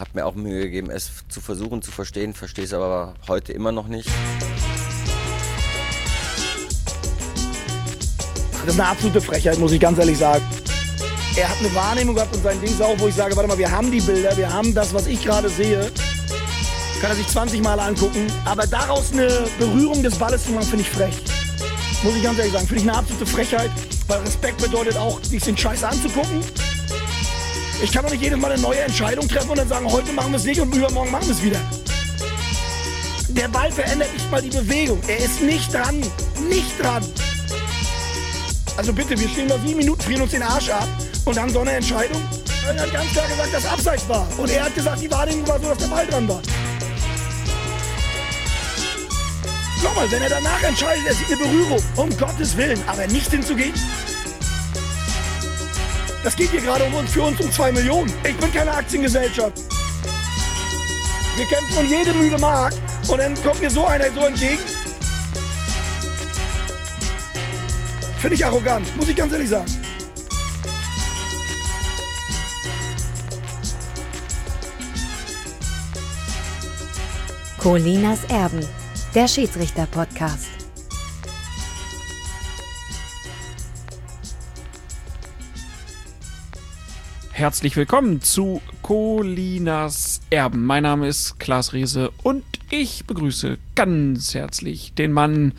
habe 0.00 0.10
mir 0.14 0.26
auch 0.26 0.34
Mühe 0.34 0.62
gegeben, 0.62 0.90
es 0.90 1.10
zu 1.28 1.40
versuchen 1.40 1.82
zu 1.82 1.92
verstehen, 1.92 2.34
verstehe 2.34 2.64
es 2.64 2.72
aber 2.72 3.14
heute 3.28 3.52
immer 3.52 3.70
noch 3.70 3.86
nicht. 3.86 4.08
Das 8.64 8.74
ist 8.74 8.80
eine 8.80 8.88
absolute 8.88 9.20
Frechheit, 9.20 9.58
muss 9.58 9.72
ich 9.72 9.80
ganz 9.80 9.98
ehrlich 9.98 10.18
sagen. 10.18 10.44
Er 11.36 11.48
hat 11.48 11.58
eine 11.60 11.74
Wahrnehmung 11.74 12.14
gehabt 12.14 12.34
und 12.34 12.42
sein 12.42 12.60
Ding 12.60 12.70
ist 12.70 12.82
auch, 12.82 12.98
wo 12.98 13.08
ich 13.08 13.14
sage, 13.14 13.36
warte 13.36 13.48
mal, 13.48 13.56
wir 13.56 13.70
haben 13.70 13.90
die 13.90 14.00
Bilder, 14.00 14.36
wir 14.36 14.52
haben 14.52 14.74
das, 14.74 14.92
was 14.92 15.06
ich 15.06 15.22
gerade 15.22 15.48
sehe. 15.48 15.90
Kann 17.00 17.10
er 17.10 17.16
sich 17.16 17.28
20 17.28 17.62
Mal 17.62 17.78
angucken. 17.80 18.26
Aber 18.44 18.66
daraus 18.66 19.12
eine 19.12 19.46
Berührung 19.58 20.02
des 20.02 20.16
Balles 20.16 20.44
zu 20.44 20.52
machen, 20.52 20.66
finde 20.66 20.82
ich 20.82 20.90
frech. 20.90 21.14
Muss 22.02 22.14
ich 22.14 22.22
ganz 22.22 22.38
ehrlich 22.38 22.52
sagen. 22.52 22.66
Finde 22.66 22.82
ich 22.82 22.88
eine 22.88 22.98
absolute 22.98 23.26
Frechheit. 23.26 23.70
Weil 24.06 24.20
Respekt 24.20 24.60
bedeutet 24.60 24.96
auch, 24.96 25.22
sich 25.22 25.42
den 25.42 25.56
Scheiß 25.56 25.84
anzugucken. 25.84 26.42
Ich 27.82 27.92
kann 27.92 28.04
doch 28.04 28.10
nicht 28.10 28.22
jedes 28.22 28.38
Mal 28.38 28.52
eine 28.52 28.60
neue 28.60 28.80
Entscheidung 28.80 29.26
treffen 29.26 29.50
und 29.50 29.58
dann 29.58 29.68
sagen, 29.68 29.90
heute 29.90 30.12
machen 30.12 30.32
wir 30.32 30.36
es 30.36 30.44
nicht 30.44 30.60
und 30.60 30.74
übermorgen 30.74 31.10
machen 31.10 31.26
wir 31.26 31.34
es 31.34 31.42
wieder. 31.42 31.60
Der 33.28 33.48
Ball 33.48 33.72
verändert 33.72 34.12
nicht 34.12 34.30
mal 34.30 34.42
die 34.42 34.50
Bewegung. 34.50 35.00
Er 35.06 35.18
ist 35.18 35.40
nicht 35.40 35.72
dran. 35.72 36.00
Nicht 36.48 36.78
dran. 36.82 37.04
Also 38.76 38.92
bitte, 38.92 39.18
wir 39.18 39.28
stehen 39.28 39.48
da 39.48 39.58
sieben 39.58 39.78
Minuten, 39.78 40.00
frieren 40.00 40.22
uns 40.22 40.32
den 40.32 40.42
Arsch 40.42 40.68
ab 40.68 40.88
und 41.24 41.38
haben 41.38 41.50
so 41.50 41.60
eine 41.60 41.72
Entscheidung. 41.72 42.22
Er 42.66 42.82
hat 42.82 42.92
ganz 42.92 43.10
klar 43.12 43.26
gesagt, 43.28 43.54
dass 43.54 43.66
Abseits 43.66 44.08
war. 44.08 44.26
Und 44.36 44.50
er 44.50 44.64
hat 44.64 44.74
gesagt, 44.74 45.00
die 45.00 45.10
Wahrnehmung 45.10 45.48
war 45.48 45.58
so, 45.58 45.68
dass 45.68 45.78
der 45.78 45.86
Ball 45.86 46.06
dran 46.06 46.28
war. 46.28 46.42
Nochmal, 49.82 50.10
wenn 50.10 50.22
er 50.22 50.28
danach 50.28 50.62
entscheidet, 50.62 51.06
er 51.06 51.14
sieht 51.14 51.28
eine 51.28 51.36
Berührung, 51.36 51.82
um 51.96 52.14
Gottes 52.18 52.56
Willen, 52.56 52.80
aber 52.86 53.06
nicht 53.06 53.30
hinzugehen. 53.30 53.72
Das 56.22 56.36
geht 56.36 56.50
hier 56.50 56.60
gerade 56.60 56.84
um 56.84 56.94
uns, 56.94 57.12
für 57.12 57.22
uns 57.22 57.40
um 57.40 57.50
zwei 57.50 57.72
Millionen. 57.72 58.12
Ich 58.28 58.36
bin 58.36 58.52
keine 58.52 58.72
Aktiengesellschaft. 58.72 59.58
Wir 61.36 61.46
kämpfen 61.46 61.78
um 61.78 61.86
jede 61.86 62.12
müde 62.12 62.38
Mark 62.38 62.74
und 63.08 63.18
dann 63.18 63.34
kommt 63.42 63.60
mir 63.60 63.70
so 63.70 63.86
einer 63.86 64.10
so 64.12 64.26
entgegen. 64.26 64.58
Finde 68.18 68.34
ich 68.34 68.44
arrogant, 68.44 68.94
muss 68.98 69.08
ich 69.08 69.16
ganz 69.16 69.32
ehrlich 69.32 69.48
sagen. 69.48 69.80
Colinas 77.56 78.24
Erben, 78.24 78.66
der 79.14 79.26
Schiedsrichter-Podcast. 79.26 80.59
Herzlich 87.40 87.74
willkommen 87.74 88.20
zu 88.20 88.60
Colinas 88.82 90.20
Erben. 90.28 90.66
Mein 90.66 90.82
Name 90.82 91.08
ist 91.08 91.40
Klaas 91.40 91.72
Riese 91.72 92.10
und 92.22 92.44
ich 92.68 93.06
begrüße 93.06 93.56
ganz 93.74 94.34
herzlich 94.34 94.92
den 94.92 95.10
Mann, 95.10 95.54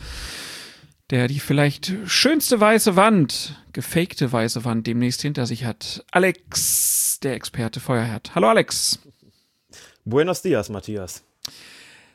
der 1.10 1.26
die 1.26 1.40
vielleicht 1.40 1.92
schönste 2.06 2.60
weiße 2.60 2.94
Wand, 2.94 3.60
gefakte 3.72 4.30
weiße 4.30 4.64
Wand 4.64 4.86
demnächst 4.86 5.22
hinter 5.22 5.44
sich 5.44 5.64
hat. 5.64 6.04
Alex, 6.12 7.18
der 7.20 7.34
Experte 7.34 7.80
Feuerherd. 7.80 8.32
Hallo 8.36 8.48
Alex. 8.48 9.00
Buenos 10.04 10.40
dias, 10.40 10.68
Matthias. 10.68 11.24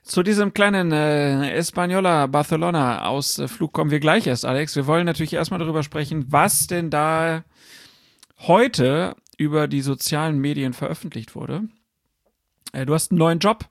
Zu 0.02 0.24
diesem 0.24 0.54
kleinen 0.54 0.94
äh, 0.94 1.60
Española 1.60 2.28
Barcelona 2.28 3.06
Ausflug 3.06 3.74
kommen 3.74 3.92
wir 3.92 4.00
gleich 4.00 4.28
erst, 4.28 4.46
Alex. 4.46 4.78
Wir 4.78 4.88
wollen 4.88 5.06
natürlich 5.06 5.34
erstmal 5.34 5.60
darüber 5.60 5.84
sprechen, 5.84 6.26
was 6.30 6.68
denn 6.68 6.90
da 6.90 7.44
heute 8.38 9.14
über 9.38 9.68
die 9.68 9.82
sozialen 9.82 10.40
Medien 10.40 10.74
veröffentlicht 10.74 11.36
wurde. 11.36 11.64
Äh, 12.74 12.86
du 12.86 12.94
hast 12.94 13.12
einen 13.12 13.20
neuen 13.20 13.40
Job. 13.40 13.66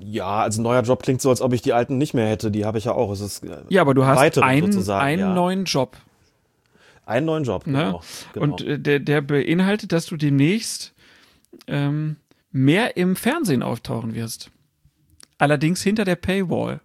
Ja, 0.00 0.40
also 0.40 0.60
neuer 0.62 0.82
Job 0.82 1.02
klingt 1.02 1.20
so, 1.20 1.30
als 1.30 1.40
ob 1.40 1.52
ich 1.52 1.62
die 1.62 1.72
alten 1.72 1.98
nicht 1.98 2.14
mehr 2.14 2.28
hätte. 2.28 2.50
Die 2.50 2.64
habe 2.64 2.78
ich 2.78 2.84
ja 2.84 2.92
auch. 2.92 3.12
Es 3.12 3.20
ist, 3.20 3.44
äh, 3.44 3.62
Ja, 3.68 3.82
aber 3.82 3.94
du 3.94 4.04
hast 4.04 4.38
einen, 4.38 4.72
sozusagen, 4.72 5.04
einen 5.04 5.20
ja. 5.20 5.34
neuen 5.34 5.64
Job. 5.64 5.96
einen 7.06 7.26
neuen 7.26 7.44
Job. 7.44 7.66
Ne? 7.66 7.78
Genau, 7.78 8.02
genau. 8.32 8.44
Und 8.44 8.62
äh, 8.62 8.78
der, 8.78 9.00
der 9.00 9.20
beinhaltet, 9.20 9.92
dass 9.92 10.06
du 10.06 10.16
demnächst 10.16 10.94
ähm, 11.66 12.16
mehr 12.50 12.96
im 12.96 13.16
Fernsehen 13.16 13.62
auftauchen 13.62 14.14
wirst. 14.14 14.50
Allerdings 15.38 15.82
hinter 15.82 16.04
der 16.04 16.16
Paywall. 16.16 16.80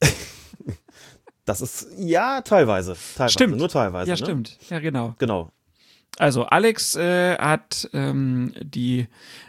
das 1.44 1.60
ist 1.60 1.88
ja 1.98 2.40
teilweise, 2.42 2.96
teilweise, 3.16 3.32
Stimmt. 3.32 3.56
nur 3.56 3.68
teilweise. 3.68 4.08
ja, 4.10 4.14
ne? 4.14 4.18
stimmt. 4.18 4.58
Ja, 4.68 4.78
genau. 4.78 5.14
Genau. 5.18 5.50
Also 6.18 6.44
Alex 6.44 6.94
äh, 6.96 7.36
hat 7.38 7.88
ähm, 7.92 8.52
die 8.60 9.08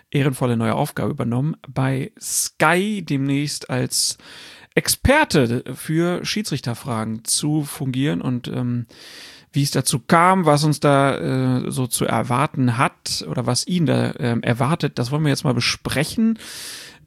ehrenvolle 0.09 0.58
neue 0.58 0.76
Aufgabe 0.76 1.12
übernommen, 1.12 1.56
bei 1.68 2.12
Sky 2.20 3.03
demnächst 3.03 3.70
als 3.70 4.18
Experte 4.74 5.64
für 5.75 6.25
Schiedsrichterfragen 6.25 7.24
zu 7.24 7.64
fungieren 7.64 8.22
und 8.22 8.48
ähm, 8.48 8.88
wie 9.52 9.64
es 9.64 9.72
dazu 9.72 10.00
kam, 10.00 10.46
was 10.46 10.66
uns 10.66 10.81
da 10.81 11.18
äh, 11.66 11.72
so 11.72 11.88
zu 11.88 12.06
erwarten 12.06 12.78
hat 12.78 13.25
oder 13.30 13.46
was 13.46 13.68
ihn 13.68 13.86
da 13.86 14.14
ähm, 14.20 14.44
erwartet, 14.44 15.00
das 15.00 15.12
wollen 15.12 15.24
wir 15.24 15.30
jetzt 15.30 15.46
mal 15.46 15.54
besprechen. 15.54 16.38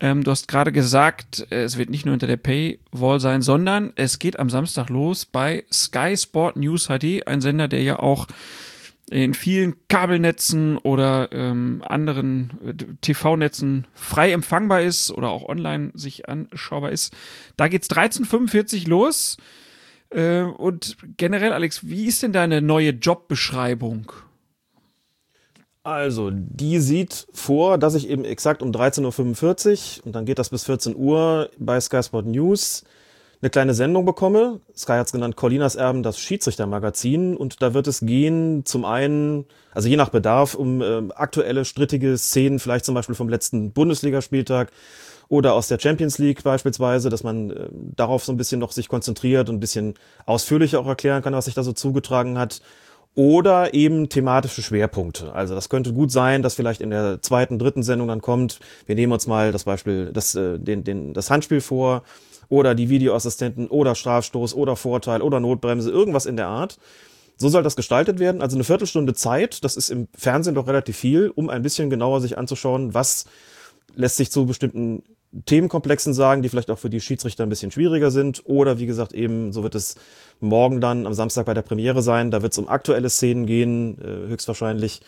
Ähm, 0.00 0.24
du 0.24 0.30
hast 0.30 0.48
gerade 0.48 0.72
gesagt, 0.72 1.46
äh, 1.50 1.64
es 1.64 1.76
wird 1.76 1.90
nicht 1.90 2.06
nur 2.06 2.12
hinter 2.12 2.26
der 2.26 2.38
Paywall 2.38 3.20
sein, 3.20 3.42
sondern 3.42 3.92
es 3.96 4.18
geht 4.18 4.38
am 4.38 4.48
Samstag 4.48 4.88
los 4.88 5.26
bei 5.26 5.64
Sky 5.70 6.16
Sport 6.16 6.56
News 6.56 6.86
HD, 6.86 7.26
ein 7.26 7.42
Sender, 7.42 7.68
der 7.68 7.82
ja 7.82 7.98
auch 7.98 8.26
in 9.10 9.34
vielen 9.34 9.74
Kabelnetzen 9.88 10.76
oder 10.78 11.30
ähm, 11.32 11.82
anderen 11.86 12.52
äh, 12.64 12.74
TV-Netzen 13.00 13.86
frei 13.94 14.32
empfangbar 14.32 14.82
ist 14.82 15.10
oder 15.10 15.30
auch 15.30 15.48
online 15.48 15.92
sich 15.94 16.28
anschaubar 16.28 16.92
ist. 16.92 17.14
Da 17.56 17.68
geht's 17.68 17.90
13.45 17.90 18.88
los. 18.88 19.36
Äh, 20.10 20.42
und 20.42 20.96
generell, 21.16 21.52
Alex, 21.52 21.86
wie 21.86 22.06
ist 22.06 22.22
denn 22.22 22.32
deine 22.32 22.62
neue 22.62 22.90
Jobbeschreibung? 22.90 24.12
Also, 25.82 26.30
die 26.32 26.80
sieht 26.80 27.26
vor, 27.32 27.78
dass 27.78 27.94
ich 27.94 28.08
eben 28.08 28.24
exakt 28.24 28.62
um 28.62 28.72
13.45 28.72 30.00
Uhr 30.00 30.06
und 30.06 30.12
dann 30.12 30.26
geht 30.26 30.38
das 30.38 30.50
bis 30.50 30.64
14 30.64 30.94
Uhr 30.94 31.50
bei 31.58 31.80
Sky 31.80 32.02
Sport 32.02 32.26
News 32.26 32.84
eine 33.40 33.50
kleine 33.50 33.74
Sendung 33.74 34.04
bekomme. 34.04 34.60
Sky 34.76 34.92
hat 34.92 35.06
es 35.06 35.12
genannt 35.12 35.36
Colinas 35.36 35.76
Erben, 35.76 36.02
das 36.02 36.18
Schiedsrichtermagazin. 36.18 37.36
Und 37.36 37.62
da 37.62 37.72
wird 37.72 37.86
es 37.86 38.00
gehen, 38.00 38.64
zum 38.64 38.84
einen, 38.84 39.44
also 39.72 39.88
je 39.88 39.96
nach 39.96 40.08
Bedarf, 40.08 40.54
um 40.54 40.82
äh, 40.82 41.02
aktuelle 41.14 41.64
strittige 41.64 42.18
Szenen, 42.18 42.58
vielleicht 42.58 42.84
zum 42.84 42.94
Beispiel 42.94 43.14
vom 43.14 43.28
letzten 43.28 43.72
Bundesligaspieltag 43.72 44.72
oder 45.28 45.54
aus 45.54 45.68
der 45.68 45.78
Champions 45.78 46.18
League 46.18 46.42
beispielsweise, 46.42 47.10
dass 47.10 47.22
man 47.22 47.50
äh, 47.50 47.68
darauf 47.72 48.24
so 48.24 48.32
ein 48.32 48.36
bisschen 48.36 48.58
noch 48.60 48.72
sich 48.72 48.88
konzentriert 48.88 49.48
und 49.48 49.56
ein 49.56 49.60
bisschen 49.60 49.94
ausführlicher 50.26 50.80
auch 50.80 50.86
erklären 50.86 51.22
kann, 51.22 51.34
was 51.34 51.44
sich 51.44 51.54
da 51.54 51.62
so 51.62 51.72
zugetragen 51.72 52.38
hat. 52.38 52.60
Oder 53.14 53.74
eben 53.74 54.08
thematische 54.08 54.62
Schwerpunkte. 54.62 55.32
Also 55.32 55.54
das 55.54 55.68
könnte 55.68 55.92
gut 55.92 56.12
sein, 56.12 56.42
dass 56.42 56.54
vielleicht 56.54 56.80
in 56.80 56.90
der 56.90 57.20
zweiten, 57.20 57.58
dritten 57.58 57.82
Sendung 57.82 58.06
dann 58.06 58.20
kommt, 58.20 58.60
wir 58.86 58.94
nehmen 58.94 59.12
uns 59.12 59.26
mal 59.26 59.50
das 59.50 59.64
Beispiel, 59.64 60.12
das, 60.12 60.34
äh, 60.34 60.58
den, 60.58 60.82
den, 60.84 61.14
das 61.14 61.30
Handspiel 61.30 61.60
vor 61.60 62.02
oder 62.48 62.74
die 62.74 62.88
Videoassistenten 62.88 63.68
oder 63.68 63.94
Strafstoß 63.94 64.54
oder 64.54 64.76
Vorteil 64.76 65.22
oder 65.22 65.40
Notbremse, 65.40 65.90
irgendwas 65.90 66.26
in 66.26 66.36
der 66.36 66.48
Art. 66.48 66.78
So 67.36 67.48
soll 67.48 67.62
das 67.62 67.76
gestaltet 67.76 68.18
werden. 68.18 68.42
Also 68.42 68.56
eine 68.56 68.64
Viertelstunde 68.64 69.14
Zeit, 69.14 69.62
das 69.62 69.76
ist 69.76 69.90
im 69.90 70.08
Fernsehen 70.16 70.54
doch 70.54 70.66
relativ 70.66 70.96
viel, 70.96 71.30
um 71.34 71.48
ein 71.50 71.62
bisschen 71.62 71.88
genauer 71.88 72.20
sich 72.20 72.36
anzuschauen, 72.36 72.94
was 72.94 73.26
lässt 73.94 74.16
sich 74.16 74.30
zu 74.30 74.46
bestimmten 74.46 75.04
Themenkomplexen 75.44 76.14
sagen, 76.14 76.42
die 76.42 76.48
vielleicht 76.48 76.70
auch 76.70 76.78
für 76.78 76.90
die 76.90 77.00
Schiedsrichter 77.00 77.44
ein 77.44 77.48
bisschen 77.48 77.70
schwieriger 77.70 78.10
sind. 78.10 78.42
Oder 78.44 78.78
wie 78.78 78.86
gesagt, 78.86 79.12
eben, 79.12 79.52
so 79.52 79.62
wird 79.62 79.74
es 79.74 79.96
morgen 80.40 80.80
dann 80.80 81.06
am 81.06 81.14
Samstag 81.14 81.46
bei 81.46 81.54
der 81.54 81.62
Premiere 81.62 82.02
sein. 82.02 82.30
Da 82.30 82.42
wird 82.42 82.52
es 82.52 82.58
um 82.58 82.68
aktuelle 82.68 83.10
Szenen 83.10 83.46
gehen, 83.46 83.98
äh, 84.00 84.28
höchstwahrscheinlich, 84.28 85.00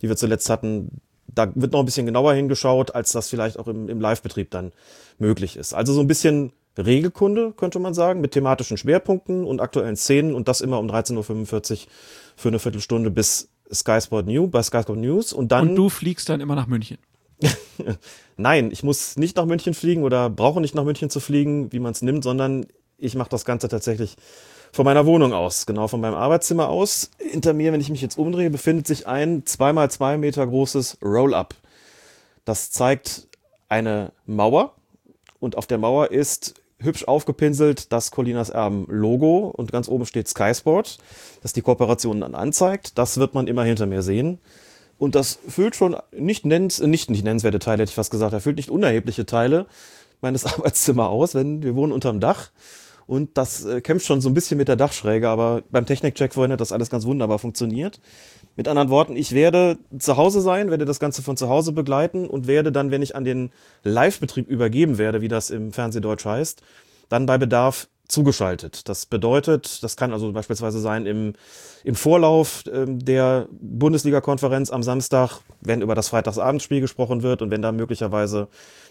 die 0.00 0.08
wir 0.08 0.16
zuletzt 0.16 0.48
hatten. 0.48 1.02
Da 1.28 1.52
wird 1.54 1.72
noch 1.72 1.80
ein 1.80 1.84
bisschen 1.86 2.06
genauer 2.06 2.32
hingeschaut, 2.32 2.94
als 2.94 3.12
das 3.12 3.28
vielleicht 3.28 3.58
auch 3.58 3.68
im, 3.68 3.88
im 3.88 4.00
Live-Betrieb 4.00 4.50
dann 4.50 4.72
möglich 5.18 5.56
ist. 5.56 5.74
Also 5.74 5.92
so 5.92 6.00
ein 6.00 6.06
bisschen 6.06 6.52
Regelkunde, 6.78 7.52
könnte 7.56 7.78
man 7.78 7.94
sagen, 7.94 8.20
mit 8.20 8.32
thematischen 8.32 8.76
Schwerpunkten 8.76 9.44
und 9.44 9.60
aktuellen 9.60 9.96
Szenen 9.96 10.34
und 10.34 10.48
das 10.48 10.60
immer 10.60 10.78
um 10.78 10.88
13.45 10.88 11.72
Uhr 11.72 11.78
für 12.36 12.48
eine 12.48 12.58
Viertelstunde 12.58 13.10
bis 13.10 13.48
Sky 13.72 14.00
Sport 14.00 14.26
News, 14.26 14.50
bei 14.50 14.62
Sky 14.62 14.82
Sport 14.82 14.98
News 14.98 15.32
und 15.32 15.52
dann. 15.52 15.70
Und 15.70 15.76
du 15.76 15.88
fliegst 15.88 16.28
dann 16.28 16.40
immer 16.40 16.54
nach 16.54 16.66
München. 16.66 16.98
Nein, 18.36 18.70
ich 18.70 18.82
muss 18.82 19.16
nicht 19.16 19.36
nach 19.36 19.46
München 19.46 19.74
fliegen 19.74 20.04
oder 20.04 20.30
brauche 20.30 20.60
nicht 20.60 20.74
nach 20.74 20.84
München 20.84 21.10
zu 21.10 21.20
fliegen, 21.20 21.72
wie 21.72 21.80
man 21.80 21.92
es 21.92 22.02
nimmt, 22.02 22.24
sondern 22.24 22.66
ich 22.98 23.14
mache 23.14 23.28
das 23.28 23.44
Ganze 23.44 23.68
tatsächlich 23.68 24.16
von 24.72 24.84
meiner 24.84 25.06
Wohnung 25.06 25.32
aus, 25.32 25.66
genau 25.66 25.88
von 25.88 26.00
meinem 26.00 26.14
Arbeitszimmer 26.14 26.68
aus. 26.68 27.10
Hinter 27.18 27.52
mir, 27.52 27.72
wenn 27.72 27.80
ich 27.80 27.90
mich 27.90 28.02
jetzt 28.02 28.18
umdrehe, 28.18 28.50
befindet 28.50 28.86
sich 28.86 29.06
ein 29.06 29.44
zweimal 29.46 29.90
zwei 29.90 30.16
Meter 30.16 30.46
großes 30.46 30.98
Roll-up. 31.02 31.54
Das 32.44 32.70
zeigt 32.70 33.28
eine 33.68 34.12
Mauer 34.26 34.74
und 35.40 35.56
auf 35.56 35.66
der 35.66 35.78
Mauer 35.78 36.10
ist 36.10 36.54
hübsch 36.78 37.04
aufgepinselt 37.04 37.92
das 37.92 38.10
Colinas 38.10 38.50
Erben 38.50 38.86
Logo 38.88 39.48
und 39.48 39.72
ganz 39.72 39.88
oben 39.88 40.06
steht 40.06 40.28
Sky 40.28 40.54
Sport, 40.54 40.98
das 41.42 41.52
die 41.52 41.62
Kooperation 41.62 42.20
dann 42.20 42.34
anzeigt. 42.34 42.98
Das 42.98 43.18
wird 43.18 43.34
man 43.34 43.46
immer 43.46 43.64
hinter 43.64 43.86
mir 43.86 44.02
sehen. 44.02 44.38
Und 44.98 45.14
das 45.14 45.38
füllt 45.46 45.76
schon 45.76 45.96
nicht, 46.16 46.46
nennens, 46.46 46.80
nicht, 46.80 47.10
nicht 47.10 47.24
nennenswerte 47.24 47.58
Teile, 47.58 47.82
hätte 47.82 47.90
ich 47.90 47.96
fast 47.96 48.10
gesagt, 48.10 48.32
er 48.32 48.40
füllt 48.40 48.56
nicht 48.56 48.70
unerhebliche 48.70 49.26
Teile 49.26 49.66
meines 50.20 50.44
Arbeitszimmers 50.46 51.08
aus, 51.08 51.34
wenn 51.34 51.62
wir 51.62 51.74
wohnen 51.74 51.92
unterm 51.92 52.20
Dach. 52.20 52.50
Und 53.06 53.38
das 53.38 53.64
äh, 53.64 53.80
kämpft 53.80 54.06
schon 54.06 54.20
so 54.20 54.28
ein 54.28 54.34
bisschen 54.34 54.58
mit 54.58 54.68
der 54.68 54.76
Dachschräge, 54.76 55.28
aber 55.28 55.62
beim 55.70 55.86
Technikcheck 55.86 56.34
vorhin 56.34 56.50
hat 56.52 56.60
das 56.60 56.72
alles 56.72 56.90
ganz 56.90 57.04
wunderbar 57.06 57.38
funktioniert. 57.38 58.00
Mit 58.56 58.68
anderen 58.68 58.88
Worten, 58.88 59.16
ich 59.16 59.32
werde 59.32 59.78
zu 59.98 60.16
Hause 60.16 60.40
sein, 60.40 60.70
werde 60.70 60.86
das 60.86 60.98
Ganze 60.98 61.22
von 61.22 61.36
zu 61.36 61.48
Hause 61.48 61.72
begleiten 61.72 62.26
und 62.26 62.46
werde 62.46 62.72
dann, 62.72 62.90
wenn 62.90 63.02
ich 63.02 63.14
an 63.14 63.24
den 63.24 63.50
Live-Betrieb 63.82 64.48
übergeben 64.48 64.96
werde, 64.96 65.20
wie 65.20 65.28
das 65.28 65.50
im 65.50 65.72
Fernsehdeutsch 65.72 66.24
heißt, 66.24 66.62
dann 67.10 67.26
bei 67.26 67.36
Bedarf 67.36 67.88
zugeschaltet. 68.08 68.88
Das 68.88 69.06
bedeutet, 69.06 69.82
das 69.82 69.96
kann 69.96 70.12
also 70.12 70.32
beispielsweise 70.32 70.80
sein 70.80 71.06
im, 71.06 71.34
im 71.84 71.94
Vorlauf 71.94 72.64
ähm, 72.72 73.04
der 73.04 73.48
Bundesliga-Konferenz 73.50 74.70
am 74.70 74.82
Samstag, 74.82 75.40
wenn 75.60 75.82
über 75.82 75.94
das 75.94 76.08
Freitagsabendspiel 76.08 76.80
gesprochen 76.80 77.22
wird 77.22 77.42
und 77.42 77.50
wenn 77.50 77.62
da 77.62 77.72
möglicherweise 77.72 78.48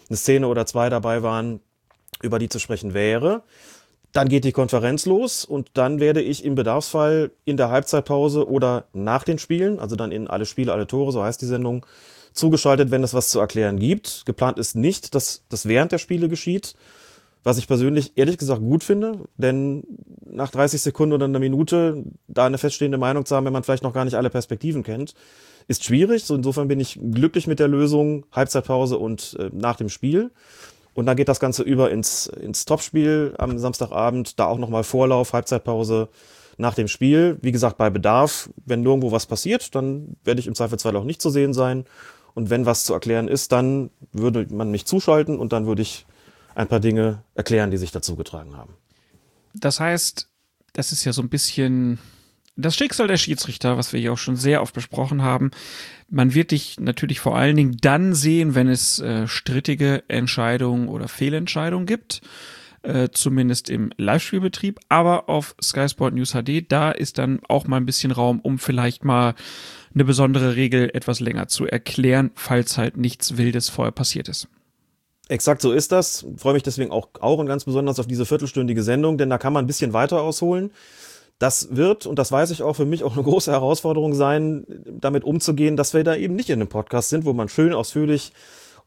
eine 0.10 0.18
Szene 0.18 0.48
oder 0.48 0.66
zwei 0.66 0.90
dabei 0.90 1.24
waren, 1.24 1.60
über 2.22 2.40
die 2.40 2.50
zu 2.50 2.60
sprechen 2.60 2.94
wäre. 2.94 3.44
Dann 4.16 4.30
geht 4.30 4.46
die 4.46 4.54
Konferenz 4.54 5.06
los 5.06 5.44
und 5.44 5.72
dann 5.74 6.00
werde 6.00 6.22
ich 6.22 6.46
im 6.46 6.56
Bedarfsfall 6.56 7.32
in 7.44 7.58
der 7.58 7.70
Halbzeitpause 7.70 8.50
oder 8.50 8.86
nach 8.94 9.26
den 9.26 9.38
Spielen, 9.38 9.78
also 9.78 9.98
dann 9.98 10.14
in 10.14 10.30
alle 10.30 10.46
Spiele, 10.46 10.72
alle 10.72 10.88
Tore, 10.88 11.12
so 11.12 11.22
heißt 11.22 11.42
die 11.42 11.46
Sendung, 11.46 11.86
zugeschaltet, 12.32 12.92
wenn 12.92 13.04
es 13.04 13.14
was 13.14 13.28
zu 13.28 13.42
erklären 13.42 13.78
gibt. 13.78 14.24
Geplant 14.26 14.58
ist 14.58 14.74
nicht, 14.78 15.16
dass 15.16 15.44
das 15.50 15.66
während 15.66 15.92
der 15.92 15.98
Spiele 15.98 16.30
geschieht, 16.30 16.76
was 17.44 17.58
ich 17.58 17.68
persönlich 17.68 18.14
ehrlich 18.16 18.38
gesagt 18.38 18.62
gut 18.62 18.86
finde, 18.86 19.20
denn 19.36 19.84
nach 20.26 20.50
30 20.50 20.82
Sekunden 20.82 21.12
oder 21.12 21.26
einer 21.26 21.40
Minute 21.40 22.06
da 22.30 22.46
eine 22.46 22.58
feststehende 22.58 22.98
Meinung 22.98 23.26
zu 23.26 23.36
haben, 23.36 23.46
wenn 23.46 23.52
man 23.52 23.64
vielleicht 23.64 23.84
noch 23.84 23.94
gar 23.94 24.06
nicht 24.06 24.16
alle 24.16 24.30
Perspektiven 24.30 24.84
kennt, 24.84 25.14
ist 25.68 25.84
schwierig. 25.84 26.24
So 26.24 26.36
insofern 26.36 26.70
bin 26.70 26.80
ich 26.80 26.98
glücklich 27.12 27.48
mit 27.48 27.60
der 27.60 27.68
Lösung 27.68 28.26
Halbzeitpause 28.32 28.98
und 28.98 29.36
äh, 29.40 29.50
nach 29.52 29.76
dem 29.76 29.90
Spiel. 29.90 30.32
Und 30.96 31.06
dann 31.06 31.18
geht 31.18 31.28
das 31.28 31.42
Ganze 31.42 31.62
über 31.62 31.92
ins, 31.92 32.26
ins 32.26 32.66
Topspiel 32.66 33.36
am 33.38 33.60
Samstagabend, 33.60 34.40
da 34.40 34.46
auch 34.46 34.58
nochmal 34.58 34.86
Vorlauf, 34.86 35.34
Halbzeitpause 35.34 36.08
nach 36.58 36.74
dem 36.74 36.88
Spiel. 36.88 37.38
Wie 37.42 37.52
gesagt, 37.52 37.78
bei 37.78 37.90
Bedarf, 37.90 38.50
wenn 38.66 38.82
nirgendwo 38.82 39.12
was 39.12 39.26
passiert, 39.26 39.76
dann 39.76 40.16
werde 40.24 40.40
ich 40.40 40.48
im 40.48 40.56
Zweifelsfall 40.56 40.96
auch 40.96 41.04
nicht 41.04 41.22
zu 41.22 41.30
sehen 41.30 41.54
sein. 41.54 41.84
Und 42.34 42.50
wenn 42.50 42.66
was 42.66 42.86
zu 42.86 42.94
erklären 42.94 43.28
ist, 43.28 43.52
dann 43.52 43.92
würde 44.14 44.48
man 44.50 44.72
mich 44.72 44.86
zuschalten 44.86 45.38
und 45.38 45.52
dann 45.52 45.68
würde 45.68 45.82
ich 45.82 46.06
ein 46.56 46.68
paar 46.68 46.80
Dinge 46.80 47.24
erklären, 47.36 47.72
die 47.72 47.78
sich 47.78 47.92
dazu 47.92 48.16
getragen 48.16 48.56
haben. 48.56 48.74
Das 49.54 49.82
heißt, 49.82 50.30
das 50.72 50.94
ist 50.94 51.04
ja 51.04 51.12
so 51.12 51.22
ein 51.22 51.30
bisschen 51.30 52.00
das 52.56 52.76
Schicksal 52.76 53.08
der 53.08 53.18
Schiedsrichter, 53.18 53.78
was 53.78 53.94
wir 53.94 54.00
hier 54.00 54.14
auch 54.14 54.18
schon 54.18 54.36
sehr 54.38 54.62
oft 54.62 54.74
besprochen 54.74 55.22
haben. 55.22 55.52
Man 56.10 56.34
wird 56.34 56.52
dich 56.52 56.80
natürlich 56.80 57.20
vor 57.20 57.36
allen 57.38 57.56
Dingen 57.56 57.78
dann 57.82 58.14
sehen, 58.14 58.56
wenn 58.56 58.68
es 58.68 59.00
äh, 59.00 59.28
strittige 59.28 60.04
Entscheidungen 60.08 60.88
oder 60.88 61.08
Fehlentscheidungen 61.08 61.86
gibt. 61.86 62.22
Äh, 62.84 63.10
zumindest 63.12 63.72
im 63.72 63.90
Live-Spielbetrieb, 63.98 64.80
aber 64.90 65.28
auf 65.28 65.56
Sky 65.60 65.90
Sport 65.90 66.14
News 66.14 66.34
HD, 66.34 66.72
da 66.72 66.92
ist 66.92 67.18
dann 67.18 67.40
auch 67.50 67.66
mal 67.66 67.78
ein 67.78 67.88
bisschen 67.88 68.12
Raum, 68.12 68.40
um 68.42 68.60
vielleicht 68.60 69.04
mal 69.04 69.34
eine 69.96 70.06
besondere 70.06 70.56
Regel 70.56 70.92
etwas 70.94 71.20
länger 71.20 71.48
zu 71.48 71.66
erklären, 71.66 72.30
falls 72.36 72.78
halt 72.78 72.96
nichts 72.96 73.38
Wildes 73.38 73.70
vorher 73.70 73.92
passiert 73.92 74.30
ist. 74.30 74.50
Exakt 75.30 75.64
so 75.64 75.72
ist 75.72 75.92
das. 75.92 76.28
Freue 76.38 76.54
mich 76.54 76.62
deswegen 76.62 76.92
auch, 76.92 77.10
auch 77.20 77.40
und 77.40 77.48
ganz 77.48 77.66
besonders 77.66 78.00
auf 78.00 78.06
diese 78.06 78.28
viertelstündige 78.28 78.84
Sendung, 78.84 79.18
denn 79.18 79.32
da 79.32 79.40
kann 79.40 79.54
man 79.54 79.64
ein 79.64 79.68
bisschen 79.68 79.94
weiter 79.94 80.22
ausholen. 80.22 80.70
Das 81.40 81.76
wird, 81.76 82.06
und 82.06 82.18
das 82.18 82.32
weiß 82.32 82.52
ich 82.52 82.64
auch 82.64 82.76
für 82.76 82.86
mich, 82.86 83.04
auch 83.04 83.14
eine 83.14 83.24
große 83.24 83.52
Herausforderung 83.52 84.14
sein, 84.14 84.66
damit 84.86 85.24
umzugehen, 85.24 85.76
dass 85.76 85.94
wir 85.94 86.04
da 86.04 86.16
eben 86.16 86.36
nicht 86.36 86.50
in 86.50 86.62
einem 86.62 86.70
Podcast 86.70 87.10
sind, 87.10 87.26
wo 87.26 87.34
man 87.34 87.50
schön 87.50 87.74
ausführlich 87.74 88.32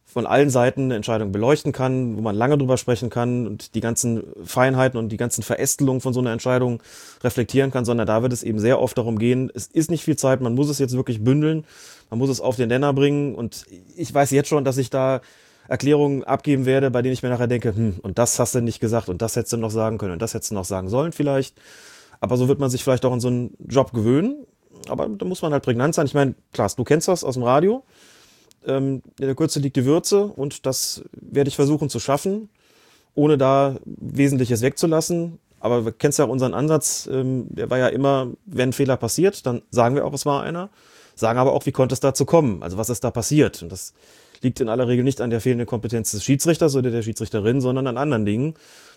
von 0.08 0.26
allen 0.26 0.48
Seiten 0.48 0.84
eine 0.84 0.96
Entscheidung 0.96 1.32
beleuchten 1.32 1.72
kann, 1.72 2.16
wo 2.16 2.22
man 2.22 2.34
lange 2.34 2.56
drüber 2.56 2.78
sprechen 2.78 3.10
kann 3.10 3.46
und 3.46 3.74
die 3.74 3.80
ganzen 3.80 4.24
Feinheiten 4.42 4.98
und 4.98 5.10
die 5.10 5.18
ganzen 5.18 5.42
Verästelungen 5.42 6.00
von 6.00 6.14
so 6.14 6.20
einer 6.20 6.32
Entscheidung 6.32 6.82
reflektieren 7.22 7.70
kann, 7.70 7.84
sondern 7.84 8.06
da 8.06 8.22
wird 8.22 8.32
es 8.32 8.42
eben 8.42 8.58
sehr 8.58 8.80
oft 8.80 8.96
darum 8.96 9.18
gehen, 9.18 9.52
es 9.54 9.66
ist 9.66 9.90
nicht 9.90 10.02
viel 10.02 10.16
Zeit, 10.16 10.40
man 10.40 10.54
muss 10.54 10.70
es 10.70 10.78
jetzt 10.78 10.96
wirklich 10.96 11.22
bündeln, 11.22 11.66
man 12.08 12.18
muss 12.18 12.30
es 12.30 12.40
auf 12.40 12.56
den 12.56 12.70
Nenner 12.70 12.94
bringen 12.94 13.34
und 13.34 13.66
ich 13.96 14.12
weiß 14.12 14.30
jetzt 14.30 14.48
schon, 14.48 14.64
dass 14.64 14.78
ich 14.78 14.88
da 14.88 15.20
Erklärungen 15.68 16.24
abgeben 16.24 16.64
werde, 16.64 16.90
bei 16.90 17.02
denen 17.02 17.12
ich 17.12 17.22
mir 17.22 17.28
nachher 17.28 17.46
denke, 17.46 17.76
hm, 17.76 17.96
und 18.00 18.18
das 18.18 18.38
hast 18.38 18.54
du 18.54 18.62
nicht 18.62 18.80
gesagt 18.80 19.10
und 19.10 19.20
das 19.20 19.36
hättest 19.36 19.52
du 19.52 19.58
noch 19.58 19.70
sagen 19.70 19.98
können 19.98 20.14
und 20.14 20.22
das 20.22 20.32
hättest 20.32 20.52
du 20.52 20.54
noch 20.54 20.64
sagen 20.64 20.88
sollen 20.88 21.12
vielleicht. 21.12 21.54
Aber 22.20 22.36
so 22.36 22.48
wird 22.48 22.58
man 22.58 22.70
sich 22.70 22.82
vielleicht 22.82 23.04
auch 23.04 23.12
in 23.12 23.20
so 23.20 23.28
einen 23.28 23.56
Job 23.66 23.92
gewöhnen. 23.92 24.46
Aber 24.88 25.08
da 25.08 25.24
muss 25.24 25.42
man 25.42 25.52
halt 25.52 25.64
prägnant 25.64 25.94
sein. 25.94 26.06
Ich 26.06 26.14
meine, 26.14 26.34
Klaas, 26.52 26.76
du 26.76 26.84
kennst 26.84 27.08
das 27.08 27.24
aus 27.24 27.34
dem 27.34 27.42
Radio. 27.42 27.84
Ähm, 28.66 29.02
in 29.18 29.26
der 29.26 29.34
Kürze 29.34 29.60
liegt 29.60 29.76
die 29.76 29.84
Würze 29.84 30.24
und 30.24 30.66
das 30.66 31.02
werde 31.12 31.48
ich 31.48 31.56
versuchen 31.56 31.88
zu 31.88 32.00
schaffen, 32.00 32.48
ohne 33.14 33.38
da 33.38 33.76
Wesentliches 33.84 34.62
wegzulassen. 34.62 35.38
Aber 35.60 35.82
du 35.82 35.92
kennst 35.92 36.18
ja 36.18 36.24
auch 36.24 36.30
unseren 36.30 36.54
Ansatz, 36.54 37.08
ähm, 37.10 37.46
der 37.50 37.70
war 37.70 37.78
ja 37.78 37.88
immer, 37.88 38.28
wenn 38.46 38.72
Fehler 38.72 38.96
passiert, 38.96 39.46
dann 39.46 39.62
sagen 39.70 39.94
wir 39.94 40.04
auch, 40.04 40.12
es 40.12 40.26
war 40.26 40.42
einer, 40.42 40.70
sagen 41.14 41.38
aber 41.38 41.52
auch, 41.52 41.66
wie 41.66 41.72
konnte 41.72 41.94
es 41.94 42.00
dazu 42.00 42.24
kommen, 42.24 42.62
also 42.62 42.76
was 42.76 42.90
ist 42.90 43.02
da 43.02 43.10
passiert. 43.10 43.62
Und 43.62 43.72
das 43.72 43.92
liegt 44.42 44.60
in 44.60 44.68
aller 44.68 44.86
Regel 44.86 45.04
nicht 45.04 45.20
an 45.20 45.30
der 45.30 45.40
fehlenden 45.40 45.66
Kompetenz 45.66 46.12
des 46.12 46.22
Schiedsrichters 46.24 46.76
oder 46.76 46.90
der 46.90 47.02
Schiedsrichterin, 47.02 47.60
sondern 47.60 47.88
an 47.88 47.96
anderen 47.96 48.24
Dingen. 48.24 48.54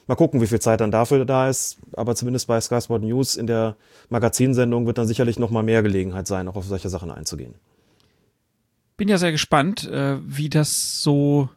Mal 0.08 0.16
gucken, 0.16 0.42
wie 0.42 0.48
viel 0.48 0.60
Zeit 0.60 0.82
dann 0.82 0.92
dafür 0.92 1.26
da 1.26 1.50
ist. 1.50 1.78
Aber 1.94 2.16
zumindest 2.16 2.48
bei 2.48 2.60
Sky 2.60 2.82
Sport 2.82 3.04
News 3.04 3.36
in 3.36 3.48
der 3.48 3.76
Magazinsendung 4.10 4.86
wird 4.86 4.98
dann 4.98 5.08
sicherlich 5.08 5.40
noch 5.40 5.52
mal 5.52 5.64
mehr 5.64 5.84
Gelegenheit 5.84 6.28
sein, 6.28 6.48
auch 6.48 6.56
auf 6.56 6.66
solche 6.66 6.90
Sachen 6.90 7.12
einzugehen. 7.12 7.54
Bin 8.98 9.08
ja 9.08 9.18
sehr 9.18 9.32
gespannt, 9.32 9.88
äh, 9.90 10.18
wie 10.26 10.50
das 10.50 11.02
so 11.02 11.50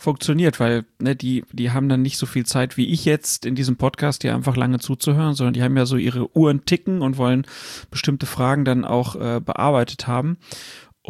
funktioniert, 0.00 0.58
weil 0.60 0.84
ne, 0.98 1.14
die, 1.14 1.44
die 1.52 1.70
haben 1.70 1.88
dann 1.88 2.02
nicht 2.02 2.16
so 2.16 2.24
viel 2.24 2.46
Zeit 2.46 2.76
wie 2.76 2.86
ich 2.86 3.04
jetzt 3.04 3.44
in 3.44 3.54
diesem 3.54 3.76
Podcast, 3.76 4.22
hier 4.22 4.34
einfach 4.34 4.56
lange 4.56 4.78
zuzuhören, 4.78 5.34
sondern 5.34 5.52
die 5.52 5.62
haben 5.62 5.76
ja 5.76 5.84
so 5.84 5.96
ihre 5.96 6.34
Uhren 6.34 6.64
ticken 6.64 7.02
und 7.02 7.18
wollen 7.18 7.46
bestimmte 7.90 8.24
Fragen 8.24 8.64
dann 8.64 8.84
auch 8.86 9.14
äh, 9.16 9.40
bearbeitet 9.40 10.06
haben. 10.06 10.38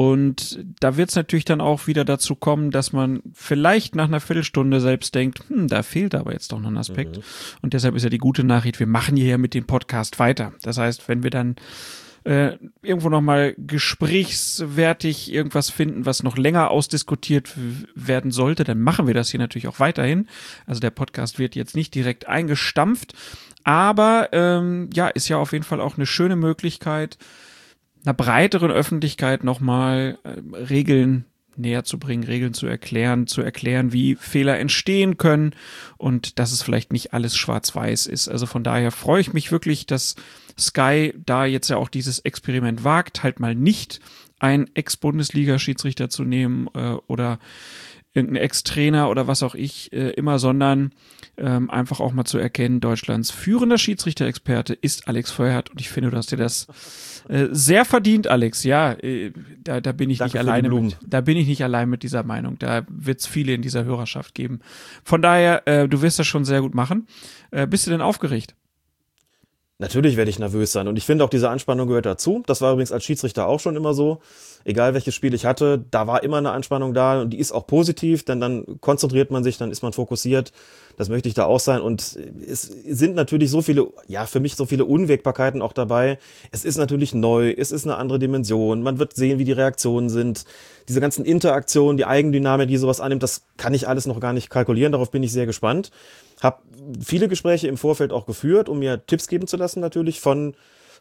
Und 0.01 0.65
da 0.81 0.97
wird 0.97 1.11
es 1.11 1.17
natürlich 1.17 1.45
dann 1.45 1.61
auch 1.61 1.87
wieder 1.87 2.07
dazu 2.07 2.35
kommen, 2.35 2.71
dass 2.71 2.95
man 2.95 3.21
vielleicht 3.35 3.95
nach 3.95 4.09
einer 4.09 4.21
Viertelstunde 4.21 4.81
selbst 4.81 5.15
denkt, 5.15 5.41
hm, 5.49 5.69
da 5.69 5.83
fehlt 5.83 6.15
aber 6.15 6.33
jetzt 6.33 6.53
doch 6.53 6.59
noch 6.59 6.71
ein 6.71 6.79
Aspekt. 6.79 7.19
Mhm. 7.19 7.23
Und 7.61 7.75
deshalb 7.75 7.95
ist 7.95 8.05
ja 8.05 8.09
die 8.09 8.17
gute 8.17 8.43
Nachricht, 8.43 8.81
wir 8.81 8.87
machen 8.87 9.15
hier 9.15 9.27
ja 9.27 9.37
mit 9.37 9.53
dem 9.53 9.67
Podcast 9.67 10.19
weiter. 10.19 10.55
Das 10.63 10.79
heißt, 10.79 11.07
wenn 11.11 11.23
wir 11.23 11.29
dann 11.29 11.57
äh, 12.25 12.53
irgendwo 12.81 13.11
nochmal 13.11 13.55
gesprächswertig 13.59 15.31
irgendwas 15.31 15.69
finden, 15.69 16.07
was 16.07 16.23
noch 16.23 16.39
länger 16.39 16.71
ausdiskutiert 16.71 17.55
werden 17.95 18.31
sollte, 18.31 18.65
dann 18.65 18.81
machen 18.81 19.07
wir 19.07 19.13
das 19.13 19.29
hier 19.29 19.41
natürlich 19.41 19.69
auch 19.69 19.81
weiterhin. 19.81 20.29
Also 20.65 20.81
der 20.81 20.93
Podcast 20.93 21.39
wird 21.39 21.55
jetzt 21.55 21.77
nicht 21.77 21.95
direkt 21.95 22.27
eingestampft, 22.27 23.13
aber 23.65 24.31
ähm, 24.33 24.89
ja, 24.95 25.09
ist 25.09 25.29
ja 25.29 25.37
auf 25.37 25.53
jeden 25.53 25.65
Fall 25.65 25.83
auch 25.83 25.99
eine 25.99 26.07
schöne 26.07 26.37
Möglichkeit, 26.37 27.19
einer 28.05 28.15
breiteren 28.15 28.71
Öffentlichkeit 28.71 29.45
nochmal 29.45 30.19
äh, 30.25 30.57
Regeln 30.57 31.25
näher 31.57 31.85
zu 31.85 31.99
bringen, 31.99 32.25
Regeln 32.25 32.55
zu 32.55 32.67
erklären, 32.67 33.27
zu 33.27 33.43
erklären, 33.43 33.93
wie 33.93 34.15
Fehler 34.15 34.59
entstehen 34.59 35.17
können 35.19 35.55
und 35.99 36.39
dass 36.39 36.53
es 36.53 36.63
vielleicht 36.63 36.93
nicht 36.93 37.13
alles 37.13 37.37
schwarz-weiß 37.37 38.07
ist. 38.07 38.29
Also 38.29 38.47
von 38.47 38.65
daher 38.65 38.91
freue 38.91 39.21
ich 39.21 39.33
mich 39.33 39.53
wirklich, 39.53 39.87
dass 39.87 40.17
Sky 40.59 41.15
da 41.27 41.45
jetzt 41.45 41.69
ja 41.69 41.77
auch 41.77 41.89
dieses 41.89 42.21
Experiment 42.21 42.85
wagt, 42.85 43.23
halt 43.23 43.41
mal 43.41 43.55
nicht 43.55 44.01
einen 44.39 44.71
Ex-Bundesliga-Schiedsrichter 44.75 46.09
zu 46.09 46.25
nehmen 46.25 46.69
äh, 46.75 46.95
oder 47.07 47.39
irgendein 48.13 48.43
Ex-Trainer 48.43 49.09
oder 49.09 49.27
was 49.27 49.43
auch 49.43 49.55
ich 49.55 49.93
äh, 49.93 50.11
immer, 50.11 50.39
sondern 50.39 50.93
ähm, 51.37 51.71
einfach 51.71 52.01
auch 52.01 52.13
mal 52.13 52.25
zu 52.25 52.39
erkennen, 52.39 52.81
Deutschlands 52.81 53.31
führender 53.31 53.79
Schiedsrichter-Experte 53.79 54.75
ist 54.75 55.07
Alex 55.07 55.31
Feuerhardt 55.31 55.71
und 55.71 55.81
ich 55.81 55.91
finde, 55.91 56.11
du 56.11 56.17
hast 56.17 56.33
dir 56.33 56.37
das 56.37 56.67
äh, 57.29 57.47
sehr 57.53 57.85
verdient, 57.85 58.27
Alex. 58.27 58.65
Ja, 58.65 58.93
äh, 58.95 59.33
da, 59.63 59.81
da 59.81 59.93
bin 59.93 60.11
ich 60.11 60.19
Danke 60.19 60.39
nicht 60.39 60.41
alleine 60.41 60.69
mit, 60.69 60.99
da 61.07 61.21
bin 61.21 61.37
ich 61.37 61.47
nicht 61.47 61.63
allein 61.63 61.89
mit 61.89 62.03
dieser 62.03 62.25
Meinung. 62.25 62.59
Da 62.59 62.85
wird 62.89 63.21
es 63.21 63.27
viele 63.27 63.53
in 63.53 63.63
dieser 63.63 63.85
Hörerschaft 63.85 64.35
geben. 64.35 64.61
Von 65.05 65.23
daher, 65.23 65.67
äh, 65.69 65.89
du 65.89 66.03
wirst 66.03 66.19
das 66.19 66.27
schon 66.27 66.45
sehr 66.45 66.63
gut 66.63 66.75
machen. 66.75 67.07
Äh, 67.53 67.67
bist 67.67 67.87
du 67.87 67.91
denn 67.91 68.01
aufgeregt? 68.01 68.57
Natürlich 69.81 70.19
werde 70.19 70.31
ich 70.31 70.39
nervös 70.39 70.73
sein 70.73 70.89
und 70.89 70.99
ich 70.99 71.07
finde 71.07 71.25
auch 71.25 71.31
diese 71.31 71.49
Anspannung 71.49 71.89
gehört 71.89 72.05
dazu. 72.05 72.43
Das 72.45 72.61
war 72.61 72.73
übrigens 72.73 72.93
als 72.93 73.03
Schiedsrichter 73.03 73.47
auch 73.47 73.61
schon 73.61 73.77
immer 73.77 73.95
so. 73.95 74.21
Egal 74.63 74.93
welches 74.93 75.15
Spiel 75.15 75.33
ich 75.33 75.47
hatte, 75.47 75.83
da 75.91 76.07
war 76.07 76.23
immer 76.23 76.37
eine 76.37 76.51
Anspannung 76.51 76.93
da 76.93 77.23
und 77.23 77.31
die 77.31 77.39
ist 77.39 77.51
auch 77.51 77.67
positiv, 77.67 78.23
denn 78.27 78.41
dann 78.41 78.79
konzentriert 78.83 79.31
man 79.31 79.43
sich, 79.43 79.57
dann 79.57 79.71
ist 79.71 79.83
man 79.83 79.95
fokussiert. 79.95 80.53
Das 80.97 81.09
möchte 81.09 81.29
ich 81.29 81.35
da 81.35 81.45
auch 81.45 81.61
sein 81.61 81.81
und 81.81 82.19
es 82.47 82.63
sind 82.63 83.15
natürlich 83.15 83.51
so 83.51 83.63
viele, 83.63 83.89
ja, 84.07 84.27
für 84.27 84.41
mich 84.41 84.55
so 84.55 84.67
viele 84.67 84.85
Unwägbarkeiten 84.85 85.63
auch 85.63 85.73
dabei. 85.73 86.19
Es 86.51 86.65
ist 86.65 86.77
natürlich 86.77 87.15
neu, 87.15 87.51
es 87.51 87.73
ist 87.73 87.85
eine 87.87 87.97
andere 87.97 88.19
Dimension. 88.19 88.83
Man 88.83 88.99
wird 88.99 89.15
sehen, 89.15 89.39
wie 89.39 89.45
die 89.45 89.53
Reaktionen 89.53 90.11
sind. 90.11 90.45
Diese 90.89 91.01
ganzen 91.01 91.25
Interaktionen, 91.25 91.97
die 91.97 92.05
Eigendynamik, 92.05 92.69
die 92.69 92.77
sowas 92.77 93.01
annimmt, 93.01 93.23
das 93.23 93.43
kann 93.57 93.75
ich 93.75 93.89
alles 93.89 94.07
noch 94.07 94.21
gar 94.21 94.33
nicht 94.33 94.51
kalkulieren. 94.51 94.93
Darauf 94.93 95.11
bin 95.11 95.23
ich 95.23 95.33
sehr 95.33 95.47
gespannt. 95.47 95.91
Hab 96.41 96.63
viele 97.05 97.29
Gespräche 97.29 97.69
im 97.69 97.77
Vorfeld 97.77 98.13
auch 98.13 98.27
geführt, 98.27 98.69
um 98.69 98.79
mir 98.79 99.05
Tipps 99.07 99.29
geben 99.29 99.47
zu 99.47 99.57
lassen, 99.57 99.81
natürlich 99.81 100.21
von 100.21 100.55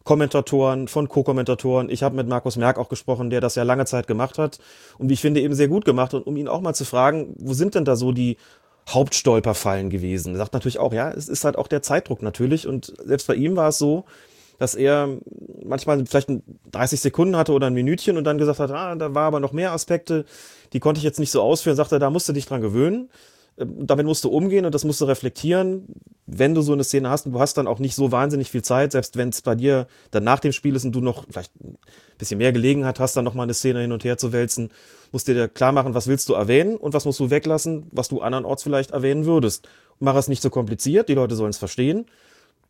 Kommentatoren, 0.04 0.88
von 0.88 1.10
Co-Kommentatoren. 1.10 1.90
Ich 1.90 2.04
habe 2.04 2.16
mit 2.16 2.28
Markus 2.28 2.56
Merck 2.56 2.78
auch 2.78 2.90
gesprochen, 2.90 3.30
der 3.30 3.42
das 3.42 3.56
ja 3.56 3.64
lange 3.64 3.86
Zeit 3.86 4.08
gemacht 4.08 4.38
hat 4.38 4.60
und 4.98 5.10
wie 5.10 5.14
ich 5.14 5.22
finde 5.22 5.42
eben 5.42 5.54
sehr 5.54 5.68
gut 5.68 5.86
gemacht 5.86 6.14
und 6.14 6.26
um 6.26 6.38
ihn 6.38 6.48
auch 6.48 6.62
mal 6.62 6.74
zu 6.74 6.86
fragen, 6.86 7.36
wo 7.38 7.54
sind 7.54 7.76
denn 7.76 7.86
da 7.86 7.96
so 7.96 8.12
die 8.12 8.38
Hauptstolperfallen 8.90 9.90
gewesen? 9.90 10.34
Er 10.34 10.40
sagt 10.40 10.54
natürlich 10.54 10.80
auch, 10.80 10.94
ja, 10.94 11.12
es 11.12 11.30
ist 11.30 11.44
halt 11.44 11.58
auch 11.58 11.68
der 11.68 11.82
Zeitdruck 11.82 12.22
natürlich 12.22 12.68
und 12.68 12.94
selbst 13.04 13.28
bei 13.28 13.36
ihm 13.36 13.56
war 13.56 13.70
es 13.70 13.78
so, 13.78 14.06
dass 14.60 14.76
er 14.76 15.18
manchmal 15.64 16.06
vielleicht 16.06 16.30
30 16.72 17.00
Sekunden 17.00 17.38
hatte 17.38 17.54
oder 17.54 17.68
ein 17.68 17.74
Minütchen 17.74 18.18
und 18.18 18.26
dann 18.26 18.38
gesagt 18.38 18.60
hat, 18.60 18.72
ah, 18.72 18.94
da 18.96 19.16
war 19.16 19.24
aber 19.24 19.40
noch 19.40 19.54
mehr 19.54 19.72
Aspekte, 19.72 20.26
die 20.74 20.80
konnte 20.80 21.00
ich 21.00 21.04
jetzt 21.06 21.20
nicht 21.20 21.32
so 21.32 21.42
ausführen. 21.42 21.78
Sagt 21.78 21.94
er, 21.94 22.00
da 22.00 22.10
musst 22.10 22.28
du 22.28 22.34
dich 22.34 22.46
dran 22.46 22.62
gewöhnen. 22.62 23.10
Ähm, 23.60 23.86
damit 23.86 24.06
musst 24.06 24.24
du 24.24 24.30
umgehen 24.30 24.66
und 24.66 24.74
das 24.74 24.84
musst 24.84 25.02
du 25.02 25.06
reflektieren. 25.06 25.88
Wenn 26.26 26.54
du 26.54 26.62
so 26.62 26.74
eine 26.74 26.84
Szene 26.84 27.10
hast 27.10 27.26
und 27.26 27.34
du 27.34 27.40
hast 27.40 27.56
dann 27.56 27.68
auch 27.68 27.80
nicht 27.80 27.96
so 27.96 28.12
wahnsinnig 28.12 28.52
viel 28.52 28.62
Zeit, 28.62 28.92
selbst 28.92 29.18
wenn 29.18 29.30
es 29.30 29.42
bei 29.42 29.56
dir 29.56 29.88
dann 30.12 30.24
nach 30.24 30.40
dem 30.40 30.52
Spiel 30.52 30.76
ist 30.76 30.86
und 30.86 30.92
du 30.92 31.02
noch 31.02 31.26
vielleicht 31.30 31.52
ein 31.64 31.78
bisschen 32.18 32.38
mehr 32.38 32.54
Gelegenheit 32.54 33.00
hast, 33.00 33.18
dann 33.18 33.26
nochmal 33.26 33.44
eine 33.44 33.54
Szene 33.54 33.82
hin 33.82 33.92
und 33.92 34.04
her 34.04 34.18
zu 34.18 34.32
wälzen, 34.32 34.70
musst 35.12 35.28
du 35.28 35.34
dir 35.34 35.48
klar 35.48 35.72
machen, 35.72 35.94
was 35.94 36.08
willst 36.08 36.30
du 36.30 36.34
erwähnen 36.34 36.78
und 36.78 36.94
was 36.94 37.06
musst 37.06 37.20
du 37.20 37.30
weglassen, 37.30 37.88
was 37.92 38.10
du 38.10 38.22
andernorts 38.22 38.64
vielleicht 38.64 38.92
erwähnen 38.92 39.26
würdest. 39.26 39.68
Mach 40.00 40.16
es 40.16 40.28
nicht 40.28 40.42
so 40.42 40.50
kompliziert, 40.50 41.10
die 41.10 41.16
Leute 41.16 41.36
sollen 41.36 41.50
es 41.50 41.58
verstehen. 41.58 42.06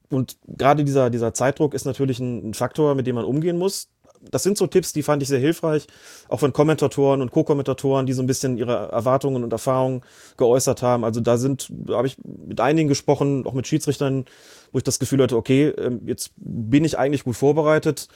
Und 0.10 0.38
gerade 0.48 0.84
dieser, 0.84 1.10
dieser 1.12 1.34
Zeitdruck 1.34 1.76
ist 1.76 1.86
natürlich 1.86 2.20
ein, 2.20 2.50
ein 2.50 2.54
Faktor, 2.56 2.96
mit 2.96 3.06
dem 3.06 3.16
man 3.16 3.26
umgehen 3.26 3.58
muss 3.58 3.90
das 4.22 4.44
sind 4.44 4.58
so 4.58 4.68
Tipps, 4.68 4.94
die 4.94 5.04
fand 5.04 5.22
ich 5.22 5.30
sehr 5.30 5.40
hilfreich, 5.40 5.88
auch 6.28 6.40
von 6.40 6.54
Kommentatoren 6.54 7.22
und 7.22 7.32
Co-Kommentatoren, 7.32 8.06
die 8.06 8.14
so 8.14 8.22
ein 8.22 8.28
bisschen 8.28 8.58
ihre 8.58 8.90
Erwartungen 8.92 9.44
und 9.44 9.54
Erfahrungen 9.54 10.02
geäußert 10.38 10.82
haben. 10.82 11.04
Also 11.04 11.22
da 11.22 11.38
sind, 11.38 11.72
habe 11.90 12.08
ich 12.08 12.18
mit 12.24 12.60
einigen 12.60 12.90
gesprochen, 12.90 13.46
auch 13.46 13.54
mit 13.54 13.68
Schiedsrichtern, 13.68 14.26
wo 14.72 14.78
ich 14.78 14.84
das 14.84 15.00
Gefühl 15.00 15.24
hatte, 15.24 15.38
okay, 15.38 15.68
ähm, 15.70 16.02
jetzt 16.06 16.32
bin 16.38 16.86
ich 16.86 16.98
eigentlich 16.98 17.24
gut 17.24 17.36
vorbereitet. 17.36 18.08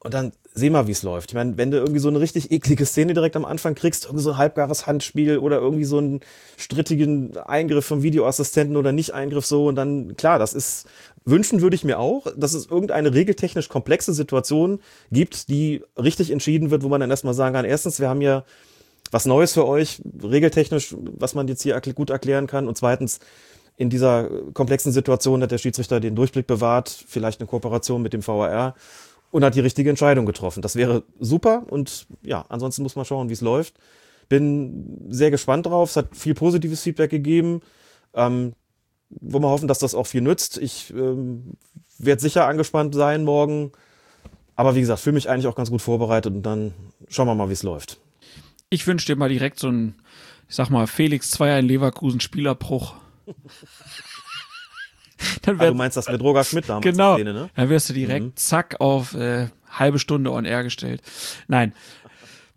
Und 0.00 0.14
dann 0.14 0.32
seh 0.54 0.70
mal, 0.70 0.86
wie 0.86 0.92
es 0.92 1.02
läuft. 1.02 1.30
Ich 1.30 1.34
meine, 1.34 1.56
wenn 1.56 1.70
du 1.70 1.78
irgendwie 1.78 1.98
so 1.98 2.08
eine 2.08 2.20
richtig 2.20 2.50
eklige 2.52 2.86
Szene 2.86 3.14
direkt 3.14 3.36
am 3.36 3.44
Anfang 3.44 3.74
kriegst, 3.74 4.04
irgendwie 4.04 4.22
so 4.22 4.30
ein 4.32 4.36
halbgares 4.36 4.86
Handspiel 4.86 5.38
oder 5.38 5.58
irgendwie 5.58 5.84
so 5.84 5.98
einen 5.98 6.20
strittigen 6.56 7.36
Eingriff 7.36 7.84
vom 7.84 8.02
Videoassistenten 8.02 8.76
oder 8.76 8.92
Nicht-Eingriff 8.92 9.46
so 9.46 9.66
und 9.66 9.74
dann, 9.74 10.16
klar, 10.16 10.38
das 10.38 10.54
ist 10.54 10.86
Wünschen 11.30 11.60
würde 11.60 11.76
ich 11.76 11.84
mir 11.84 11.98
auch, 11.98 12.26
dass 12.36 12.54
es 12.54 12.66
irgendeine 12.66 13.12
regeltechnisch 13.12 13.68
komplexe 13.68 14.14
Situation 14.14 14.80
gibt, 15.12 15.50
die 15.50 15.82
richtig 15.96 16.30
entschieden 16.30 16.70
wird, 16.70 16.82
wo 16.82 16.88
man 16.88 17.00
dann 17.00 17.10
erstmal 17.10 17.34
sagen 17.34 17.54
kann, 17.54 17.66
erstens, 17.66 18.00
wir 18.00 18.08
haben 18.08 18.22
ja 18.22 18.44
was 19.10 19.26
Neues 19.26 19.52
für 19.52 19.66
euch, 19.66 20.00
regeltechnisch, 20.22 20.94
was 20.98 21.34
man 21.34 21.46
jetzt 21.48 21.62
hier 21.62 21.78
gut 21.94 22.10
erklären 22.10 22.46
kann. 22.46 22.66
Und 22.66 22.78
zweitens, 22.78 23.20
in 23.76 23.90
dieser 23.90 24.28
komplexen 24.54 24.90
Situation 24.90 25.42
hat 25.42 25.50
der 25.50 25.58
Schiedsrichter 25.58 26.00
den 26.00 26.16
Durchblick 26.16 26.46
bewahrt, 26.46 26.88
vielleicht 27.06 27.40
eine 27.40 27.46
Kooperation 27.46 28.02
mit 28.02 28.12
dem 28.12 28.26
VAR 28.26 28.74
und 29.30 29.44
hat 29.44 29.54
die 29.54 29.60
richtige 29.60 29.90
Entscheidung 29.90 30.26
getroffen. 30.26 30.62
Das 30.62 30.76
wäre 30.76 31.02
super 31.18 31.64
und 31.68 32.06
ja, 32.22 32.44
ansonsten 32.48 32.82
muss 32.82 32.96
man 32.96 33.04
schauen, 33.04 33.28
wie 33.28 33.34
es 33.34 33.40
läuft. 33.40 33.74
Bin 34.28 35.06
sehr 35.08 35.30
gespannt 35.30 35.66
drauf. 35.66 35.90
Es 35.90 35.96
hat 35.96 36.16
viel 36.16 36.34
positives 36.34 36.82
Feedback 36.82 37.10
gegeben. 37.10 37.60
Ähm, 38.14 38.52
wollen 39.10 39.42
wir 39.42 39.48
hoffen, 39.48 39.68
dass 39.68 39.78
das 39.78 39.94
auch 39.94 40.06
viel 40.06 40.20
nützt. 40.20 40.58
Ich 40.58 40.90
ähm, 40.90 41.54
werde 41.98 42.20
sicher 42.20 42.46
angespannt 42.46 42.94
sein 42.94 43.24
morgen. 43.24 43.72
Aber 44.54 44.74
wie 44.74 44.80
gesagt, 44.80 45.00
fühle 45.00 45.14
mich 45.14 45.30
eigentlich 45.30 45.46
auch 45.46 45.54
ganz 45.54 45.70
gut 45.70 45.82
vorbereitet 45.82 46.34
und 46.34 46.42
dann 46.42 46.74
schauen 47.08 47.26
wir 47.26 47.34
mal, 47.34 47.48
wie 47.48 47.54
es 47.54 47.62
läuft. 47.62 48.00
Ich 48.70 48.86
wünsche 48.86 49.06
dir 49.06 49.16
mal 49.16 49.28
direkt 49.28 49.60
so 49.60 49.68
ein, 49.68 49.94
ich 50.48 50.56
sag 50.56 50.68
mal, 50.68 50.86
Felix 50.86 51.30
Zweier 51.30 51.58
in 51.58 51.66
Leverkusen 51.66 52.20
Spielerbruch. 52.20 52.94
dann 55.42 55.58
wär, 55.58 55.68
ah, 55.68 55.70
du 55.70 55.76
meinst 55.76 55.96
das 55.96 56.08
mit 56.08 56.20
Roger 56.20 56.44
Schmidt 56.44 56.68
damals? 56.68 56.84
Genau. 56.84 57.14
Szene, 57.14 57.32
ne? 57.32 57.50
Dann 57.54 57.68
wirst 57.68 57.88
du 57.90 57.94
direkt 57.94 58.24
mhm. 58.24 58.36
zack 58.36 58.76
auf 58.80 59.14
äh, 59.14 59.48
halbe 59.70 59.98
Stunde 59.98 60.32
on 60.32 60.44
air 60.44 60.62
gestellt. 60.62 61.02
Nein, 61.46 61.72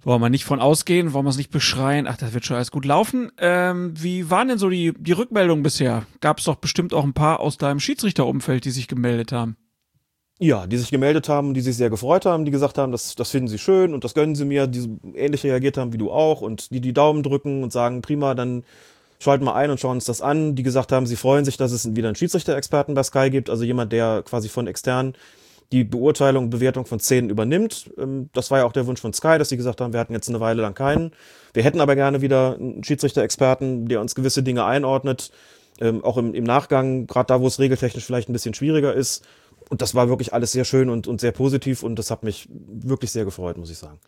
wollen 0.03 0.21
wir 0.21 0.29
nicht 0.29 0.45
von 0.45 0.59
ausgehen, 0.59 1.13
wollen 1.13 1.25
wir 1.25 1.29
es 1.29 1.37
nicht 1.37 1.51
beschreien. 1.51 2.07
Ach, 2.07 2.17
das 2.17 2.33
wird 2.33 2.45
schon 2.45 2.55
alles 2.55 2.71
gut 2.71 2.85
laufen. 2.85 3.31
Ähm, 3.37 3.93
wie 3.95 4.29
waren 4.29 4.47
denn 4.47 4.57
so 4.57 4.69
die, 4.69 4.93
die 4.97 5.11
Rückmeldungen 5.11 5.63
bisher? 5.63 6.05
Gab 6.21 6.39
es 6.39 6.45
doch 6.45 6.55
bestimmt 6.55 6.93
auch 6.93 7.03
ein 7.03 7.13
paar 7.13 7.39
aus 7.39 7.57
deinem 7.57 7.79
Schiedsrichterumfeld, 7.79 8.65
die 8.65 8.71
sich 8.71 8.87
gemeldet 8.87 9.31
haben. 9.31 9.57
Ja, 10.39 10.65
die 10.65 10.77
sich 10.77 10.89
gemeldet 10.89 11.29
haben, 11.29 11.53
die 11.53 11.61
sich 11.61 11.77
sehr 11.77 11.91
gefreut 11.91 12.25
haben, 12.25 12.45
die 12.45 12.51
gesagt 12.51 12.79
haben, 12.79 12.91
das, 12.91 13.13
das 13.13 13.29
finden 13.29 13.47
sie 13.47 13.59
schön 13.59 13.93
und 13.93 14.03
das 14.03 14.15
gönnen 14.15 14.33
sie 14.33 14.45
mir, 14.45 14.65
die 14.65 14.89
ähnlich 15.13 15.43
reagiert 15.43 15.77
haben 15.77 15.93
wie 15.93 15.99
du 15.99 16.11
auch 16.11 16.41
und 16.41 16.71
die 16.71 16.81
die 16.81 16.93
Daumen 16.93 17.21
drücken 17.21 17.61
und 17.61 17.71
sagen, 17.71 18.01
prima, 18.01 18.33
dann 18.33 18.63
schalten 19.21 19.45
wir 19.45 19.55
ein 19.55 19.69
und 19.69 19.79
schauen 19.79 19.97
uns 19.97 20.05
das 20.05 20.21
an. 20.21 20.55
Die 20.55 20.63
gesagt 20.63 20.91
haben, 20.91 21.05
sie 21.05 21.15
freuen 21.15 21.45
sich, 21.45 21.57
dass 21.57 21.71
es 21.71 21.95
wieder 21.95 22.07
einen 22.07 22.15
Schiedsrichter-Experten 22.15 22.93
bei 22.93 23.03
Sky 23.03 23.29
gibt, 23.29 23.49
also 23.49 23.63
jemand, 23.63 23.93
der 23.93 24.23
quasi 24.23 24.49
von 24.49 24.67
extern 24.67 25.13
die 25.71 25.83
Beurteilung, 25.83 26.49
Bewertung 26.49 26.85
von 26.85 26.99
Szenen 26.99 27.29
übernimmt. 27.29 27.89
Ähm, 27.97 28.29
das 28.33 28.51
war 28.51 28.59
ja 28.59 28.65
auch 28.65 28.73
der 28.73 28.87
Wunsch 28.87 28.99
von 28.99 29.13
Sky, 29.13 29.37
dass 29.37 29.49
sie 29.49 29.57
gesagt 29.57 29.79
haben, 29.79 29.93
wir 29.93 29.99
hatten 29.99 30.13
jetzt 30.13 30.27
eine 30.27 30.39
Weile 30.39 30.61
lang 30.61 30.73
keinen. 30.73 31.11
Wir 31.53 31.63
hätten 31.63 31.79
aber 31.79 31.95
gerne 31.95 32.21
wieder 32.21 32.55
einen 32.55 32.83
Schiedsrichter-Experten, 32.83 33.87
der 33.87 34.01
uns 34.01 34.15
gewisse 34.15 34.43
Dinge 34.43 34.65
einordnet, 34.65 35.31
ähm, 35.79 36.03
auch 36.03 36.17
im, 36.17 36.33
im 36.33 36.43
Nachgang, 36.43 37.07
gerade 37.07 37.27
da, 37.27 37.41
wo 37.41 37.47
es 37.47 37.59
regeltechnisch 37.59 38.03
vielleicht 38.03 38.27
ein 38.27 38.33
bisschen 38.33 38.53
schwieriger 38.53 38.93
ist. 38.93 39.23
Und 39.69 39.81
das 39.81 39.95
war 39.95 40.09
wirklich 40.09 40.33
alles 40.33 40.51
sehr 40.51 40.65
schön 40.65 40.89
und, 40.89 41.07
und 41.07 41.21
sehr 41.21 41.31
positiv 41.31 41.83
und 41.83 41.97
das 41.97 42.11
hat 42.11 42.23
mich 42.23 42.49
wirklich 42.51 43.11
sehr 43.11 43.23
gefreut, 43.23 43.57
muss 43.57 43.69
ich 43.69 43.77
sagen. 43.77 43.99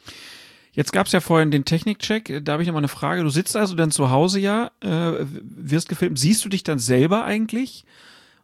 Jetzt 0.74 0.92
gab 0.92 1.06
es 1.06 1.14
ja 1.14 1.20
vorhin 1.20 1.52
den 1.52 1.66
Technikcheck. 1.66 2.42
Da 2.44 2.54
habe 2.54 2.64
ich 2.64 2.68
noch 2.68 2.74
mal 2.74 2.80
eine 2.80 2.88
Frage. 2.88 3.24
Du 3.24 3.30
sitzt 3.30 3.56
also 3.56 3.76
dann 3.76 3.92
zu 3.92 4.10
Hause 4.10 4.40
ja, 4.40 4.72
äh, 4.82 5.26
wirst 5.42 5.88
gefilmt. 5.88 6.18
Siehst 6.18 6.44
du 6.44 6.50
dich 6.50 6.64
dann 6.64 6.80
selber 6.80 7.26
eigentlich? 7.26 7.86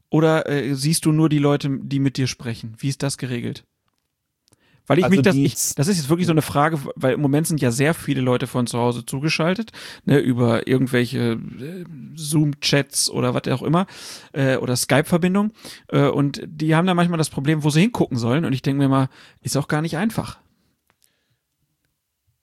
Oder 0.10 0.48
äh, 0.48 0.76
siehst 0.76 1.06
du 1.06 1.12
nur 1.12 1.30
die 1.30 1.40
Leute, 1.40 1.70
die 1.82 2.00
mit 2.00 2.18
dir 2.18 2.28
sprechen? 2.28 2.76
Wie 2.78 2.90
ist 2.90 3.04
das 3.04 3.18
geregelt? 3.18 3.66
Weil 4.90 4.98
ich 4.98 5.06
also 5.06 5.16
mich 5.16 5.24
das, 5.24 5.36
ich, 5.36 5.54
das 5.76 5.88
ist 5.88 5.98
jetzt 5.98 6.10
wirklich 6.10 6.26
so 6.26 6.32
eine 6.32 6.42
Frage, 6.42 6.80
weil 6.96 7.14
im 7.14 7.22
Moment 7.22 7.46
sind 7.46 7.62
ja 7.62 7.70
sehr 7.70 7.94
viele 7.94 8.22
Leute 8.22 8.48
von 8.48 8.66
zu 8.66 8.80
Hause 8.80 9.06
zugeschaltet, 9.06 9.72
ne, 10.06 10.18
über 10.18 10.68
irgendwelche 10.68 11.34
äh, 11.34 11.86
Zoom-Chats 12.16 13.12
oder 13.12 13.36
was 13.36 13.48
auch 13.50 13.62
immer, 13.62 13.86
äh, 14.34 14.58
oder 14.58 14.76
Skype-Verbindung. 14.76 15.52
Äh, 15.90 16.08
und 16.08 16.42
die 16.44 16.76
haben 16.76 16.88
da 16.88 16.96
manchmal 16.96 17.20
das 17.20 17.30
Problem, 17.30 17.64
wo 17.64 17.70
sie 17.70 17.82
hingucken 17.82 18.18
sollen. 18.18 18.46
Und 18.46 18.54
ich 18.54 18.64
denke 18.64 18.82
mir 18.82 18.90
mal, 18.90 19.10
ist 19.42 19.58
auch 19.58 19.68
gar 19.68 19.84
nicht 19.84 19.96
einfach. 19.96 20.40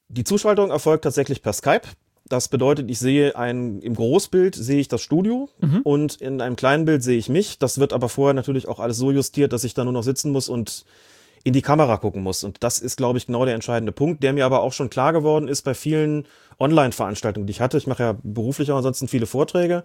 Die 0.09 0.25
Zuschaltung 0.25 0.71
erfolgt 0.71 1.05
tatsächlich 1.05 1.43
per 1.43 1.53
Skype. 1.53 1.83
Das 2.29 2.49
bedeutet, 2.49 2.91
ich 2.91 2.99
sehe 2.99 3.37
ein, 3.37 3.81
im 3.81 3.95
Großbild 3.95 4.55
sehe 4.55 4.81
ich 4.81 4.89
das 4.89 5.01
Studio 5.01 5.49
mhm. 5.61 5.83
und 5.83 6.17
in 6.17 6.41
einem 6.41 6.57
kleinen 6.57 6.85
Bild 6.85 7.03
sehe 7.03 7.19
ich 7.19 7.29
mich. 7.29 7.59
Das 7.59 7.79
wird 7.79 7.93
aber 7.93 8.09
vorher 8.09 8.35
natürlich 8.35 8.67
auch 8.67 8.81
alles 8.81 8.97
so 8.97 9.13
justiert, 9.13 9.53
dass 9.53 9.63
ich 9.63 9.75
da 9.75 9.85
nur 9.85 9.93
noch 9.93 10.03
sitzen 10.03 10.33
muss 10.33 10.49
und 10.49 10.85
in 11.45 11.53
die 11.53 11.63
Kamera 11.63 11.97
gucken 11.99 12.25
muss. 12.25 12.43
Und 12.43 12.65
das 12.65 12.81
ist, 12.81 12.97
glaube 12.97 13.19
ich, 13.19 13.27
genau 13.27 13.45
der 13.45 13.55
entscheidende 13.55 13.93
Punkt, 13.93 14.25
der 14.25 14.33
mir 14.33 14.45
aber 14.45 14.63
auch 14.63 14.73
schon 14.73 14.91
klar 14.91 15.13
geworden 15.13 15.47
ist 15.47 15.63
bei 15.63 15.75
vielen 15.75 16.27
Online-Veranstaltungen, 16.59 17.47
die 17.47 17.53
ich 17.53 17.61
hatte. 17.61 17.79
Ich 17.79 17.87
mache 17.87 18.03
ja 18.03 18.17
beruflich 18.25 18.73
auch 18.73 18.79
ansonsten 18.79 19.07
viele 19.07 19.27
Vorträge. 19.27 19.85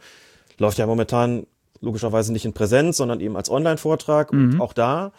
Läuft 0.57 0.79
ja 0.79 0.87
momentan 0.87 1.45
logischerweise 1.79 2.33
nicht 2.33 2.45
in 2.45 2.53
Präsenz, 2.53 2.97
sondern 2.97 3.19
eben 3.19 3.37
als 3.37 3.51
Online-Vortrag. 3.51 4.33
Mhm. 4.33 4.53
Und 4.53 4.61
auch 4.61 4.73
da 4.73 5.11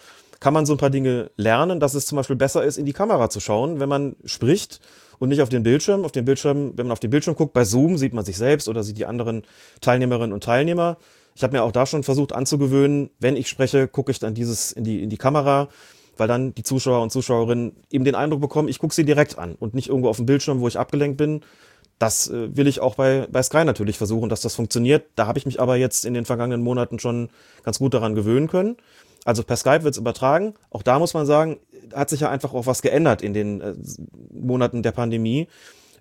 kann 0.43 0.53
man 0.53 0.67
so 0.67 0.75
ein 0.75 0.79
paar 0.79 0.91
Dinge 0.91 1.31
lernen, 1.37 1.79
dass 1.79 1.95
es 1.95 2.05
zum 2.05 2.17
Beispiel 2.17 2.35
besser 2.35 2.65
ist, 2.65 2.77
in 2.77 2.85
die 2.85 2.93
Kamera 2.93 3.31
zu 3.31 3.39
schauen, 3.39 3.79
wenn 3.79 3.89
man 3.89 4.17
spricht 4.25 4.81
und 5.21 5.29
nicht 5.29 5.41
auf 5.41 5.49
den 5.49 5.63
Bildschirm. 5.63 6.05
Auf 6.05 6.11
den 6.11 6.25
Bildschirm, 6.25 6.73
wenn 6.77 6.87
man 6.87 6.93
auf 6.93 6.99
den 6.99 7.11
Bildschirm 7.11 7.37
guckt, 7.37 7.53
bei 7.53 7.65
Zoom 7.65 7.97
sieht 7.97 8.13
man 8.13 8.25
sich 8.25 8.37
selbst 8.37 8.69
oder 8.69 8.83
sieht 8.83 8.99
die 8.99 9.07
anderen 9.07 9.45
Teilnehmerinnen 9.81 10.33
und 10.33 10.43
Teilnehmer. 10.43 10.97
Ich 11.37 11.45
habe 11.45 11.57
mir 11.57 11.63
auch 11.63 11.71
da 11.71 11.87
schon 11.87 12.03
versucht 12.03 12.33
anzugewöhnen, 12.33 13.11
wenn 13.21 13.37
ich 13.37 13.49
spreche, 13.49 13.87
gucke 13.87 14.11
ich 14.11 14.19
dann 14.19 14.35
dieses 14.35 14.73
in 14.73 14.83
die, 14.83 15.05
in 15.05 15.11
die 15.11 15.17
Kamera, 15.17 15.69
weil 16.17 16.27
dann 16.27 16.53
die 16.57 16.65
Zuschauer 16.65 17.05
und 17.05 17.13
Zuschauerinnen 17.13 17.77
eben 17.93 18.05
den 18.05 18.17
Eindruck 18.17 18.41
bekommen, 18.41 18.67
ich 18.67 18.81
gucke 18.81 18.97
sie 18.97 19.05
direkt 19.05 19.39
an 19.39 19.55
und 19.55 19.75
nicht 19.75 19.91
irgendwo 19.91 20.09
auf 20.09 20.17
dem 20.17 20.27
Bildschirm, 20.27 20.59
wo 20.59 20.67
ich 20.67 20.77
abgelenkt 20.77 21.19
bin. 21.19 21.43
Das 22.01 22.29
äh, 22.29 22.57
will 22.57 22.67
ich 22.67 22.81
auch 22.81 22.97
bei, 22.97 23.29
bei 23.31 23.45
Sky 23.45 23.65
natürlich 23.65 23.97
versuchen, 23.97 24.29
dass 24.29 24.41
das 24.41 24.57
funktioniert. 24.57 25.05
Da 25.15 25.29
habe 25.29 25.39
ich 25.39 25.47
mich 25.47 25.61
aber 25.61 25.77
jetzt 25.77 26.05
in 26.05 26.15
den 26.15 26.25
vergangenen 26.25 26.65
Monaten 26.65 26.99
schon 26.99 27.29
ganz 27.63 27.79
gut 27.79 27.95
daran 27.95 28.17
gewöhnen 28.17 28.49
können. 28.49 28.77
Also 29.25 29.43
per 29.45 29.57
Skype 29.57 29.85
wird 29.85 29.95
es 29.95 29.99
übertragen. 29.99 30.55
Auch 30.71 30.83
da 30.83 30.99
muss 30.99 31.15
man 31.15 31.27
sagen, 31.27 31.61
hat 31.95 32.11
sich 32.11 32.21
ja 32.21 32.31
einfach 32.31 32.55
auch 32.55 32.67
was 32.67 32.83
geändert 32.83 33.23
in 33.23 33.35
den 33.35 33.61
äh, 33.61 33.75
Monaten 34.33 34.83
der 34.83 34.93
Pandemie. 34.93 35.49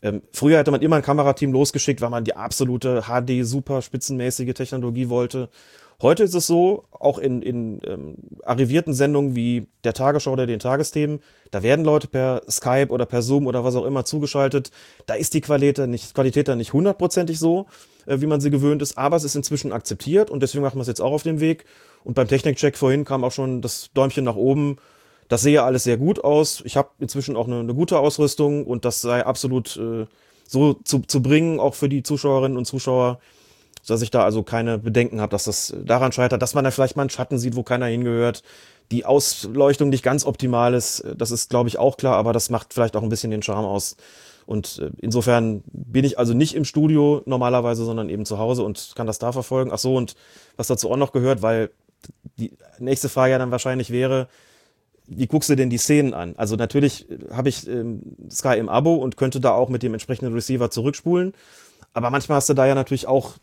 Ähm, 0.02 0.24
früher 0.34 0.58
hätte 0.58 0.72
man 0.72 0.82
immer 0.82 0.96
ein 0.96 1.04
Kamerateam 1.04 1.52
losgeschickt, 1.52 2.02
weil 2.02 2.10
man 2.10 2.24
die 2.24 2.36
absolute 2.36 3.04
HD, 3.04 3.46
super 3.46 3.82
spitzenmäßige 3.82 4.54
Technologie 4.54 5.10
wollte. 5.10 5.50
Heute 6.02 6.24
ist 6.24 6.34
es 6.34 6.48
so, 6.48 6.86
auch 6.90 7.20
in, 7.20 7.44
in 7.44 7.80
ähm, 7.86 8.16
arrivierten 8.44 8.96
Sendungen 8.96 9.36
wie 9.36 9.68
der 9.84 9.94
Tagesschau 9.94 10.32
oder 10.32 10.48
den 10.48 10.58
Tagesthemen, 10.58 11.20
da 11.52 11.62
werden 11.62 11.86
Leute 11.86 12.08
per 12.08 12.42
Skype 12.50 12.88
oder 12.90 13.06
per 13.06 13.22
Zoom 13.22 13.46
oder 13.46 13.64
was 13.64 13.76
auch 13.76 13.86
immer 13.86 14.04
zugeschaltet. 14.04 14.72
Da 15.06 15.14
ist 15.14 15.36
die 15.36 15.42
Qualität 15.42 15.88
nicht, 15.88 16.16
Qualität 16.16 16.48
dann 16.48 16.58
nicht 16.58 16.74
hundertprozentig 16.74 17.38
so, 17.38 17.68
äh, 18.08 18.20
wie 18.20 18.26
man 18.26 18.42
sie 18.42 18.50
gewöhnt 18.50 18.82
ist, 18.82 18.98
aber 18.98 19.16
es 19.16 19.24
ist 19.24 19.36
inzwischen 19.36 19.72
akzeptiert 19.72 20.32
und 20.32 20.42
deswegen 20.42 20.64
machen 20.64 20.78
wir 20.78 20.82
es 20.82 20.88
jetzt 20.88 21.02
auch 21.02 21.12
auf 21.12 21.24
dem 21.24 21.40
Weg. 21.40 21.66
Und 22.04 22.16
beim 22.16 22.28
Technikcheck 22.28 22.78
vorhin 22.78 23.06
kam 23.06 23.24
auch 23.24 23.32
schon 23.32 23.62
das 23.62 23.92
Däumchen 23.94 24.24
nach 24.24 24.36
oben. 24.36 24.78
Das 25.28 25.42
sehe 25.42 25.64
alles 25.64 25.84
sehr 25.84 25.98
gut 25.98 26.24
aus. 26.24 26.62
Ich 26.66 26.76
habe 26.76 26.90
inzwischen 27.00 27.36
auch 27.36 27.48
eine, 27.48 27.60
eine, 27.60 27.74
gute 27.74 28.00
Ausrüstung 28.00 28.66
und 28.66 28.84
das 28.86 29.02
sei 29.02 29.26
absolut 29.26 29.78
äh, 29.78 30.06
so 30.46 30.74
zu, 30.74 31.00
zu 31.00 31.22
bringen, 31.22 31.60
auch 31.60 31.76
für 31.76 31.88
die 31.88 32.04
Zuschauerinnen 32.04 32.58
und 32.58 32.66
Zuschauer. 32.66 33.20
Dass 33.88 34.04
ich 34.04 34.12
da 34.12 34.24
also 34.24 34.44
keine 34.44 34.78
Bedenken 34.78 35.22
habe, 35.22 35.32
dass 35.32 35.46
das 35.46 35.74
daran 35.84 36.12
scheitert, 36.12 36.42
dass 36.42 36.54
man 36.54 36.64
da 36.64 36.70
vielleicht 36.70 36.96
mal 36.96 37.04
einen 37.04 37.10
Schatten 37.10 37.40
sieht, 37.40 37.56
wo 37.56 37.64
keiner 37.64 37.88
hingehört. 37.88 38.44
Die 38.92 39.06
Ausleuchtung 39.06 39.90
nicht 39.90 40.04
ganz 40.04 40.24
optimal 40.24 40.76
ist, 40.76 41.04
das 41.18 41.32
ist, 41.32 41.50
glaube 41.50 41.70
ich, 41.70 41.80
auch 41.80 41.98
klar, 41.98 42.18
aber 42.18 42.32
das 42.32 42.52
macht 42.52 42.74
vielleicht 42.74 42.96
auch 42.96 43.02
ein 43.02 43.10
bisschen 43.10 43.32
den 43.32 43.42
Charme 43.42 43.66
aus. 43.66 43.96
Und 44.46 44.80
äh, 44.80 44.90
insofern 45.00 45.64
bin 45.72 46.04
ich 46.04 46.20
also 46.20 46.34
nicht 46.34 46.56
im 46.56 46.66
Studio 46.66 47.22
normalerweise, 47.26 47.86
sondern 47.86 48.10
eben 48.10 48.26
zu 48.26 48.38
Hause 48.38 48.64
und 48.64 48.92
kann 48.96 49.08
das 49.08 49.18
da 49.18 49.32
verfolgen. 49.32 49.72
Ach 49.74 49.78
so, 49.78 49.96
und 49.96 50.16
was 50.58 50.68
dazu 50.68 50.92
auch 50.92 50.98
noch 50.98 51.14
gehört, 51.14 51.42
weil 51.42 51.72
die 52.42 52.52
nächste 52.80 53.10
Frage 53.10 53.32
ja 53.32 53.38
dann 53.38 53.52
wahrscheinlich 53.52 53.92
wäre, 53.92 54.28
wie 55.08 55.28
guckst 55.28 55.50
du 55.50 55.56
denn 55.56 55.70
die 55.70 55.78
Szenen 55.78 56.14
an? 56.14 56.36
Also 56.38 56.56
natürlich 56.56 57.10
äh, 57.10 57.18
habe 57.32 57.50
ich 57.50 57.68
ähm, 57.68 58.02
Sky 58.30 58.58
im 58.58 58.70
Abo 58.70 58.96
und 58.96 59.18
könnte 59.18 59.40
da 59.40 59.52
auch 59.52 59.70
mit 59.70 59.84
dem 59.84 59.94
entsprechenden 59.94 60.34
Receiver 60.34 60.70
zurückspulen. 60.70 61.34
Aber 61.94 62.10
manchmal 62.10 62.38
hast 62.38 62.50
du 62.50 62.54
da 62.54 62.66
ja 62.66 62.76
natürlich 62.76 63.08
auch, 63.08 63.34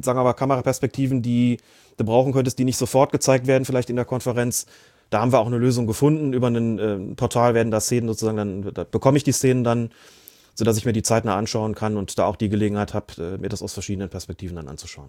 sagen 0.00 0.18
wir 0.18 0.22
mal, 0.22 0.34
Kameraperspektiven, 0.34 1.22
die 1.22 1.58
du 1.96 2.04
brauchen 2.04 2.32
könntest, 2.32 2.58
die 2.58 2.64
nicht 2.64 2.76
sofort 2.76 3.10
gezeigt 3.10 3.48
werden, 3.48 3.64
vielleicht 3.64 3.90
in 3.90 3.96
der 3.96 4.04
Konferenz. 4.04 4.66
Da 5.10 5.20
haben 5.20 5.32
wir 5.32 5.40
auch 5.40 5.46
eine 5.46 5.58
Lösung 5.58 5.86
gefunden. 5.86 6.32
Über 6.32 6.48
ein 6.48 6.78
äh, 6.78 7.14
Portal 7.16 7.54
werden 7.54 7.70
da 7.70 7.80
Szenen 7.80 8.08
sozusagen, 8.08 8.36
dann 8.36 8.74
da 8.74 8.84
bekomme 8.84 9.16
ich 9.16 9.24
die 9.24 9.32
Szenen 9.32 9.64
dann, 9.64 9.90
sodass 10.54 10.76
ich 10.76 10.84
mir 10.84 10.92
die 10.92 11.02
zeitnah 11.02 11.36
anschauen 11.36 11.74
kann 11.74 11.96
und 11.96 12.18
da 12.18 12.26
auch 12.26 12.36
die 12.36 12.48
Gelegenheit 12.48 12.94
habe, 12.94 13.06
äh, 13.18 13.38
mir 13.38 13.48
das 13.48 13.62
aus 13.62 13.72
verschiedenen 13.72 14.08
Perspektiven 14.08 14.54
dann 14.54 14.68
anzuschauen. 14.68 15.08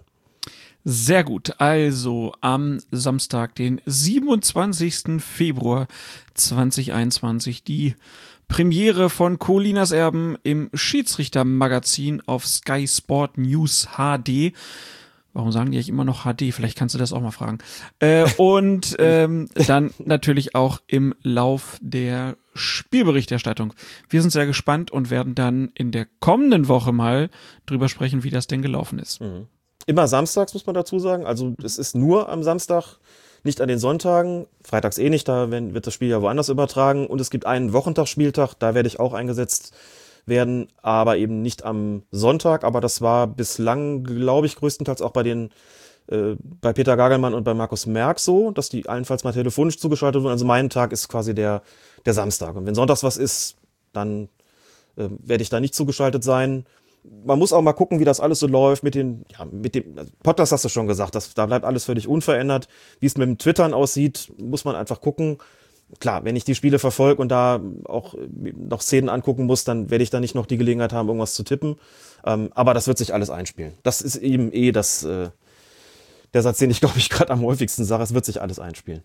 Sehr 0.84 1.24
gut. 1.24 1.60
Also 1.60 2.32
am 2.40 2.78
Samstag, 2.90 3.54
den 3.56 3.80
27. 3.84 5.20
Februar 5.20 5.86
2021, 6.34 7.64
die 7.64 7.94
Premiere 8.48 9.10
von 9.10 9.38
Colinas 9.38 9.92
Erben 9.92 10.36
im 10.42 10.70
Schiedsrichtermagazin 10.72 12.22
auf 12.26 12.46
Sky 12.46 12.88
Sport 12.88 13.36
News 13.36 13.88
HD. 13.96 14.52
Warum 15.34 15.52
sagen 15.52 15.70
die 15.70 15.76
eigentlich 15.76 15.90
immer 15.90 16.04
noch 16.04 16.24
HD? 16.24 16.54
Vielleicht 16.54 16.76
kannst 16.76 16.94
du 16.94 16.98
das 16.98 17.12
auch 17.12 17.20
mal 17.20 17.30
fragen. 17.30 17.58
Äh, 17.98 18.26
und 18.38 18.96
ähm, 18.98 19.48
dann 19.66 19.92
natürlich 20.04 20.54
auch 20.54 20.80
im 20.86 21.14
Lauf 21.22 21.78
der 21.82 22.36
Spielberichterstattung. 22.54 23.74
Wir 24.08 24.22
sind 24.22 24.30
sehr 24.30 24.46
gespannt 24.46 24.90
und 24.90 25.10
werden 25.10 25.34
dann 25.34 25.70
in 25.74 25.92
der 25.92 26.06
kommenden 26.18 26.66
Woche 26.68 26.92
mal 26.92 27.28
drüber 27.66 27.88
sprechen, 27.88 28.24
wie 28.24 28.30
das 28.30 28.46
denn 28.46 28.62
gelaufen 28.62 28.98
ist. 28.98 29.20
Mhm. 29.20 29.46
Immer 29.88 30.06
samstags, 30.06 30.52
muss 30.52 30.66
man 30.66 30.74
dazu 30.74 30.98
sagen. 30.98 31.24
Also 31.24 31.54
es 31.64 31.78
ist 31.78 31.94
nur 31.94 32.28
am 32.28 32.42
Samstag, 32.42 32.98
nicht 33.42 33.62
an 33.62 33.68
den 33.68 33.78
Sonntagen. 33.78 34.46
Freitags 34.62 34.98
eh 34.98 35.08
nicht, 35.08 35.26
da 35.26 35.50
wird 35.50 35.86
das 35.86 35.94
Spiel 35.94 36.08
ja 36.08 36.20
woanders 36.20 36.50
übertragen. 36.50 37.06
Und 37.06 37.22
es 37.22 37.30
gibt 37.30 37.46
einen 37.46 37.72
Wochentagsspieltag, 37.72 38.52
da 38.58 38.74
werde 38.74 38.86
ich 38.86 39.00
auch 39.00 39.14
eingesetzt 39.14 39.72
werden, 40.26 40.68
aber 40.82 41.16
eben 41.16 41.40
nicht 41.40 41.64
am 41.64 42.02
Sonntag. 42.10 42.64
Aber 42.64 42.82
das 42.82 43.00
war 43.00 43.26
bislang, 43.26 44.04
glaube 44.04 44.46
ich, 44.46 44.56
größtenteils 44.56 45.00
auch 45.00 45.12
bei 45.12 45.22
den 45.22 45.48
äh, 46.08 46.36
bei 46.60 46.74
Peter 46.74 46.98
Gagelmann 46.98 47.32
und 47.32 47.44
bei 47.44 47.54
Markus 47.54 47.86
Merck 47.86 48.20
so, 48.20 48.50
dass 48.50 48.68
die 48.68 48.86
allenfalls 48.86 49.24
mal 49.24 49.32
telefonisch 49.32 49.78
zugeschaltet 49.78 50.22
wurden. 50.22 50.32
Also 50.32 50.44
mein 50.44 50.68
Tag 50.68 50.92
ist 50.92 51.08
quasi 51.08 51.34
der, 51.34 51.62
der 52.04 52.12
Samstag. 52.12 52.56
Und 52.56 52.66
wenn 52.66 52.74
sonntags 52.74 53.02
was 53.04 53.16
ist, 53.16 53.56
dann 53.94 54.28
äh, 54.98 55.08
werde 55.24 55.42
ich 55.42 55.48
da 55.48 55.60
nicht 55.60 55.74
zugeschaltet 55.74 56.22
sein. 56.22 56.66
Man 57.24 57.38
muss 57.38 57.52
auch 57.52 57.62
mal 57.62 57.72
gucken, 57.72 58.00
wie 58.00 58.04
das 58.04 58.20
alles 58.20 58.38
so 58.38 58.46
läuft 58.46 58.82
mit 58.82 58.94
den, 58.94 59.24
ja, 59.36 59.44
mit 59.44 59.74
dem 59.74 59.98
also 59.98 60.10
Podcast 60.22 60.52
hast 60.52 60.64
du 60.64 60.68
schon 60.68 60.86
gesagt, 60.86 61.14
das, 61.14 61.34
da 61.34 61.46
bleibt 61.46 61.64
alles 61.64 61.84
völlig 61.84 62.08
unverändert. 62.08 62.68
Wie 63.00 63.06
es 63.06 63.16
mit 63.16 63.28
dem 63.28 63.38
Twittern 63.38 63.74
aussieht, 63.74 64.32
muss 64.38 64.64
man 64.64 64.76
einfach 64.76 65.00
gucken 65.00 65.38
klar, 66.00 66.24
wenn 66.24 66.36
ich 66.36 66.44
die 66.44 66.54
Spiele 66.54 66.78
verfolge 66.78 67.20
und 67.20 67.28
da 67.28 67.60
auch 67.84 68.14
noch 68.28 68.80
Szenen 68.80 69.08
angucken 69.08 69.46
muss, 69.46 69.64
dann 69.64 69.90
werde 69.90 70.04
ich 70.04 70.10
da 70.10 70.20
nicht 70.20 70.34
noch 70.34 70.46
die 70.46 70.58
Gelegenheit 70.58 70.92
haben, 70.92 71.08
irgendwas 71.08 71.34
zu 71.34 71.42
tippen. 71.42 71.76
Ähm, 72.24 72.50
aber 72.54 72.74
das 72.74 72.86
wird 72.86 72.98
sich 72.98 73.14
alles 73.14 73.30
einspielen. 73.30 73.74
Das 73.82 74.00
ist 74.00 74.16
eben 74.16 74.52
eh 74.52 74.72
das, 74.72 75.04
äh, 75.04 75.30
der 76.34 76.42
Satz, 76.42 76.58
den 76.58 76.70
ich, 76.70 76.80
glaube 76.80 76.98
ich, 76.98 77.08
gerade 77.08 77.32
am 77.32 77.42
häufigsten 77.42 77.84
sage. 77.84 78.02
Es 78.02 78.14
wird 78.14 78.24
sich 78.24 78.40
alles 78.40 78.58
einspielen. 78.58 79.02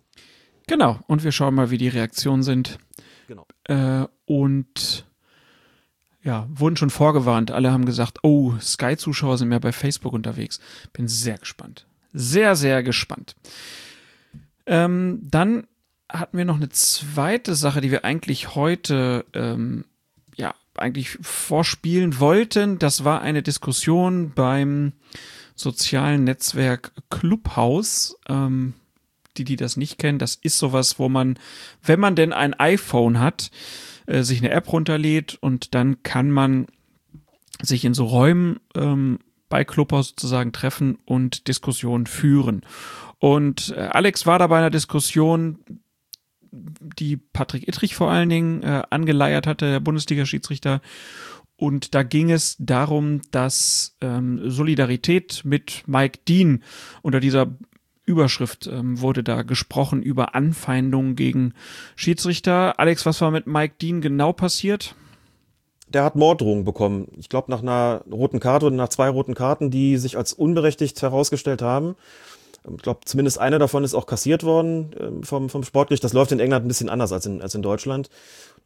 Genau. 0.67 0.99
Und 1.07 1.23
wir 1.23 1.31
schauen 1.31 1.55
mal, 1.55 1.71
wie 1.71 1.77
die 1.77 1.89
Reaktionen 1.89 2.43
sind. 2.43 2.77
Genau. 3.27 3.45
Äh, 3.65 4.05
und 4.25 5.05
ja, 6.23 6.47
wurden 6.49 6.77
schon 6.77 6.89
vorgewarnt. 6.89 7.51
Alle 7.51 7.71
haben 7.71 7.85
gesagt, 7.85 8.19
oh, 8.23 8.53
Sky-Zuschauer 8.59 9.37
sind 9.37 9.49
mehr 9.49 9.59
bei 9.59 9.71
Facebook 9.71 10.13
unterwegs. 10.13 10.59
Bin 10.93 11.07
sehr 11.07 11.37
gespannt. 11.37 11.85
Sehr, 12.13 12.55
sehr 12.55 12.81
gespannt. 12.83 13.35
Ähm, 14.65 15.19
dann 15.21 15.67
hatten 16.09 16.37
wir 16.37 16.45
noch 16.45 16.55
eine 16.55 16.69
zweite 16.69 17.55
Sache, 17.55 17.81
die 17.81 17.91
wir 17.91 18.05
eigentlich 18.05 18.55
heute 18.55 19.25
ähm, 19.33 19.85
ja 20.37 20.53
eigentlich 20.75 21.17
vorspielen 21.21 22.19
wollten. 22.19 22.79
Das 22.79 23.03
war 23.03 23.21
eine 23.21 23.43
Diskussion 23.43 24.31
beim 24.33 24.93
sozialen 25.55 26.23
Netzwerk 26.23 26.91
Clubhouse. 27.09 28.17
Ähm, 28.29 28.75
die, 29.37 29.43
die 29.43 29.55
das 29.55 29.77
nicht 29.77 29.97
kennen, 29.97 30.19
das 30.19 30.35
ist 30.35 30.59
sowas, 30.59 30.99
wo 30.99 31.09
man, 31.09 31.39
wenn 31.81 31.99
man 31.99 32.15
denn 32.15 32.33
ein 32.33 32.53
iPhone 32.53 33.19
hat, 33.19 33.49
äh, 34.07 34.23
sich 34.23 34.39
eine 34.39 34.51
App 34.51 34.71
runterlädt 34.71 35.37
und 35.41 35.75
dann 35.75 36.03
kann 36.03 36.31
man 36.31 36.67
sich 37.61 37.85
in 37.85 37.93
so 37.93 38.05
Räumen 38.05 38.59
ähm, 38.75 39.19
bei 39.49 39.63
Clubhouse 39.63 40.09
sozusagen 40.09 40.51
treffen 40.51 40.97
und 41.05 41.47
Diskussionen 41.47 42.07
führen. 42.07 42.61
Und 43.19 43.73
äh, 43.77 43.81
Alex 43.81 44.25
war 44.25 44.39
da 44.39 44.47
bei 44.47 44.57
einer 44.57 44.69
Diskussion, 44.69 45.59
die 46.51 47.17
Patrick 47.17 47.67
Ittrich 47.67 47.95
vor 47.95 48.11
allen 48.11 48.29
Dingen 48.29 48.63
äh, 48.63 48.83
angeleiert 48.89 49.47
hatte, 49.47 49.69
der 49.69 49.79
Bundesliga-Schiedsrichter. 49.79 50.81
Und 51.55 51.95
da 51.95 52.03
ging 52.03 52.31
es 52.31 52.57
darum, 52.59 53.21
dass 53.31 53.95
ähm, 54.01 54.49
Solidarität 54.49 55.45
mit 55.45 55.83
Mike 55.87 56.19
Dean 56.27 56.63
unter 57.01 57.19
dieser 57.19 57.55
Überschrift 58.05 58.67
ähm, 58.67 58.99
wurde 58.99 59.23
da 59.23 59.43
gesprochen 59.43 60.01
über 60.01 60.35
Anfeindungen 60.35 61.15
gegen 61.15 61.53
Schiedsrichter. 61.95 62.79
Alex, 62.79 63.05
was 63.05 63.21
war 63.21 63.31
mit 63.31 63.47
Mike 63.47 63.75
Dean 63.81 64.01
genau 64.01 64.33
passiert? 64.33 64.95
Der 65.87 66.03
hat 66.03 66.15
Morddrohungen 66.15 66.65
bekommen. 66.65 67.07
Ich 67.17 67.29
glaube, 67.29 67.51
nach 67.51 67.61
einer 67.61 68.03
roten 68.11 68.39
Karte 68.39 68.65
oder 68.65 68.75
nach 68.75 68.89
zwei 68.89 69.09
roten 69.09 69.35
Karten, 69.35 69.69
die 69.69 69.97
sich 69.97 70.17
als 70.17 70.33
unberechtigt 70.33 71.01
herausgestellt 71.01 71.61
haben. 71.61 71.95
Ich 72.69 72.81
glaube, 72.81 73.01
zumindest 73.05 73.39
eine 73.39 73.59
davon 73.59 73.83
ist 73.83 73.93
auch 73.93 74.05
kassiert 74.05 74.43
worden 74.43 74.95
ähm, 74.99 75.23
vom, 75.23 75.49
vom 75.49 75.63
Sportgericht. 75.63 76.03
Das 76.03 76.13
läuft 76.13 76.31
in 76.31 76.39
England 76.39 76.65
ein 76.65 76.69
bisschen 76.69 76.89
anders 76.89 77.11
als 77.11 77.25
in, 77.25 77.41
als 77.41 77.55
in 77.55 77.61
Deutschland. 77.61 78.09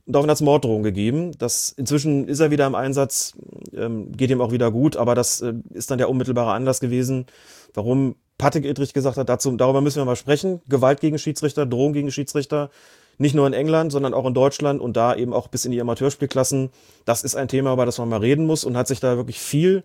Und 0.05 0.13
daraufhin 0.13 0.29
hat 0.29 0.37
es 0.37 0.41
Morddrohungen 0.41 0.83
gegeben. 0.83 1.31
Das, 1.37 1.71
inzwischen 1.71 2.27
ist 2.27 2.39
er 2.39 2.51
wieder 2.51 2.67
im 2.67 2.75
Einsatz, 2.75 3.33
ähm, 3.75 4.11
geht 4.13 4.29
ihm 4.29 4.39
auch 4.39 4.51
wieder 4.51 4.71
gut, 4.71 4.95
aber 4.95 5.15
das 5.15 5.41
äh, 5.41 5.53
ist 5.73 5.91
dann 5.91 5.97
der 5.97 6.09
unmittelbare 6.09 6.53
Anlass 6.53 6.79
gewesen, 6.79 7.25
warum 7.73 8.15
Patrick 8.37 8.65
Idrich 8.65 8.93
gesagt 8.93 9.17
hat, 9.17 9.29
dazu, 9.29 9.55
darüber 9.55 9.81
müssen 9.81 9.97
wir 9.97 10.05
mal 10.05 10.15
sprechen. 10.15 10.61
Gewalt 10.67 11.01
gegen 11.01 11.17
Schiedsrichter, 11.17 11.65
Drohung 11.65 11.93
gegen 11.93 12.11
Schiedsrichter 12.11 12.69
nicht 13.17 13.35
nur 13.35 13.47
in 13.47 13.53
England, 13.53 13.91
sondern 13.91 14.13
auch 14.13 14.25
in 14.25 14.33
Deutschland 14.33 14.79
und 14.79 14.95
da 14.95 15.15
eben 15.15 15.33
auch 15.33 15.47
bis 15.47 15.65
in 15.65 15.71
die 15.71 15.81
Amateurspielklassen. 15.81 16.69
Das 17.05 17.23
ist 17.23 17.35
ein 17.35 17.47
Thema, 17.47 17.73
über 17.73 17.85
das 17.85 17.97
man 17.97 18.09
mal 18.09 18.19
reden 18.19 18.45
muss 18.45 18.63
und 18.63 18.77
hat 18.77 18.87
sich 18.87 18.99
da 18.99 19.17
wirklich 19.17 19.39
viel 19.39 19.83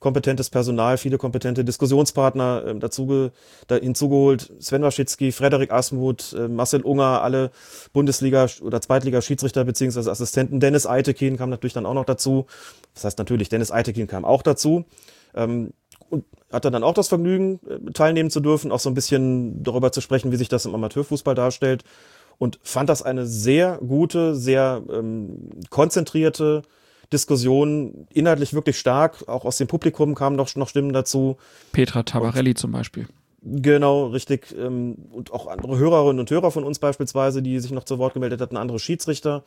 kompetentes 0.00 0.50
Personal, 0.50 0.98
viele 0.98 1.16
kompetente 1.16 1.64
Diskussionspartner 1.64 2.64
äh, 2.66 2.78
dazu 2.78 3.30
da 3.68 3.76
hinzugeholt. 3.76 4.52
Sven 4.60 4.82
Waschitzki, 4.82 5.32
Frederik 5.32 5.72
Asmuth, 5.72 6.34
äh, 6.34 6.48
Marcel 6.48 6.82
Unger, 6.82 7.22
alle 7.22 7.50
Bundesliga- 7.94 8.48
oder 8.60 8.80
Zweitliga-Schiedsrichter 8.80 9.64
beziehungsweise 9.64 10.10
Assistenten. 10.10 10.60
Dennis 10.60 10.86
Eitekin 10.86 11.38
kam 11.38 11.48
natürlich 11.48 11.72
dann 11.72 11.86
auch 11.86 11.94
noch 11.94 12.04
dazu. 12.04 12.46
Das 12.92 13.04
heißt 13.04 13.18
natürlich, 13.18 13.48
Dennis 13.48 13.70
Eitekin 13.70 14.06
kam 14.06 14.24
auch 14.26 14.42
dazu. 14.42 14.84
Ähm, 15.34 15.72
und 16.10 16.24
hatte 16.52 16.70
dann 16.70 16.84
auch 16.84 16.94
das 16.94 17.08
Vergnügen, 17.08 17.60
äh, 17.68 17.92
teilnehmen 17.92 18.30
zu 18.30 18.40
dürfen, 18.40 18.72
auch 18.72 18.80
so 18.80 18.90
ein 18.90 18.94
bisschen 18.94 19.62
darüber 19.62 19.92
zu 19.92 20.00
sprechen, 20.00 20.32
wie 20.32 20.36
sich 20.36 20.48
das 20.48 20.66
im 20.66 20.74
Amateurfußball 20.74 21.34
darstellt 21.34 21.84
und 22.38 22.58
fand 22.62 22.88
das 22.88 23.02
eine 23.02 23.26
sehr 23.26 23.78
gute, 23.78 24.34
sehr 24.34 24.82
ähm, 24.90 25.50
konzentrierte 25.70 26.62
Diskussion, 27.12 28.06
inhaltlich 28.12 28.54
wirklich 28.54 28.78
stark. 28.78 29.28
Auch 29.28 29.44
aus 29.44 29.58
dem 29.58 29.68
Publikum 29.68 30.14
kamen 30.14 30.36
noch, 30.36 30.54
noch 30.56 30.68
Stimmen 30.68 30.92
dazu. 30.92 31.36
Petra 31.72 32.02
Tabarelli 32.02 32.50
und, 32.50 32.58
zum 32.58 32.72
Beispiel. 32.72 33.06
Genau, 33.42 34.06
richtig. 34.06 34.54
Ähm, 34.58 34.96
und 35.12 35.32
auch 35.32 35.46
andere 35.46 35.78
Hörerinnen 35.78 36.20
und 36.20 36.30
Hörer 36.30 36.50
von 36.50 36.64
uns 36.64 36.78
beispielsweise, 36.78 37.42
die 37.42 37.60
sich 37.60 37.72
noch 37.72 37.84
zu 37.84 37.98
Wort 37.98 38.14
gemeldet 38.14 38.40
hatten, 38.40 38.56
andere 38.56 38.78
Schiedsrichter. 38.78 39.44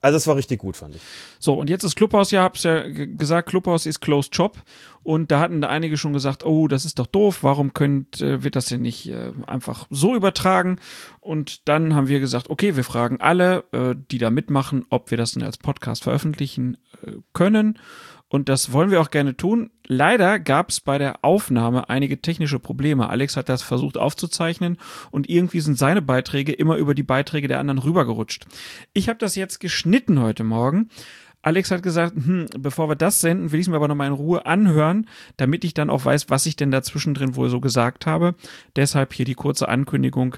Also 0.00 0.16
es 0.16 0.26
war 0.26 0.36
richtig 0.36 0.60
gut, 0.60 0.76
fand 0.76 0.96
ich. 0.96 1.02
So, 1.38 1.54
und 1.54 1.68
jetzt 1.68 1.84
ist 1.84 1.96
Clubhaus, 1.96 2.30
ja, 2.30 2.42
hab's 2.42 2.62
ja 2.62 2.84
gesagt, 2.88 3.48
Clubhaus 3.50 3.86
ist 3.86 4.00
Closed 4.00 4.34
Shop. 4.34 4.58
Und 5.02 5.30
da 5.30 5.40
hatten 5.40 5.64
einige 5.64 5.96
schon 5.96 6.12
gesagt, 6.12 6.44
oh, 6.44 6.68
das 6.68 6.84
ist 6.84 6.98
doch 6.98 7.06
doof, 7.06 7.38
warum 7.42 7.72
könnt, 7.72 8.20
äh, 8.20 8.42
wird 8.42 8.56
das 8.56 8.66
denn 8.66 8.82
nicht 8.82 9.08
äh, 9.08 9.32
einfach 9.46 9.86
so 9.90 10.14
übertragen? 10.14 10.78
Und 11.20 11.68
dann 11.68 11.94
haben 11.94 12.08
wir 12.08 12.20
gesagt, 12.20 12.50
okay, 12.50 12.76
wir 12.76 12.84
fragen 12.84 13.18
alle, 13.20 13.64
äh, 13.72 13.94
die 14.10 14.18
da 14.18 14.30
mitmachen, 14.30 14.84
ob 14.90 15.10
wir 15.10 15.18
das 15.18 15.32
denn 15.32 15.42
als 15.42 15.58
Podcast 15.58 16.02
veröffentlichen 16.02 16.76
äh, 17.06 17.12
können. 17.32 17.78
Und 18.30 18.48
das 18.48 18.72
wollen 18.72 18.90
wir 18.90 19.02
auch 19.02 19.10
gerne 19.10 19.36
tun. 19.36 19.70
Leider 19.86 20.38
gab 20.38 20.70
es 20.70 20.80
bei 20.80 20.96
der 20.96 21.22
Aufnahme 21.22 21.90
einige 21.90 22.22
technische 22.22 22.58
Probleme. 22.58 23.10
Alex 23.10 23.36
hat 23.36 23.50
das 23.50 23.62
versucht 23.62 23.98
aufzuzeichnen 23.98 24.78
und 25.10 25.28
irgendwie 25.28 25.60
sind 25.60 25.76
seine 25.76 26.00
Beiträge 26.00 26.52
immer 26.52 26.76
über 26.76 26.94
die 26.94 27.02
Beiträge 27.02 27.48
der 27.48 27.58
anderen 27.58 27.78
rübergerutscht. 27.78 28.46
Ich 28.94 29.08
habe 29.08 29.18
das 29.18 29.34
jetzt 29.34 29.60
geschnitten 29.60 30.20
heute 30.20 30.44
Morgen 30.44 30.88
Alex 31.42 31.70
hat 31.70 31.82
gesagt, 31.82 32.14
hm, 32.16 32.46
bevor 32.58 32.88
wir 32.88 32.96
das 32.96 33.20
senden, 33.20 33.50
will 33.50 33.60
ich 33.60 33.64
es 33.66 33.70
mir 33.70 33.76
aber 33.76 33.88
nochmal 33.88 34.08
in 34.08 34.12
Ruhe 34.12 34.44
anhören, 34.44 35.06
damit 35.38 35.64
ich 35.64 35.72
dann 35.72 35.88
auch 35.88 36.04
weiß, 36.04 36.28
was 36.28 36.44
ich 36.44 36.56
denn 36.56 36.70
dazwischen 36.70 37.14
drin 37.14 37.34
wohl 37.34 37.48
so 37.48 37.60
gesagt 37.60 38.06
habe. 38.06 38.34
Deshalb 38.76 39.14
hier 39.14 39.24
die 39.24 39.34
kurze 39.34 39.68
Ankündigung. 39.68 40.36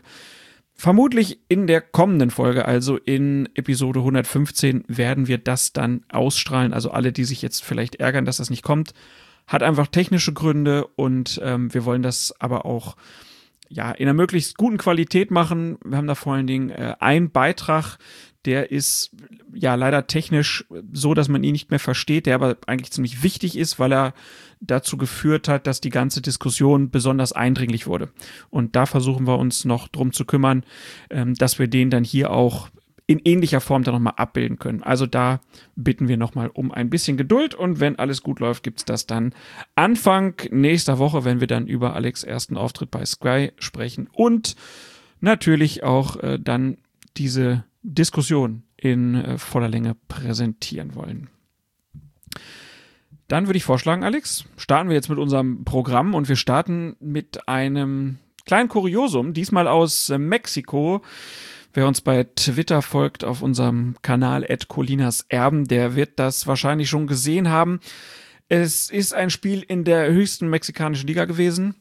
Vermutlich 0.82 1.38
in 1.46 1.68
der 1.68 1.80
kommenden 1.80 2.32
Folge, 2.32 2.64
also 2.64 2.96
in 2.96 3.48
Episode 3.54 4.00
115, 4.00 4.82
werden 4.88 5.28
wir 5.28 5.38
das 5.38 5.72
dann 5.72 6.02
ausstrahlen. 6.08 6.72
Also 6.72 6.90
alle, 6.90 7.12
die 7.12 7.22
sich 7.22 7.40
jetzt 7.40 7.62
vielleicht 7.62 8.00
ärgern, 8.00 8.24
dass 8.24 8.38
das 8.38 8.50
nicht 8.50 8.64
kommt, 8.64 8.92
hat 9.46 9.62
einfach 9.62 9.86
technische 9.86 10.32
Gründe 10.32 10.88
und 10.96 11.40
ähm, 11.44 11.72
wir 11.72 11.84
wollen 11.84 12.02
das 12.02 12.34
aber 12.40 12.66
auch 12.66 12.96
ja, 13.68 13.92
in 13.92 14.08
einer 14.08 14.14
möglichst 14.14 14.58
guten 14.58 14.76
Qualität 14.76 15.30
machen. 15.30 15.78
Wir 15.84 15.98
haben 15.98 16.08
da 16.08 16.16
vor 16.16 16.34
allen 16.34 16.48
Dingen 16.48 16.70
äh, 16.70 16.96
einen 16.98 17.30
Beitrag, 17.30 17.98
der 18.44 18.72
ist 18.72 19.12
ja 19.54 19.76
leider 19.76 20.08
technisch 20.08 20.64
so, 20.92 21.14
dass 21.14 21.28
man 21.28 21.44
ihn 21.44 21.52
nicht 21.52 21.70
mehr 21.70 21.78
versteht, 21.78 22.26
der 22.26 22.34
aber 22.34 22.56
eigentlich 22.66 22.90
ziemlich 22.90 23.22
wichtig 23.22 23.56
ist, 23.56 23.78
weil 23.78 23.92
er 23.92 24.14
dazu 24.62 24.96
geführt 24.96 25.48
hat, 25.48 25.66
dass 25.66 25.80
die 25.80 25.90
ganze 25.90 26.22
Diskussion 26.22 26.90
besonders 26.90 27.32
eindringlich 27.32 27.86
wurde. 27.86 28.10
Und 28.48 28.76
da 28.76 28.86
versuchen 28.86 29.26
wir 29.26 29.38
uns 29.38 29.64
noch 29.64 29.88
drum 29.88 30.12
zu 30.12 30.24
kümmern, 30.24 30.64
ähm, 31.10 31.34
dass 31.34 31.58
wir 31.58 31.68
den 31.68 31.90
dann 31.90 32.04
hier 32.04 32.30
auch 32.30 32.70
in 33.06 33.20
ähnlicher 33.24 33.60
Form 33.60 33.82
dann 33.82 33.94
nochmal 33.94 34.14
abbilden 34.16 34.58
können. 34.58 34.82
Also 34.82 35.06
da 35.06 35.40
bitten 35.74 36.08
wir 36.08 36.16
nochmal 36.16 36.48
um 36.48 36.70
ein 36.70 36.88
bisschen 36.88 37.16
Geduld 37.16 37.54
und 37.54 37.80
wenn 37.80 37.98
alles 37.98 38.22
gut 38.22 38.40
läuft, 38.40 38.62
gibt's 38.62 38.84
das 38.84 39.06
dann 39.06 39.34
Anfang 39.74 40.34
nächster 40.50 40.98
Woche, 40.98 41.24
wenn 41.24 41.40
wir 41.40 41.48
dann 41.48 41.66
über 41.66 41.94
Alex 41.94 42.22
ersten 42.22 42.56
Auftritt 42.56 42.90
bei 42.90 43.04
Sky 43.04 43.52
sprechen 43.58 44.08
und 44.12 44.54
natürlich 45.20 45.82
auch 45.82 46.16
äh, 46.16 46.38
dann 46.40 46.78
diese 47.16 47.64
Diskussion 47.82 48.62
in 48.76 49.14
äh, 49.16 49.38
voller 49.38 49.68
Länge 49.68 49.96
präsentieren 50.08 50.94
wollen. 50.94 51.28
Dann 53.32 53.46
würde 53.46 53.56
ich 53.56 53.64
vorschlagen, 53.64 54.04
Alex, 54.04 54.44
starten 54.58 54.90
wir 54.90 54.94
jetzt 54.94 55.08
mit 55.08 55.18
unserem 55.18 55.64
Programm 55.64 56.14
und 56.14 56.28
wir 56.28 56.36
starten 56.36 56.96
mit 57.00 57.48
einem 57.48 58.18
kleinen 58.44 58.68
Kuriosum, 58.68 59.32
diesmal 59.32 59.68
aus 59.68 60.10
äh, 60.10 60.18
Mexiko. 60.18 61.00
Wer 61.72 61.88
uns 61.88 62.02
bei 62.02 62.24
Twitter 62.24 62.82
folgt 62.82 63.24
auf 63.24 63.40
unserem 63.40 63.96
Kanal 64.02 64.46
Colinas 64.68 65.24
Erben, 65.30 65.66
der 65.66 65.96
wird 65.96 66.18
das 66.18 66.46
wahrscheinlich 66.46 66.90
schon 66.90 67.06
gesehen 67.06 67.48
haben. 67.48 67.80
Es 68.50 68.90
ist 68.90 69.14
ein 69.14 69.30
Spiel 69.30 69.64
in 69.66 69.84
der 69.84 70.12
höchsten 70.12 70.50
mexikanischen 70.50 71.06
Liga 71.06 71.24
gewesen. 71.24 71.76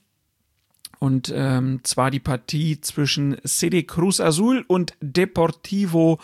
Und 1.00 1.34
ähm, 1.36 1.82
zwar 1.84 2.12
die 2.12 2.22
Partie 2.22 2.80
zwischen 2.80 3.36
CD 3.44 3.84
Cruz 3.84 4.22
Azul 4.22 4.64
und 4.70 4.94
Deportivo 5.02 6.18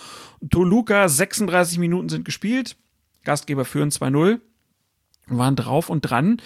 Toluca. 0.49 1.09
36 1.09 1.79
Minuten 1.79 2.07
sind 2.07 2.23
gespielt. 2.23 2.77
Gastgeber 3.25 3.65
führen 3.65 3.89
2-0. 3.89 4.39
Waren 5.27 5.55
drauf 5.55 5.89
und 5.89 6.01
dran, 6.01 6.41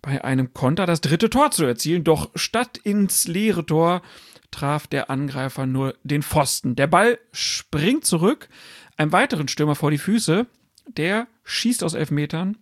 bei 0.00 0.24
einem 0.24 0.52
Konter 0.54 0.86
das 0.86 1.00
dritte 1.00 1.30
Tor 1.30 1.50
zu 1.50 1.64
erzielen. 1.64 2.04
Doch 2.04 2.30
statt 2.34 2.78
ins 2.78 3.28
leere 3.28 3.64
Tor 3.64 4.02
traf 4.50 4.86
der 4.86 5.10
Angreifer 5.10 5.66
nur 5.66 5.94
den 6.02 6.22
Pfosten. 6.22 6.76
Der 6.76 6.86
Ball 6.86 7.18
springt 7.32 8.04
zurück, 8.04 8.48
einem 8.96 9.12
weiteren 9.12 9.48
Stürmer 9.48 9.74
vor 9.74 9.90
die 9.90 9.98
Füße, 9.98 10.46
der 10.86 11.26
schießt 11.44 11.84
aus 11.84 11.94
elf 11.94 12.10
Metern 12.10 12.56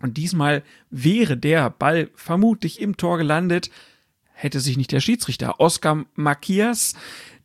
und 0.00 0.16
diesmal 0.16 0.62
wäre 0.90 1.36
der 1.36 1.70
Ball 1.70 2.10
vermutlich 2.14 2.80
im 2.80 2.96
Tor 2.96 3.18
gelandet, 3.18 3.70
hätte 4.32 4.60
sich 4.60 4.76
nicht 4.76 4.92
der 4.92 5.00
Schiedsrichter 5.00 5.58
Oscar 5.60 6.04
Macias 6.14 6.94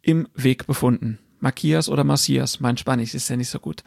im 0.01 0.27
Weg 0.35 0.67
befunden. 0.67 1.19
Macias 1.41 1.89
oder 1.89 2.03
Macias, 2.03 2.59
mein 2.59 2.77
Spanisch 2.77 3.13
ist 3.13 3.29
ja 3.29 3.35
nicht 3.35 3.49
so 3.49 3.59
gut. 3.59 3.83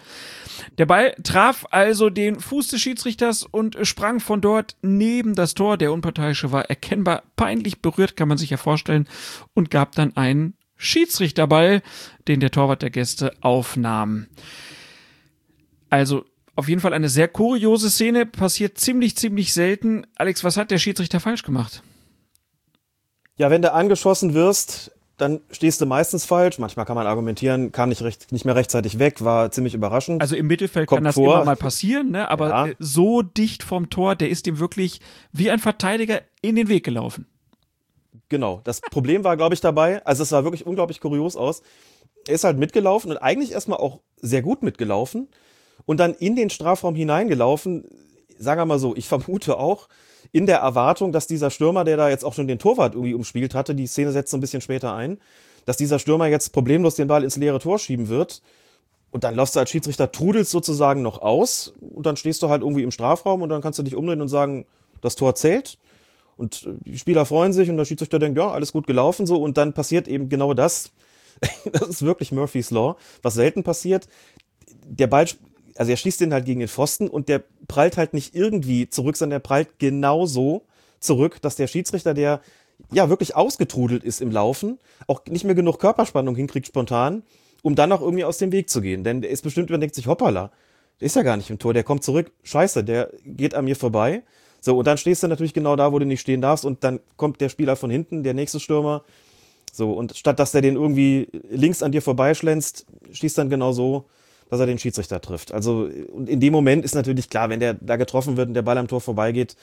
Der 0.78 0.86
Ball 0.86 1.14
traf 1.22 1.66
also 1.70 2.10
den 2.10 2.40
Fuß 2.40 2.68
des 2.68 2.80
Schiedsrichters 2.80 3.44
und 3.44 3.78
sprang 3.82 4.20
von 4.20 4.40
dort 4.40 4.76
neben 4.82 5.34
das 5.34 5.54
Tor. 5.54 5.76
Der 5.78 5.92
Unparteiische 5.92 6.52
war 6.52 6.66
erkennbar 6.66 7.22
peinlich 7.36 7.80
berührt, 7.80 8.16
kann 8.16 8.28
man 8.28 8.38
sich 8.38 8.50
ja 8.50 8.56
vorstellen, 8.56 9.08
und 9.54 9.70
gab 9.70 9.92
dann 9.92 10.16
einen 10.16 10.54
Schiedsrichterball, 10.76 11.82
den 12.28 12.40
der 12.40 12.50
Torwart 12.50 12.82
der 12.82 12.90
Gäste 12.90 13.32
aufnahm. 13.40 14.26
Also 15.90 16.24
auf 16.56 16.68
jeden 16.68 16.80
Fall 16.80 16.92
eine 16.92 17.08
sehr 17.08 17.28
kuriose 17.28 17.90
Szene, 17.90 18.26
passiert 18.26 18.78
ziemlich, 18.78 19.16
ziemlich 19.16 19.52
selten. 19.52 20.06
Alex, 20.16 20.44
was 20.44 20.56
hat 20.56 20.70
der 20.70 20.78
Schiedsrichter 20.78 21.20
falsch 21.20 21.42
gemacht? 21.42 21.82
Ja, 23.36 23.50
wenn 23.50 23.62
du 23.62 23.72
angeschossen 23.72 24.34
wirst, 24.34 24.92
dann 25.16 25.40
stehst 25.50 25.80
du 25.80 25.86
meistens 25.86 26.24
falsch. 26.24 26.58
Manchmal 26.58 26.86
kann 26.86 26.96
man 26.96 27.06
argumentieren, 27.06 27.70
kam 27.70 27.88
nicht, 27.88 28.02
recht, 28.02 28.32
nicht 28.32 28.44
mehr 28.44 28.56
rechtzeitig 28.56 28.98
weg, 28.98 29.24
war 29.24 29.50
ziemlich 29.50 29.74
überraschend. 29.74 30.20
Also 30.20 30.34
im 30.34 30.46
Mittelfeld 30.46 30.88
Kommt 30.88 30.98
kann 30.98 31.04
das 31.04 31.14
vor. 31.14 31.36
immer 31.36 31.44
mal 31.44 31.56
passieren, 31.56 32.10
ne? 32.10 32.28
aber 32.28 32.48
ja. 32.48 32.74
So 32.78 33.22
dicht 33.22 33.62
vom 33.62 33.90
Tor, 33.90 34.16
der 34.16 34.28
ist 34.28 34.46
ihm 34.46 34.58
wirklich 34.58 35.00
wie 35.32 35.50
ein 35.50 35.60
Verteidiger 35.60 36.22
in 36.42 36.56
den 36.56 36.68
Weg 36.68 36.84
gelaufen. 36.84 37.26
Genau. 38.28 38.60
Das 38.64 38.80
Problem 38.80 39.22
war, 39.22 39.36
glaube 39.36 39.54
ich, 39.54 39.60
dabei, 39.60 40.04
also 40.04 40.24
es 40.24 40.30
sah 40.30 40.42
wirklich 40.42 40.66
unglaublich 40.66 41.00
kurios 41.00 41.36
aus. 41.36 41.62
Er 42.26 42.34
ist 42.34 42.44
halt 42.44 42.58
mitgelaufen 42.58 43.10
und 43.10 43.18
eigentlich 43.18 43.52
erstmal 43.52 43.78
auch 43.78 44.00
sehr 44.16 44.42
gut 44.42 44.62
mitgelaufen 44.62 45.28
und 45.84 46.00
dann 46.00 46.14
in 46.14 46.34
den 46.34 46.50
Strafraum 46.50 46.94
hineingelaufen. 46.94 47.84
Sagen 48.36 48.60
wir 48.60 48.66
mal 48.66 48.78
so, 48.78 48.96
ich 48.96 49.06
vermute 49.06 49.58
auch, 49.58 49.88
in 50.34 50.46
der 50.46 50.58
Erwartung, 50.58 51.12
dass 51.12 51.28
dieser 51.28 51.48
Stürmer, 51.48 51.84
der 51.84 51.96
da 51.96 52.08
jetzt 52.08 52.24
auch 52.24 52.34
schon 52.34 52.48
den 52.48 52.58
Torwart 52.58 52.94
irgendwie 52.94 53.14
umspielt 53.14 53.54
hatte, 53.54 53.72
die 53.72 53.86
Szene 53.86 54.10
setzt 54.10 54.32
so 54.32 54.36
ein 54.36 54.40
bisschen 54.40 54.60
später 54.60 54.92
ein, 54.92 55.18
dass 55.64 55.76
dieser 55.76 56.00
Stürmer 56.00 56.26
jetzt 56.26 56.52
problemlos 56.52 56.96
den 56.96 57.06
Ball 57.06 57.22
ins 57.22 57.36
leere 57.36 57.60
Tor 57.60 57.78
schieben 57.78 58.08
wird. 58.08 58.42
Und 59.12 59.22
dann 59.22 59.36
läufst 59.36 59.54
du 59.54 59.60
als 59.60 59.70
Schiedsrichter, 59.70 60.10
trudelst 60.10 60.50
sozusagen 60.50 61.02
noch 61.02 61.22
aus 61.22 61.72
und 61.78 62.04
dann 62.04 62.16
stehst 62.16 62.42
du 62.42 62.48
halt 62.48 62.62
irgendwie 62.62 62.82
im 62.82 62.90
Strafraum 62.90 63.42
und 63.42 63.48
dann 63.48 63.62
kannst 63.62 63.78
du 63.78 63.84
dich 63.84 63.94
umdrehen 63.94 64.20
und 64.20 64.26
sagen, 64.26 64.66
das 65.02 65.14
Tor 65.14 65.36
zählt. 65.36 65.78
Und 66.36 66.66
äh, 66.66 66.70
die 66.84 66.98
Spieler 66.98 67.26
freuen 67.26 67.52
sich 67.52 67.70
und 67.70 67.76
der 67.76 67.84
Schiedsrichter 67.84 68.18
denkt, 68.18 68.36
ja, 68.36 68.50
alles 68.50 68.72
gut 68.72 68.88
gelaufen 68.88 69.26
so. 69.26 69.40
Und 69.40 69.56
dann 69.56 69.72
passiert 69.72 70.08
eben 70.08 70.28
genau 70.28 70.52
das. 70.52 70.90
das 71.72 71.88
ist 71.88 72.02
wirklich 72.02 72.32
Murphy's 72.32 72.72
Law, 72.72 72.96
was 73.22 73.34
selten 73.34 73.62
passiert. 73.62 74.08
Der 74.84 75.06
Ball 75.06 75.26
also 75.76 75.90
er 75.90 75.96
schießt 75.96 76.20
den 76.20 76.32
halt 76.32 76.44
gegen 76.44 76.60
den 76.60 76.68
Pfosten 76.68 77.08
und 77.08 77.28
der 77.28 77.42
prallt 77.68 77.96
halt 77.96 78.14
nicht 78.14 78.34
irgendwie 78.34 78.88
zurück, 78.88 79.16
sondern 79.16 79.40
der 79.40 79.48
prallt 79.48 79.78
genauso 79.78 80.62
zurück, 81.00 81.40
dass 81.42 81.56
der 81.56 81.66
Schiedsrichter, 81.66 82.14
der 82.14 82.40
ja 82.92 83.08
wirklich 83.08 83.36
ausgetrudelt 83.36 84.04
ist 84.04 84.20
im 84.20 84.30
Laufen, 84.30 84.78
auch 85.06 85.24
nicht 85.26 85.44
mehr 85.44 85.54
genug 85.54 85.78
Körperspannung 85.78 86.36
hinkriegt 86.36 86.66
spontan, 86.66 87.22
um 87.62 87.74
dann 87.74 87.92
auch 87.92 88.00
irgendwie 88.00 88.24
aus 88.24 88.38
dem 88.38 88.52
Weg 88.52 88.70
zu 88.70 88.80
gehen. 88.80 89.04
Denn 89.04 89.20
der 89.20 89.30
ist 89.30 89.42
bestimmt 89.42 89.70
überdenkt 89.70 89.94
sich, 89.94 90.06
hoppala, 90.06 90.50
der 91.00 91.06
ist 91.06 91.16
ja 91.16 91.22
gar 91.22 91.36
nicht 91.36 91.50
im 91.50 91.58
Tor, 91.58 91.74
der 91.74 91.84
kommt 91.84 92.04
zurück, 92.04 92.30
scheiße, 92.42 92.84
der 92.84 93.10
geht 93.24 93.54
an 93.54 93.64
mir 93.64 93.76
vorbei. 93.76 94.22
So, 94.60 94.78
und 94.78 94.86
dann 94.86 94.96
stehst 94.96 95.22
du 95.22 95.28
natürlich 95.28 95.54
genau 95.54 95.76
da, 95.76 95.92
wo 95.92 95.98
du 95.98 96.06
nicht 96.06 96.20
stehen 96.20 96.40
darfst 96.40 96.64
und 96.64 96.84
dann 96.84 97.00
kommt 97.16 97.40
der 97.40 97.48
Spieler 97.48 97.76
von 97.76 97.90
hinten, 97.90 98.22
der 98.22 98.34
nächste 98.34 98.60
Stürmer. 98.60 99.04
So, 99.72 99.92
und 99.92 100.16
statt 100.16 100.38
dass 100.38 100.52
der 100.52 100.62
den 100.62 100.76
irgendwie 100.76 101.28
links 101.50 101.82
an 101.82 101.92
dir 101.92 102.00
vorbeischlänzt, 102.00 102.86
schießt 103.12 103.36
dann 103.36 103.50
genau 103.50 103.72
so 103.72 104.06
dass 104.50 104.60
er 104.60 104.66
den 104.66 104.78
Schiedsrichter 104.78 105.20
trifft. 105.20 105.52
Also 105.52 105.86
in 105.86 106.40
dem 106.40 106.52
Moment 106.52 106.84
ist 106.84 106.94
natürlich 106.94 107.30
klar, 107.30 107.48
wenn 107.48 107.60
der 107.60 107.74
da 107.74 107.96
getroffen 107.96 108.36
wird 108.36 108.48
und 108.48 108.54
der 108.54 108.62
Ball 108.62 108.78
am 108.78 108.88
Tor 108.88 109.00
vorbeigeht, 109.00 109.56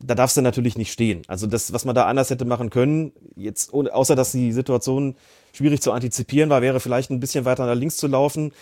da 0.00 0.14
darfst 0.14 0.36
du 0.36 0.40
natürlich 0.40 0.76
nicht 0.76 0.92
stehen. 0.92 1.22
Also 1.28 1.46
das, 1.46 1.72
was 1.72 1.84
man 1.84 1.94
da 1.94 2.06
anders 2.06 2.30
hätte 2.30 2.44
machen 2.44 2.70
können, 2.70 3.12
jetzt 3.36 3.72
außer 3.72 4.16
dass 4.16 4.32
die 4.32 4.52
Situation 4.52 5.14
schwierig 5.52 5.82
zu 5.82 5.92
antizipieren 5.92 6.50
war, 6.50 6.62
wäre 6.62 6.80
vielleicht 6.80 7.10
ein 7.10 7.20
bisschen 7.20 7.44
weiter 7.44 7.66
nach 7.66 7.76
links 7.76 7.96
zu 7.96 8.06
laufen, 8.06 8.52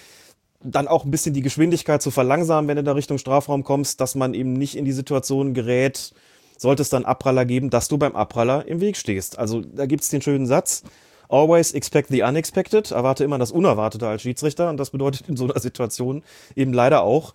dann 0.62 0.88
auch 0.88 1.04
ein 1.04 1.10
bisschen 1.10 1.34
die 1.34 1.42
Geschwindigkeit 1.42 2.02
zu 2.02 2.10
verlangsamen, 2.10 2.68
wenn 2.68 2.76
du 2.76 2.84
da 2.84 2.92
Richtung 2.92 3.18
Strafraum 3.18 3.64
kommst, 3.64 4.00
dass 4.00 4.14
man 4.14 4.34
eben 4.34 4.52
nicht 4.52 4.76
in 4.76 4.84
die 4.84 4.92
Situation 4.92 5.54
gerät, 5.54 6.12
sollte 6.56 6.82
es 6.82 6.90
dann 6.90 7.04
Abpraller 7.04 7.44
geben, 7.44 7.70
dass 7.70 7.88
du 7.88 7.98
beim 7.98 8.14
Abpraller 8.14 8.66
im 8.68 8.80
Weg 8.80 8.96
stehst. 8.96 9.38
Also 9.38 9.60
da 9.60 9.86
gibt 9.86 10.02
es 10.02 10.10
den 10.10 10.22
schönen 10.22 10.46
Satz, 10.46 10.84
always 11.32 11.72
expect 11.72 12.10
the 12.10 12.22
unexpected, 12.22 12.90
erwarte 12.90 13.24
immer 13.24 13.38
das 13.38 13.50
Unerwartete 13.50 14.06
als 14.06 14.22
Schiedsrichter. 14.22 14.68
Und 14.68 14.76
das 14.76 14.90
bedeutet 14.90 15.28
in 15.28 15.36
so 15.36 15.44
einer 15.44 15.58
Situation 15.58 16.22
eben 16.54 16.72
leider 16.72 17.02
auch, 17.02 17.34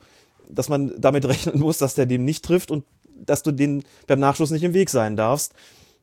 dass 0.49 0.69
man 0.69 0.93
damit 0.97 1.25
rechnen 1.27 1.59
muss, 1.59 1.79
dass 1.79 1.95
der 1.95 2.05
dem 2.05 2.23
nicht 2.23 2.45
trifft 2.45 2.71
und 2.71 2.85
dass 3.15 3.43
du 3.43 3.51
den 3.51 3.83
beim 4.05 4.19
Nachschuss 4.19 4.51
nicht 4.51 4.63
im 4.63 4.73
Weg 4.73 4.89
sein 4.89 5.15
darfst. 5.15 5.53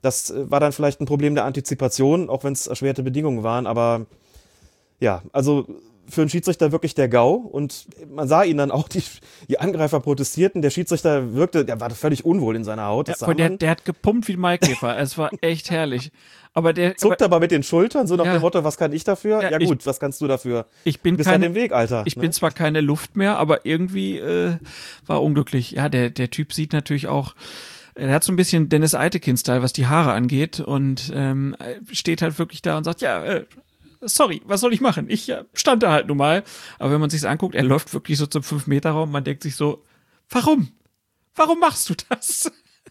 Das 0.02 0.30
äh, 0.30 0.50
war 0.50 0.60
dann 0.60 0.72
vielleicht 0.72 1.00
ein 1.00 1.06
Problem 1.06 1.34
der 1.34 1.44
Antizipation, 1.44 2.28
auch 2.28 2.44
wenn 2.44 2.52
es 2.52 2.66
erschwerte 2.66 3.04
Bedingungen 3.04 3.44
waren, 3.44 3.66
aber 3.66 4.06
ja, 5.00 5.22
also 5.32 5.66
für 6.08 6.22
einen 6.22 6.30
Schiedsrichter 6.30 6.72
wirklich 6.72 6.94
der 6.94 7.08
GAU 7.08 7.34
und 7.34 7.86
man 8.08 8.28
sah 8.28 8.42
ihn 8.42 8.56
dann 8.56 8.70
auch, 8.70 8.88
die, 8.88 9.02
die 9.48 9.58
Angreifer 9.58 10.00
protestierten, 10.00 10.62
der 10.62 10.70
Schiedsrichter 10.70 11.34
wirkte, 11.34 11.64
der 11.64 11.80
war 11.80 11.90
völlig 11.90 12.24
unwohl 12.24 12.56
in 12.56 12.64
seiner 12.64 12.86
Haut. 12.86 13.08
Ja, 13.08 13.34
der, 13.34 13.50
der, 13.50 13.70
hat 13.70 13.84
gepumpt 13.84 14.28
wie 14.28 14.36
Maikäfer, 14.36 14.98
es 14.98 15.16
war 15.18 15.30
echt 15.40 15.70
herrlich. 15.70 16.12
Aber 16.52 16.72
der 16.72 16.96
zuckt 16.96 17.20
aber, 17.20 17.36
aber 17.36 17.40
mit 17.40 17.50
den 17.50 17.64
Schultern, 17.64 18.06
so 18.06 18.14
nach 18.14 18.26
ja. 18.26 18.34
dem 18.34 18.42
Motto, 18.42 18.62
was 18.62 18.76
kann 18.76 18.92
ich 18.92 19.02
dafür? 19.02 19.42
Ja, 19.42 19.50
ja 19.50 19.58
gut, 19.58 19.80
ich, 19.80 19.86
was 19.86 19.98
kannst 19.98 20.20
du 20.20 20.28
dafür? 20.28 20.66
Ich 20.84 21.00
bin 21.00 21.16
bist 21.16 21.28
keine, 21.28 21.46
an 21.46 21.52
dem 21.52 21.60
Weg, 21.60 21.72
Alter. 21.72 22.04
Ich 22.06 22.16
ne? 22.16 22.22
bin 22.22 22.32
zwar 22.32 22.52
keine 22.52 22.80
Luft 22.80 23.16
mehr, 23.16 23.38
aber 23.38 23.66
irgendwie 23.66 24.18
äh, 24.18 24.56
war 25.06 25.22
unglücklich. 25.22 25.72
Ja, 25.72 25.88
der, 25.88 26.10
der 26.10 26.30
Typ 26.30 26.52
sieht 26.52 26.72
natürlich 26.72 27.08
auch, 27.08 27.34
er 27.96 28.12
hat 28.12 28.24
so 28.24 28.32
ein 28.32 28.36
bisschen 28.36 28.68
Dennis 28.68 28.94
Eitekin-Style, 28.94 29.62
was 29.62 29.72
die 29.72 29.86
Haare 29.86 30.12
angeht 30.12 30.60
und 30.60 31.12
ähm, 31.14 31.56
steht 31.90 32.22
halt 32.22 32.38
wirklich 32.38 32.62
da 32.62 32.76
und 32.76 32.84
sagt, 32.84 33.00
ja, 33.00 33.24
äh, 33.24 33.44
sorry, 34.06 34.42
was 34.44 34.60
soll 34.60 34.72
ich 34.72 34.80
machen? 34.80 35.06
Ich 35.08 35.28
äh, 35.28 35.44
stand 35.54 35.82
da 35.82 35.92
halt 35.92 36.06
nun 36.08 36.16
mal. 36.16 36.42
Aber 36.78 36.92
wenn 36.92 37.00
man 37.00 37.10
sich's 37.10 37.24
anguckt, 37.24 37.54
er 37.54 37.62
läuft 37.64 37.92
wirklich 37.94 38.18
so 38.18 38.26
zum 38.26 38.42
5-Meter-Raum, 38.42 39.10
man 39.10 39.24
denkt 39.24 39.42
sich 39.42 39.56
so, 39.56 39.82
warum? 40.30 40.68
Warum 41.34 41.58
machst 41.58 41.88
du 41.90 41.94
das? 42.08 42.50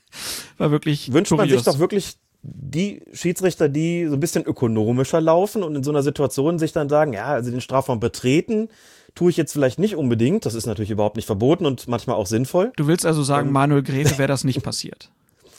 War 0.58 0.72
wirklich 0.72 1.12
Wünscht 1.14 1.32
man 1.32 1.48
sich 1.48 1.58
kurios. 1.58 1.66
doch 1.66 1.80
wirklich 1.80 2.18
die 2.44 3.02
Schiedsrichter, 3.14 3.70
die 3.70 4.06
so 4.08 4.16
ein 4.16 4.20
bisschen 4.20 4.44
ökonomischer 4.44 5.22
laufen 5.22 5.64
und 5.64 5.76
in 5.76 5.84
so 5.84 5.92
einer 5.92 6.04
Situation 6.04 6.60
sich 6.60 6.74
dann 6.74 6.90
sagen, 6.90 7.14
ja, 7.14 7.28
also 7.28 7.50
den 7.52 7.62
Strafraum 7.62 8.00
betreten 8.00 8.70
tue 9.16 9.30
ich 9.30 9.38
jetzt 9.38 9.54
vielleicht 9.54 9.80
nicht 9.80 9.96
unbedingt. 9.96 10.46
Das 10.46 10.54
ist 10.56 10.66
natürlich 10.66 10.92
überhaupt 10.92 11.16
nicht 11.16 11.26
verboten 11.26 11.66
und 11.66 11.88
manchmal 11.88 12.16
auch 12.16 12.26
sinnvoll. 12.26 12.72
Du 12.76 12.88
willst 12.88 13.06
also 13.06 13.24
sagen, 13.24 13.48
Ähm. 13.48 13.54
Manuel 13.54 13.84
Gräfe 13.84 14.18
wäre 14.18 14.28
das 14.28 14.44
nicht 14.44 14.62
passiert. 14.64 15.10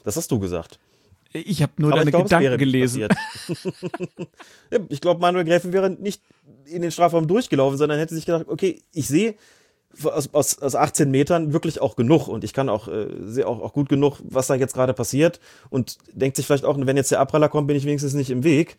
Das 0.05 0.17
hast 0.17 0.31
du 0.31 0.39
gesagt. 0.39 0.79
Ich 1.37 1.63
habe 1.63 1.73
nur 1.79 1.91
Aber 1.91 1.99
deine 1.99 2.13
glaub, 2.13 2.25
Gedanken 2.25 2.59
gelesen. 2.59 3.09
ich 4.89 5.01
glaube, 5.01 5.21
Manuel 5.21 5.45
Gräfen 5.45 5.73
wäre 5.73 5.91
nicht 5.91 6.23
in 6.67 6.81
den 6.81 6.93
Strafraum 6.93 7.27
durchgelaufen, 7.27 7.77
sondern 7.77 7.99
hätte 7.99 8.15
sich 8.15 8.25
gedacht, 8.25 8.47
okay, 8.47 8.83
ich 8.93 9.09
sehe 9.09 9.35
aus, 10.05 10.33
aus, 10.33 10.63
aus 10.63 10.75
18 10.77 11.11
Metern 11.11 11.53
wirklich 11.53 11.81
auch 11.81 11.97
genug 11.97 12.29
und 12.29 12.45
ich 12.45 12.53
kann 12.53 12.69
auch, 12.69 12.87
äh, 12.87 13.09
sehe 13.25 13.47
auch, 13.47 13.61
auch 13.61 13.73
gut 13.73 13.89
genug, 13.89 14.19
was 14.25 14.47
da 14.47 14.55
jetzt 14.55 14.75
gerade 14.75 14.95
passiert 14.95 15.41
und 15.71 15.99
denkt 16.13 16.37
sich 16.37 16.47
vielleicht 16.47 16.65
auch, 16.65 16.77
wenn 16.79 16.97
jetzt 16.97 17.11
der 17.11 17.21
Abpraller 17.21 17.49
kommt, 17.49 17.67
bin 17.67 17.77
ich 17.77 17.85
wenigstens 17.85 18.15
nicht 18.15 18.31
im 18.31 18.45
Weg. 18.45 18.77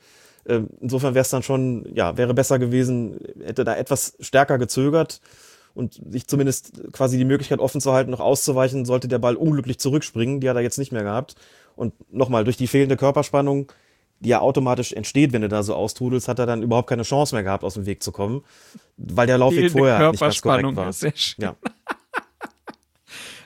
Ähm, 0.47 0.69
insofern 0.79 1.13
wäre 1.13 1.23
es 1.23 1.29
dann 1.29 1.43
schon, 1.43 1.85
ja, 1.93 2.17
wäre 2.17 2.33
besser 2.33 2.59
gewesen, 2.59 3.19
hätte 3.43 3.65
da 3.65 3.75
etwas 3.75 4.15
stärker 4.19 4.57
gezögert 4.57 5.19
und 5.73 5.99
sich 6.09 6.27
zumindest 6.27 6.91
quasi 6.93 7.17
die 7.17 7.25
Möglichkeit 7.25 7.59
offen 7.59 7.81
zu 7.81 7.91
halten, 7.91 8.11
noch 8.11 8.19
auszuweichen, 8.21 8.85
sollte 8.85 9.07
der 9.07 9.19
Ball 9.19 9.35
unglücklich 9.35 9.79
zurückspringen. 9.79 10.39
Die 10.39 10.49
hat 10.49 10.55
er 10.55 10.61
jetzt 10.61 10.77
nicht 10.77 10.91
mehr 10.91 11.03
gehabt. 11.03 11.35
Und 11.75 11.93
nochmal, 12.13 12.43
durch 12.43 12.57
die 12.57 12.67
fehlende 12.67 12.97
Körperspannung, 12.97 13.71
die 14.19 14.29
ja 14.29 14.39
automatisch 14.39 14.93
entsteht, 14.93 15.33
wenn 15.33 15.41
du 15.41 15.49
da 15.49 15.63
so 15.63 15.75
austrudelst, 15.75 16.27
hat 16.27 16.39
er 16.39 16.45
dann 16.45 16.63
überhaupt 16.63 16.89
keine 16.89 17.03
Chance 17.03 17.35
mehr 17.35 17.43
gehabt, 17.43 17.63
aus 17.63 17.73
dem 17.73 17.85
Weg 17.85 18.01
zu 18.01 18.11
kommen. 18.11 18.43
Weil 18.97 19.27
der 19.27 19.38
Laufweg 19.38 19.71
Fehlende 19.71 19.77
vorher 19.77 20.11
nicht 20.11 20.19
ganz 20.19 20.41
korrekt 20.41 20.41
Körperspannung 20.41 20.75
war. 20.75 20.93
sehr 20.93 21.13
schön. 21.15 21.43
Ja. 21.43 21.55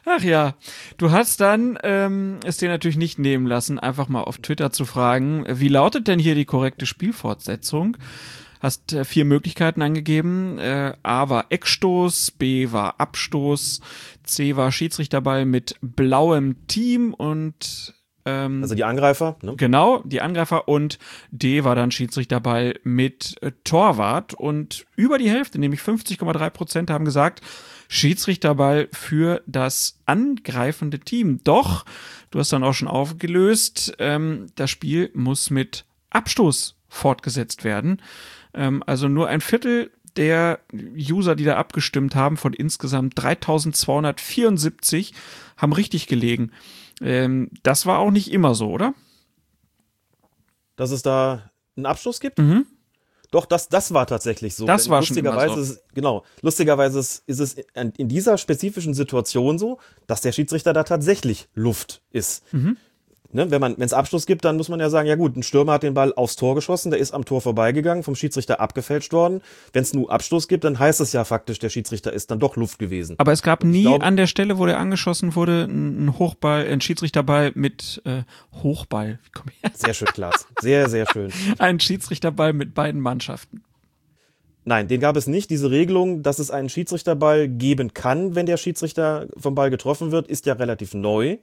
Ach 0.05 0.23
ja, 0.23 0.55
du 0.97 1.11
hast 1.11 1.39
dann 1.39 1.77
ähm, 1.83 2.39
es 2.43 2.57
dir 2.57 2.69
natürlich 2.69 2.97
nicht 2.97 3.19
nehmen 3.19 3.45
lassen, 3.45 3.77
einfach 3.77 4.07
mal 4.07 4.23
auf 4.23 4.39
Twitter 4.39 4.71
zu 4.71 4.85
fragen, 4.85 5.45
wie 5.47 5.67
lautet 5.67 6.07
denn 6.07 6.17
hier 6.17 6.33
die 6.33 6.45
korrekte 6.45 6.87
Spielfortsetzung? 6.87 7.95
Hast 8.59 8.91
äh, 8.93 9.05
vier 9.05 9.23
Möglichkeiten 9.25 9.81
angegeben. 9.83 10.57
Äh, 10.57 10.93
A 11.03 11.29
war 11.29 11.45
Eckstoß, 11.49 12.31
B 12.31 12.71
war 12.71 12.99
Abstoß, 12.99 13.81
C 14.23 14.55
war 14.55 14.71
Schiedsrichterball 14.71 15.45
mit 15.45 15.75
blauem 15.81 16.65
Team 16.67 17.13
und 17.13 17.93
ähm, 18.25 18.61
Also 18.61 18.75
die 18.75 18.83
Angreifer, 18.83 19.37
ne? 19.41 19.55
Genau, 19.55 20.01
die 20.05 20.21
Angreifer 20.21 20.67
und 20.67 20.99
D 21.31 21.63
war 21.63 21.75
dann 21.75 21.91
Schiedsrichterball 21.91 22.79
mit 22.83 23.35
äh, 23.41 23.51
Torwart 23.63 24.33
und 24.33 24.85
über 24.95 25.17
die 25.17 25.29
Hälfte, 25.29 25.59
nämlich 25.59 25.81
50,3 25.81 26.49
Prozent 26.49 26.89
haben 26.89 27.05
gesagt, 27.05 27.41
Schiedsrichterball 27.87 28.87
für 28.91 29.41
das 29.47 29.99
angreifende 30.05 30.99
Team. 30.99 31.41
Doch, 31.43 31.85
du 32.31 32.39
hast 32.39 32.53
dann 32.53 32.63
auch 32.63 32.73
schon 32.73 32.87
aufgelöst, 32.87 33.95
ähm, 33.99 34.47
das 34.55 34.69
Spiel 34.69 35.09
muss 35.13 35.49
mit 35.49 35.85
Abstoß 36.11 36.75
fortgesetzt 36.87 37.63
werden. 37.63 38.01
Ähm, 38.53 38.83
also 38.85 39.07
nur 39.07 39.27
ein 39.27 39.41
Viertel 39.41 39.91
der 40.15 40.59
User, 40.73 41.35
die 41.35 41.45
da 41.45 41.55
abgestimmt 41.57 42.15
haben, 42.15 42.37
von 42.37 42.53
insgesamt 42.53 43.13
3274, 43.15 45.13
haben 45.57 45.73
richtig 45.73 46.07
gelegen. 46.07 46.51
Ähm, 47.01 47.49
das 47.63 47.85
war 47.85 47.99
auch 47.99 48.11
nicht 48.11 48.31
immer 48.31 48.55
so, 48.55 48.69
oder? 48.69 48.93
Dass 50.75 50.91
es 50.91 51.01
da 51.01 51.49
einen 51.75 51.85
Abschluss 51.85 52.19
gibt? 52.19 52.39
Mhm. 52.39 52.65
Doch, 53.31 53.45
das, 53.45 53.69
das 53.69 53.93
war 53.93 54.07
tatsächlich 54.07 54.55
so. 54.55 54.65
Das 54.65 54.83
Denn 54.85 54.91
war 54.91 55.03
schon 55.03 55.15
lustigerweise 55.15 55.45
immer 55.53 55.55
so. 55.55 55.61
Ist, 55.61 55.69
es- 55.69 55.83
genau. 55.93 56.23
Lustigerweise 56.41 56.99
ist, 56.99 57.23
ist 57.27 57.39
es 57.39 57.53
in, 57.75 57.91
in 57.91 58.07
dieser 58.07 58.37
spezifischen 58.37 58.93
Situation 58.95 59.59
so, 59.59 59.79
dass 60.07 60.21
der 60.21 60.31
Schiedsrichter 60.31 60.73
da 60.73 60.83
tatsächlich 60.83 61.47
Luft 61.53 62.01
ist. 62.11 62.51
Mhm. 62.53 62.77
Ne, 63.31 63.51
wenn 63.51 63.61
man, 63.61 63.77
wenn 63.77 63.85
es 63.85 63.93
Abschluss 63.93 64.25
gibt, 64.25 64.43
dann 64.43 64.57
muss 64.57 64.69
man 64.69 64.79
ja 64.79 64.89
sagen, 64.89 65.07
ja 65.07 65.15
gut, 65.15 65.37
ein 65.37 65.43
Stürmer 65.43 65.73
hat 65.73 65.83
den 65.83 65.93
Ball 65.93 66.13
aufs 66.15 66.35
Tor 66.35 66.55
geschossen, 66.55 66.89
der 66.89 66.99
ist 66.99 67.11
am 67.11 67.25
Tor 67.25 67.41
vorbeigegangen, 67.41 68.03
vom 68.03 68.15
Schiedsrichter 68.15 68.59
abgefälscht 68.59 69.13
worden. 69.13 69.41
Wenn 69.71 69.83
es 69.83 69.93
nur 69.93 70.11
Abschluss 70.11 70.47
gibt, 70.47 70.63
dann 70.63 70.79
heißt 70.79 70.99
es 70.99 71.13
ja 71.13 71.23
faktisch, 71.23 71.59
der 71.59 71.69
Schiedsrichter 71.69 72.11
ist 72.11 72.31
dann 72.31 72.39
doch 72.39 72.55
Luft 72.55 72.79
gewesen. 72.79 73.15
Aber 73.19 73.31
es 73.31 73.43
gab 73.43 73.63
nie 73.63 73.83
glaube- 73.83 74.03
an 74.03 74.17
der 74.17 74.25
Stelle, 74.25 74.57
wo 74.57 74.65
der 74.65 74.79
angeschossen 74.79 75.35
wurde, 75.35 75.65
ein 75.65 76.17
Hochball, 76.17 76.65
ein 76.67 76.81
Schiedsrichterball 76.81 77.51
mit 77.53 78.01
äh, 78.05 78.23
Hochball. 78.63 79.19
Wie 79.23 79.29
komm 79.31 79.45
ich 79.51 79.61
her? 79.61 79.71
Sehr 79.75 79.93
schön, 79.93 80.07
Klaas. 80.07 80.47
Sehr, 80.59 80.89
sehr 80.89 81.05
schön. 81.13 81.31
Ein 81.59 81.79
Schiedsrichterball 81.79 82.53
mit 82.53 82.73
beiden 82.73 82.99
Mannschaften. 82.99 83.63
Nein, 84.65 84.87
den 84.87 84.99
gab 84.99 85.15
es 85.15 85.27
nicht. 85.27 85.49
Diese 85.49 85.71
Regelung, 85.71 86.21
dass 86.23 86.39
es 86.39 86.51
einen 86.51 86.69
Schiedsrichterball 86.69 87.47
geben 87.47 87.93
kann, 87.93 88.35
wenn 88.35 88.45
der 88.45 88.57
Schiedsrichter 88.57 89.27
vom 89.37 89.55
Ball 89.55 89.69
getroffen 89.69 90.11
wird, 90.11 90.27
ist 90.27 90.45
ja 90.45 90.53
relativ 90.53 90.93
neu. 90.93 91.37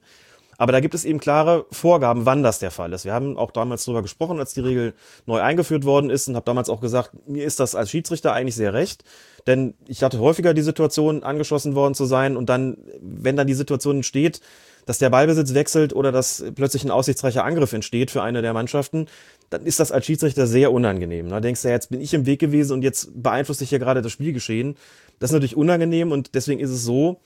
Aber 0.59 0.73
da 0.73 0.81
gibt 0.81 0.95
es 0.95 1.05
eben 1.05 1.21
klare 1.21 1.66
Vorgaben, 1.71 2.27
wann 2.27 2.42
das 2.42 2.59
der 2.59 2.71
Fall 2.71 2.92
ist. 2.92 3.05
Wir 3.05 3.12
haben 3.12 3.37
auch 3.37 3.51
damals 3.51 3.85
darüber 3.85 4.03
gesprochen, 4.03 4.38
als 4.38 4.55
die 4.55 4.61
Regel 4.61 4.95
neu 5.27 5.40
eingeführt 5.40 5.85
worden 5.85 6.11
ist 6.11 6.29
und 6.29 6.37
habe 6.37 6.47
damals 6.47 6.71
auch 6.71 6.81
gesagt, 6.81 7.11
mir 7.29 7.45
ist 7.45 7.61
das 7.61 7.75
als 7.75 7.90
Schiedsrichter 7.90 8.33
eigentlich 8.33 8.55
sehr 8.55 8.73
recht. 8.73 9.05
Denn 9.47 9.75
ich 9.87 10.03
hatte 10.03 10.19
häufiger 10.19 10.55
die 10.55 10.62
Situation, 10.62 11.23
angeschossen 11.23 11.75
worden 11.75 11.95
zu 11.95 12.05
sein 12.05 12.37
und 12.37 12.49
dann, 12.49 12.79
wenn 13.01 13.37
dann 13.37 13.47
die 13.47 13.55
Situation 13.55 13.97
entsteht, 13.97 14.40
dass 14.87 14.99
der 14.99 15.11
Ballbesitz 15.11 15.53
wechselt 15.53 15.92
oder 15.92 16.12
dass 16.12 16.45
plötzlich 16.55 16.85
ein 16.85 16.90
aussichtsreicher 16.90 17.45
Angriff 17.45 17.73
entsteht 17.73 18.11
für 18.11 18.23
eine 18.23 18.40
der 18.40 18.55
Mannschaften, 18.55 19.07
dann 19.51 19.66
ist 19.66 19.81
das 19.81 19.92
als 19.92 20.07
Schiedsrichter 20.07 20.47
sehr 20.47 20.73
unangenehm. 20.73 21.29
Da 21.29 21.40
denkst 21.40 21.62
du, 21.62 21.69
ja, 21.69 21.75
jetzt 21.75 21.90
bin 21.90 22.01
ich 22.01 22.14
im 22.14 22.25
Weg 22.25 22.40
gewesen 22.40 22.73
und 22.73 22.83
jetzt 22.83 23.11
beeinflusst 23.21 23.61
sich 23.61 23.69
hier 23.69 23.81
gerade 23.81 24.01
das 24.01 24.12
Spielgeschehen. 24.12 24.77
Das 25.19 25.31
ist 25.31 25.35
natürlich 25.35 25.57
unangenehm 25.57 26.12
und 26.12 26.35
deswegen 26.35 26.61
ist 26.61 26.71
es 26.71 26.85
so, 26.85 27.21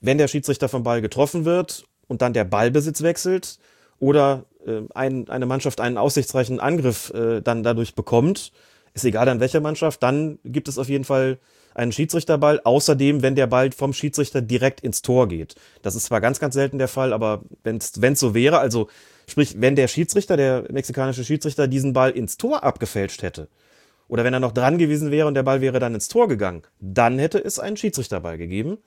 wenn 0.00 0.18
der 0.18 0.28
Schiedsrichter 0.28 0.68
vom 0.68 0.82
Ball 0.82 1.00
getroffen 1.00 1.44
wird 1.44 1.87
und 2.08 2.22
dann 2.22 2.32
der 2.32 2.44
Ballbesitz 2.44 3.02
wechselt 3.02 3.58
oder 4.00 4.44
äh, 4.66 4.80
ein, 4.94 5.28
eine 5.28 5.46
Mannschaft 5.46 5.80
einen 5.80 5.98
aussichtsreichen 5.98 6.60
Angriff 6.60 7.10
äh, 7.10 7.40
dann 7.40 7.62
dadurch 7.62 7.94
bekommt, 7.94 8.52
ist 8.94 9.04
egal 9.04 9.28
an 9.28 9.40
welcher 9.40 9.60
Mannschaft, 9.60 10.02
dann 10.02 10.38
gibt 10.44 10.68
es 10.68 10.78
auf 10.78 10.88
jeden 10.88 11.04
Fall 11.04 11.38
einen 11.74 11.92
Schiedsrichterball. 11.92 12.60
Außerdem, 12.64 13.22
wenn 13.22 13.36
der 13.36 13.46
Ball 13.46 13.70
vom 13.72 13.92
Schiedsrichter 13.92 14.42
direkt 14.42 14.80
ins 14.80 15.02
Tor 15.02 15.28
geht. 15.28 15.54
Das 15.82 15.94
ist 15.94 16.06
zwar 16.06 16.20
ganz, 16.20 16.40
ganz 16.40 16.54
selten 16.54 16.78
der 16.78 16.88
Fall, 16.88 17.12
aber 17.12 17.42
wenn 17.62 17.76
es 17.76 18.20
so 18.20 18.34
wäre, 18.34 18.58
also 18.58 18.88
sprich, 19.28 19.60
wenn 19.60 19.76
der 19.76 19.88
Schiedsrichter, 19.88 20.36
der 20.36 20.64
mexikanische 20.70 21.24
Schiedsrichter, 21.24 21.68
diesen 21.68 21.92
Ball 21.92 22.10
ins 22.10 22.36
Tor 22.36 22.64
abgefälscht 22.64 23.22
hätte, 23.22 23.48
oder 24.08 24.24
wenn 24.24 24.32
er 24.32 24.40
noch 24.40 24.52
dran 24.52 24.78
gewesen 24.78 25.10
wäre 25.10 25.28
und 25.28 25.34
der 25.34 25.42
Ball 25.42 25.60
wäre 25.60 25.78
dann 25.78 25.94
ins 25.94 26.08
Tor 26.08 26.28
gegangen, 26.28 26.62
dann 26.80 27.18
hätte 27.18 27.38
es 27.38 27.58
einen 27.58 27.76
Schiedsrichterball 27.76 28.38
gegeben. 28.38 28.78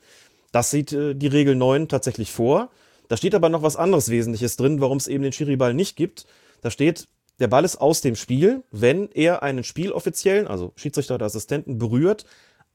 Das 0.52 0.72
sieht 0.72 0.92
äh, 0.92 1.14
die 1.14 1.28
Regel 1.28 1.56
9 1.56 1.88
tatsächlich 1.88 2.32
vor. 2.32 2.70
Da 3.12 3.18
steht 3.18 3.36
aber 3.36 3.50
noch 3.50 3.62
was 3.62 3.76
anderes 3.76 4.08
Wesentliches 4.10 4.56
drin, 4.56 4.80
warum 4.80 4.96
es 4.96 5.10
eben 5.10 5.22
den 5.22 5.34
Schiriball 5.34 5.74
nicht 5.74 5.98
gibt. 5.98 6.26
Da 6.62 6.72
steht, 6.72 7.10
der 7.42 7.50
Ball 7.50 7.66
ist 7.66 7.76
aus 7.76 8.00
dem 8.00 8.16
Spiel, 8.16 8.64
wenn 8.72 9.10
er 9.12 9.44
einen 9.44 9.66
Spieloffiziellen, 9.66 10.48
also 10.48 10.72
Schiedsrichter 10.78 11.16
oder 11.16 11.26
Assistenten, 11.26 11.78
berührt, 11.78 12.24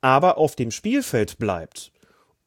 aber 0.03 0.37
auf 0.37 0.55
dem 0.55 0.71
Spielfeld 0.73 1.39
bleibt. 1.39 1.91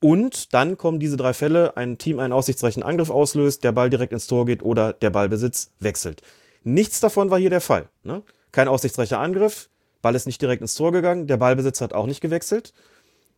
Und 0.02 0.54
dann 0.54 0.78
kommen 0.78 1.00
diese 1.00 1.18
drei 1.18 1.34
Fälle, 1.34 1.78
ein 1.78 1.98
Team 1.98 2.20
einen 2.20 2.32
aussichtsreichen 2.32 2.84
Angriff 2.84 3.10
auslöst, 3.10 3.64
der 3.64 3.72
Ball 3.72 3.90
direkt 3.90 4.14
ins 4.14 4.28
Tor 4.28 4.46
geht 4.46 4.62
oder 4.62 4.94
der 4.94 5.10
Ballbesitz 5.10 5.72
wechselt. 5.80 6.22
Nichts 6.64 7.00
davon 7.00 7.32
war 7.32 7.40
hier 7.40 7.50
der 7.50 7.60
Fall. 7.60 7.90
Ne? 8.04 8.22
Kein 8.52 8.68
aussichtsreicher 8.68 9.20
Angriff, 9.20 9.68
Ball 10.04 10.14
ist 10.14 10.28
nicht 10.28 10.44
direkt 10.44 10.62
ins 10.62 10.76
Tor 10.76 10.92
gegangen, 10.92 11.26
der 11.26 11.38
Ballbesitz 11.38 11.82
hat 11.82 11.94
auch 11.94 12.06
nicht 12.06 12.22
gewechselt. 12.22 12.72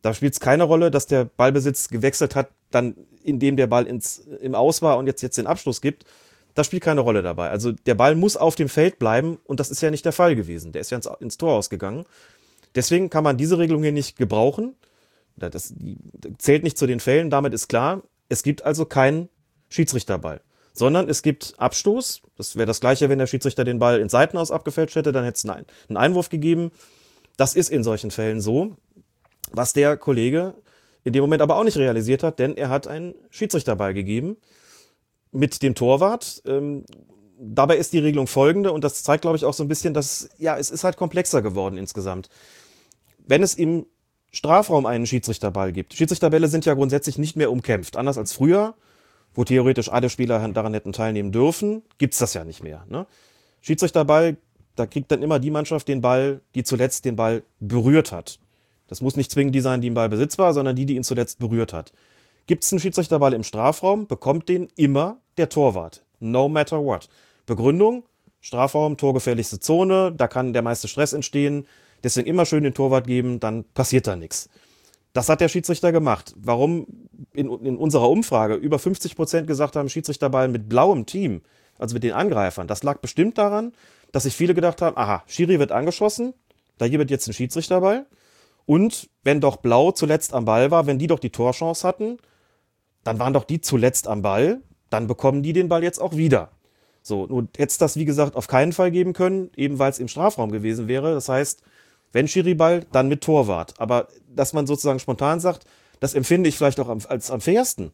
Da 0.02 0.12
spielt 0.12 0.34
es 0.34 0.40
keine 0.40 0.64
Rolle, 0.64 0.90
dass 0.90 1.06
der 1.06 1.24
Ballbesitz 1.24 1.88
gewechselt 1.88 2.36
hat, 2.36 2.50
dann 2.74 2.96
indem 3.22 3.56
der 3.56 3.66
Ball 3.66 3.86
ins, 3.86 4.18
im 4.40 4.54
Aus 4.54 4.82
war 4.82 4.98
und 4.98 5.06
jetzt, 5.06 5.22
jetzt 5.22 5.38
den 5.38 5.46
Abschluss 5.46 5.80
gibt. 5.80 6.04
Das 6.54 6.66
spielt 6.66 6.82
keine 6.82 7.00
Rolle 7.00 7.22
dabei. 7.22 7.50
Also 7.50 7.72
der 7.72 7.94
Ball 7.94 8.14
muss 8.14 8.36
auf 8.36 8.54
dem 8.54 8.68
Feld 8.68 8.98
bleiben 8.98 9.38
und 9.44 9.60
das 9.60 9.70
ist 9.70 9.80
ja 9.80 9.90
nicht 9.90 10.04
der 10.04 10.12
Fall 10.12 10.36
gewesen. 10.36 10.72
Der 10.72 10.80
ist 10.80 10.90
ja 10.90 10.96
ins, 10.96 11.08
ins 11.20 11.38
Tor 11.38 11.54
ausgegangen. 11.54 12.04
Deswegen 12.74 13.10
kann 13.10 13.24
man 13.24 13.36
diese 13.36 13.58
Regelung 13.58 13.82
hier 13.82 13.92
nicht 13.92 14.16
gebrauchen. 14.16 14.74
Das 15.36 15.74
zählt 16.38 16.62
nicht 16.62 16.76
zu 16.76 16.86
den 16.86 17.00
Fällen, 17.00 17.30
damit 17.30 17.54
ist 17.54 17.68
klar, 17.68 18.02
es 18.28 18.42
gibt 18.42 18.64
also 18.64 18.84
keinen 18.84 19.28
Schiedsrichterball, 19.70 20.42
sondern 20.74 21.08
es 21.08 21.22
gibt 21.22 21.54
Abstoß. 21.58 22.22
Das 22.36 22.56
wäre 22.56 22.66
das 22.66 22.80
gleiche, 22.80 23.08
wenn 23.08 23.18
der 23.18 23.26
Schiedsrichter 23.26 23.64
den 23.64 23.78
Ball 23.78 24.00
ins 24.00 24.12
Seitenaus 24.12 24.50
abgefälscht 24.50 24.94
hätte, 24.94 25.12
dann 25.12 25.24
hätte 25.24 25.36
es 25.36 25.48
einen 25.88 25.96
Einwurf 25.96 26.28
gegeben. 26.28 26.70
Das 27.36 27.54
ist 27.54 27.70
in 27.70 27.82
solchen 27.82 28.10
Fällen 28.10 28.40
so, 28.40 28.76
was 29.52 29.72
der 29.72 29.96
Kollege 29.96 30.54
in 31.04 31.12
dem 31.12 31.22
Moment 31.22 31.42
aber 31.42 31.56
auch 31.56 31.64
nicht 31.64 31.76
realisiert 31.76 32.22
hat, 32.22 32.38
denn 32.38 32.56
er 32.56 32.68
hat 32.68 32.86
einen 32.86 33.14
Schiedsrichterball 33.30 33.94
gegeben 33.94 34.36
mit 35.30 35.62
dem 35.62 35.74
Torwart. 35.74 36.42
Ähm, 36.46 36.84
dabei 37.38 37.76
ist 37.76 37.92
die 37.92 37.98
Regelung 37.98 38.26
folgende 38.26 38.72
und 38.72 38.84
das 38.84 39.02
zeigt, 39.02 39.22
glaube 39.22 39.36
ich, 39.36 39.44
auch 39.44 39.54
so 39.54 39.64
ein 39.64 39.68
bisschen, 39.68 39.94
dass 39.94 40.28
ja, 40.38 40.56
es 40.56 40.70
ist 40.70 40.84
halt 40.84 40.96
komplexer 40.96 41.42
geworden 41.42 41.76
insgesamt. 41.76 42.28
Wenn 43.18 43.42
es 43.42 43.54
im 43.54 43.86
Strafraum 44.30 44.86
einen 44.86 45.06
Schiedsrichterball 45.06 45.72
gibt. 45.72 45.92
Schiedsrichterbälle 45.92 46.48
sind 46.48 46.64
ja 46.64 46.72
grundsätzlich 46.72 47.18
nicht 47.18 47.36
mehr 47.36 47.50
umkämpft. 47.50 47.98
Anders 47.98 48.16
als 48.16 48.32
früher, 48.32 48.74
wo 49.34 49.44
theoretisch 49.44 49.90
alle 49.90 50.08
Spieler 50.08 50.48
daran 50.48 50.72
hätten 50.72 50.94
teilnehmen 50.94 51.32
dürfen, 51.32 51.82
gibt's 51.98 52.16
das 52.16 52.32
ja 52.32 52.42
nicht 52.42 52.62
mehr. 52.62 52.86
Ne? 52.88 53.06
Schiedsrichterball 53.60 54.38
da 54.76 54.86
kriegt 54.86 55.10
dann 55.10 55.22
immer 55.22 55.38
die 55.38 55.50
Mannschaft 55.50 55.88
den 55.88 56.00
Ball, 56.00 56.40
die 56.54 56.64
zuletzt 56.64 57.04
den 57.04 57.16
Ball 57.16 57.42
berührt 57.60 58.12
hat. 58.12 58.38
Das 58.92 59.00
muss 59.00 59.16
nicht 59.16 59.30
zwingend 59.30 59.54
die 59.54 59.62
sein, 59.62 59.80
die 59.80 59.86
im 59.86 59.94
Ball 59.94 60.10
Besitz 60.10 60.36
war, 60.36 60.52
sondern 60.52 60.76
die, 60.76 60.84
die 60.84 60.96
ihn 60.96 61.02
zuletzt 61.02 61.38
berührt 61.38 61.72
hat. 61.72 61.94
Gibt 62.46 62.62
es 62.62 62.70
einen 62.70 62.78
Schiedsrichterball 62.78 63.32
im 63.32 63.42
Strafraum, 63.42 64.06
bekommt 64.06 64.50
den 64.50 64.68
immer 64.76 65.16
der 65.38 65.48
Torwart. 65.48 66.04
No 66.20 66.46
matter 66.50 66.84
what. 66.84 67.08
Begründung, 67.46 68.04
Strafraum, 68.42 68.98
torgefährlichste 68.98 69.60
Zone, 69.60 70.12
da 70.14 70.28
kann 70.28 70.52
der 70.52 70.60
meiste 70.60 70.88
Stress 70.88 71.14
entstehen. 71.14 71.66
Deswegen 72.04 72.28
immer 72.28 72.44
schön 72.44 72.64
den 72.64 72.74
Torwart 72.74 73.06
geben, 73.06 73.40
dann 73.40 73.64
passiert 73.72 74.06
da 74.06 74.14
nichts. 74.14 74.50
Das 75.14 75.30
hat 75.30 75.40
der 75.40 75.48
Schiedsrichter 75.48 75.90
gemacht. 75.90 76.34
Warum 76.36 76.86
in, 77.32 77.48
in 77.64 77.78
unserer 77.78 78.10
Umfrage 78.10 78.56
über 78.56 78.78
50 78.78 79.16
Prozent 79.16 79.46
gesagt 79.46 79.74
haben, 79.74 79.88
Schiedsrichterball 79.88 80.48
mit 80.48 80.68
blauem 80.68 81.06
Team, 81.06 81.40
also 81.78 81.94
mit 81.94 82.02
den 82.02 82.12
Angreifern, 82.12 82.68
das 82.68 82.82
lag 82.82 82.98
bestimmt 82.98 83.38
daran, 83.38 83.72
dass 84.12 84.24
sich 84.24 84.36
viele 84.36 84.52
gedacht 84.52 84.82
haben, 84.82 84.98
aha, 84.98 85.22
Schiri 85.28 85.58
wird 85.58 85.72
angeschossen, 85.72 86.34
da 86.76 86.88
gibt 86.88 87.10
jetzt 87.10 87.26
ein 87.26 87.32
Schiedsrichterball. 87.32 88.04
Und 88.66 89.10
wenn 89.24 89.40
doch 89.40 89.56
Blau 89.56 89.92
zuletzt 89.92 90.34
am 90.34 90.44
Ball 90.44 90.70
war, 90.70 90.86
wenn 90.86 90.98
die 90.98 91.06
doch 91.06 91.18
die 91.18 91.30
Torchance 91.30 91.86
hatten, 91.86 92.18
dann 93.04 93.18
waren 93.18 93.32
doch 93.32 93.44
die 93.44 93.60
zuletzt 93.60 94.06
am 94.06 94.22
Ball, 94.22 94.60
dann 94.90 95.06
bekommen 95.06 95.42
die 95.42 95.52
den 95.52 95.68
Ball 95.68 95.82
jetzt 95.82 96.00
auch 96.00 96.16
wieder. 96.16 96.50
So, 97.02 97.26
nur 97.26 97.42
hätte 97.56 97.70
es 97.70 97.78
das, 97.78 97.96
wie 97.96 98.04
gesagt, 98.04 98.36
auf 98.36 98.46
keinen 98.46 98.72
Fall 98.72 98.90
geben 98.90 99.12
können, 99.12 99.50
eben 99.56 99.78
weil 99.78 99.90
es 99.90 99.98
im 99.98 100.08
Strafraum 100.08 100.52
gewesen 100.52 100.86
wäre. 100.86 101.12
Das 101.14 101.28
heißt, 101.28 101.62
wenn 102.12 102.28
Schiri-Ball, 102.28 102.86
dann 102.92 103.08
mit 103.08 103.22
Torwart. 103.22 103.74
Aber 103.78 104.08
dass 104.28 104.52
man 104.52 104.66
sozusagen 104.66 105.00
spontan 105.00 105.40
sagt, 105.40 105.64
das 105.98 106.14
empfinde 106.14 106.48
ich 106.48 106.56
vielleicht 106.56 106.78
auch 106.78 106.88
als 106.88 107.30
am 107.30 107.40
fairsten. 107.40 107.92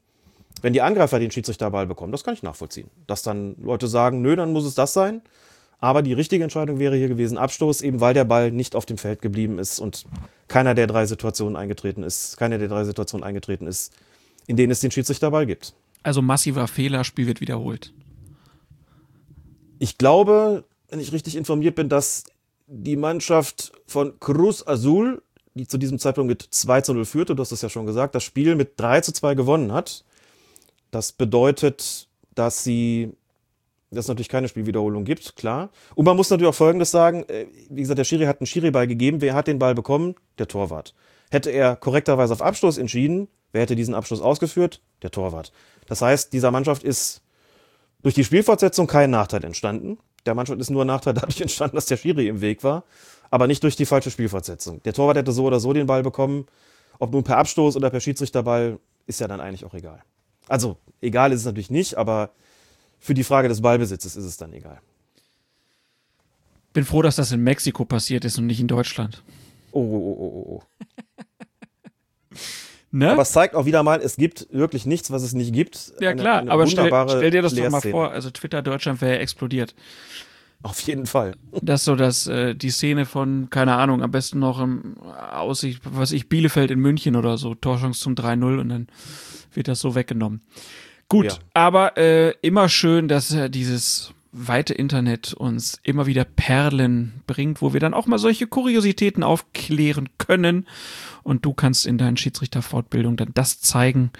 Wenn 0.60 0.72
die 0.72 0.82
Angreifer 0.82 1.18
den 1.18 1.30
Schiedsrichterball 1.30 1.86
bekommen, 1.86 2.12
das 2.12 2.24
kann 2.24 2.34
ich 2.34 2.42
nachvollziehen. 2.42 2.90
Dass 3.06 3.22
dann 3.22 3.54
Leute 3.60 3.86
sagen, 3.86 4.20
nö, 4.22 4.34
dann 4.34 4.52
muss 4.52 4.64
es 4.64 4.74
das 4.74 4.92
sein. 4.92 5.22
Aber 5.80 6.02
die 6.02 6.12
richtige 6.12 6.42
Entscheidung 6.42 6.78
wäre 6.78 6.96
hier 6.96 7.08
gewesen, 7.08 7.38
Abstoß, 7.38 7.82
eben 7.82 8.00
weil 8.00 8.14
der 8.14 8.24
Ball 8.24 8.50
nicht 8.50 8.74
auf 8.74 8.84
dem 8.84 8.98
Feld 8.98 9.22
geblieben 9.22 9.58
ist 9.58 9.78
und 9.78 10.06
keiner 10.48 10.74
der 10.74 10.88
drei 10.88 11.06
Situationen 11.06 11.56
eingetreten 11.56 12.02
ist, 12.02 12.36
keine 12.36 12.58
der 12.58 12.68
drei 12.68 12.84
Situationen 12.84 13.24
eingetreten 13.24 13.66
ist, 13.66 13.92
in 14.46 14.56
denen 14.56 14.72
es 14.72 14.80
den 14.80 14.90
Schiedsrichterball 14.90 15.46
gibt. 15.46 15.74
Also 16.02 16.20
massiver 16.20 16.66
Fehler, 16.66 17.04
Spiel 17.04 17.26
wird 17.26 17.40
wiederholt. 17.40 17.92
Ich 19.78 19.98
glaube, 19.98 20.64
wenn 20.88 21.00
ich 21.00 21.12
richtig 21.12 21.36
informiert 21.36 21.76
bin, 21.76 21.88
dass 21.88 22.24
die 22.66 22.96
Mannschaft 22.96 23.72
von 23.86 24.18
Cruz 24.18 24.66
Azul, 24.66 25.22
die 25.54 25.68
zu 25.68 25.78
diesem 25.78 25.98
Zeitpunkt 25.98 26.28
mit 26.28 26.42
2 26.42 26.80
zu 26.80 26.94
0 26.94 27.04
führte, 27.04 27.36
du 27.36 27.40
hast 27.40 27.52
es 27.52 27.62
ja 27.62 27.68
schon 27.68 27.86
gesagt, 27.86 28.14
das 28.14 28.24
Spiel 28.24 28.56
mit 28.56 28.72
3 28.78 29.00
zu 29.02 29.12
2 29.12 29.34
gewonnen 29.34 29.72
hat. 29.72 30.04
Das 30.90 31.12
bedeutet, 31.12 32.08
dass 32.34 32.64
sie 32.64 33.12
dass 33.90 34.04
es 34.04 34.08
natürlich 34.08 34.28
keine 34.28 34.48
Spielwiederholung 34.48 35.04
gibt, 35.04 35.36
klar. 35.36 35.70
Und 35.94 36.04
man 36.04 36.16
muss 36.16 36.30
natürlich 36.30 36.50
auch 36.50 36.54
Folgendes 36.54 36.90
sagen, 36.90 37.24
äh, 37.28 37.46
wie 37.70 37.80
gesagt, 37.80 37.98
der 37.98 38.04
Schiri 38.04 38.24
hat 38.24 38.40
einen 38.40 38.46
Schiri-Ball 38.46 38.86
gegeben, 38.86 39.20
wer 39.20 39.34
hat 39.34 39.46
den 39.46 39.58
Ball 39.58 39.74
bekommen? 39.74 40.14
Der 40.38 40.48
Torwart. 40.48 40.94
Hätte 41.30 41.50
er 41.50 41.76
korrekterweise 41.76 42.32
auf 42.32 42.42
Abschluss 42.42 42.78
entschieden, 42.78 43.28
wer 43.52 43.62
hätte 43.62 43.76
diesen 43.76 43.94
Abschluss 43.94 44.20
ausgeführt? 44.20 44.80
Der 45.02 45.10
Torwart. 45.10 45.52
Das 45.86 46.02
heißt, 46.02 46.32
dieser 46.32 46.50
Mannschaft 46.50 46.82
ist 46.82 47.22
durch 48.02 48.14
die 48.14 48.24
Spielfortsetzung 48.24 48.86
kein 48.86 49.10
Nachteil 49.10 49.44
entstanden. 49.44 49.98
Der 50.26 50.34
Mannschaft 50.34 50.60
ist 50.60 50.70
nur 50.70 50.84
ein 50.84 50.88
Nachteil 50.88 51.14
dadurch 51.14 51.40
entstanden, 51.40 51.76
dass 51.76 51.86
der 51.86 51.96
Schiri 51.96 52.28
im 52.28 52.40
Weg 52.40 52.64
war, 52.64 52.84
aber 53.30 53.46
nicht 53.46 53.62
durch 53.62 53.76
die 53.76 53.86
falsche 53.86 54.10
Spielfortsetzung. 54.10 54.82
Der 54.82 54.92
Torwart 54.92 55.16
hätte 55.16 55.32
so 55.32 55.44
oder 55.44 55.60
so 55.60 55.72
den 55.72 55.86
Ball 55.86 56.02
bekommen. 56.02 56.46
Ob 56.98 57.12
nun 57.12 57.24
per 57.24 57.38
Abstoß 57.38 57.76
oder 57.76 57.90
per 57.90 58.00
Schiedsrichterball, 58.00 58.78
ist 59.06 59.20
ja 59.20 59.28
dann 59.28 59.40
eigentlich 59.40 59.64
auch 59.64 59.74
egal. 59.74 60.02
Also, 60.48 60.76
egal 61.00 61.32
ist 61.32 61.40
es 61.40 61.46
natürlich 61.46 61.70
nicht, 61.70 61.96
aber 61.96 62.30
für 62.98 63.14
die 63.14 63.24
Frage 63.24 63.48
des 63.48 63.60
Ballbesitzes 63.60 64.16
ist 64.16 64.24
es 64.24 64.36
dann 64.36 64.52
egal. 64.52 64.80
Bin 66.72 66.84
froh, 66.84 67.02
dass 67.02 67.16
das 67.16 67.32
in 67.32 67.42
Mexiko 67.42 67.84
passiert 67.84 68.24
ist 68.24 68.38
und 68.38 68.46
nicht 68.46 68.60
in 68.60 68.68
Deutschland. 68.68 69.22
Oh, 69.72 69.80
oh, 69.80 70.16
oh, 70.18 70.44
oh, 70.46 70.52
oh. 70.56 70.62
Ne? 72.90 73.12
Aber 73.12 73.20
es 73.20 73.32
zeigt 73.32 73.54
auch 73.54 73.66
wieder 73.66 73.82
mal, 73.82 74.00
es 74.00 74.16
gibt 74.16 74.46
wirklich 74.50 74.86
nichts, 74.86 75.10
was 75.10 75.22
es 75.22 75.34
nicht 75.34 75.52
gibt. 75.52 75.92
ja, 76.00 76.10
Eine- 76.10 76.22
klar, 76.22 76.38
eine 76.38 76.50
aber 76.50 76.66
stell, 76.66 76.90
stell 77.08 77.30
dir 77.30 77.42
das 77.42 77.54
doch 77.54 77.68
mal 77.68 77.82
vor. 77.82 78.10
Also 78.12 78.30
Twitter 78.30 78.62
Deutschland 78.62 79.02
wäre 79.02 79.18
explodiert. 79.18 79.74
Auf 80.62 80.80
jeden 80.80 81.06
Fall. 81.06 81.36
Das 81.62 81.84
so, 81.84 81.94
dass 81.94 82.26
äh, 82.26 82.54
die 82.54 82.70
Szene 82.70 83.04
von, 83.04 83.48
keine 83.50 83.76
Ahnung, 83.76 84.02
am 84.02 84.10
besten 84.10 84.40
noch 84.40 84.58
im 84.60 84.96
Aussicht, 85.00 85.82
was 85.84 86.12
ich, 86.12 86.28
Bielefeld 86.28 86.70
in 86.70 86.80
München 86.80 87.14
oder 87.14 87.38
so, 87.38 87.54
Torchance 87.54 88.00
zum 88.00 88.14
3-0 88.14 88.58
und 88.58 88.68
dann 88.70 88.86
wird 89.52 89.68
das 89.68 89.80
so 89.80 89.94
weggenommen. 89.94 90.40
Gut, 91.08 91.26
Ja. 91.26 91.38
aber 91.54 91.96
äh, 91.96 92.34
immer 92.42 92.68
schön, 92.68 93.08
dass 93.08 93.32
äh, 93.32 93.48
dieses 93.48 94.12
weite 94.30 94.74
Internet 94.74 95.32
uns 95.32 95.80
immer 95.82 96.06
wieder 96.06 96.24
Perlen 96.24 97.22
bringt, 97.26 97.62
wo 97.62 97.72
wir 97.72 97.80
dann 97.80 97.94
auch 97.94 98.06
mal 98.06 98.18
solche 98.18 98.46
Kuriositäten 98.46 99.22
aufklären 99.22 100.10
können. 100.18 100.66
Und 101.22 101.44
du 101.46 101.54
kannst 101.54 101.86
in 101.86 101.96
deinen 101.98 102.16
Schiedsrichterfortbildung 102.18 103.16
dann 103.16 103.30
das 103.34 103.60
zeigen 103.60 104.10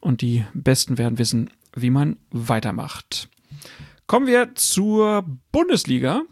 und 0.00 0.20
die 0.20 0.44
Besten 0.52 0.98
werden 0.98 1.18
wissen, 1.18 1.50
wie 1.74 1.90
man 1.90 2.18
weitermacht. 2.30 3.28
Kommen 4.06 4.26
wir 4.26 4.54
zur 4.54 5.24
Bundesliga. 5.50 6.22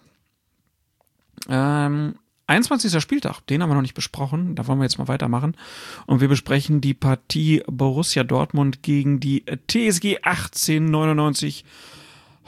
Ähm, 1.49 2.17
21. 2.47 3.01
Spieltag, 3.01 3.41
den 3.47 3.63
haben 3.63 3.71
wir 3.71 3.75
noch 3.75 3.83
nicht 3.83 3.95
besprochen. 3.95 4.55
Da 4.55 4.67
wollen 4.67 4.79
wir 4.79 4.85
jetzt 4.85 4.99
mal 4.99 5.09
weitermachen. 5.09 5.57
Und 6.07 6.21
wir 6.21 6.29
besprechen 6.29 6.81
die 6.81 6.95
Partie 6.95 7.63
Borussia 7.67 8.25
Dortmund 8.25 8.83
gegen 8.83 9.21
die 9.21 9.45
TSG 9.47 10.19
1899 10.23 11.65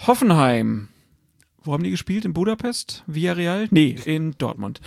Hoffenheim. 0.07 0.89
Wo 1.63 1.73
haben 1.73 1.85
die 1.85 1.91
gespielt? 1.91 2.25
In 2.25 2.35
Budapest? 2.35 3.05
Villarreal? 3.07 3.69
Nee, 3.71 3.97
in 4.05 4.33
Dortmund. 4.37 4.81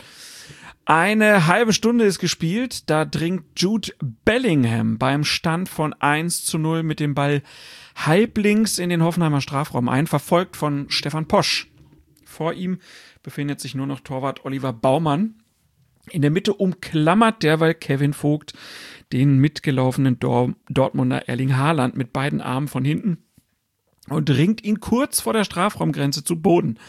Eine 0.85 1.47
halbe 1.47 1.73
Stunde 1.73 2.05
ist 2.05 2.19
gespielt. 2.19 2.89
Da 2.89 3.03
dringt 3.03 3.43
Jude 3.57 3.91
Bellingham 4.23 4.97
beim 4.97 5.23
Stand 5.23 5.67
von 5.67 5.93
1 5.93 6.45
zu 6.45 6.57
0 6.57 6.83
mit 6.83 6.99
dem 6.99 7.13
Ball 7.13 7.41
halblinks 7.95 8.77
in 8.77 8.89
den 8.89 9.03
Hoffenheimer 9.03 9.41
Strafraum 9.41 9.89
ein, 9.89 10.07
verfolgt 10.07 10.55
von 10.55 10.85
Stefan 10.89 11.27
Posch. 11.27 11.67
Vor 12.23 12.53
ihm 12.53 12.79
befindet 13.27 13.59
sich 13.59 13.75
nur 13.75 13.87
noch 13.87 13.99
Torwart 13.99 14.45
Oliver 14.45 14.71
Baumann. 14.71 15.35
In 16.09 16.21
der 16.21 16.31
Mitte 16.31 16.53
umklammert 16.53 17.43
derweil 17.43 17.73
Kevin 17.73 18.13
Vogt 18.13 18.53
den 19.11 19.39
mitgelaufenen 19.39 20.17
Dor 20.17 20.53
Dortmunder 20.69 21.27
Erling 21.27 21.57
Haaland 21.57 21.97
mit 21.97 22.13
beiden 22.13 22.39
Armen 22.39 22.69
von 22.69 22.85
hinten 22.85 23.17
und 24.07 24.29
ringt 24.29 24.63
ihn 24.63 24.79
kurz 24.79 25.19
vor 25.19 25.33
der 25.33 25.43
Strafraumgrenze 25.43 26.23
zu 26.23 26.41
Boden. 26.41 26.79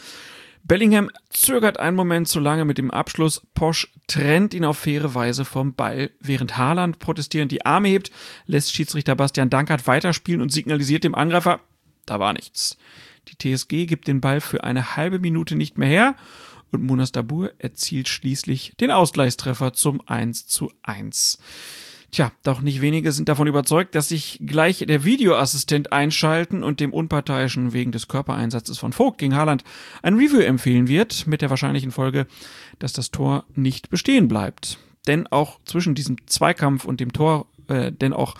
Bellingham 0.63 1.09
zögert 1.29 1.77
einen 1.77 1.97
Moment 1.97 2.29
zu 2.29 2.39
lange 2.39 2.63
mit 2.63 2.77
dem 2.77 2.89
Abschluss. 2.89 3.45
Posch 3.53 3.91
trennt 4.07 4.53
ihn 4.53 4.63
auf 4.63 4.77
faire 4.77 5.13
Weise 5.15 5.43
vom 5.43 5.73
Ball, 5.73 6.11
während 6.21 6.55
Haaland 6.55 6.99
protestierend 6.99 7.51
die 7.51 7.65
Arme 7.65 7.89
hebt, 7.89 8.11
lässt 8.45 8.73
Schiedsrichter 8.73 9.17
Bastian 9.17 9.49
Dankert 9.49 9.87
weiterspielen 9.87 10.41
und 10.41 10.53
signalisiert 10.53 11.03
dem 11.03 11.15
Angreifer, 11.15 11.59
da 12.05 12.21
war 12.21 12.31
nichts. 12.31 12.77
Die 13.27 13.55
TSG 13.55 13.85
gibt 13.85 14.07
den 14.07 14.21
Ball 14.21 14.41
für 14.41 14.63
eine 14.63 14.95
halbe 14.95 15.19
Minute 15.19 15.55
nicht 15.55 15.77
mehr 15.77 15.89
her 15.89 16.15
und 16.71 16.83
Munas 16.83 17.11
Dabur 17.11 17.51
erzielt 17.57 18.07
schließlich 18.07 18.73
den 18.79 18.91
Ausgleichstreffer 18.91 19.73
zum 19.73 20.01
1 20.05 20.47
zu 20.47 20.71
1. 20.83 21.39
Tja, 22.11 22.31
doch 22.41 22.61
nicht 22.61 22.81
wenige 22.81 23.11
sind 23.11 23.29
davon 23.29 23.45
überzeugt, 23.45 23.93
dass 23.93 24.09
sich 24.09 24.39
gleich 24.43 24.79
der 24.79 25.03
Videoassistent 25.03 25.91
einschalten 25.91 26.63
und 26.63 26.79
dem 26.79 26.91
Unparteiischen 26.91 27.71
wegen 27.71 27.91
des 27.91 28.07
Körpereinsatzes 28.07 28.79
von 28.79 28.93
Vogt 28.93 29.19
gegen 29.19 29.35
Haaland 29.35 29.63
ein 30.01 30.15
Review 30.15 30.39
empfehlen 30.39 30.87
wird, 30.87 31.27
mit 31.27 31.43
der 31.43 31.51
wahrscheinlichen 31.51 31.91
Folge, 31.91 32.25
dass 32.79 32.93
das 32.93 33.11
Tor 33.11 33.45
nicht 33.53 33.91
bestehen 33.91 34.27
bleibt. 34.27 34.79
Denn 35.05 35.27
auch 35.27 35.59
zwischen 35.65 35.93
diesem 35.93 36.17
Zweikampf 36.25 36.83
und 36.85 36.99
dem 36.99 37.13
Tor, 37.13 37.45
äh, 37.69 37.91
denn 37.91 38.13
auch 38.13 38.35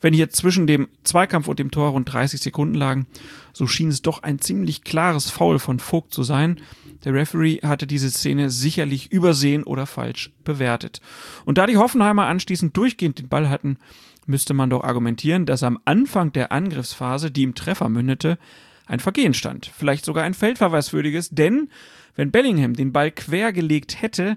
wenn 0.00 0.14
hier 0.14 0.30
zwischen 0.30 0.66
dem 0.66 0.88
Zweikampf 1.04 1.48
und 1.48 1.58
dem 1.58 1.70
Tor 1.70 1.90
rund 1.90 2.12
30 2.12 2.40
Sekunden 2.40 2.74
lagen, 2.74 3.06
so 3.52 3.66
schien 3.66 3.88
es 3.88 4.02
doch 4.02 4.22
ein 4.22 4.40
ziemlich 4.40 4.82
klares 4.82 5.30
Foul 5.30 5.58
von 5.58 5.78
Vogt 5.78 6.12
zu 6.12 6.22
sein. 6.22 6.60
Der 7.04 7.14
Referee 7.14 7.60
hatte 7.62 7.86
diese 7.86 8.10
Szene 8.10 8.50
sicherlich 8.50 9.12
übersehen 9.12 9.64
oder 9.64 9.86
falsch 9.86 10.32
bewertet. 10.44 11.00
Und 11.44 11.58
da 11.58 11.66
die 11.66 11.76
Hoffenheimer 11.76 12.26
anschließend 12.26 12.76
durchgehend 12.76 13.18
den 13.18 13.28
Ball 13.28 13.48
hatten, 13.48 13.78
müsste 14.26 14.54
man 14.54 14.70
doch 14.70 14.84
argumentieren, 14.84 15.46
dass 15.46 15.62
am 15.62 15.78
Anfang 15.84 16.32
der 16.32 16.52
Angriffsphase, 16.52 17.30
die 17.30 17.42
im 17.42 17.54
Treffer 17.54 17.88
mündete, 17.88 18.38
ein 18.86 19.00
Vergehen 19.00 19.34
stand. 19.34 19.70
Vielleicht 19.76 20.04
sogar 20.04 20.24
ein 20.24 20.34
Feldverweiswürdiges, 20.34 21.30
denn 21.30 21.68
wenn 22.14 22.30
Bellingham 22.30 22.74
den 22.74 22.92
Ball 22.92 23.10
quergelegt 23.10 24.02
hätte, 24.02 24.36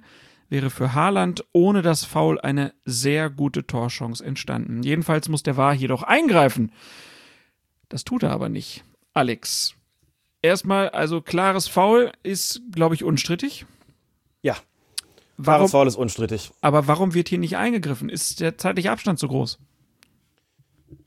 wäre 0.50 0.70
für 0.70 0.94
Haaland 0.94 1.44
ohne 1.54 1.82
das 1.82 2.06
Foul 2.06 2.40
eine 2.40 2.74
sehr 2.86 3.30
gute 3.30 3.66
Torchance 3.66 4.24
entstanden. 4.24 4.84
Jedenfalls 4.84 5.30
muss 5.30 5.44
der 5.44 5.58
VAR 5.58 5.74
jedoch 5.74 6.04
eingreifen. 6.04 6.72
Das 7.90 8.04
tut 8.04 8.24
er 8.24 8.32
aber 8.32 8.50
nicht. 8.50 8.84
Alex, 9.14 9.76
erstmal, 10.42 10.90
also 10.90 11.22
klares 11.22 11.68
Foul 11.68 12.12
ist, 12.24 12.62
glaube 12.72 12.96
ich, 12.96 13.04
unstrittig. 13.04 13.66
Ja, 14.42 14.56
Warum, 15.38 15.58
klares 15.68 15.72
Foul 15.72 15.88
ist 15.88 15.96
unstrittig. 15.96 16.52
aber 16.62 16.88
warum 16.88 17.14
wird 17.14 17.30
hier 17.30 17.40
nicht 17.40 17.58
eingegriffen? 17.58 18.10
Ist 18.10 18.40
der 18.40 18.58
zeitliche 18.58 18.92
Abstand 18.92 19.20
zu 19.20 19.28
groß? 19.28 19.60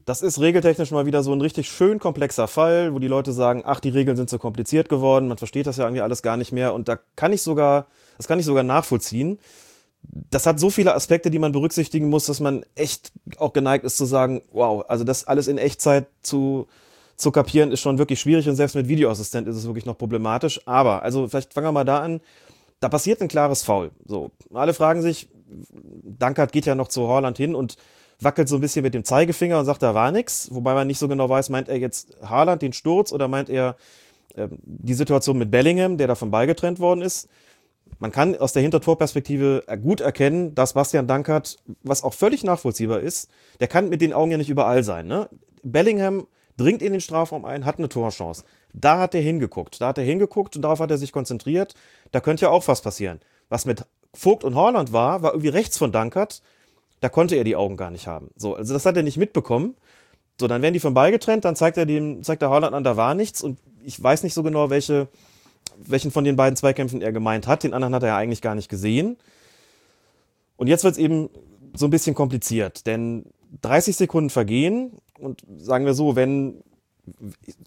Das 0.09 0.23
ist 0.23 0.41
regeltechnisch 0.41 0.91
mal 0.91 1.05
wieder 1.05 1.23
so 1.23 1.35
ein 1.35 1.41
richtig 1.43 1.69
schön 1.69 1.99
komplexer 1.99 2.49
Fall, 2.49 2.95
wo 2.95 2.99
die 2.99 3.09
Leute 3.09 3.31
sagen, 3.31 3.65
ach, 3.67 3.79
die 3.79 3.91
Regeln 3.91 4.17
sind 4.17 4.31
so 4.31 4.39
kompliziert 4.39 4.89
geworden, 4.89 5.29
man 5.29 5.37
versteht 5.37 5.67
das 5.67 5.77
ja 5.77 5.85
irgendwie 5.85 6.01
alles 6.01 6.23
gar 6.23 6.39
nicht 6.39 6.51
mehr 6.51 6.73
und 6.73 6.89
da 6.89 6.99
kann 7.15 7.31
ich 7.35 7.43
sogar, 7.43 7.89
das 8.17 8.27
kann 8.27 8.39
ich 8.39 8.47
sogar 8.47 8.63
nachvollziehen. 8.63 9.39
Das 10.03 10.47
hat 10.47 10.59
so 10.59 10.71
viele 10.71 10.95
Aspekte, 10.95 11.31
die 11.31 11.39
man 11.39 11.53
berücksichtigen 11.53 12.09
muss, 12.09 12.25
dass 12.25 12.41
man 12.41 12.65
echt 12.75 13.13
auch 13.37 13.53
geneigt 13.53 13.85
ist 13.85 13.99
zu 13.99 14.07
sagen, 14.07 14.41
wow, 14.51 14.83
also 14.89 15.05
das 15.05 15.27
alles 15.27 15.47
in 15.47 15.59
Echtzeit 15.59 16.07
zu, 16.23 16.69
zu 17.17 17.31
kapieren 17.31 17.71
ist 17.71 17.81
schon 17.81 17.99
wirklich 17.99 18.19
schwierig 18.19 18.49
und 18.49 18.57
selbst 18.57 18.77
mit 18.77 18.89
Videoassistent 18.89 19.47
ist 19.47 19.57
es 19.57 19.67
wirklich 19.67 19.85
noch 19.85 19.99
problematisch. 19.99 20.67
Aber, 20.67 21.03
also 21.03 21.29
vielleicht 21.29 21.53
fangen 21.53 21.67
wir 21.67 21.73
mal 21.73 21.85
da 21.85 21.99
an. 21.99 22.23
Da 22.81 22.89
passiert 22.89 23.21
ein 23.21 23.29
klares 23.29 23.63
Foul. 23.63 23.91
So, 24.07 24.31
alle 24.55 24.73
fragen 24.73 25.03
sich, 25.03 25.29
Dankert 26.03 26.53
geht 26.53 26.65
ja 26.65 26.75
noch 26.75 26.89
zu 26.89 27.03
Horland 27.03 27.37
hin 27.37 27.55
und 27.55 27.77
wackelt 28.21 28.49
so 28.49 28.57
ein 28.57 28.61
bisschen 28.61 28.83
mit 28.83 28.95
dem 28.95 29.05
Zeigefinger 29.05 29.59
und 29.59 29.65
sagt, 29.65 29.83
da 29.83 29.95
war 29.95 30.11
nichts. 30.11 30.49
Wobei 30.53 30.75
man 30.75 30.87
nicht 30.87 30.99
so 30.99 31.09
genau 31.09 31.29
weiß, 31.29 31.51
meint 31.51 31.69
er 31.69 31.79
jetzt 31.79 32.17
Haaland 32.23 32.63
den 32.63 32.73
Sturz 32.73 33.13
oder 33.13 33.29
meint 33.29 33.49
er 33.49 33.77
äh, 34.35 34.49
die 34.63 34.95
Situation 34.95 35.39
mit 35.39 35.51
Bellingham, 35.51 35.97
der 35.99 36.07
davon 36.07 36.31
beigetrennt 36.31 36.81
worden 36.81 37.03
ist. 37.03 37.29
Man 38.01 38.13
kann 38.13 38.37
aus 38.37 38.53
der 38.53 38.63
Hintertorperspektive 38.63 39.65
gut 39.83 40.01
erkennen, 40.01 40.55
dass 40.55 40.75
Bastian 40.75 41.07
Dankert, 41.07 41.57
was 41.83 42.05
auch 42.05 42.13
völlig 42.13 42.45
nachvollziehbar 42.45 43.01
ist, 43.01 43.31
der 43.61 43.67
kann 43.67 43.89
mit 43.89 44.01
den 44.01 44.13
Augen 44.13 44.31
ja 44.31 44.37
nicht 44.37 44.51
überall 44.51 44.85
sein. 44.85 45.07
Ne? 45.07 45.29
Bellingham 45.63 46.27
dringt 46.59 46.83
in 46.83 46.93
den 46.93 47.01
Strafraum 47.01 47.45
ein, 47.45 47.65
hat 47.65 47.79
eine 47.79 47.89
Torchance. 47.89 48.45
Da 48.75 48.99
hat 48.99 49.15
er 49.15 49.23
hingeguckt. 49.23 49.81
Da 49.81 49.89
hat 49.89 49.99
er 49.99 50.05
hingeguckt 50.05 50.55
und 50.57 50.63
darauf 50.63 50.81
hat 50.81 50.91
er 50.91 50.99
sich 50.99 51.13
konzentriert. 51.13 51.75
Da 52.13 52.21
könnte 52.21 52.43
ja 52.43 52.51
auch 52.51 52.67
was 52.69 52.83
passieren. 52.83 53.21
Was 53.49 53.65
mit 53.65 53.87
Vogt 54.13 54.45
und 54.45 54.55
Horland 54.55 54.93
war, 54.93 55.23
war 55.23 55.33
irgendwie 55.33 55.49
rechts 55.49 55.79
von 55.79 55.93
Dankert 55.93 56.43
da 57.01 57.09
konnte 57.09 57.37
er 57.37 57.45
die 57.45 57.57
Augen 57.57 57.77
gar 57.77 57.91
nicht 57.91 58.07
haben. 58.07 58.31
So, 58.37 58.55
also 58.55 58.75
das 58.75 58.87
hat 58.87 58.97
er 58.97 59.03
nicht 59.03 59.17
mitbekommen. 59.17 59.75
So, 60.41 60.47
dann 60.47 60.63
werden 60.63 60.75
die 60.75 60.81
von 60.81 60.95
Ball 60.95 61.11
getrennt, 61.11 61.45
dann 61.45 61.57
zeigt 61.57 61.77
er 61.77 61.87
dem, 61.87 62.23
zeigt 62.23 62.43
der 62.43 62.51
Haaland 62.51 62.75
an, 62.75 62.85
da 62.85 62.97
war 62.97 63.15
nichts 63.15 63.43
und 63.43 63.59
ich 63.85 64.01
weiß 64.01 64.23
nicht 64.23 64.35
so 64.35 64.43
genau, 64.43 64.71
welche, 64.71 65.09
welchen 65.79 66.11
von 66.11 66.25
den 66.25 66.37
beiden 66.37 66.57
Zweikämpfen 66.57 67.03
er 67.03 67.13
gemeint 67.13 67.47
hat. 67.47 67.65
Den 67.65 67.75
anderen 67.75 67.95
hat 67.95 68.03
er 68.03 68.11
ja 68.11 68.17
eigentlich 68.17 68.43
gar 68.43 68.55
nicht 68.55 68.69
gesehen. 68.69 69.17
Und 70.57 70.67
jetzt 70.67 70.85
wird 70.85 70.93
es 70.93 70.99
eben 70.99 71.31
so 71.75 71.87
ein 71.87 71.91
bisschen 71.91 72.15
kompliziert, 72.15 72.87
denn 72.87 73.25
30 73.63 73.97
Sekunden 73.97 74.31
vergehen 74.31 74.93
und 75.19 75.43
sagen 75.59 75.87
wir 75.87 75.95
so, 75.95 76.17
wenn 76.17 76.63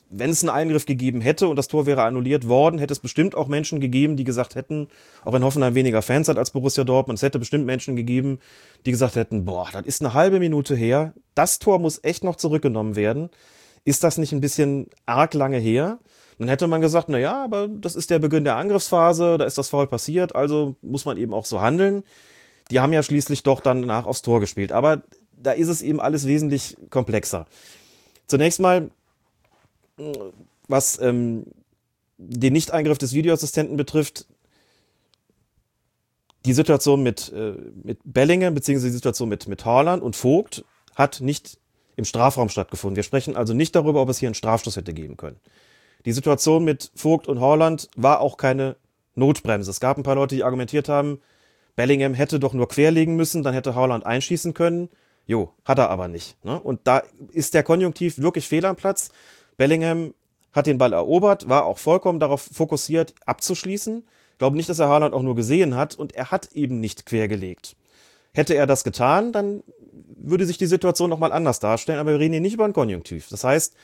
wenn 0.10 0.30
es 0.30 0.44
einen 0.44 0.50
Eingriff 0.50 0.86
gegeben 0.86 1.22
hätte 1.22 1.48
und 1.48 1.56
das 1.56 1.68
Tor 1.68 1.86
wäre 1.86 2.04
annulliert 2.04 2.48
worden, 2.48 2.80
hätte 2.80 2.94
es 2.94 3.00
bestimmt 3.00 3.36
auch 3.36 3.48
Menschen 3.48 3.80
gegeben, 3.80 4.18
die 4.18 4.24
gesagt 4.24 4.56
hätten, 4.56 4.88
auch 5.24 5.34
wenn 5.34 5.44
Hoffenheim 5.44 5.76
weniger 5.76 6.02
Fans 6.02 6.28
hat 6.28 6.38
als 6.38 6.52
Borussia 6.52 6.84
Dortmund, 6.84 7.18
es 7.18 7.24
hätte 7.24 7.40
bestimmt 7.40 7.66
Menschen 7.66 7.96
gegeben, 7.96 8.40
die 8.86 8.92
gesagt 8.92 9.16
hätten, 9.16 9.46
boah, 9.46 9.68
das 9.72 9.86
ist 9.86 10.02
eine 10.02 10.14
halbe 10.14 10.40
Minute 10.40 10.76
her, 10.76 11.14
das 11.36 11.60
Tor 11.60 11.80
muss 11.80 12.04
echt 12.04 12.24
noch 12.24 12.36
zurückgenommen 12.36 12.96
werden. 12.96 13.30
Ist 13.84 14.04
das 14.04 14.18
nicht 14.18 14.32
ein 14.32 14.42
bisschen 14.42 14.88
arg 15.06 15.34
lange 15.34 15.58
her? 15.58 16.00
Dann 16.38 16.48
hätte 16.48 16.68
man 16.68 16.82
gesagt, 16.82 17.10
na 17.10 17.20
ja, 17.20 17.44
aber 17.44 17.68
das 17.68 17.96
ist 17.96 18.10
der 18.10 18.20
Beginn 18.20 18.44
der 18.44 18.56
Angriffsphase, 18.56 19.38
da 19.38 19.46
ist 19.46 19.58
das 19.58 19.70
Foul 19.70 19.88
passiert, 19.88 20.36
also 20.36 20.76
muss 20.82 21.06
man 21.06 21.18
eben 21.18 21.34
auch 21.34 21.46
so 21.46 21.62
handeln. 21.62 22.04
Die 22.72 22.80
haben 22.80 22.94
ja 22.94 23.04
schließlich 23.04 23.44
doch 23.44 23.60
dann 23.60 23.82
nach 23.82 24.06
aufs 24.06 24.22
Tor 24.22 24.40
gespielt, 24.40 24.72
aber 24.72 25.04
da 25.32 25.52
ist 25.52 25.68
es 25.68 25.82
eben 25.82 26.00
alles 26.00 26.28
wesentlich 26.28 26.78
komplexer. 26.90 27.48
Zunächst 28.28 28.60
mal 28.60 28.92
was 30.68 31.00
ähm, 31.00 31.46
den 32.18 32.54
Nicht-Eingriff 32.54 32.98
des 32.98 33.14
Videoassistenten 33.14 33.78
betrifft, 33.78 34.26
die 36.46 36.54
Situation 36.54 37.04
mit, 37.04 37.32
äh, 37.34 37.54
mit 37.84 38.00
Bellingham 38.04 38.54
beziehungsweise 38.54 38.90
die 38.90 38.96
Situation 38.96 39.30
mit, 39.30 39.48
mit 39.48 39.66
Haaland 39.66 40.02
und 40.02 40.16
Vogt 40.16 40.64
hat 40.96 41.22
nicht 41.22 41.60
im 41.96 42.06
Strafraum 42.06 42.50
stattgefunden. 42.50 42.96
Wir 42.96 43.04
sprechen 43.04 43.36
also 43.36 43.54
nicht 43.54 43.76
darüber, 43.76 44.02
ob 44.02 44.10
es 44.10 44.20
hier 44.20 44.28
einen 44.28 44.36
Strafstoß 44.36 44.76
hätte 44.76 44.94
geben 44.94 45.18
können. 45.18 45.40
Die 46.06 46.14
Situation 46.14 46.64
mit 46.64 46.92
Vogt 46.96 47.28
und 47.28 47.40
Haaland 47.40 47.90
war 47.96 48.22
auch 48.22 48.38
keine 48.38 48.76
Notbremse. 49.14 49.70
Es 49.70 49.80
gab 49.80 49.98
ein 49.98 50.04
paar 50.04 50.16
Leute, 50.16 50.36
die 50.36 50.44
argumentiert 50.44 50.90
haben, 50.90 51.20
Bellingham 51.76 52.14
hätte 52.14 52.40
doch 52.40 52.54
nur 52.54 52.68
querlegen 52.68 53.16
müssen, 53.16 53.44
dann 53.44 53.54
hätte 53.54 53.76
Haaland 53.76 54.06
einschießen 54.06 54.54
können. 54.54 54.90
Jo, 55.26 55.54
hat 55.64 55.80
er 55.80 55.90
aber 55.90 56.08
nicht. 56.08 56.44
Ne? 56.44 56.60
Und 56.60 56.82
da 56.86 57.04
ist 57.32 57.54
der 57.54 57.64
Konjunktiv 57.64 58.18
wirklich 58.18 58.48
fehl 58.48 58.66
am 58.66 58.76
Platz. 58.76 59.12
Bellingham 59.62 60.16
hat 60.54 60.66
den 60.66 60.80
Ball 60.80 60.92
erobert, 60.92 61.48
war 61.48 61.66
auch 61.66 61.78
vollkommen 61.78 62.20
darauf 62.20 62.42
fokussiert, 62.52 63.14
abzuschließen. 63.28 64.04
Ich 64.32 64.38
glaube 64.40 64.56
nicht, 64.56 64.68
dass 64.68 64.80
er 64.80 64.90
Haaland 64.90 65.14
auch 65.14 65.22
nur 65.22 65.36
gesehen 65.36 65.76
hat 65.76 65.94
und 65.94 66.16
er 66.16 66.32
hat 66.32 66.54
eben 66.54 66.80
nicht 66.80 67.06
quergelegt. 67.06 67.76
Hätte 68.34 68.56
er 68.56 68.66
das 68.66 68.84
getan, 68.84 69.32
dann 69.32 69.62
würde 70.18 70.48
sich 70.48 70.58
die 70.58 70.66
Situation 70.66 71.12
nochmal 71.12 71.32
anders 71.32 71.60
darstellen, 71.60 72.00
aber 72.00 72.14
wir 72.14 72.20
reden 72.20 72.34
hier 72.34 72.42
nicht 72.42 72.56
über 72.56 72.66
ein 72.66 72.74
Konjunktiv. 72.74 73.30
Das 73.30 73.44
heißt, 73.44 73.76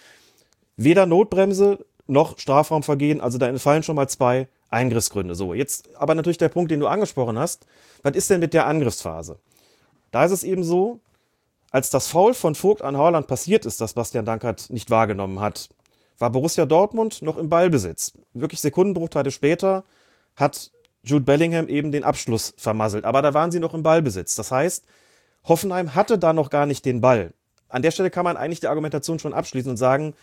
weder 0.78 1.06
Notbremse 1.06 1.86
noch 2.08 2.40
Strafraumvergehen, 2.40 3.22
also 3.22 3.38
da 3.38 3.48
entfallen 3.48 3.84
schon 3.84 3.98
mal 3.98 4.10
zwei 4.10 4.48
Eingriffsgründe. 4.70 5.36
So, 5.36 5.54
jetzt 5.54 5.96
aber 5.96 6.16
natürlich 6.16 6.40
der 6.40 6.50
Punkt, 6.50 6.72
den 6.72 6.80
du 6.80 6.88
angesprochen 6.88 7.38
hast. 7.38 7.68
Was 8.02 8.16
ist 8.16 8.32
denn 8.32 8.40
mit 8.40 8.56
der 8.56 8.66
Angriffsphase? 8.66 9.38
Da 10.10 10.26
ist 10.26 10.32
es 10.32 10.44
eben 10.44 10.64
so, 10.64 11.02
als 11.72 11.90
das 11.90 12.08
Foul 12.08 12.34
von 12.34 12.56
Vogt 12.56 12.82
an 12.82 12.98
Haaland 12.98 13.28
passiert 13.28 13.66
ist, 13.66 13.82
das 13.82 13.94
Bastian 13.94 14.26
Dankert 14.26 14.70
nicht 14.70 14.90
wahrgenommen 14.90 15.40
hat, 15.40 15.70
war 16.18 16.32
Borussia 16.32 16.66
Dortmund 16.66 17.22
noch 17.22 17.38
im 17.38 17.50
Ballbesitz. 17.50 18.14
Wirklich 18.34 18.62
Sekundenbruchteile 18.62 19.32
später 19.32 19.84
hat 20.36 20.72
Jude 21.04 21.26
Bellingham 21.26 21.68
eben 21.68 21.92
den 21.92 22.04
Abschluss 22.04 22.54
vermasselt. 22.58 23.06
Aber 23.06 23.22
da 23.22 23.34
waren 23.34 23.52
sie 23.52 23.60
noch 23.60 23.74
im 23.74 23.84
Ballbesitz. 23.84 24.36
Das 24.36 24.52
heißt, 24.52 24.86
Hoffenheim 25.46 25.96
hatte 25.96 26.18
da 26.18 26.34
noch 26.34 26.50
gar 26.50 26.66
nicht 26.66 26.86
den 26.86 27.02
Ball. 27.02 27.34
An 27.70 27.82
der 27.82 27.92
Stelle 27.92 28.10
kann 28.10 28.24
man 28.24 28.38
eigentlich 28.38 28.60
die 28.60 28.68
Argumentation 28.68 29.20
schon 29.20 29.34
abschließen 29.34 29.70
und 29.70 29.78
sagen, 29.78 30.14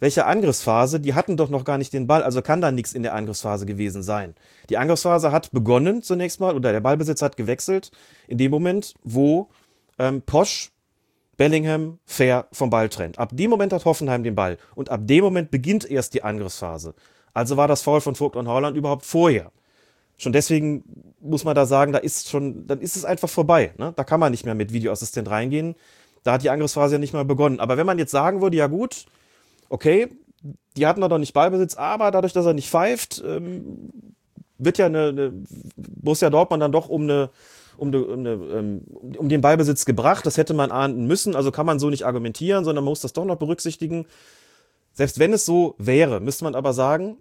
welche 0.00 0.26
Angriffsphase, 0.26 1.00
die 1.00 1.14
hatten 1.14 1.36
doch 1.36 1.48
noch 1.48 1.64
gar 1.64 1.78
nicht 1.78 1.92
den 1.92 2.06
Ball, 2.06 2.22
also 2.22 2.40
kann 2.40 2.60
da 2.60 2.70
nichts 2.70 2.92
in 2.92 3.02
der 3.02 3.14
Angriffsphase 3.14 3.66
gewesen 3.66 4.02
sein. 4.02 4.34
Die 4.70 4.78
Angriffsphase 4.78 5.32
hat 5.32 5.50
begonnen 5.50 6.02
zunächst 6.02 6.38
mal, 6.38 6.54
oder 6.54 6.70
der 6.70 6.80
Ballbesitz 6.80 7.20
hat 7.20 7.36
gewechselt, 7.36 7.90
in 8.28 8.38
dem 8.38 8.50
Moment, 8.52 8.94
wo 9.02 9.48
ähm, 9.98 10.22
Posch 10.22 10.70
Bellingham 11.38 11.98
fair 12.04 12.48
vom 12.52 12.68
Ball 12.68 12.90
trennt. 12.90 13.18
Ab 13.18 13.30
dem 13.32 13.48
Moment 13.48 13.72
hat 13.72 13.86
Hoffenheim 13.86 14.22
den 14.22 14.34
Ball 14.34 14.58
und 14.74 14.90
ab 14.90 15.00
dem 15.04 15.24
Moment 15.24 15.50
beginnt 15.50 15.90
erst 15.90 16.12
die 16.12 16.22
Angriffsphase. 16.22 16.94
Also 17.32 17.56
war 17.56 17.68
das 17.68 17.80
Foul 17.80 18.02
von 18.02 18.16
Vogt 18.16 18.36
und 18.36 18.48
Holland 18.48 18.76
überhaupt 18.76 19.06
vorher. 19.06 19.52
Schon 20.18 20.32
deswegen 20.32 20.82
muss 21.20 21.44
man 21.44 21.54
da 21.54 21.64
sagen, 21.64 21.92
da 21.92 21.98
ist 21.98 22.28
schon, 22.28 22.66
dann 22.66 22.80
ist 22.80 22.96
es 22.96 23.04
einfach 23.04 23.28
vorbei. 23.28 23.72
Ne? 23.78 23.92
Da 23.94 24.02
kann 24.02 24.18
man 24.18 24.32
nicht 24.32 24.44
mehr 24.44 24.56
mit 24.56 24.72
Videoassistent 24.72 25.30
reingehen. 25.30 25.76
Da 26.24 26.32
hat 26.32 26.42
die 26.42 26.50
Angriffsphase 26.50 26.96
ja 26.96 26.98
nicht 26.98 27.12
mal 27.12 27.24
begonnen. 27.24 27.60
Aber 27.60 27.76
wenn 27.76 27.86
man 27.86 27.98
jetzt 27.98 28.10
sagen 28.10 28.42
würde, 28.42 28.56
ja 28.56 28.66
gut, 28.66 29.06
okay, 29.68 30.08
die 30.76 30.86
hatten 30.86 31.00
doch 31.00 31.18
nicht 31.18 31.34
Ballbesitz, 31.34 31.76
aber 31.76 32.10
dadurch, 32.10 32.32
dass 32.32 32.46
er 32.46 32.54
nicht 32.54 32.68
pfeift, 32.68 33.22
ähm, 33.24 33.92
wird 34.58 34.78
ja 34.78 34.86
eine, 34.86 35.08
eine 35.08 35.32
Borussia 35.76 36.30
Dortmund 36.30 36.62
dann 36.62 36.72
doch 36.72 36.88
um 36.88 37.02
eine 37.02 37.30
um, 37.78 37.94
um, 37.94 38.26
ähm, 38.26 38.82
um, 39.16 39.28
den 39.28 39.40
Ballbesitz 39.40 39.84
gebracht. 39.84 40.26
Das 40.26 40.36
hätte 40.36 40.54
man 40.54 40.70
ahnden 40.70 41.06
müssen. 41.06 41.36
Also 41.36 41.50
kann 41.50 41.66
man 41.66 41.78
so 41.78 41.90
nicht 41.90 42.04
argumentieren, 42.04 42.64
sondern 42.64 42.84
man 42.84 42.92
muss 42.92 43.00
das 43.00 43.12
doch 43.12 43.24
noch 43.24 43.36
berücksichtigen. 43.36 44.06
Selbst 44.92 45.18
wenn 45.18 45.32
es 45.32 45.46
so 45.46 45.74
wäre, 45.78 46.20
müsste 46.20 46.44
man 46.44 46.54
aber 46.54 46.72
sagen, 46.72 47.18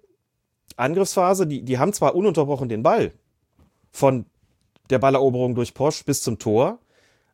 Angriffsphase, 0.75 1.47
die, 1.47 1.63
die 1.63 1.77
haben 1.77 1.93
zwar 1.93 2.15
ununterbrochen 2.15 2.69
den 2.69 2.83
Ball 2.83 3.13
von 3.91 4.25
der 4.89 4.99
Balleroberung 4.99 5.55
durch 5.55 5.73
Posch 5.73 6.03
bis 6.03 6.21
zum 6.21 6.39
Tor, 6.39 6.79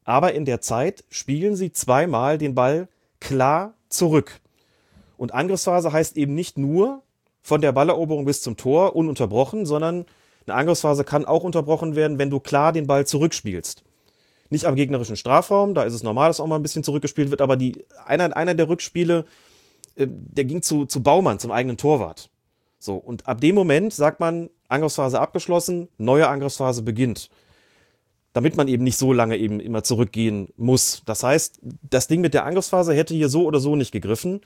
aber 0.04 0.34
in 0.34 0.46
der 0.46 0.62
Zeit 0.62 1.04
spielen 1.10 1.56
sie 1.56 1.72
zweimal 1.72 2.38
den 2.38 2.56
Ball 2.56 2.90
klar 3.20 3.74
zurück. 3.90 4.42
Und 5.18 5.34
Angriffsphase 5.34 5.92
heißt 5.92 6.18
eben 6.18 6.36
nicht 6.36 6.58
nur 6.58 7.04
von 7.42 7.62
der 7.62 7.72
Balleroberung 7.72 8.26
bis 8.26 8.42
zum 8.42 8.58
Tor 8.58 8.96
ununterbrochen, 8.96 9.66
sondern 9.66 10.06
eine 10.46 10.56
Angriffsphase 10.56 11.04
kann 11.04 11.26
auch 11.26 11.44
unterbrochen 11.44 11.96
werden, 11.96 12.20
wenn 12.20 12.30
du 12.30 12.40
klar 12.40 12.72
den 12.72 12.88
Ball 12.88 13.06
zurückspielst. 13.06 13.84
Nicht 14.50 14.66
am 14.66 14.76
gegnerischen 14.76 15.16
Strafraum, 15.16 15.74
da 15.74 15.84
ist 15.84 15.94
es 15.94 16.04
normal, 16.04 16.30
dass 16.30 16.40
auch 16.40 16.48
mal 16.48 16.58
ein 16.58 16.64
bisschen 16.64 16.84
zurückgespielt 16.84 17.32
wird, 17.32 17.42
aber 17.42 17.58
die, 17.58 17.86
einer, 18.06 18.36
einer 18.36 18.54
der 18.54 18.70
Rückspiele, 18.70 19.26
äh, 19.96 20.08
der 20.08 20.46
ging 20.46 20.62
zu, 20.62 20.86
zu 20.86 21.02
Baumann, 21.02 21.40
zum 21.40 21.52
eigenen 21.52 21.78
Torwart. 21.78 22.30
So, 22.80 22.96
und 22.96 23.28
ab 23.28 23.40
dem 23.40 23.56
Moment 23.56 23.94
sagt 23.94 24.20
man, 24.20 24.50
Angriffsphase 24.68 25.20
abgeschlossen, 25.20 25.88
neue 25.98 26.28
Angriffsphase 26.28 26.82
beginnt. 26.82 27.30
Damit 28.34 28.58
man 28.58 28.68
eben 28.68 28.84
nicht 28.84 28.98
so 28.98 29.14
lange 29.14 29.38
eben 29.38 29.60
immer 29.60 29.84
zurückgehen 29.84 30.50
muss. 30.58 31.04
Das 31.06 31.24
heißt, 31.24 31.60
das 31.90 32.08
Ding 32.08 32.20
mit 32.20 32.34
der 32.34 32.46
Angriffsphase 32.46 32.94
hätte 32.94 33.14
hier 33.14 33.30
so 33.30 33.46
oder 33.46 33.60
so 33.60 33.76
nicht 33.76 33.92
gegriffen. 33.92 34.42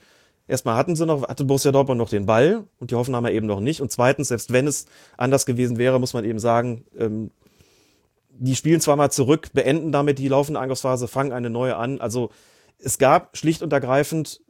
Erstmal 0.48 0.76
hatten 0.76 0.96
sie 0.96 1.04
noch, 1.04 1.28
hatte 1.28 1.44
Borussia 1.44 1.70
Dortmund 1.70 1.98
noch 1.98 2.08
den 2.08 2.24
Ball 2.24 2.64
und 2.80 2.90
die 2.90 2.94
Hoffenheimer 2.94 3.30
eben 3.30 3.46
noch 3.46 3.60
nicht. 3.60 3.82
Und 3.82 3.92
zweitens, 3.92 4.28
selbst 4.28 4.50
wenn 4.50 4.66
es 4.66 4.86
anders 5.18 5.44
gewesen 5.44 5.76
wäre, 5.76 6.00
muss 6.00 6.14
man 6.14 6.24
eben 6.24 6.38
sagen, 6.38 6.84
ähm, 6.98 7.30
die 8.30 8.56
spielen 8.56 8.80
zweimal 8.80 9.10
zurück, 9.12 9.50
beenden 9.52 9.92
damit 9.92 10.18
die 10.18 10.28
laufende 10.28 10.58
Angriffsphase, 10.58 11.06
fangen 11.06 11.32
eine 11.32 11.50
neue 11.50 11.76
an. 11.76 12.00
Also 12.00 12.30
es 12.78 12.98
gab 12.98 13.36
schlicht 13.36 13.62
und 13.62 13.72
ergreifend 13.72 14.40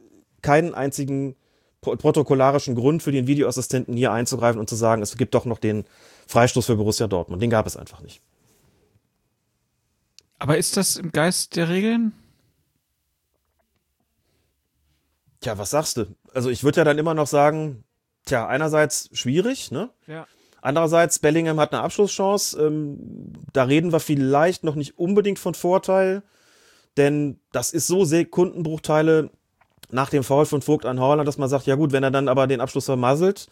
keinen 0.40 0.72
einzigen 0.72 1.34
protokollarischen 1.80 2.74
Grund 2.74 3.02
für 3.02 3.12
den 3.12 3.26
Videoassistenten 3.26 3.96
hier 3.96 4.12
einzugreifen 4.12 4.60
und 4.60 4.68
zu 4.68 4.76
sagen, 4.76 5.02
es 5.02 5.16
gibt 5.16 5.34
doch 5.34 5.44
noch 5.44 5.58
den 5.58 5.84
Freistoß 6.26 6.66
für 6.66 6.76
Borussia 6.76 7.06
Dortmund. 7.06 7.42
Den 7.42 7.50
gab 7.50 7.66
es 7.66 7.76
einfach 7.76 8.02
nicht. 8.02 8.20
Aber 10.38 10.58
ist 10.58 10.76
das 10.76 10.96
im 10.96 11.10
Geist 11.10 11.56
der 11.56 11.68
Regeln? 11.68 12.12
Tja, 15.40 15.58
was 15.58 15.70
sagst 15.70 15.96
du? 15.96 16.06
Also 16.34 16.50
ich 16.50 16.64
würde 16.64 16.80
ja 16.80 16.84
dann 16.84 16.98
immer 16.98 17.14
noch 17.14 17.26
sagen, 17.26 17.84
tja, 18.26 18.46
einerseits 18.46 19.08
schwierig, 19.12 19.70
ne? 19.70 19.90
Ja. 20.06 20.26
Andererseits, 20.60 21.20
Bellingham 21.20 21.60
hat 21.60 21.72
eine 21.72 21.82
Abschlusschance. 21.82 22.60
Ähm, 22.60 23.32
da 23.52 23.64
reden 23.64 23.92
wir 23.92 24.00
vielleicht 24.00 24.64
noch 24.64 24.74
nicht 24.74 24.98
unbedingt 24.98 25.38
von 25.38 25.54
Vorteil, 25.54 26.22
denn 26.96 27.38
das 27.52 27.72
ist 27.72 27.86
so 27.86 28.04
Sekundenbruchteile 28.04 29.30
nach 29.90 30.10
dem 30.10 30.24
Foul 30.24 30.46
von 30.46 30.62
Vogt 30.62 30.84
an 30.84 31.00
Horland, 31.00 31.28
dass 31.28 31.38
man 31.38 31.48
sagt, 31.48 31.66
ja 31.66 31.76
gut, 31.76 31.92
wenn 31.92 32.02
er 32.02 32.10
dann 32.10 32.28
aber 32.28 32.46
den 32.46 32.60
Abschluss 32.60 32.86
vermasselt, 32.86 33.48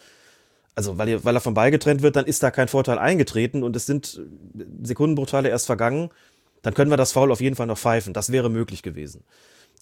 also 0.74 0.98
weil, 0.98 1.24
weil 1.24 1.34
er 1.34 1.40
vom 1.40 1.54
Ball 1.54 1.70
getrennt 1.70 2.02
wird, 2.02 2.16
dann 2.16 2.26
ist 2.26 2.42
da 2.42 2.50
kein 2.50 2.68
Vorteil 2.68 2.98
eingetreten 2.98 3.62
und 3.62 3.74
es 3.76 3.86
sind 3.86 4.20
Sekundenbruchteile 4.82 5.48
erst 5.48 5.66
vergangen, 5.66 6.10
dann 6.62 6.74
können 6.74 6.90
wir 6.90 6.96
das 6.96 7.12
Foul 7.12 7.32
auf 7.32 7.40
jeden 7.40 7.56
Fall 7.56 7.66
noch 7.66 7.78
pfeifen. 7.78 8.12
Das 8.12 8.32
wäre 8.32 8.50
möglich 8.50 8.82
gewesen. 8.82 9.24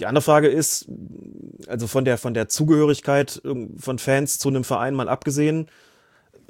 Die 0.01 0.07
andere 0.07 0.23
Frage 0.23 0.49
ist, 0.49 0.89
also 1.69 1.87
von 1.87 2.05
der, 2.05 2.19
von 2.19 2.35
der 2.35 2.49
Zugehörigkeit 2.49 3.41
von 3.79 3.99
Fans 3.99 4.39
zu 4.39 4.49
einem 4.49 4.65
Verein 4.65 4.95
mal 4.95 5.09
abgesehen, 5.09 5.69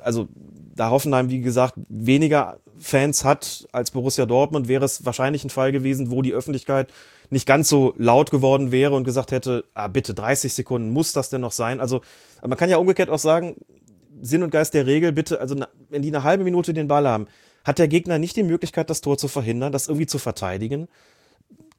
also 0.00 0.28
da 0.74 0.90
Hoffenheim, 0.90 1.30
wie 1.30 1.40
gesagt, 1.40 1.74
weniger 1.88 2.58
Fans 2.78 3.24
hat 3.24 3.66
als 3.72 3.90
Borussia 3.90 4.26
Dortmund, 4.26 4.68
wäre 4.68 4.84
es 4.84 5.04
wahrscheinlich 5.04 5.44
ein 5.44 5.50
Fall 5.50 5.72
gewesen, 5.72 6.10
wo 6.10 6.22
die 6.22 6.32
Öffentlichkeit 6.32 6.92
nicht 7.30 7.46
ganz 7.46 7.68
so 7.68 7.94
laut 7.96 8.30
geworden 8.30 8.72
wäre 8.72 8.94
und 8.94 9.04
gesagt 9.04 9.30
hätte, 9.30 9.64
ah, 9.74 9.88
bitte 9.88 10.14
30 10.14 10.52
Sekunden, 10.52 10.90
muss 10.90 11.12
das 11.12 11.30
denn 11.30 11.40
noch 11.40 11.52
sein? 11.52 11.80
Also 11.80 12.00
man 12.42 12.58
kann 12.58 12.70
ja 12.70 12.76
umgekehrt 12.76 13.10
auch 13.10 13.18
sagen, 13.18 13.56
Sinn 14.20 14.42
und 14.42 14.50
Geist 14.50 14.74
der 14.74 14.86
Regel, 14.86 15.12
bitte, 15.12 15.40
also 15.40 15.56
wenn 15.90 16.02
die 16.02 16.08
eine 16.08 16.24
halbe 16.24 16.44
Minute 16.44 16.74
den 16.74 16.88
Ball 16.88 17.06
haben, 17.06 17.26
hat 17.64 17.78
der 17.78 17.88
Gegner 17.88 18.18
nicht 18.18 18.36
die 18.36 18.42
Möglichkeit, 18.42 18.90
das 18.90 19.00
Tor 19.00 19.16
zu 19.16 19.28
verhindern, 19.28 19.72
das 19.72 19.88
irgendwie 19.88 20.06
zu 20.06 20.18
verteidigen. 20.18 20.88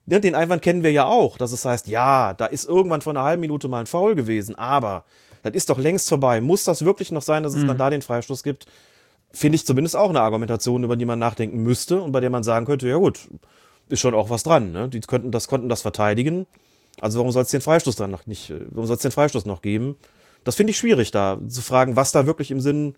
Ne, 0.08 0.20
den 0.20 0.36
Einwand 0.36 0.62
kennen 0.62 0.84
wir 0.84 0.91
ja 0.91 1.06
auch, 1.06 1.38
dass 1.38 1.51
es 1.51 1.66
heißt, 1.66 1.88
ja, 1.88 2.34
da 2.34 2.45
ist 2.45 2.70
irgendwann 2.70 3.01
vor 3.01 3.14
einer 3.14 3.24
halben 3.24 3.41
Minute 3.41 3.68
mal 3.68 3.80
ein 3.80 3.88
Foul 3.88 4.14
gewesen, 4.14 4.56
aber 4.56 5.03
das 5.41 5.53
ist 5.53 5.70
doch 5.70 5.80
längst 5.80 6.10
vorbei. 6.10 6.41
Muss 6.41 6.64
das 6.64 6.86
wirklich 6.86 7.12
noch 7.12 7.24
sein, 7.24 7.43
dass 7.43 7.56
es 7.56 7.64
mhm. 7.64 7.68
dann 7.68 7.78
da 7.78 7.89
den 7.89 8.01
Freistoß 8.03 8.43
gibt? 8.43 8.68
Finde 9.32 9.56
ich 9.56 9.66
zumindest 9.66 9.95
auch 9.95 10.10
eine 10.10 10.22
Argumentation, 10.22 10.84
über 10.84 10.95
die 10.95 11.06
man 11.06 11.20
nachdenken 11.20 11.64
müsste 11.64 12.01
und 12.01 12.12
bei 12.12 12.20
der 12.20 12.30
man 12.30 12.43
sagen 12.43 12.66
könnte, 12.66 12.88
ja 12.88 12.97
gut, 12.97 13.28
ist 13.89 13.99
schon 13.99 14.14
auch 14.14 14.30
was 14.30 14.43
dran. 14.43 14.72
Ne? 14.72 14.89
Die 14.89 14.99
könnten 15.01 15.32
das, 15.32 15.47
konnten 15.47 15.70
das 15.70 15.82
verteidigen. 15.82 16.45
Also 17.01 17.20
warum 17.20 17.32
soll 17.32 17.43
es 17.43 17.49
den 17.49 17.62
Freistoß 17.62 17.95
dann 17.95 18.12
noch 18.12 18.26
nicht, 18.28 18.53
warum 18.70 18.86
soll 18.86 18.95
es 18.95 19.01
den 19.01 19.12
Freistoß 19.12 19.45
noch 19.45 19.62
geben? 19.62 19.97
Das 20.43 20.56
finde 20.56 20.72
ich 20.72 20.78
schwierig, 20.78 21.12
da 21.12 21.39
zu 21.47 21.62
fragen, 21.62 21.95
was 21.95 22.12
da 22.12 22.26
wirklich 22.26 22.51
im 22.51 22.62
Sinn 22.62 22.95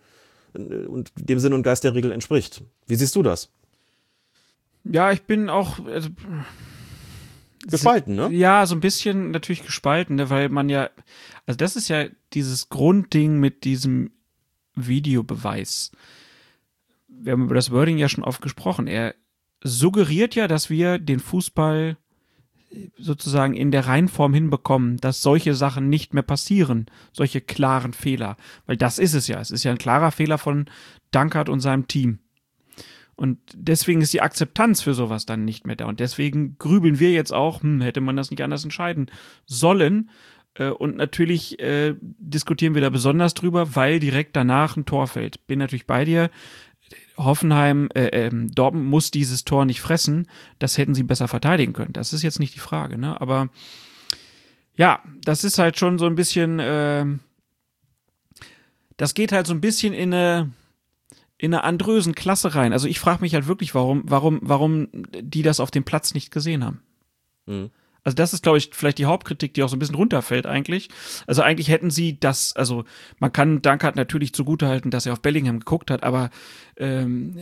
und 0.53 1.11
dem 1.15 1.39
Sinn 1.39 1.53
und 1.53 1.63
Geist 1.63 1.83
der 1.83 1.95
Regel 1.95 2.11
entspricht. 2.11 2.63
Wie 2.85 2.95
siehst 2.95 3.15
du 3.15 3.23
das? 3.23 3.49
Ja, 4.83 5.11
ich 5.11 5.23
bin 5.23 5.49
auch, 5.49 5.85
also, 5.85 6.09
Gespalten, 7.69 8.15
ne? 8.15 8.29
Ja, 8.31 8.65
so 8.65 8.75
ein 8.75 8.79
bisschen 8.79 9.31
natürlich 9.31 9.65
gespalten, 9.65 10.15
ne, 10.15 10.29
weil 10.29 10.49
man 10.49 10.69
ja, 10.69 10.89
also 11.45 11.57
das 11.57 11.75
ist 11.75 11.89
ja 11.89 12.05
dieses 12.33 12.69
Grundding 12.69 13.39
mit 13.39 13.63
diesem 13.63 14.11
Videobeweis. 14.75 15.91
Wir 17.07 17.33
haben 17.33 17.43
über 17.43 17.55
das 17.55 17.71
Wording 17.71 17.97
ja 17.97 18.09
schon 18.09 18.23
oft 18.23 18.41
gesprochen. 18.41 18.87
Er 18.87 19.15
suggeriert 19.63 20.35
ja, 20.35 20.47
dass 20.47 20.69
wir 20.69 20.99
den 20.99 21.19
Fußball 21.19 21.97
sozusagen 22.97 23.53
in 23.53 23.71
der 23.71 23.87
Reinform 23.87 24.33
hinbekommen, 24.33 24.97
dass 24.97 25.21
solche 25.21 25.53
Sachen 25.53 25.89
nicht 25.89 26.13
mehr 26.13 26.23
passieren, 26.23 26.87
solche 27.11 27.41
klaren 27.41 27.93
Fehler. 27.93 28.37
Weil 28.65 28.77
das 28.77 28.99
ist 28.99 29.13
es 29.13 29.27
ja. 29.27 29.39
Es 29.39 29.51
ist 29.51 29.63
ja 29.63 29.71
ein 29.71 29.77
klarer 29.77 30.11
Fehler 30.11 30.37
von 30.37 30.65
Dankert 31.11 31.49
und 31.49 31.61
seinem 31.61 31.87
Team. 31.87 32.19
Und 33.17 33.39
deswegen 33.55 34.01
ist 34.01 34.13
die 34.13 34.21
Akzeptanz 34.21 34.81
für 34.81 34.93
sowas 34.93 35.25
dann 35.25 35.43
nicht 35.43 35.65
mehr 35.65 35.75
da. 35.75 35.87
Und 35.87 35.99
deswegen 35.99 36.55
grübeln 36.59 36.99
wir 36.99 37.11
jetzt 37.11 37.33
auch, 37.33 37.63
hm, 37.63 37.81
hätte 37.81 37.99
man 37.99 38.15
das 38.15 38.29
nicht 38.29 38.43
anders 38.43 38.63
entscheiden 38.63 39.09
sollen. 39.47 40.11
Äh, 40.53 40.69
und 40.69 40.95
natürlich 40.97 41.59
äh, 41.59 41.95
diskutieren 41.99 42.75
wir 42.75 42.81
da 42.81 42.91
besonders 42.91 43.33
drüber, 43.33 43.75
weil 43.75 43.99
direkt 43.99 44.35
danach 44.35 44.77
ein 44.77 44.85
Tor 44.85 45.07
fällt. 45.07 45.47
Bin 45.47 45.57
natürlich 45.57 45.87
bei 45.87 46.05
dir. 46.05 46.29
Hoffenheim, 47.17 47.89
äh, 47.95 48.27
äh, 48.27 48.31
Dortmund 48.31 48.85
muss 48.85 49.09
dieses 49.09 49.43
Tor 49.43 49.65
nicht 49.65 49.81
fressen. 49.81 50.27
Das 50.59 50.77
hätten 50.77 50.93
sie 50.93 51.01
besser 51.01 51.27
verteidigen 51.27 51.73
können. 51.73 51.93
Das 51.93 52.13
ist 52.13 52.21
jetzt 52.21 52.39
nicht 52.39 52.53
die 52.53 52.59
Frage, 52.59 52.99
ne? 52.99 53.19
Aber 53.19 53.49
ja, 54.75 55.01
das 55.23 55.43
ist 55.43 55.57
halt 55.57 55.79
schon 55.79 55.97
so 55.97 56.05
ein 56.05 56.13
bisschen. 56.13 56.59
Äh, 56.59 57.05
das 58.95 59.15
geht 59.15 59.31
halt 59.31 59.47
so 59.47 59.53
ein 59.53 59.61
bisschen 59.61 59.93
in 59.93 60.13
eine 60.13 60.51
in 61.37 61.53
einer 61.53 61.63
andrösen 61.63 62.15
Klasse 62.15 62.55
rein. 62.55 62.73
Also 62.73 62.87
ich 62.87 62.99
frage 62.99 63.21
mich 63.21 63.33
halt 63.33 63.47
wirklich, 63.47 63.75
warum, 63.75 64.03
warum, 64.05 64.39
warum 64.41 64.87
die 65.21 65.43
das 65.43 65.59
auf 65.59 65.71
dem 65.71 65.83
Platz 65.83 66.13
nicht 66.13 66.31
gesehen 66.31 66.65
haben. 66.65 66.81
Mhm. 67.45 67.69
Also 68.03 68.15
das 68.15 68.33
ist, 68.33 68.43
glaube 68.43 68.57
ich, 68.57 68.69
vielleicht 68.71 68.99
die 68.99 69.05
Hauptkritik, 69.05 69.53
die 69.53 69.63
auch 69.63 69.69
so 69.69 69.75
ein 69.75 69.79
bisschen 69.79 69.95
runterfällt 69.95 70.45
eigentlich. 70.45 70.89
Also 71.27 71.41
eigentlich 71.41 71.67
hätten 71.67 71.91
sie 71.91 72.17
das, 72.19 72.55
also 72.55 72.85
man 73.19 73.33
kann 73.33 73.61
Dankert 73.61 73.97
natürlich 73.97 74.33
zugutehalten, 74.33 74.91
dass 74.91 75.05
er 75.05 75.13
auf 75.13 75.21
Bellingham 75.21 75.59
geguckt 75.59 75.91
hat, 75.91 76.03
aber 76.03 76.29
ähm, 76.77 77.37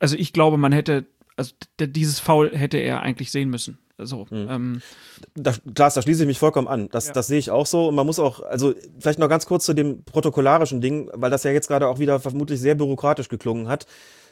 also 0.00 0.16
ich 0.16 0.32
glaube, 0.32 0.58
man 0.58 0.72
hätte, 0.72 1.06
also 1.36 1.54
dieses 1.78 2.18
Foul 2.18 2.50
hätte 2.50 2.78
er 2.78 3.02
eigentlich 3.02 3.30
sehen 3.30 3.50
müssen. 3.50 3.78
So, 4.00 4.26
mhm. 4.30 4.48
ähm, 4.48 4.82
da, 5.34 5.52
Klaas, 5.74 5.94
da 5.94 6.02
schließe 6.02 6.22
ich 6.22 6.28
mich 6.28 6.38
vollkommen 6.38 6.68
an. 6.68 6.88
Das, 6.90 7.08
ja. 7.08 7.12
das 7.12 7.26
sehe 7.26 7.38
ich 7.38 7.50
auch 7.50 7.66
so. 7.66 7.88
Und 7.88 7.96
man 7.96 8.06
muss 8.06 8.20
auch, 8.20 8.40
also 8.40 8.74
vielleicht 9.00 9.18
noch 9.18 9.28
ganz 9.28 9.46
kurz 9.46 9.64
zu 9.64 9.74
dem 9.74 10.04
protokollarischen 10.04 10.80
Ding, 10.80 11.10
weil 11.14 11.30
das 11.30 11.42
ja 11.42 11.50
jetzt 11.50 11.66
gerade 11.66 11.88
auch 11.88 11.98
wieder 11.98 12.20
vermutlich 12.20 12.60
sehr 12.60 12.76
bürokratisch 12.76 13.28
geklungen 13.28 13.68
hat. 13.68 13.86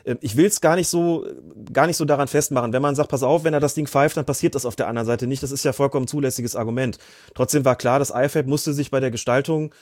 Ähm, 0.05 0.19
ich 0.21 0.37
will 0.37 0.47
es 0.47 0.61
gar 0.61 0.77
nicht 0.77 0.89
so, 0.89 1.27
gar 1.73 1.89
nicht 1.89 1.97
so 1.97 2.05
daran 2.05 2.29
festmachen. 2.29 2.73
Wenn 2.73 2.83
man 2.83 2.95
sagt, 2.95 3.11
pass 3.11 3.25
auf, 3.25 3.43
wenn 3.43 3.55
er 3.55 3.61
das 3.61 3.75
Ding 3.75 3.89
pfeift, 3.89 4.17
dann 4.17 4.25
passiert 4.25 4.55
das 4.55 4.67
auf 4.67 4.77
der 4.77 4.87
anderen 4.87 5.07
Seite 5.07 5.27
nicht. 5.27 5.43
Das 5.43 5.51
ist 5.51 5.65
ja 5.65 5.73
vollkommen 5.73 6.07
zulässiges 6.07 6.55
Argument. 6.55 6.99
Trotzdem 7.35 7.65
war 7.65 7.75
klar, 7.75 7.99
das 7.99 8.11
IFAB 8.11 8.47
musste 8.47 8.73
sich 8.73 8.93
bei 8.93 9.01
der 9.01 9.11
Gestaltung 9.11 9.75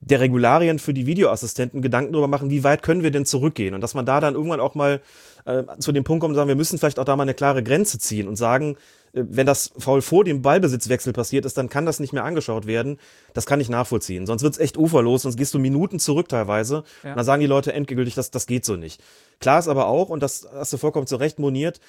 der 0.00 0.20
Regularien 0.20 0.78
für 0.78 0.92
die 0.92 1.06
Videoassistenten 1.06 1.82
Gedanken 1.82 2.12
darüber 2.12 2.28
machen, 2.28 2.50
wie 2.50 2.64
weit 2.64 2.82
können 2.82 3.02
wir 3.02 3.10
denn 3.10 3.24
zurückgehen 3.24 3.74
und 3.74 3.80
dass 3.80 3.94
man 3.94 4.04
da 4.04 4.20
dann 4.20 4.34
irgendwann 4.34 4.60
auch 4.60 4.74
mal 4.74 5.00
äh, 5.46 5.62
zu 5.78 5.90
dem 5.90 6.04
Punkt 6.04 6.20
kommt 6.20 6.32
und 6.32 6.36
sagen, 6.36 6.48
wir 6.48 6.54
müssen 6.54 6.78
vielleicht 6.78 6.98
auch 6.98 7.04
da 7.04 7.16
mal 7.16 7.22
eine 7.22 7.34
klare 7.34 7.62
Grenze 7.62 7.98
ziehen 7.98 8.28
und 8.28 8.36
sagen, 8.36 8.76
wenn 9.16 9.46
das 9.46 9.72
Foul 9.78 10.02
vor 10.02 10.24
dem 10.24 10.42
Ballbesitzwechsel 10.42 11.14
passiert 11.14 11.46
ist, 11.46 11.56
dann 11.56 11.70
kann 11.70 11.86
das 11.86 12.00
nicht 12.00 12.12
mehr 12.12 12.24
angeschaut 12.24 12.66
werden. 12.66 12.98
Das 13.32 13.46
kann 13.46 13.60
ich 13.60 13.70
nachvollziehen. 13.70 14.26
Sonst 14.26 14.42
wird's 14.42 14.58
echt 14.58 14.76
uferlos, 14.76 15.22
sonst 15.22 15.38
gehst 15.38 15.54
du 15.54 15.58
Minuten 15.58 15.98
zurück 15.98 16.28
teilweise. 16.28 16.84
Ja. 17.02 17.14
dann 17.14 17.24
sagen 17.24 17.40
die 17.40 17.46
Leute 17.46 17.72
endgültig, 17.72 18.14
das, 18.14 18.30
das 18.30 18.46
geht 18.46 18.66
so 18.66 18.76
nicht. 18.76 19.02
Klar 19.40 19.58
ist 19.58 19.68
aber 19.68 19.86
auch, 19.86 20.10
und 20.10 20.22
das 20.22 20.46
hast 20.52 20.72
du 20.72 20.76
vollkommen 20.76 21.06
zu 21.06 21.16
Recht 21.16 21.38
moniert, 21.38 21.80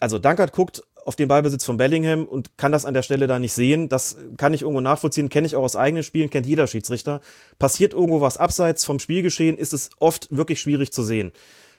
also 0.00 0.18
Dankert 0.18 0.52
guckt 0.52 0.82
auf 1.04 1.16
den 1.16 1.28
Ballbesitz 1.28 1.64
von 1.64 1.76
Bellingham 1.76 2.24
und 2.26 2.58
kann 2.58 2.70
das 2.70 2.84
an 2.84 2.94
der 2.94 3.02
Stelle 3.02 3.26
da 3.26 3.38
nicht 3.38 3.52
sehen. 3.52 3.88
Das 3.88 4.16
kann 4.36 4.52
ich 4.52 4.62
irgendwo 4.62 4.80
nachvollziehen, 4.80 5.28
kenne 5.28 5.46
ich 5.46 5.56
auch 5.56 5.62
aus 5.62 5.76
eigenen 5.76 6.02
Spielen, 6.02 6.28
kennt 6.28 6.46
jeder 6.46 6.66
Schiedsrichter. 6.66 7.20
Passiert 7.58 7.94
irgendwo 7.94 8.20
was 8.20 8.36
abseits 8.36 8.84
vom 8.84 8.98
Spielgeschehen, 8.98 9.56
ist 9.56 9.72
es 9.72 9.90
oft 10.00 10.28
wirklich 10.30 10.60
schwierig 10.60 10.92
zu 10.92 11.02
sehen. 11.02 11.32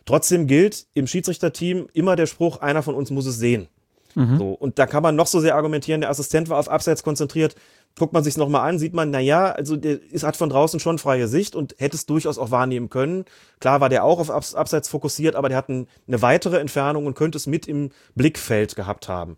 Trotzdem 0.06 0.48
gilt 0.48 0.88
im 0.94 1.06
Schiedsrichterteam 1.06 1.88
immer 1.94 2.16
der 2.16 2.26
Spruch, 2.26 2.58
einer 2.62 2.82
von 2.82 2.96
uns 2.96 3.12
muss 3.12 3.28
es 3.28 3.38
sehen. 3.38 3.68
Mhm. 4.16 4.38
So, 4.38 4.52
und 4.52 4.80
da 4.80 4.86
kann 4.86 5.04
man 5.04 5.16
noch 5.16 5.28
so 5.28 5.40
sehr 5.40 5.56
argumentieren, 5.56 6.02
der 6.02 6.10
Assistent 6.10 6.50
war 6.50 6.60
auf 6.60 6.70
Abseits 6.70 7.04
konzentriert. 7.04 7.56
Guckt 7.98 8.14
man 8.14 8.24
sich 8.24 8.38
nochmal 8.38 8.70
an, 8.70 8.80
sieht 8.80 8.94
man, 8.94 9.10
naja, 9.10 9.52
also 9.52 9.76
der 9.76 10.02
ist, 10.12 10.24
hat 10.24 10.38
von 10.38 10.50
draußen 10.50 10.80
schon 10.80 11.00
freie 11.00 11.28
Sicht 11.28 11.56
und 11.56 11.76
hätte 11.80 11.98
es 11.98 12.06
durchaus 12.06 12.38
auch 12.38 12.52
wahrnehmen 12.52 12.90
können. 12.90 13.26
Klar 13.60 13.82
war 13.82 13.90
der 13.90 14.04
auch 14.04 14.20
auf 14.20 14.56
Abseits 14.56 14.88
fokussiert, 14.88 15.36
aber 15.36 15.50
der 15.50 15.58
hat 15.58 15.70
ein, 15.70 15.88
eine 16.08 16.22
weitere 16.22 16.60
Entfernung 16.60 17.06
und 17.06 17.16
könnte 17.16 17.38
es 17.38 17.48
mit 17.48 17.68
im 17.68 17.92
Blickfeld 18.16 18.76
gehabt 18.76 19.10
haben. 19.10 19.36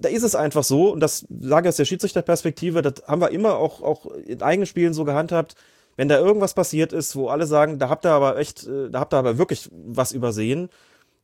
Da 0.00 0.08
ist 0.08 0.22
es 0.22 0.34
einfach 0.34 0.64
so, 0.64 0.92
und 0.92 1.00
das 1.00 1.26
sage 1.40 1.66
ich 1.66 1.70
aus 1.70 1.76
der 1.76 1.84
Schiedsrichterperspektive, 1.84 2.82
das 2.82 3.06
haben 3.06 3.20
wir 3.20 3.30
immer 3.30 3.56
auch, 3.56 3.82
auch 3.82 4.06
in 4.06 4.42
eigenen 4.42 4.66
Spielen 4.66 4.94
so 4.94 5.04
gehandhabt, 5.04 5.54
wenn 5.96 6.08
da 6.08 6.18
irgendwas 6.18 6.54
passiert 6.54 6.92
ist, 6.92 7.16
wo 7.16 7.28
alle 7.28 7.46
sagen, 7.46 7.78
da 7.78 7.88
habt 7.88 8.06
ihr 8.06 8.12
aber 8.12 8.38
echt, 8.38 8.66
äh, 8.66 8.90
da 8.90 9.00
habt 9.00 9.12
ihr 9.14 9.18
aber 9.18 9.38
wirklich 9.38 9.68
was 9.72 10.12
übersehen, 10.12 10.68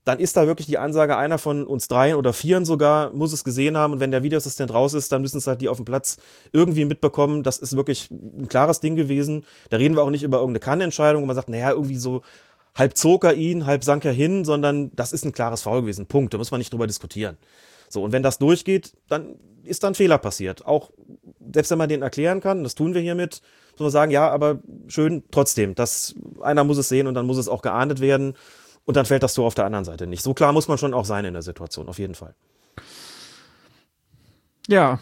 dann 0.08 0.20
ist 0.20 0.38
da 0.38 0.46
wirklich 0.46 0.66
die 0.66 0.78
Ansage, 0.78 1.18
einer 1.18 1.36
von 1.36 1.66
uns 1.66 1.86
dreien 1.86 2.16
oder 2.16 2.32
vieren 2.32 2.64
sogar 2.64 3.12
muss 3.12 3.34
es 3.34 3.44
gesehen 3.44 3.76
haben. 3.76 3.92
Und 3.92 4.00
wenn 4.00 4.10
der 4.10 4.22
Videoassistent 4.22 4.72
raus 4.72 4.94
ist, 4.94 5.12
dann 5.12 5.20
müssen 5.20 5.36
es 5.36 5.46
halt 5.46 5.60
die 5.60 5.68
auf 5.68 5.76
dem 5.76 5.84
Platz 5.84 6.16
irgendwie 6.50 6.86
mitbekommen. 6.86 7.42
Das 7.42 7.58
ist 7.58 7.76
wirklich 7.76 8.10
ein 8.10 8.48
klares 8.48 8.80
Ding 8.80 8.96
gewesen. 8.96 9.44
Da 9.68 9.76
reden 9.76 9.96
wir 9.96 10.02
auch 10.02 10.08
nicht 10.08 10.22
über 10.22 10.38
irgendeine 10.38 10.60
Kannentscheidung, 10.60 11.22
wo 11.22 11.26
man 11.26 11.36
sagt, 11.36 11.50
naja, 11.50 11.72
irgendwie 11.72 11.98
so 11.98 12.22
halb 12.74 12.96
zog 12.96 13.24
er 13.24 13.34
ihn, 13.34 13.66
halb 13.66 13.84
sank 13.84 14.06
er 14.06 14.12
hin, 14.12 14.46
sondern 14.46 14.90
das 14.96 15.12
ist 15.12 15.26
ein 15.26 15.32
klares 15.32 15.60
Foul 15.60 15.82
gewesen. 15.82 16.06
Punkt. 16.06 16.32
Da 16.32 16.38
muss 16.38 16.50
man 16.50 16.58
nicht 16.58 16.72
drüber 16.72 16.86
diskutieren. 16.86 17.36
So, 17.90 18.02
und 18.02 18.12
wenn 18.12 18.22
das 18.22 18.38
durchgeht, 18.38 18.94
dann 19.08 19.34
ist 19.62 19.82
da 19.82 19.88
ein 19.88 19.94
Fehler 19.94 20.16
passiert. 20.16 20.64
Auch 20.64 20.90
selbst 21.52 21.70
wenn 21.70 21.78
man 21.78 21.90
den 21.90 22.00
erklären 22.00 22.40
kann, 22.40 22.62
das 22.62 22.74
tun 22.74 22.94
wir 22.94 23.02
hiermit, 23.02 23.42
muss 23.72 23.80
man 23.80 23.90
sagen, 23.90 24.10
ja, 24.10 24.30
aber 24.30 24.60
schön 24.88 25.22
trotzdem. 25.30 25.74
dass 25.74 26.14
einer 26.40 26.64
muss 26.64 26.78
es 26.78 26.88
sehen 26.88 27.06
und 27.06 27.14
dann 27.14 27.26
muss 27.26 27.36
es 27.36 27.48
auch 27.48 27.60
geahndet 27.60 28.00
werden. 28.00 28.34
Und 28.88 28.96
dann 28.96 29.04
fällt 29.04 29.22
das 29.22 29.34
Tor 29.34 29.46
auf 29.46 29.54
der 29.54 29.66
anderen 29.66 29.84
Seite 29.84 30.06
nicht. 30.06 30.22
So 30.22 30.32
klar 30.32 30.50
muss 30.54 30.66
man 30.66 30.78
schon 30.78 30.94
auch 30.94 31.04
sein 31.04 31.26
in 31.26 31.34
der 31.34 31.42
Situation, 31.42 31.90
auf 31.90 31.98
jeden 31.98 32.14
Fall. 32.14 32.34
Ja, 34.66 34.98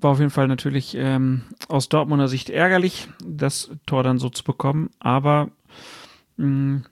war 0.00 0.12
auf 0.12 0.20
jeden 0.20 0.30
Fall 0.30 0.48
natürlich 0.48 0.94
ähm, 0.94 1.42
aus 1.68 1.90
Dortmunder 1.90 2.28
Sicht 2.28 2.48
ärgerlich, 2.48 3.10
das 3.22 3.68
Tor 3.84 4.02
dann 4.02 4.18
so 4.18 4.30
zu 4.30 4.42
bekommen. 4.42 4.88
Aber 5.00 5.50
mh, 6.38 6.46
mm, 6.46 6.84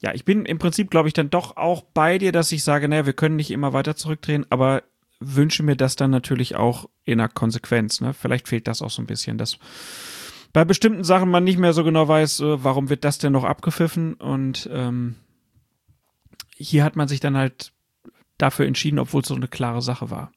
ja, 0.00 0.12
ich 0.12 0.24
bin 0.24 0.44
im 0.44 0.58
Prinzip, 0.58 0.90
glaube 0.90 1.06
ich, 1.06 1.14
dann 1.14 1.30
doch 1.30 1.56
auch 1.56 1.82
bei 1.94 2.18
dir, 2.18 2.32
dass 2.32 2.50
ich 2.50 2.64
sage, 2.64 2.88
naja, 2.88 3.06
wir 3.06 3.12
können 3.12 3.36
nicht 3.36 3.52
immer 3.52 3.72
weiter 3.72 3.94
zurückdrehen, 3.94 4.44
aber 4.50 4.82
wünsche 5.20 5.62
mir 5.62 5.76
das 5.76 5.94
dann 5.94 6.10
natürlich 6.10 6.56
auch 6.56 6.88
in 7.04 7.18
der 7.18 7.28
Konsequenz. 7.28 8.00
Ne? 8.00 8.12
Vielleicht 8.12 8.48
fehlt 8.48 8.66
das 8.66 8.82
auch 8.82 8.90
so 8.90 9.02
ein 9.02 9.06
bisschen, 9.06 9.38
dass 9.38 9.60
bei 10.58 10.64
bestimmten 10.64 11.04
Sachen 11.04 11.30
man 11.30 11.44
nicht 11.44 11.60
mehr 11.60 11.72
so 11.72 11.84
genau 11.84 12.08
weiß, 12.08 12.40
äh, 12.40 12.64
warum 12.64 12.90
wird 12.90 13.04
das 13.04 13.18
denn 13.18 13.32
noch 13.32 13.44
abgepfiffen 13.44 14.14
und 14.14 14.68
ähm, 14.72 15.14
hier 16.56 16.82
hat 16.82 16.96
man 16.96 17.06
sich 17.06 17.20
dann 17.20 17.36
halt 17.36 17.70
dafür 18.38 18.66
entschieden, 18.66 18.98
obwohl 18.98 19.22
es 19.22 19.28
so 19.28 19.36
eine 19.36 19.46
klare 19.46 19.82
Sache 19.82 20.10
war. 20.10 20.32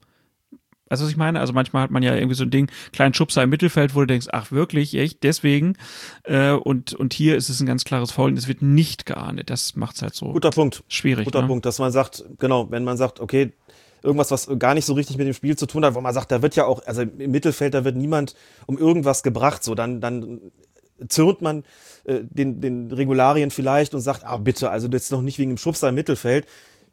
Also 0.89 1.05
was 1.05 1.11
ich 1.11 1.17
meine? 1.17 1.39
Also 1.39 1.53
manchmal 1.53 1.81
hat 1.81 1.89
man 1.89 2.03
ja 2.03 2.13
irgendwie 2.13 2.35
so 2.35 2.43
ein 2.43 2.51
Ding, 2.51 2.69
kleinen 2.93 3.15
Schubser 3.15 3.41
im 3.41 3.49
Mittelfeld, 3.49 3.95
wo 3.95 4.01
du 4.01 4.05
denkst, 4.05 4.27
ach 4.31 4.51
wirklich, 4.51 4.93
echt, 4.93 5.23
deswegen. 5.23 5.75
Äh, 6.21 6.51
und, 6.51 6.93
und 6.93 7.15
hier 7.15 7.35
ist 7.35 7.49
es 7.49 7.59
ein 7.59 7.65
ganz 7.65 7.83
klares 7.83 8.11
Foul 8.11 8.29
und 8.29 8.37
es 8.37 8.47
wird 8.47 8.61
nicht 8.61 9.07
geahndet. 9.07 9.49
Das 9.49 9.75
macht 9.75 9.95
es 9.95 10.03
halt 10.03 10.13
so 10.13 10.33
Guter 10.33 10.51
Punkt. 10.51 10.83
schwierig. 10.87 11.25
Guter 11.25 11.41
ne? 11.41 11.47
Punkt, 11.47 11.65
dass 11.65 11.79
man 11.79 11.91
sagt, 11.91 12.25
genau, 12.37 12.69
wenn 12.69 12.83
man 12.83 12.97
sagt, 12.97 13.21
okay, 13.21 13.53
irgendwas, 14.03 14.31
was 14.31 14.49
gar 14.59 14.73
nicht 14.73 14.85
so 14.85 14.93
richtig 14.93 15.17
mit 15.17 15.27
dem 15.27 15.33
Spiel 15.33 15.57
zu 15.57 15.65
tun 15.65 15.85
hat, 15.85 15.95
wo 15.95 16.01
man 16.01 16.13
sagt, 16.13 16.31
da 16.31 16.41
wird 16.41 16.55
ja 16.55 16.65
auch, 16.65 16.85
also 16.85 17.01
im 17.01 17.31
Mittelfeld, 17.31 17.73
da 17.73 17.83
wird 17.83 17.95
niemand 17.95 18.35
um 18.65 18.77
irgendwas 18.77 19.23
gebracht, 19.23 19.63
so 19.63 19.75
dann, 19.75 20.01
dann 20.01 20.39
zürnt 21.07 21.41
man 21.41 21.63
äh, 22.05 22.19
den, 22.23 22.61
den 22.61 22.91
Regularien 22.91 23.51
vielleicht 23.51 23.93
und 23.93 24.01
sagt, 24.01 24.23
ah 24.23 24.37
bitte, 24.37 24.69
also 24.69 24.87
ist 24.87 25.11
noch 25.11 25.21
nicht 25.21 25.39
wegen 25.39 25.51
dem 25.51 25.57
Schubser 25.57 25.89
im 25.89 25.95
Mittelfeld. 25.95 26.45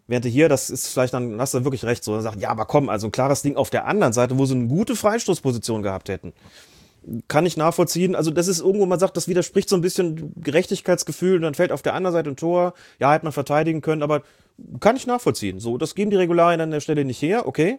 Während 0.06 0.24
hier, 0.24 0.48
das 0.48 0.70
ist 0.70 0.88
vielleicht 0.88 1.12
dann, 1.12 1.38
hast 1.38 1.52
du 1.52 1.64
wirklich 1.64 1.84
recht, 1.84 2.02
so, 2.02 2.14
dann 2.14 2.22
sagt, 2.22 2.40
ja, 2.40 2.48
aber 2.48 2.64
komm, 2.64 2.88
also 2.88 3.08
ein 3.08 3.12
klares 3.12 3.42
Ding 3.42 3.56
auf 3.56 3.68
der 3.68 3.86
anderen 3.86 4.14
Seite, 4.14 4.38
wo 4.38 4.46
sie 4.46 4.54
eine 4.54 4.66
gute 4.66 4.96
Freistoßposition 4.96 5.82
gehabt 5.82 6.08
hätten. 6.08 6.32
Kann 7.28 7.44
ich 7.44 7.56
nachvollziehen. 7.56 8.14
Also, 8.14 8.30
das 8.30 8.48
ist 8.48 8.60
irgendwo, 8.60 8.86
man 8.86 8.98
sagt, 8.98 9.16
das 9.16 9.28
widerspricht 9.28 9.68
so 9.68 9.76
ein 9.76 9.82
bisschen 9.82 10.32
Gerechtigkeitsgefühl 10.42 11.36
und 11.36 11.42
dann 11.42 11.54
fällt 11.54 11.72
auf 11.72 11.82
der 11.82 11.94
anderen 11.94 12.12
Seite 12.12 12.30
ein 12.30 12.36
Tor. 12.36 12.74
Ja, 12.98 13.12
hätte 13.12 13.24
man 13.24 13.32
verteidigen 13.32 13.80
können, 13.82 14.02
aber 14.02 14.22
kann 14.80 14.96
ich 14.96 15.06
nachvollziehen. 15.06 15.60
So, 15.60 15.78
das 15.78 15.94
geben 15.94 16.10
die 16.10 16.16
Regularien 16.16 16.60
an 16.60 16.70
der 16.70 16.80
Stelle 16.80 17.04
nicht 17.04 17.22
her, 17.22 17.46
okay. 17.46 17.78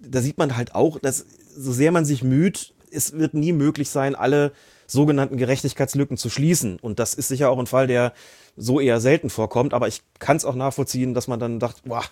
Da 0.00 0.20
sieht 0.20 0.38
man 0.38 0.56
halt 0.56 0.74
auch, 0.74 0.98
dass 0.98 1.26
so 1.56 1.72
sehr 1.72 1.92
man 1.92 2.04
sich 2.04 2.22
müht, 2.22 2.74
es 2.90 3.12
wird 3.12 3.34
nie 3.34 3.52
möglich 3.52 3.90
sein, 3.90 4.14
alle 4.14 4.52
sogenannten 4.86 5.36
Gerechtigkeitslücken 5.36 6.16
zu 6.16 6.30
schließen. 6.30 6.78
Und 6.78 6.98
das 6.98 7.14
ist 7.14 7.28
sicher 7.28 7.50
auch 7.50 7.58
ein 7.58 7.66
Fall, 7.66 7.86
der 7.86 8.12
so 8.56 8.80
eher 8.80 9.00
selten 9.00 9.30
vorkommt. 9.30 9.74
Aber 9.74 9.88
ich 9.88 10.02
kann 10.18 10.36
es 10.36 10.44
auch 10.44 10.54
nachvollziehen, 10.54 11.14
dass 11.14 11.28
man 11.28 11.40
dann 11.40 11.58
dacht, 11.58 11.84
boah, 11.84 12.04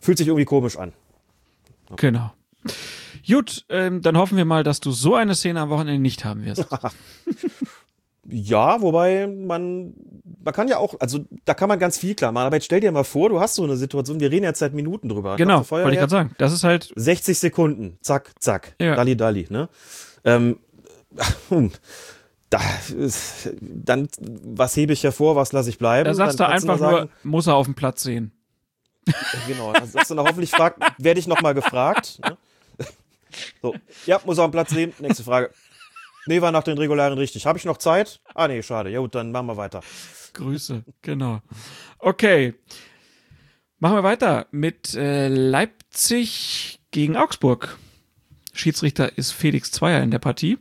fühlt 0.00 0.18
sich 0.18 0.28
irgendwie 0.28 0.44
komisch 0.44 0.76
an. 0.76 0.92
Genau. 1.96 2.32
Gut, 3.26 3.64
ähm, 3.68 4.02
dann 4.02 4.16
hoffen 4.16 4.36
wir 4.36 4.44
mal, 4.44 4.64
dass 4.64 4.80
du 4.80 4.90
so 4.90 5.14
eine 5.14 5.34
Szene 5.34 5.60
am 5.60 5.70
Wochenende 5.70 6.00
nicht 6.00 6.24
haben 6.24 6.44
wirst. 6.44 6.66
Ja, 8.28 8.80
wobei 8.80 9.26
man, 9.26 9.94
man 10.42 10.54
kann 10.54 10.68
ja 10.68 10.78
auch, 10.78 10.94
also 11.00 11.20
da 11.44 11.54
kann 11.54 11.68
man 11.68 11.78
ganz 11.78 11.98
viel 11.98 12.14
klar 12.14 12.32
machen. 12.32 12.46
Aber 12.46 12.56
jetzt 12.56 12.64
stell 12.64 12.80
dir 12.80 12.90
mal 12.92 13.04
vor, 13.04 13.28
du 13.28 13.40
hast 13.40 13.54
so 13.56 13.64
eine 13.64 13.76
Situation, 13.76 14.20
wir 14.20 14.30
reden 14.30 14.44
jetzt 14.44 14.58
seit 14.60 14.72
Minuten 14.74 15.08
drüber. 15.08 15.36
genau, 15.36 15.60
du 15.60 15.70
wollte 15.70 15.90
ich 15.92 15.98
gerade 15.98 16.10
sagen. 16.10 16.34
Das 16.38 16.52
ist 16.52 16.64
halt, 16.64 16.92
60 16.96 17.38
Sekunden, 17.38 17.98
zack, 18.00 18.32
zack, 18.38 18.74
Ja. 18.80 18.94
dalli, 18.96 19.16
dalli, 19.16 19.46
ne? 19.50 19.68
Ähm, 20.24 20.58
da 22.50 22.60
ist, 22.96 23.50
dann, 23.60 24.08
was 24.20 24.76
hebe 24.76 24.92
ich 24.92 25.02
hervor, 25.04 25.36
was 25.36 25.52
lasse 25.52 25.68
ich 25.70 25.78
bleiben? 25.78 26.04
da 26.06 26.14
sagst 26.14 26.38
du 26.38 26.44
Dann 26.44 26.52
kannst 26.52 26.68
einfach 26.68 26.90
nur 26.90 27.00
nur, 27.00 27.08
muss 27.22 27.46
er 27.46 27.54
auf 27.56 27.66
dem 27.66 27.74
Platz 27.74 28.02
sehen. 28.02 28.32
Genau, 29.46 29.72
dann 29.72 29.86
sagst 29.86 30.10
du 30.10 30.14
noch, 30.14 30.26
hoffentlich 30.26 30.50
fragt, 30.50 30.80
werde 30.98 31.20
ich 31.20 31.26
nochmal 31.26 31.52
gefragt. 31.52 32.20
Ne? 32.24 32.36
So, 33.60 33.74
ja, 34.06 34.20
muss 34.24 34.38
auf 34.38 34.46
den 34.46 34.52
Platz 34.52 34.72
nehmen. 34.72 34.92
Nächste 35.00 35.24
Frage. 35.24 35.50
Nee, 36.26 36.40
war 36.40 36.52
nach 36.52 36.62
den 36.62 36.78
Regularen 36.78 37.18
richtig. 37.18 37.46
Habe 37.46 37.58
ich 37.58 37.64
noch 37.64 37.78
Zeit? 37.78 38.20
Ah, 38.34 38.48
nee, 38.48 38.62
schade. 38.62 38.90
Ja, 38.90 39.00
gut, 39.00 39.14
dann 39.14 39.30
machen 39.32 39.46
wir 39.46 39.56
weiter. 39.56 39.80
Grüße, 40.32 40.84
genau. 41.02 41.40
Okay. 41.98 42.54
Machen 43.78 43.96
wir 43.96 44.02
weiter 44.02 44.46
mit 44.50 44.94
äh, 44.94 45.28
Leipzig 45.28 46.80
gegen 46.90 47.16
Augsburg. 47.16 47.76
Schiedsrichter 48.52 49.18
ist 49.18 49.32
Felix 49.32 49.70
Zweier 49.72 50.02
in 50.02 50.10
der 50.10 50.20
Partie. 50.20 50.58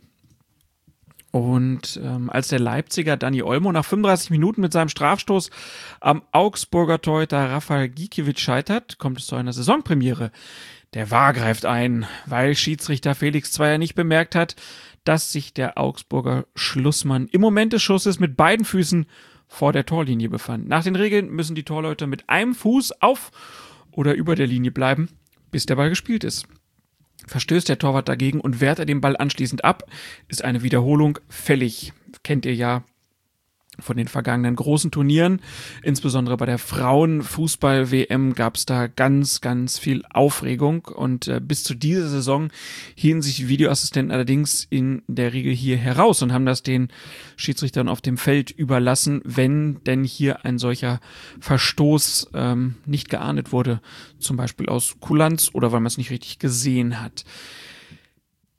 Und 1.32 2.00
ähm, 2.04 2.30
als 2.30 2.50
der 2.50 2.60
Leipziger 2.60 3.18
Dani 3.18 3.42
Olmo 3.42 3.72
nach 3.72 3.86
35 3.86 4.30
Minuten 4.30 4.62
mit 4.62 4.72
seinem 4.72 4.90
Strafstoß 4.90 5.50
am 6.00 6.22
Augsburger 6.32 7.02
Torhüter 7.02 7.50
Rafael 7.50 7.90
Gikiewicz 7.90 8.40
scheitert, 8.40 9.00
kommt 9.00 9.20
es 9.20 9.26
zu 9.26 9.36
einer 9.36 9.52
Saisonpremiere. 9.52 10.32
Der 10.94 11.10
Wahr 11.10 11.34
greift 11.34 11.66
ein, 11.66 12.06
weil 12.28 12.56
Schiedsrichter 12.56 13.16
Felix 13.16 13.52
Zweier 13.52 13.80
nicht 13.80 13.96
bemerkt 13.96 14.36
hat, 14.36 14.56
dass 15.04 15.32
sich 15.32 15.54
der 15.54 15.78
Augsburger 15.78 16.46
Schlussmann 16.56 17.28
im 17.28 17.42
Moment 17.42 17.74
des 17.74 17.82
Schusses 17.82 18.20
mit 18.20 18.38
beiden 18.38 18.66
Füßen 18.66 19.06
vor 19.48 19.74
der 19.74 19.86
Torlinie 19.86 20.30
befand. 20.30 20.68
Nach 20.68 20.84
den 20.84 20.96
Regeln 20.96 21.30
müssen 21.30 21.56
die 21.56 21.64
Torleute 21.64 22.08
mit 22.08 22.30
einem 22.30 22.56
Fuß 22.56 23.02
auf 23.02 23.32
oder 23.92 24.14
über 24.16 24.36
der 24.36 24.48
Linie 24.48 24.72
bleiben, 24.72 25.10
bis 25.52 25.66
der 25.66 25.76
Ball 25.76 25.90
gespielt 25.90 26.24
ist. 26.24 26.48
Verstößt 27.28 27.70
der 27.70 27.80
Torwart 27.80 28.10
dagegen 28.10 28.42
und 28.42 28.60
wehrt 28.60 28.80
er 28.80 28.86
den 28.86 29.02
Ball 29.02 29.16
anschließend 29.16 29.64
ab, 29.64 29.84
ist 30.28 30.44
eine 30.44 30.64
Wiederholung 30.64 31.20
fällig. 31.30 31.94
Kennt 32.24 32.46
ihr 32.46 32.56
ja 32.56 32.84
von 33.80 33.98
den 33.98 34.08
vergangenen 34.08 34.56
großen 34.56 34.92
Turnieren. 34.92 35.42
Insbesondere 35.82 36.38
bei 36.38 36.46
der 36.46 36.58
Frauenfußball-WM 36.58 38.34
gab 38.34 38.56
es 38.56 38.66
da 38.66 38.88
ganz, 38.88 39.42
ganz 39.42 39.80
viel 39.80 40.04
Aufregung. 40.10 40.86
Und 40.86 41.28
äh, 41.28 41.42
bis 41.42 41.64
zu 41.64 41.74
dieser 41.74 42.08
Saison 42.10 42.50
hielten 42.96 43.22
sich 43.22 43.38
die 43.38 43.50
Videoassistenten 43.50 44.12
allerdings 44.12 44.68
in 44.70 45.02
der 45.08 45.34
Regel 45.34 45.54
hier 45.54 45.78
heraus 45.78 46.22
und 46.22 46.34
haben 46.34 46.46
das 46.46 46.64
den 46.64 46.90
Schiedsrichtern 47.36 47.90
auf 47.90 48.02
dem 48.02 48.18
Feld 48.18 48.52
überlassen, 48.52 49.22
wenn 49.24 49.84
denn 49.84 50.04
hier 50.04 50.46
ein 50.46 50.58
solcher 50.58 51.00
Verstoß 51.40 52.30
ähm, 52.34 52.76
nicht 52.86 53.10
geahndet 53.10 53.52
wurde. 53.52 53.82
Zum 54.20 54.38
Beispiel 54.38 54.70
aus 54.70 54.96
Kulanz 55.00 55.50
oder 55.54 55.72
weil 55.72 55.80
man 55.80 55.88
es 55.88 55.98
nicht 55.98 56.12
richtig 56.12 56.40
gesehen 56.40 57.02
hat. 57.02 57.26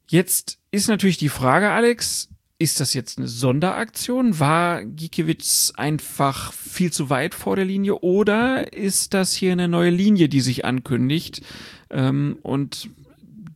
Jetzt 0.07 0.59
ist 0.71 0.89
natürlich 0.89 1.17
die 1.17 1.29
Frage, 1.29 1.71
Alex, 1.71 2.29
ist 2.59 2.81
das 2.81 2.95
jetzt 2.95 3.19
eine 3.19 3.29
Sonderaktion? 3.29 4.39
War 4.39 4.85
Gikiewicz 4.85 5.73
einfach 5.77 6.53
viel 6.53 6.93
zu 6.93 7.11
weit 7.11 7.35
vor 7.35 7.57
der 7.57 7.65
Linie 7.65 7.97
oder 7.97 8.73
ist 8.73 9.15
das 9.15 9.33
hier 9.33 9.53
eine 9.53 9.69
neue 9.69 9.91
Linie, 9.91 10.29
die 10.29 10.41
sich 10.41 10.65
ankündigt 10.65 11.43
ähm, 11.91 12.39
und 12.43 12.91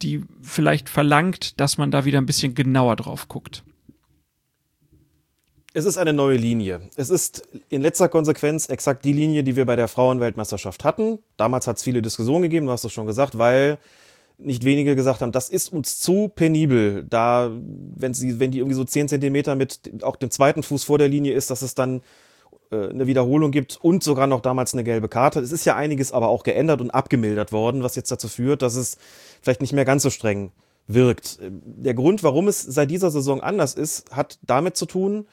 die 0.02 0.24
vielleicht 0.42 0.88
verlangt, 0.88 1.60
dass 1.60 1.78
man 1.78 1.90
da 1.90 2.04
wieder 2.04 2.18
ein 2.18 2.26
bisschen 2.26 2.54
genauer 2.54 2.96
drauf 2.96 3.28
guckt? 3.28 3.62
Es 5.74 5.84
ist 5.84 5.98
eine 5.98 6.12
neue 6.12 6.36
Linie. 6.36 6.80
Es 6.96 7.08
ist 7.08 7.46
in 7.68 7.82
letzter 7.82 8.08
Konsequenz 8.08 8.68
exakt 8.68 9.04
die 9.04 9.12
Linie, 9.12 9.44
die 9.44 9.54
wir 9.54 9.64
bei 9.64 9.76
der 9.76 9.86
Frauenweltmeisterschaft 9.86 10.82
hatten. 10.82 11.20
Damals 11.36 11.66
hat 11.66 11.76
es 11.76 11.84
viele 11.84 12.02
Diskussionen 12.02 12.42
gegeben, 12.42 12.66
du 12.66 12.72
hast 12.72 12.84
es 12.84 12.92
schon 12.92 13.06
gesagt, 13.06 13.38
weil 13.38 13.78
nicht 14.38 14.64
wenige 14.64 14.94
gesagt 14.94 15.20
haben, 15.20 15.32
das 15.32 15.48
ist 15.50 15.72
uns 15.72 15.98
zu 15.98 16.28
penibel, 16.28 17.04
da, 17.08 17.50
wenn 17.96 18.14
sie, 18.14 18.38
wenn 18.38 18.52
die 18.52 18.58
irgendwie 18.58 18.76
so 18.76 18.84
10 18.84 19.08
Zentimeter 19.08 19.56
mit 19.56 20.02
auch 20.02 20.16
dem 20.16 20.30
zweiten 20.30 20.62
Fuß 20.62 20.84
vor 20.84 20.98
der 20.98 21.08
Linie 21.08 21.34
ist, 21.34 21.50
dass 21.50 21.62
es 21.62 21.74
dann 21.74 22.02
äh, 22.70 22.88
eine 22.88 23.06
Wiederholung 23.06 23.50
gibt 23.50 23.78
und 23.82 24.02
sogar 24.02 24.26
noch 24.26 24.40
damals 24.40 24.74
eine 24.74 24.84
gelbe 24.84 25.08
Karte. 25.08 25.40
Es 25.40 25.52
ist 25.52 25.64
ja 25.64 25.74
einiges 25.74 26.12
aber 26.12 26.28
auch 26.28 26.44
geändert 26.44 26.80
und 26.80 26.90
abgemildert 26.90 27.52
worden, 27.52 27.82
was 27.82 27.96
jetzt 27.96 28.10
dazu 28.10 28.28
führt, 28.28 28.62
dass 28.62 28.76
es 28.76 28.98
vielleicht 29.42 29.60
nicht 29.60 29.72
mehr 29.72 29.84
ganz 29.84 30.04
so 30.04 30.10
streng 30.10 30.52
wirkt. 30.86 31.38
Der 31.40 31.94
Grund, 31.94 32.22
warum 32.22 32.48
es 32.48 32.62
seit 32.62 32.90
dieser 32.90 33.10
Saison 33.10 33.40
anders 33.40 33.74
ist, 33.74 34.10
hat 34.12 34.38
damit 34.42 34.76
zu 34.76 34.86
tun, 34.86 35.26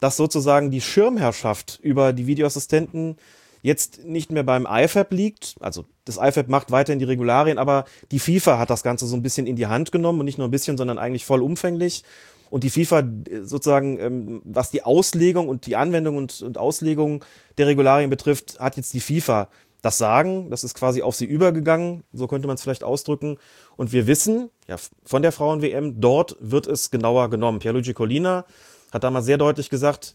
dass 0.00 0.16
sozusagen 0.16 0.70
die 0.70 0.80
Schirmherrschaft 0.80 1.78
über 1.82 2.12
die 2.12 2.26
Videoassistenten 2.26 3.16
jetzt 3.62 4.04
nicht 4.04 4.30
mehr 4.30 4.42
beim 4.42 4.66
IFAB 4.68 5.12
liegt. 5.12 5.54
Also 5.60 5.86
das 6.04 6.18
IFAB 6.18 6.48
macht 6.48 6.70
weiterhin 6.70 6.98
die 6.98 7.04
Regularien, 7.04 7.58
aber 7.58 7.84
die 8.10 8.18
FIFA 8.18 8.58
hat 8.58 8.70
das 8.70 8.82
Ganze 8.82 9.06
so 9.06 9.16
ein 9.16 9.22
bisschen 9.22 9.46
in 9.46 9.56
die 9.56 9.68
Hand 9.68 9.92
genommen 9.92 10.18
und 10.20 10.26
nicht 10.26 10.38
nur 10.38 10.48
ein 10.48 10.50
bisschen, 10.50 10.76
sondern 10.76 10.98
eigentlich 10.98 11.24
vollumfänglich. 11.24 12.02
Und 12.50 12.64
die 12.64 12.70
FIFA 12.70 12.98
äh, 12.98 13.40
sozusagen, 13.44 13.98
ähm, 13.98 14.42
was 14.44 14.70
die 14.70 14.82
Auslegung 14.82 15.48
und 15.48 15.64
die 15.66 15.76
Anwendung 15.76 16.16
und, 16.16 16.42
und 16.42 16.58
Auslegung 16.58 17.24
der 17.56 17.66
Regularien 17.68 18.10
betrifft, 18.10 18.60
hat 18.60 18.76
jetzt 18.76 18.92
die 18.92 19.00
FIFA 19.00 19.48
das 19.80 19.96
Sagen. 19.96 20.50
Das 20.50 20.64
ist 20.64 20.74
quasi 20.74 21.02
auf 21.02 21.14
sie 21.14 21.24
übergegangen, 21.24 22.04
so 22.12 22.26
könnte 22.26 22.48
man 22.48 22.56
es 22.56 22.62
vielleicht 22.62 22.84
ausdrücken. 22.84 23.38
Und 23.76 23.92
wir 23.92 24.06
wissen, 24.06 24.50
ja, 24.68 24.76
von 25.04 25.22
der 25.22 25.32
Frauen-WM, 25.32 26.00
dort 26.00 26.36
wird 26.40 26.66
es 26.66 26.90
genauer 26.90 27.30
genommen. 27.30 27.58
Pierluigi 27.58 27.94
Collina 27.94 28.44
hat 28.92 29.04
damals 29.04 29.26
sehr 29.26 29.38
deutlich 29.38 29.70
gesagt, 29.70 30.14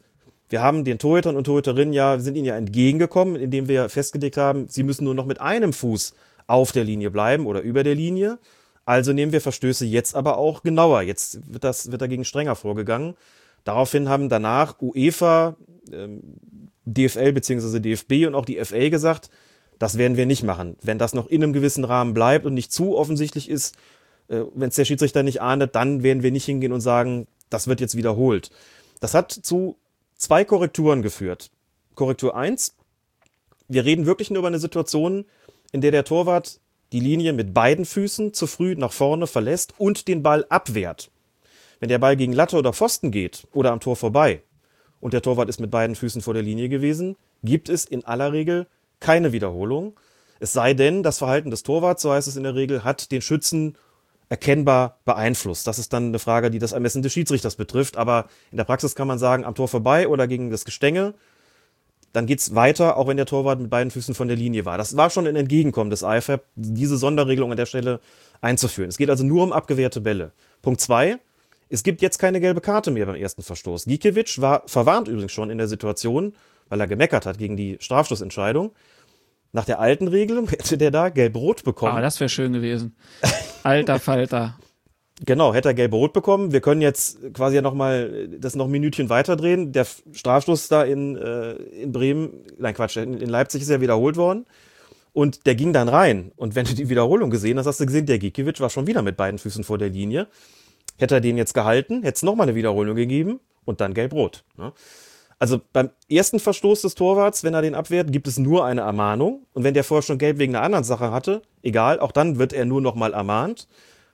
wir 0.50 0.62
haben 0.62 0.86
den 0.86 1.00
Torhütern 1.00 1.36
und 1.36 1.44
Torhüterinnen 1.44 1.94
ja, 1.94 2.20
sind 2.20 2.36
ihnen 2.36 2.46
ja 2.46 2.56
entgegengekommen, 2.56 3.36
indem 3.36 3.68
wir 3.68 3.90
festgelegt 3.90 4.38
haben, 4.38 4.68
sie 4.68 4.84
müssen 4.84 5.04
nur 5.04 5.16
noch 5.16 5.26
mit 5.26 5.42
einem 5.42 5.74
Fuß 5.74 6.14
auf 6.48 6.72
der 6.72 6.84
Linie 6.84 7.12
bleiben 7.12 7.46
oder 7.46 7.62
über 7.62 7.84
der 7.84 7.96
Linie. 7.96 8.40
Also 8.86 9.12
nehmen 9.12 9.34
wir 9.34 9.42
Verstöße 9.42 9.86
jetzt 9.86 10.16
aber 10.16 10.38
auch 10.38 10.64
genauer. 10.64 11.02
Jetzt 11.02 11.52
wird 11.52 11.66
das, 11.66 11.92
wird 11.92 12.02
dagegen 12.02 12.24
strenger 12.24 12.56
vorgegangen. 12.56 13.16
Daraufhin 13.66 14.08
haben 14.08 14.30
danach 14.30 14.82
UEFA, 14.82 15.58
ähm, 15.92 16.22
DFL 16.86 17.34
bzw. 17.34 17.82
DFB 17.82 18.28
und 18.28 18.36
auch 18.36 18.46
die 18.46 18.64
FA 18.64 18.88
gesagt, 18.88 19.30
das 19.78 19.98
werden 19.98 20.16
wir 20.16 20.26
nicht 20.26 20.44
machen. 20.44 20.78
Wenn 20.82 20.98
das 20.98 21.14
noch 21.14 21.28
in 21.28 21.44
einem 21.44 21.52
gewissen 21.52 21.84
Rahmen 21.84 22.14
bleibt 22.14 22.46
und 22.46 22.54
nicht 22.54 22.72
zu 22.72 22.98
offensichtlich 22.98 23.50
ist, 23.50 23.76
äh, 24.30 24.44
wenn 24.56 24.70
es 24.70 24.76
der 24.76 24.86
Schiedsrichter 24.86 25.22
nicht 25.22 25.42
ahndet, 25.42 25.76
dann 25.76 26.02
werden 26.02 26.24
wir 26.24 26.32
nicht 26.32 26.46
hingehen 26.46 26.72
und 26.72 26.80
sagen, 26.80 27.28
das 27.50 27.68
wird 27.68 27.82
jetzt 27.82 27.98
wiederholt. 27.98 28.52
Das 29.02 29.14
hat 29.14 29.32
zu 29.32 29.76
zwei 30.18 30.44
Korrekturen 30.44 31.02
geführt. 31.02 31.52
Korrektur 31.96 32.36
eins: 32.36 32.76
Wir 33.68 33.86
reden 33.86 34.06
wirklich 34.06 34.30
nur 34.30 34.40
über 34.40 34.48
eine 34.48 34.60
Situation, 34.60 35.26
in 35.72 35.82
der 35.82 35.92
der 35.92 36.04
Torwart 36.06 36.60
die 36.92 37.00
Linie 37.00 37.34
mit 37.34 37.54
beiden 37.54 37.86
Füßen 37.86 38.34
zu 38.34 38.48
früh 38.48 38.76
nach 38.76 38.94
vorne 38.94 39.28
verlässt 39.28 39.74
und 39.78 40.08
den 40.08 40.24
Ball 40.24 40.46
abwehrt. 40.50 41.12
Wenn 41.80 41.90
der 41.90 42.00
Ball 42.00 42.16
gegen 42.16 42.34
Latte 42.34 42.58
oder 42.58 42.74
Pfosten 42.74 43.12
geht 43.12 43.48
oder 43.52 43.72
am 43.72 43.80
Tor 43.80 43.96
vorbei 43.96 44.42
und 45.00 45.14
der 45.14 45.22
Torwart 45.22 45.50
ist 45.50 45.60
mit 45.60 45.70
beiden 45.70 45.96
Füßen 45.96 46.22
vor 46.22 46.34
der 46.34 46.44
Linie 46.44 46.70
gewesen, 46.70 47.18
gibt 47.44 47.70
es 47.70 47.86
in 47.86 48.06
aller 48.06 48.32
Regel 48.32 48.68
keine 49.00 49.32
Wiederholung. 49.32 50.00
Es 50.40 50.54
sei 50.54 50.74
denn, 50.74 51.04
das 51.04 51.18
Verhalten 51.18 51.52
des 51.52 51.64
Torwarts, 51.64 52.02
so 52.02 52.12
heißt 52.12 52.28
es 52.28 52.38
in 52.38 52.44
der 52.44 52.56
Regel, 52.56 52.84
hat 52.84 53.12
den 53.12 53.22
Schützen 53.22 53.78
erkennbar 54.30 55.00
beeinflusst. 55.06 55.68
Das 55.68 55.80
ist 55.80 55.94
dann 55.94 56.08
eine 56.08 56.20
Frage, 56.20 56.52
die 56.52 56.60
das 56.60 56.74
Ermessen 56.74 57.02
des 57.02 57.14
Schiedsrichters 57.14 57.56
betrifft. 57.56 57.98
Aber 57.98 58.26
in 58.52 58.58
der 58.58 58.66
Praxis 58.66 58.96
kann 58.96 59.08
man 59.08 59.20
sagen, 59.20 59.46
am 59.46 59.56
Tor 59.56 59.68
vorbei 59.68 60.08
oder 60.08 60.28
gegen 60.28 60.50
das 60.50 60.66
Gestänge, 60.66 61.14
dann 62.14 62.26
geht's 62.26 62.56
weiter, 62.56 62.98
auch 62.98 63.08
wenn 63.08 63.18
der 63.18 63.26
Torwart 63.26 63.60
mit 63.60 63.70
beiden 63.70 63.92
Füßen 63.92 64.16
von 64.16 64.28
der 64.28 64.38
Linie 64.38 64.66
war. 64.66 64.78
Das 64.78 64.98
war 64.98 65.10
schon 65.10 65.28
ein 65.28 65.36
Entgegenkommen 65.36 65.90
des 65.90 66.02
IFAB, 66.02 66.42
diese 66.56 66.98
Sonderregelung 66.98 67.52
an 67.52 67.58
der 67.58 67.66
Stelle 67.66 68.00
einzuführen. 68.42 68.90
Es 68.90 68.98
geht 68.98 69.10
also 69.10 69.24
nur 69.24 69.44
um 69.44 69.54
abgewehrte 69.54 70.02
Bälle. 70.02 70.32
Punkt 70.62 70.82
zwei: 70.82 71.20
Es 71.70 71.84
gibt 71.84 72.02
jetzt 72.02 72.18
keine 72.18 72.40
gelbe 72.40 72.62
Karte 72.62 72.92
mehr 72.92 73.06
beim 73.06 73.16
ersten 73.16 73.44
Verstoß. 73.44 73.86
Gikiewicz 73.86 74.40
war 74.40 74.64
verwarnt 74.66 75.08
übrigens 75.08 75.32
schon 75.32 75.50
in 75.50 75.58
der 75.58 75.68
Situation, 75.68 76.34
weil 76.70 76.80
er 76.80 76.88
gemeckert 76.88 77.26
hat 77.26 77.38
gegen 77.38 77.56
die 77.56 77.78
Strafstoßentscheidung. 77.80 78.72
Nach 79.52 79.66
der 79.66 79.80
alten 79.80 80.08
Regelung 80.08 80.48
hätte 80.50 80.78
der 80.78 80.92
da 80.92 81.10
gelb-rot 81.10 81.64
bekommen. 81.64 81.98
Ah, 81.98 82.02
das 82.02 82.20
wäre 82.20 82.30
schön 82.30 82.54
gewesen. 82.54 82.96
Alter 83.64 84.00
Falter. 84.00 84.58
Genau, 85.26 85.52
hätte 85.52 85.70
er 85.70 85.74
gelb-rot 85.74 86.14
bekommen. 86.14 86.52
Wir 86.52 86.62
können 86.62 86.80
jetzt 86.80 87.34
quasi 87.34 87.56
ja 87.56 87.64
nochmal 87.64 88.30
das 88.40 88.56
noch 88.56 88.66
ein 88.66 88.72
Minütchen 88.72 89.10
weiterdrehen. 89.10 89.72
Der 89.72 89.88
Strafstoß 90.12 90.68
da 90.68 90.84
in, 90.84 91.16
äh, 91.16 91.54
in 91.54 91.92
Bremen, 91.92 92.46
nein 92.60 92.76
Quatsch, 92.76 92.98
in, 92.98 93.16
in 93.16 93.28
Leipzig 93.28 93.64
ist 93.64 93.70
ja 93.70 93.82
wiederholt 93.82 94.16
worden. 94.16 94.46
Und 95.14 95.48
der 95.48 95.56
ging 95.56 95.74
dann 95.74 95.90
rein. 95.90 96.32
Und 96.36 96.54
wenn 96.54 96.66
du 96.66 96.76
die 96.76 96.90
Wiederholung 96.90 97.32
gesehen 97.32 97.58
hast, 97.58 97.66
hast 97.66 97.80
du 97.80 97.88
gesehen, 97.88 98.06
der 98.06 98.20
Gikiewicz 98.20 98.60
war 98.60 98.70
schon 98.70 98.86
wieder 98.86 99.02
mit 99.02 99.18
beiden 99.18 99.40
Füßen 99.40 99.64
vor 99.64 99.80
der 99.80 99.90
Linie. 99.90 100.28
Hätte 101.00 101.16
er 101.16 101.22
den 101.22 101.38
jetzt 101.38 101.56
gehalten, 101.56 102.04
hätte 102.04 102.18
es 102.18 102.22
nochmal 102.22 102.48
eine 102.48 102.56
Wiederholung 102.56 102.96
gegeben 102.96 103.40
und 103.66 103.82
dann 103.82 103.96
gelb-rot. 103.96 104.44
Ne? 104.58 104.74
Also 105.40 105.62
beim 105.72 105.92
ersten 106.10 106.40
Verstoß 106.40 106.82
des 106.82 106.96
Torwarts, 106.96 107.44
wenn 107.44 107.54
er 107.54 107.62
den 107.62 107.76
abwehrt, 107.76 108.12
gibt 108.12 108.28
es 108.28 108.40
nur 108.40 108.66
eine 108.66 108.82
Ermahnung. 108.82 109.46
Und 109.54 109.64
wenn 109.64 109.76
der 109.76 109.84
vorher 109.84 110.02
schon 110.02 110.18
gelb 110.18 110.40
wegen 110.40 110.56
einer 110.56 110.66
anderen 110.66 110.84
Sache 110.84 111.12
hatte, 111.12 111.44
egal, 111.62 112.00
auch 112.00 112.12
dann 112.12 112.40
wird 112.40 112.54
er 112.54 112.66
nur 112.66 112.82
nochmal 112.82 113.14
ermahnt. 113.14 113.68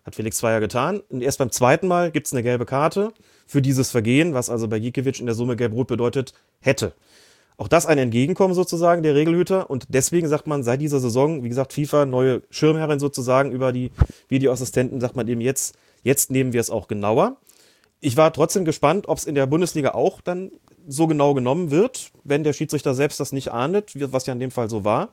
Hat 0.05 0.15
Felix 0.15 0.37
Zweier 0.37 0.59
getan. 0.59 1.01
Und 1.09 1.21
erst 1.21 1.37
beim 1.37 1.49
zweiten 1.49 1.87
Mal 1.87 2.11
gibt 2.11 2.27
es 2.27 2.33
eine 2.33 2.43
gelbe 2.43 2.65
Karte 2.65 3.13
für 3.47 3.61
dieses 3.61 3.89
Vergehen, 3.89 4.33
was 4.33 4.49
also 4.49 4.67
bei 4.67 4.79
Gikiewicz 4.79 5.21
in 5.21 5.25
der 5.25 5.35
Summe 5.35 5.55
gelb-rot 5.55 5.87
bedeutet, 5.87 6.33
hätte. 6.59 6.93
Auch 7.55 7.69
das 7.69 7.85
ein 7.85 7.97
Entgegenkommen 7.97 8.53
sozusagen 8.53 9.03
der 9.03 9.15
Regelhüter. 9.15 9.69
Und 9.69 9.85
deswegen 9.89 10.27
sagt 10.27 10.47
man 10.47 10.63
seit 10.63 10.81
dieser 10.81 10.99
Saison, 10.99 11.43
wie 11.43 11.49
gesagt, 11.49 11.71
FIFA, 11.71 12.05
neue 12.05 12.41
Schirmherrin 12.49 12.99
sozusagen 12.99 13.51
über 13.51 13.71
die 13.71 13.91
Videoassistenten, 14.27 14.99
sagt 14.99 15.15
man 15.15 15.27
eben 15.29 15.39
jetzt, 15.39 15.75
jetzt 16.03 16.31
nehmen 16.31 16.51
wir 16.51 16.59
es 16.59 16.69
auch 16.69 16.89
genauer. 16.89 17.37
Ich 18.05 18.17
war 18.17 18.33
trotzdem 18.33 18.65
gespannt, 18.65 19.07
ob 19.07 19.17
es 19.17 19.23
in 19.23 19.33
der 19.33 19.45
Bundesliga 19.45 19.91
auch 19.91 20.19
dann 20.19 20.51
so 20.85 21.07
genau 21.07 21.33
genommen 21.33 21.71
wird, 21.71 22.11
wenn 22.25 22.43
der 22.43 22.51
Schiedsrichter 22.51 22.95
selbst 22.95 23.21
das 23.21 23.31
nicht 23.31 23.53
ahndet, 23.53 23.93
was 24.11 24.25
ja 24.25 24.33
in 24.33 24.41
dem 24.41 24.51
Fall 24.51 24.69
so 24.69 24.83
war. 24.83 25.07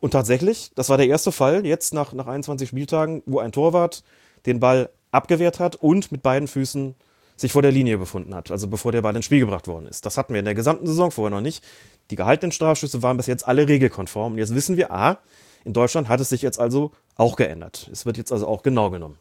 Und 0.00 0.10
tatsächlich, 0.10 0.70
das 0.74 0.90
war 0.90 0.98
der 0.98 1.06
erste 1.06 1.32
Fall 1.32 1.64
jetzt 1.64 1.94
nach, 1.94 2.12
nach 2.12 2.26
21 2.26 2.68
Spieltagen, 2.68 3.22
wo 3.24 3.38
ein 3.38 3.52
Torwart 3.52 4.04
den 4.44 4.60
Ball 4.60 4.90
abgewehrt 5.12 5.60
hat 5.60 5.76
und 5.76 6.12
mit 6.12 6.22
beiden 6.22 6.46
Füßen 6.46 6.94
sich 7.36 7.52
vor 7.52 7.62
der 7.62 7.72
Linie 7.72 7.96
befunden 7.96 8.34
hat, 8.34 8.50
also 8.50 8.68
bevor 8.68 8.92
der 8.92 9.00
Ball 9.00 9.16
ins 9.16 9.24
Spiel 9.24 9.40
gebracht 9.40 9.66
worden 9.66 9.86
ist. 9.86 10.04
Das 10.04 10.18
hatten 10.18 10.34
wir 10.34 10.40
in 10.40 10.44
der 10.44 10.54
gesamten 10.54 10.86
Saison 10.86 11.10
vorher 11.10 11.34
noch 11.34 11.40
nicht. 11.40 11.64
Die 12.10 12.16
gehaltenen 12.16 12.52
Strafschüsse 12.52 13.02
waren 13.02 13.16
bis 13.16 13.28
jetzt 13.28 13.48
alle 13.48 13.66
regelkonform. 13.66 14.32
Und 14.34 14.38
jetzt 14.38 14.54
wissen 14.54 14.76
wir, 14.76 14.92
a, 14.92 15.16
in 15.64 15.72
Deutschland 15.72 16.10
hat 16.10 16.20
es 16.20 16.28
sich 16.28 16.42
jetzt 16.42 16.60
also 16.60 16.90
auch 17.16 17.36
geändert. 17.36 17.88
Es 17.90 18.04
wird 18.04 18.18
jetzt 18.18 18.30
also 18.30 18.46
auch 18.46 18.62
genau 18.62 18.90
genommen. 18.90 19.16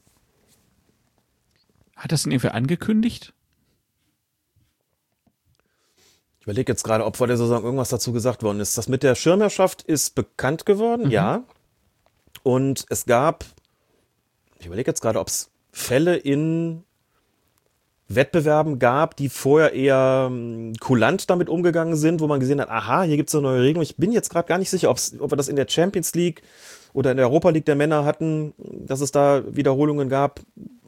Hat 2.00 2.14
das 2.14 2.24
denn 2.24 2.32
irgendwer 2.32 2.56
angekündigt? 2.56 3.34
Ich 6.40 6.46
überlege 6.46 6.72
jetzt 6.72 6.84
gerade, 6.84 7.06
ob 7.06 7.18
vor 7.18 7.28
der 7.28 7.36
Saison 7.36 7.62
irgendwas 7.62 7.90
dazu 7.90 8.14
gesagt 8.14 8.42
worden 8.42 8.62
ist. 8.62 8.78
Das 8.78 8.88
mit 8.88 9.04
der 9.04 9.16
Schirmherrschaft 9.16 9.82
ist 9.82 10.16
bekannt 10.16 10.66
geworden, 10.66 11.08
mhm. 11.08 11.12
ja. 11.12 11.44
Und 12.42 12.86
es 12.90 13.06
gab, 13.06 13.44
ich 14.60 14.66
überlege 14.66 14.90
jetzt 14.90 15.02
gerade, 15.02 15.20
ob 15.20 15.28
es 15.28 15.52
Fälle 15.74 16.16
in 16.16 16.86
Wettbewerben 18.08 18.80
gab, 18.80 19.18
die 19.18 19.28
vorher 19.28 19.74
eher 19.74 20.28
um, 20.32 20.74
kulant 20.80 21.30
damit 21.30 21.50
umgegangen 21.50 21.98
sind, 21.98 22.22
wo 22.22 22.28
man 22.28 22.40
gesehen 22.40 22.62
hat, 22.62 22.70
aha, 22.70 23.04
hier 23.04 23.18
gibt 23.18 23.28
es 23.28 23.36
eine 23.36 23.44
neue 23.44 23.62
Regelung. 23.62 23.84
Ich 23.84 23.98
bin 23.98 24.14
jetzt 24.14 24.30
gerade 24.30 24.48
gar 24.48 24.58
nicht 24.58 24.70
sicher, 24.70 24.90
ob 24.90 25.00
wir 25.32 25.38
das 25.38 25.50
in 25.50 25.58
der 25.58 25.68
Champions 25.68 26.16
League 26.16 26.44
oder 26.94 27.12
in 27.12 27.18
der 27.18 27.28
Europa 27.28 27.50
League 27.50 27.66
der 27.66 27.76
Männer 27.76 28.06
hatten, 28.06 28.54
dass 28.58 29.02
es 29.02 29.12
da 29.12 29.44
Wiederholungen 29.54 30.08
gab. 30.08 30.40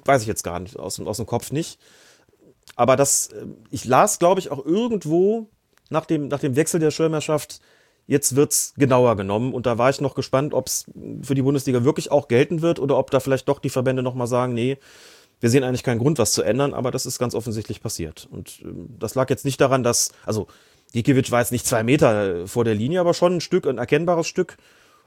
Weiß 0.06 0.22
ich 0.22 0.28
jetzt 0.28 0.44
gar 0.44 0.60
nicht, 0.60 0.78
aus, 0.78 1.00
aus 1.00 1.18
dem 1.18 1.26
Kopf 1.26 1.52
nicht. 1.52 1.80
Aber 2.76 2.96
das, 2.96 3.28
äh, 3.28 3.46
ich 3.70 3.86
las, 3.86 4.20
glaube 4.20 4.40
ich, 4.40 4.52
auch 4.52 4.66
irgendwo 4.66 5.50
nach 5.90 6.06
dem, 6.06 6.28
nach 6.30 6.40
dem 6.40 6.56
Wechsel 6.56 6.80
der 6.80 6.92
Schirmherrschaft, 6.92 7.60
jetzt 8.08 8.36
wird's 8.36 8.74
genauer 8.78 9.16
genommen. 9.16 9.54
Und 9.54 9.66
da 9.66 9.78
war 9.78 9.90
ich 9.90 10.02
noch 10.02 10.16
gespannt, 10.16 10.54
ob 10.54 10.68
es 10.68 10.86
für 11.22 11.36
die 11.36 11.42
Bundesliga 11.42 11.84
wirklich 11.84 12.12
auch 12.12 12.28
gelten 12.28 12.62
wird 12.62 12.80
oder 12.80 12.98
ob 12.98 13.12
da 13.12 13.20
vielleicht 13.20 13.48
doch 13.48 13.60
die 13.60 13.70
Verbände 13.70 14.04
nochmal 14.04 14.28
sagen, 14.28 14.54
nee, 14.54 14.78
wir 15.40 15.50
sehen 15.50 15.64
eigentlich 15.64 15.84
keinen 15.84 16.00
Grund, 16.00 16.20
was 16.20 16.32
zu 16.32 16.44
ändern, 16.44 16.74
aber 16.74 16.92
das 16.92 17.06
ist 17.06 17.20
ganz 17.20 17.36
offensichtlich 17.36 17.82
passiert. 17.82 18.28
Und 18.32 18.62
äh, 18.64 18.68
das 19.00 19.16
lag 19.16 19.30
jetzt 19.30 19.46
nicht 19.46 19.60
daran, 19.60 19.84
dass, 19.84 20.12
also 20.26 20.48
Gikiewicz 20.94 21.32
war 21.32 21.40
jetzt 21.40 21.52
nicht 21.52 21.66
zwei 21.66 21.84
Meter 21.84 22.48
vor 22.48 22.64
der 22.64 22.76
Linie, 22.76 23.00
aber 23.00 23.14
schon 23.14 23.38
ein 23.38 23.42
Stück, 23.42 23.68
ein 23.68 23.78
erkennbares 23.78 24.28
Stück. 24.28 24.58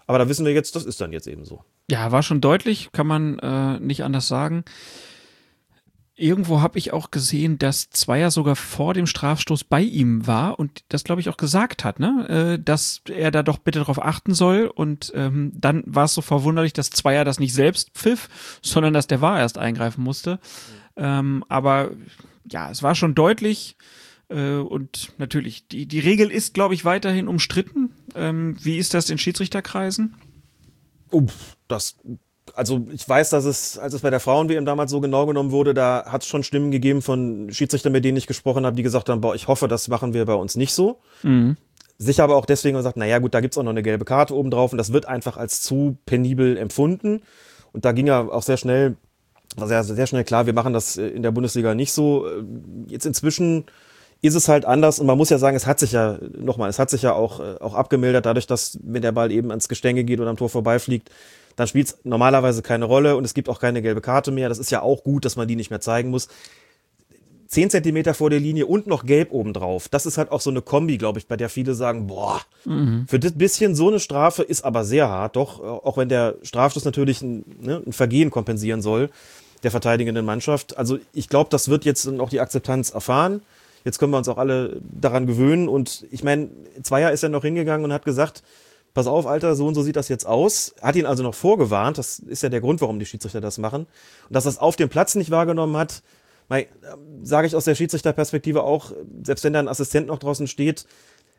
Aber 0.07 0.18
da 0.18 0.28
wissen 0.28 0.44
wir 0.44 0.52
jetzt, 0.52 0.76
das 0.76 0.84
ist 0.84 1.00
dann 1.00 1.12
jetzt 1.12 1.26
eben 1.26 1.44
so. 1.44 1.64
Ja, 1.90 2.12
war 2.12 2.22
schon 2.22 2.40
deutlich, 2.40 2.90
kann 2.92 3.07
man 3.07 3.38
äh, 3.38 3.80
nicht 3.80 4.05
anders 4.05 4.28
sagen. 4.28 4.64
Irgendwo 6.16 6.61
habe 6.61 6.78
ich 6.78 6.92
auch 6.92 7.11
gesehen, 7.11 7.59
dass 7.59 7.90
Zweier 7.90 8.30
sogar 8.30 8.55
vor 8.55 8.94
dem 8.94 9.07
Strafstoß 9.07 9.64
bei 9.64 9.80
ihm 9.80 10.28
war 10.28 10.61
und 10.61 10.84
das, 10.88 11.02
glaube 11.02 11.20
ich, 11.20 11.28
auch 11.28 11.36
gesagt 11.36 11.82
hat, 11.82 11.98
ne? 11.98 12.28
Äh, 12.28 12.62
dass 12.62 13.00
er 13.09 13.32
da 13.32 13.42
doch 13.42 13.59
bitte 13.59 13.80
darauf 13.80 14.00
achten 14.00 14.32
soll. 14.32 14.66
Und 14.72 15.11
ähm, 15.16 15.50
dann 15.55 15.82
war 15.86 16.05
es 16.05 16.14
so 16.14 16.22
verwunderlich, 16.22 16.72
dass 16.72 16.90
Zweier 16.90 17.24
das 17.24 17.40
nicht 17.40 17.52
selbst 17.52 17.90
pfiff, 17.94 18.59
sondern 18.62 18.92
dass 18.94 19.09
der 19.09 19.22
War 19.22 19.40
erst 19.40 19.59
eingreifen 19.59 20.05
musste. 20.05 20.34
Mhm. 20.34 20.38
Ähm, 20.96 21.44
aber 21.48 21.90
ja, 22.48 22.70
es 22.70 22.82
war 22.82 22.94
schon 22.94 23.14
deutlich. 23.16 23.76
Äh, 24.28 24.56
und 24.56 25.12
natürlich, 25.18 25.68
die, 25.68 25.86
die 25.86 26.00
Regel 26.00 26.30
ist, 26.30 26.54
glaube 26.54 26.74
ich, 26.74 26.84
weiterhin 26.84 27.28
umstritten. 27.28 27.90
Ähm, 28.14 28.56
wie 28.62 28.78
ist 28.78 28.94
das 28.94 29.10
in 29.10 29.18
Schiedsrichterkreisen? 29.18 30.14
Oh, 31.10 31.26
das 31.68 31.96
also 32.54 32.86
ich 32.92 33.08
weiß, 33.08 33.30
dass 33.30 33.44
es, 33.44 33.78
als 33.78 33.94
es 33.94 34.02
bei 34.02 34.10
der 34.10 34.20
Frauen-WM 34.20 34.64
damals 34.64 34.90
so 34.90 35.00
genau 35.00 35.26
genommen 35.26 35.50
wurde, 35.50 35.74
da 35.74 36.04
hat 36.06 36.22
es 36.22 36.28
schon 36.28 36.42
Stimmen 36.42 36.70
gegeben 36.70 37.02
von 37.02 37.50
Schiedsrichtern, 37.50 37.92
mit 37.92 38.04
denen 38.04 38.18
ich 38.18 38.26
gesprochen 38.26 38.66
habe, 38.66 38.76
die 38.76 38.82
gesagt 38.82 39.08
haben, 39.08 39.20
boah, 39.20 39.34
ich 39.34 39.48
hoffe, 39.48 39.68
das 39.68 39.88
machen 39.88 40.14
wir 40.14 40.24
bei 40.24 40.34
uns 40.34 40.56
nicht 40.56 40.72
so. 40.72 41.00
Mhm. 41.22 41.56
Sicher 41.96 42.24
aber 42.24 42.36
auch 42.36 42.46
deswegen 42.46 42.76
gesagt, 42.76 42.96
naja 42.96 43.18
gut, 43.18 43.34
da 43.34 43.40
gibt's 43.40 43.56
auch 43.56 43.62
noch 43.62 43.70
eine 43.70 43.82
gelbe 43.82 44.04
Karte 44.04 44.34
oben 44.34 44.50
drauf 44.50 44.72
und 44.72 44.78
das 44.78 44.92
wird 44.92 45.06
einfach 45.06 45.36
als 45.36 45.62
zu 45.62 45.96
penibel 46.06 46.56
empfunden. 46.56 47.22
Und 47.72 47.84
da 47.84 47.92
ging 47.92 48.06
ja 48.06 48.20
auch 48.20 48.42
sehr 48.42 48.56
schnell, 48.56 48.96
war 49.56 49.68
sehr, 49.68 49.82
sehr 49.84 50.06
schnell 50.06 50.24
klar, 50.24 50.46
wir 50.46 50.52
machen 50.52 50.72
das 50.72 50.96
in 50.96 51.22
der 51.22 51.30
Bundesliga 51.30 51.74
nicht 51.74 51.92
so. 51.92 52.26
Jetzt 52.88 53.06
inzwischen 53.06 53.64
ist 54.24 54.34
es 54.34 54.48
halt 54.48 54.64
anders 54.64 54.98
und 54.98 55.06
man 55.06 55.18
muss 55.18 55.28
ja 55.28 55.36
sagen, 55.36 55.54
es 55.54 55.66
hat 55.66 55.78
sich 55.78 55.92
ja, 55.92 56.18
nochmal, 56.38 56.70
es 56.70 56.78
hat 56.78 56.88
sich 56.88 57.02
ja 57.02 57.12
auch, 57.12 57.40
auch 57.60 57.74
abgemildert, 57.74 58.24
dadurch, 58.24 58.46
dass 58.46 58.78
wenn 58.82 59.02
der 59.02 59.12
Ball 59.12 59.30
eben 59.30 59.50
ans 59.50 59.68
Gestänge 59.68 60.02
geht 60.02 60.18
oder 60.18 60.30
am 60.30 60.38
Tor 60.38 60.48
vorbeifliegt, 60.48 61.10
dann 61.56 61.66
spielt 61.66 61.88
es 61.88 61.98
normalerweise 62.04 62.62
keine 62.62 62.86
Rolle 62.86 63.16
und 63.16 63.24
es 63.24 63.34
gibt 63.34 63.50
auch 63.50 63.60
keine 63.60 63.82
gelbe 63.82 64.00
Karte 64.00 64.32
mehr. 64.32 64.48
Das 64.48 64.58
ist 64.58 64.70
ja 64.70 64.80
auch 64.80 65.04
gut, 65.04 65.26
dass 65.26 65.36
man 65.36 65.46
die 65.46 65.56
nicht 65.56 65.68
mehr 65.68 65.80
zeigen 65.80 66.08
muss. 66.08 66.28
Zehn 67.48 67.68
Zentimeter 67.68 68.14
vor 68.14 68.30
der 68.30 68.40
Linie 68.40 68.64
und 68.66 68.86
noch 68.86 69.04
gelb 69.04 69.30
obendrauf. 69.30 69.90
Das 69.90 70.06
ist 70.06 70.16
halt 70.16 70.32
auch 70.32 70.40
so 70.40 70.48
eine 70.48 70.62
Kombi, 70.62 70.96
glaube 70.96 71.18
ich, 71.18 71.28
bei 71.28 71.36
der 71.36 71.50
viele 71.50 71.74
sagen, 71.74 72.06
boah, 72.06 72.40
mhm. 72.64 73.04
für 73.06 73.18
das 73.18 73.32
bisschen 73.32 73.74
so 73.74 73.88
eine 73.88 74.00
Strafe 74.00 74.42
ist 74.42 74.64
aber 74.64 74.84
sehr 74.84 75.10
hart. 75.10 75.36
Doch, 75.36 75.60
auch 75.60 75.98
wenn 75.98 76.08
der 76.08 76.36
Strafstoß 76.42 76.86
natürlich 76.86 77.20
ein, 77.20 77.44
ne, 77.60 77.82
ein 77.86 77.92
Vergehen 77.92 78.30
kompensieren 78.30 78.80
soll, 78.80 79.10
der 79.62 79.70
verteidigenden 79.70 80.24
Mannschaft. 80.24 80.78
Also 80.78 80.98
ich 81.12 81.28
glaube, 81.28 81.50
das 81.50 81.68
wird 81.68 81.84
jetzt 81.84 82.08
auch 82.18 82.30
die 82.30 82.40
Akzeptanz 82.40 82.90
erfahren. 82.90 83.42
Jetzt 83.85 83.99
können 83.99 84.12
wir 84.12 84.18
uns 84.18 84.28
auch 84.28 84.39
alle 84.39 84.80
daran 84.82 85.26
gewöhnen. 85.26 85.68
Und 85.68 86.07
ich 86.11 86.24
meine, 86.24 86.51
Zweier 86.82 87.12
ist 87.12 87.22
ja 87.22 87.28
noch 87.28 87.43
hingegangen 87.43 87.85
und 87.85 87.93
hat 87.93 88.05
gesagt, 88.05 88.43
pass 88.95 89.07
auf, 89.07 89.26
Alter, 89.26 89.55
so 89.57 89.66
und 89.66 89.74
so 89.74 89.82
sieht 89.82 89.97
das 89.97 90.09
jetzt 90.09 90.26
aus. 90.26 90.74
Hat 90.80 90.97
ihn 90.97 91.07
also 91.07 91.22
noch 91.22 91.35
vorgewarnt. 91.35 91.99
Das 91.99 92.18
ist 92.18 92.43
ja 92.43 92.49
der 92.49 92.61
Grund, 92.61 92.80
warum 92.80 92.99
die 92.99 93.07
Schiedsrichter 93.07 93.41
das 93.41 93.59
machen. 93.59 93.87
Und 94.28 94.35
dass 94.35 94.45
das 94.45 94.59
auf 94.59 94.76
dem 94.76 94.89
Platz 94.89 95.14
nicht 95.14 95.30
wahrgenommen 95.30 95.76
hat, 95.76 96.03
sage 97.22 97.47
ich 97.47 97.57
aus 97.57 97.64
der 97.64 97.74
Schiedsrichterperspektive 97.74 98.62
auch, 98.62 98.93
selbst 99.22 99.45
wenn 99.45 99.53
da 99.53 99.59
ein 99.59 99.68
Assistent 99.68 100.07
noch 100.07 100.18
draußen 100.18 100.47
steht, 100.47 100.87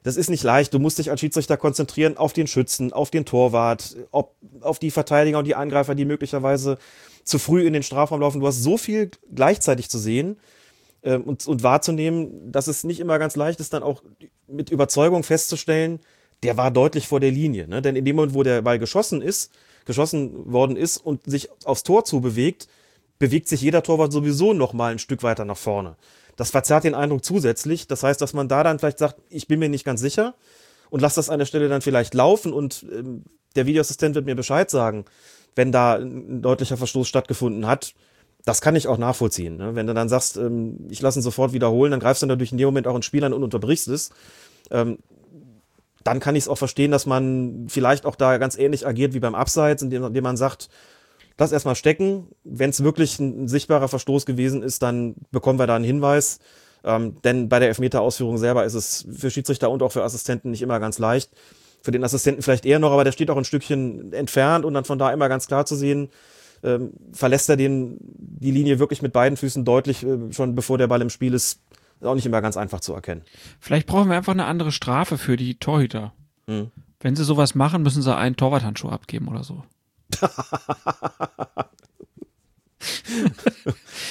das 0.03 0.17
ist 0.17 0.29
nicht 0.29 0.43
leicht. 0.43 0.73
Du 0.73 0.77
musst 0.77 0.99
dich 0.99 1.09
als 1.09 1.19
Schiedsrichter 1.19 1.57
konzentrieren 1.57 2.17
auf 2.17 2.33
den 2.33 2.45
Schützen, 2.45 2.93
auf 2.93 3.09
den 3.09 3.25
Torwart, 3.25 3.95
ob, 4.11 4.35
auf 4.61 4.77
die 4.77 4.91
Verteidiger 4.91 5.39
und 5.39 5.45
die 5.45 5.55
Angreifer, 5.55 5.95
die 5.95 6.05
möglicherweise 6.05 6.77
zu 7.23 7.39
früh 7.39 7.65
in 7.65 7.73
den 7.73 7.81
Strafraum 7.81 8.21
laufen. 8.21 8.39
Du 8.39 8.45
hast 8.45 8.61
so 8.61 8.77
viel 8.77 9.09
gleichzeitig 9.33 9.89
zu 9.89 9.97
sehen 9.97 10.37
äh, 11.05 11.15
und, 11.15 11.47
und 11.47 11.63
wahrzunehmen, 11.63 12.51
dass 12.51 12.67
es 12.67 12.83
nicht 12.83 12.99
immer 12.99 13.19
ganz 13.19 13.35
leicht 13.35 13.59
ist, 13.59 13.73
dann 13.73 13.83
auch 13.83 14.03
mit 14.47 14.71
Überzeugung 14.71 15.23
festzustellen, 15.23 15.99
der 16.43 16.57
war 16.57 16.71
deutlich 16.71 17.07
vor 17.07 17.19
der 17.19 17.31
Linie. 17.31 17.67
Ne? 17.67 17.81
Denn 17.81 17.95
in 17.95 18.03
dem 18.03 18.17
Moment, 18.17 18.33
wo 18.33 18.43
der 18.43 18.61
Ball 18.61 18.79
geschossen 18.79 19.21
ist, 19.21 19.53
geschossen 19.85 20.51
worden 20.51 20.75
ist 20.75 20.97
und 20.97 21.23
sich 21.25 21.49
aufs 21.63 21.83
Tor 21.83 22.03
zubewegt, 22.05 22.67
bewegt 23.19 23.47
sich 23.47 23.61
jeder 23.61 23.83
Torwart 23.83 24.11
sowieso 24.11 24.53
noch 24.53 24.73
mal 24.73 24.91
ein 24.91 24.99
Stück 24.99 25.23
weiter 25.23 25.45
nach 25.45 25.57
vorne. 25.57 25.95
Das 26.35 26.51
verzerrt 26.51 26.83
den 26.83 26.95
Eindruck 26.95 27.23
zusätzlich. 27.23 27.87
Das 27.87 28.03
heißt, 28.03 28.19
dass 28.19 28.33
man 28.33 28.49
da 28.49 28.63
dann 28.63 28.79
vielleicht 28.79 28.99
sagt, 28.99 29.21
ich 29.29 29.47
bin 29.47 29.59
mir 29.59 29.69
nicht 29.69 29.85
ganz 29.85 30.01
sicher 30.01 30.35
und 30.89 31.01
lass 31.01 31.15
das 31.15 31.29
an 31.29 31.39
der 31.39 31.45
Stelle 31.45 31.69
dann 31.69 31.81
vielleicht 31.81 32.13
laufen 32.13 32.51
und 32.51 32.85
ähm, 32.91 33.23
der 33.55 33.65
Videoassistent 33.67 34.15
wird 34.15 34.25
mir 34.25 34.35
Bescheid 34.35 34.69
sagen, 34.69 35.05
wenn 35.55 35.71
da 35.71 35.95
ein 35.95 36.41
deutlicher 36.41 36.75
Verstoß 36.75 37.07
stattgefunden 37.07 37.65
hat. 37.67 37.93
Das 38.45 38.61
kann 38.61 38.75
ich 38.75 38.87
auch 38.87 38.99
nachvollziehen. 38.99 39.57
Ne? 39.57 39.75
Wenn 39.75 39.87
du 39.87 39.93
dann 39.93 40.07
sagst, 40.07 40.37
ähm, 40.37 40.87
ich 40.89 41.01
lasse 41.01 41.19
ihn 41.19 41.23
sofort 41.23 41.51
wiederholen, 41.51 41.91
dann 41.91 41.99
greifst 41.99 42.21
du 42.21 42.27
natürlich 42.27 42.51
in 42.51 42.59
dem 42.59 42.67
Moment 42.67 42.87
auch 42.87 42.95
ins 42.95 43.05
Spiel 43.05 43.23
an 43.23 43.33
und 43.33 43.43
unterbrichst 43.43 43.87
es. 43.87 44.11
Ähm, 44.71 44.99
dann 46.03 46.19
kann 46.19 46.35
ich 46.35 46.43
es 46.43 46.47
auch 46.47 46.57
verstehen, 46.57 46.91
dass 46.91 47.07
man 47.07 47.65
vielleicht 47.67 48.05
auch 48.05 48.15
da 48.15 48.37
ganz 48.37 48.57
ähnlich 48.57 48.85
agiert 48.85 49.15
wie 49.15 49.19
beim 49.19 49.33
Abseits, 49.33 49.81
indem, 49.81 50.03
indem 50.03 50.23
man 50.23 50.37
sagt, 50.37 50.69
lass 51.39 51.51
erstmal 51.51 51.75
stecken. 51.75 52.27
Wenn 52.43 52.69
es 52.69 52.83
wirklich 52.83 53.19
ein, 53.19 53.45
ein, 53.45 53.47
sichtbarer 53.47 53.87
Verstoß 53.87 54.27
gewesen 54.27 54.61
ist, 54.61 54.83
dann 54.83 55.15
bekommen 55.31 55.57
wir 55.57 55.65
da 55.65 55.75
einen 55.75 55.83
Hinweis. 55.83 56.39
Ähm, 56.83 57.19
denn 57.23 57.49
bei 57.49 57.57
der 57.57 57.69
Elfmeter-Ausführung 57.69 58.37
selber 58.37 58.63
ist 58.65 58.75
es 58.75 59.07
für 59.11 59.31
Schiedsrichter 59.31 59.71
und 59.71 59.81
auch 59.81 59.91
für 59.91 60.03
Assistenten 60.03 60.51
nicht 60.51 60.61
immer 60.61 60.79
ganz 60.79 60.99
leicht. 60.99 61.31
Für 61.81 61.89
den 61.89 62.03
Assistenten 62.03 62.43
vielleicht 62.43 62.67
eher 62.67 62.77
noch, 62.77 62.91
aber 62.91 63.03
der 63.03 63.11
steht 63.11 63.31
auch 63.31 63.37
ein 63.37 63.45
Stückchen 63.45 64.13
entfernt 64.13 64.65
und 64.65 64.75
dann 64.75 64.85
von 64.85 64.99
da 64.99 65.11
immer 65.11 65.29
ganz 65.29 65.47
klar 65.47 65.65
zu 65.65 65.75
sehen, 65.75 66.09
ähm, 66.65 66.93
verlässt 67.13 67.47
er 67.49 67.57
den, 67.57 67.97
die 67.99 68.51
Linie 68.51 68.79
wirklich 68.79 69.01
mit 69.03 69.13
beiden 69.13 69.37
Füßen 69.37 69.63
deutlich, 69.63 70.03
äh, 70.03 70.33
schon 70.33 70.55
bevor 70.55 70.77
der 70.79 70.87
Ball 70.87 71.01
im 71.01 71.11
Spiel 71.11 71.33
ist, 71.33 71.61
ist 71.99 72.07
auch 72.07 72.15
nicht 72.15 72.25
immer 72.25 72.41
ganz 72.41 72.57
einfach 72.57 72.79
zu 72.79 72.93
erkennen. 72.93 73.21
Vielleicht 73.59 73.87
brauchen 73.87 74.09
wir 74.09 74.17
einfach 74.17 74.33
eine 74.33 74.45
andere 74.45 74.71
Strafe 74.71 75.17
für 75.19 75.37
die 75.37 75.55
Torhüter. 75.55 76.13
Hm. 76.47 76.71
Wenn 76.99 77.15
sie 77.15 77.23
sowas 77.23 77.53
machen, 77.55 77.83
müssen 77.83 78.01
sie 78.01 78.15
einen 78.15 78.35
Torwarthandschuh 78.35 78.89
abgeben 78.89 79.27
oder 79.27 79.43
so. 79.43 79.63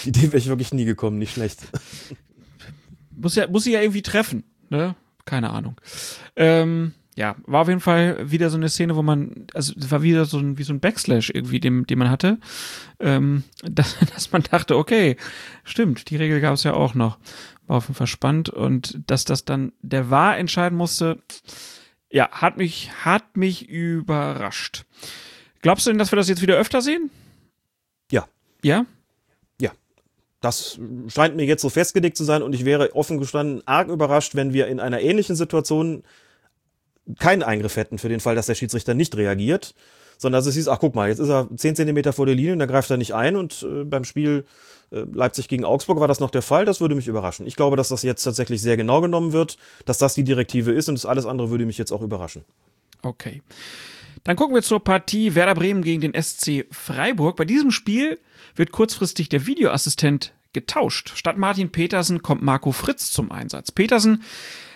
die 0.04 0.08
Idee 0.08 0.28
wäre 0.28 0.38
ich 0.38 0.46
wirklich 0.46 0.72
nie 0.72 0.84
gekommen, 0.84 1.18
nicht 1.18 1.32
schlecht. 1.34 1.60
Muss 3.10 3.34
ja, 3.34 3.48
muss 3.48 3.64
sie 3.64 3.72
ja 3.72 3.80
irgendwie 3.80 4.02
treffen, 4.02 4.44
ne? 4.70 4.94
Keine 5.24 5.50
Ahnung. 5.50 5.80
Ähm, 6.36 6.92
ja, 7.16 7.36
war 7.46 7.62
auf 7.62 7.68
jeden 7.68 7.80
Fall 7.80 8.30
wieder 8.30 8.50
so 8.50 8.56
eine 8.56 8.68
Szene, 8.68 8.96
wo 8.96 9.02
man, 9.02 9.46
also 9.54 9.72
es 9.78 9.90
war 9.90 10.02
wieder 10.02 10.24
so 10.24 10.38
ein, 10.38 10.58
wie 10.58 10.64
so 10.64 10.72
ein 10.72 10.80
Backslash 10.80 11.30
irgendwie, 11.30 11.60
den, 11.60 11.84
den 11.84 11.98
man 11.98 12.10
hatte, 12.10 12.38
ähm, 12.98 13.44
dass, 13.62 13.96
dass 14.12 14.32
man 14.32 14.42
dachte, 14.42 14.76
okay, 14.76 15.16
stimmt, 15.62 16.10
die 16.10 16.16
Regel 16.16 16.40
gab 16.40 16.54
es 16.54 16.64
ja 16.64 16.74
auch 16.74 16.94
noch. 16.94 17.18
War 17.66 17.78
auf 17.78 17.84
jeden 17.84 17.94
Fall 17.94 18.08
spannend 18.08 18.50
und 18.50 19.00
dass 19.06 19.24
das 19.24 19.44
dann 19.44 19.72
der 19.80 20.10
war 20.10 20.36
entscheiden 20.36 20.76
musste, 20.76 21.22
ja, 22.10 22.30
hat 22.30 22.58
mich, 22.58 22.90
hat 23.04 23.36
mich 23.36 23.68
überrascht. 23.68 24.84
Glaubst 25.62 25.86
du 25.86 25.90
denn, 25.90 25.98
dass 25.98 26.12
wir 26.12 26.16
das 26.16 26.28
jetzt 26.28 26.42
wieder 26.42 26.56
öfter 26.56 26.82
sehen? 26.82 27.10
Ja. 28.10 28.28
Ja? 28.62 28.86
Ja. 29.60 29.70
Das 30.40 30.78
scheint 31.08 31.36
mir 31.36 31.46
jetzt 31.46 31.62
so 31.62 31.70
festgelegt 31.70 32.16
zu 32.16 32.24
sein 32.24 32.42
und 32.42 32.54
ich 32.54 32.64
wäre 32.64 32.94
offen 32.94 33.18
gestanden 33.18 33.62
arg 33.66 33.88
überrascht, 33.88 34.34
wenn 34.34 34.52
wir 34.52 34.66
in 34.66 34.78
einer 34.78 35.00
ähnlichen 35.00 35.36
Situation 35.36 36.02
keinen 37.18 37.42
Eingriff 37.42 37.76
hätten 37.76 37.98
für 37.98 38.08
den 38.08 38.20
Fall, 38.20 38.34
dass 38.34 38.46
der 38.46 38.54
Schiedsrichter 38.54 38.94
nicht 38.94 39.16
reagiert, 39.16 39.74
sondern 40.18 40.38
dass 40.38 40.46
es 40.46 40.54
hieß, 40.54 40.68
ach 40.68 40.78
guck 40.80 40.94
mal, 40.94 41.08
jetzt 41.08 41.18
ist 41.18 41.28
er 41.28 41.48
10 41.54 41.76
Zentimeter 41.76 42.12
vor 42.12 42.26
der 42.26 42.34
Linie 42.34 42.52
und 42.52 42.58
da 42.58 42.66
greift 42.66 42.90
er 42.90 42.96
nicht 42.96 43.14
ein 43.14 43.36
und 43.36 43.62
äh, 43.62 43.84
beim 43.84 44.04
Spiel 44.04 44.44
äh, 44.90 45.04
Leipzig 45.12 45.48
gegen 45.48 45.64
Augsburg 45.64 46.00
war 46.00 46.08
das 46.08 46.20
noch 46.20 46.30
der 46.30 46.42
Fall, 46.42 46.64
das 46.64 46.80
würde 46.80 46.94
mich 46.94 47.08
überraschen. 47.08 47.46
Ich 47.46 47.56
glaube, 47.56 47.76
dass 47.76 47.88
das 47.88 48.02
jetzt 48.02 48.22
tatsächlich 48.22 48.62
sehr 48.62 48.76
genau 48.76 49.00
genommen 49.00 49.32
wird, 49.32 49.58
dass 49.84 49.98
das 49.98 50.14
die 50.14 50.24
Direktive 50.24 50.72
ist 50.72 50.88
und 50.88 51.04
alles 51.04 51.26
andere 51.26 51.50
würde 51.50 51.66
mich 51.66 51.78
jetzt 51.78 51.92
auch 51.92 52.02
überraschen. 52.02 52.44
Okay. 53.02 53.42
Dann 54.22 54.36
gucken 54.36 54.54
wir 54.54 54.62
zur 54.62 54.82
Partie 54.82 55.34
Werder 55.34 55.54
Bremen 55.54 55.82
gegen 55.82 56.00
den 56.00 56.22
SC 56.22 56.66
Freiburg. 56.70 57.36
Bei 57.36 57.44
diesem 57.44 57.70
Spiel 57.70 58.18
wird 58.56 58.72
kurzfristig 58.72 59.28
der 59.28 59.46
Videoassistent 59.46 60.32
getauscht. 60.54 61.12
Statt 61.14 61.36
Martin 61.36 61.70
Petersen 61.70 62.22
kommt 62.22 62.42
Marco 62.42 62.72
Fritz 62.72 63.10
zum 63.10 63.30
Einsatz. 63.30 63.70
Petersen 63.70 64.22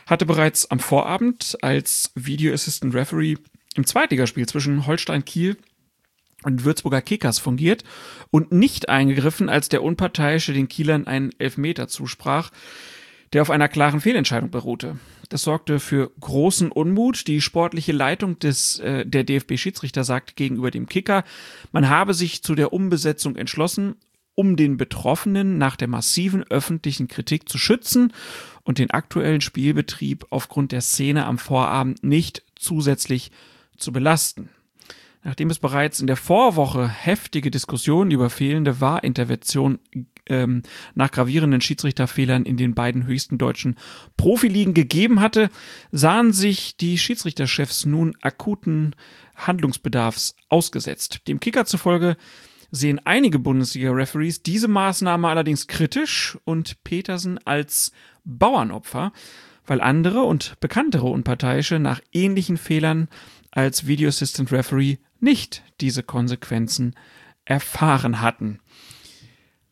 hatte 0.09 0.27
bereits 0.27 0.71
am 0.71 0.81
Vorabend 0.81 1.59
als 1.63 2.11
Video 2.15 2.53
Assistant 2.53 2.95
Referee 2.95 3.37
im 3.75 3.87
Zweitligaspiel 3.87 4.47
zwischen 4.47 4.87
Holstein 4.87 5.25
Kiel 5.25 5.59
und 6.45 6.65
Würzburger 6.65 7.03
Kickers 7.03 7.39
fungiert 7.39 7.85
und 8.31 8.51
nicht 8.51 8.89
eingegriffen, 8.89 9.49
als 9.49 9.69
der 9.69 9.83
Unparteiische 9.83 10.53
den 10.53 10.69
Kielern 10.69 11.07
einen 11.07 11.31
Elfmeter 11.39 11.89
zusprach, 11.89 12.51
der 13.35 13.43
auf 13.43 13.51
einer 13.51 13.69
klaren 13.69 14.01
Fehlentscheidung 14.01 14.51
beruhte. 14.51 14.99
Das 15.29 15.43
sorgte 15.43 15.79
für 15.79 16.11
großen 16.21 16.73
Unmut. 16.73 17.27
Die 17.27 17.43
sportliche 17.43 17.93
Leitung 17.93 18.39
des, 18.39 18.79
äh, 18.79 19.05
der 19.05 19.25
DFB-Schiedsrichter 19.25 20.05
sagt 20.05 20.37
gegenüber 20.37 20.71
dem 20.71 20.87
Kicker, 20.87 21.25
man 21.71 21.91
habe 21.91 22.15
sich 22.15 22.43
zu 22.43 22.55
der 22.55 22.73
Umbesetzung 22.73 23.37
entschlossen, 23.37 23.97
um 24.35 24.57
den 24.57 24.77
Betroffenen 24.77 25.59
nach 25.59 25.77
der 25.77 25.89
massiven 25.89 26.45
öffentlichen 26.45 27.09
Kritik 27.09 27.49
zu 27.49 27.59
schützen 27.59 28.13
und 28.69 28.79
den 28.79 28.91
aktuellen 28.91 29.41
Spielbetrieb 29.41 30.27
aufgrund 30.29 30.73
der 30.73 30.83
Szene 30.83 31.25
am 31.25 31.39
Vorabend 31.39 32.05
nicht 32.05 32.43
zusätzlich 32.55 33.31
zu 33.79 33.93
belasten. 33.93 34.51
Nachdem 35.25 35.49
es 35.49 35.59
bereits 35.59 36.01
in 36.01 36.07
der 36.07 36.19
Vorwoche 36.19 36.87
heftige 36.87 37.51
Diskussionen 37.51 38.11
über 38.11 38.29
fehlende 38.29 38.79
Wahrintervention 38.79 39.79
ähm, 40.27 40.65
nach 40.95 41.11
gravierenden 41.11 41.63
Schiedsrichterfehlern 41.63 42.45
in 42.45 42.59
den 42.59 42.75
beiden 42.75 43.07
höchsten 43.07 43.39
deutschen 43.39 43.77
Profiligen 44.19 44.75
gegeben 44.75 45.21
hatte, 45.21 45.49
sahen 45.91 46.35
sich 46.35 46.77
die 46.77 46.99
Schiedsrichterchefs 46.99 47.87
nun 47.87 48.19
akuten 48.21 48.95
Handlungsbedarfs 49.35 50.37
ausgesetzt. 50.51 51.23
Dem 51.27 51.41
Kicker 51.41 51.65
zufolge 51.65 52.19
sehen 52.71 53.01
einige 53.05 53.39
Bundesliga-Referees 53.39 54.43
diese 54.43 54.69
Maßnahme 54.69 55.29
allerdings 55.29 55.67
kritisch 55.67 56.39
und 56.45 56.83
Petersen 56.85 57.39
als 57.47 57.93
Bauernopfer, 58.25 59.13
weil 59.67 59.81
andere 59.81 60.23
und 60.23 60.59
bekanntere 60.61 61.07
Unparteiische 61.07 61.79
nach 61.79 62.01
ähnlichen 62.13 62.57
Fehlern 62.57 63.09
als 63.51 63.87
Video 63.87 64.09
Assistant 64.09 64.53
Referee 64.53 64.99
nicht 65.21 65.63
diese 65.81 66.03
Konsequenzen 66.03 66.95
erfahren 67.45 68.21
hatten. 68.21 68.61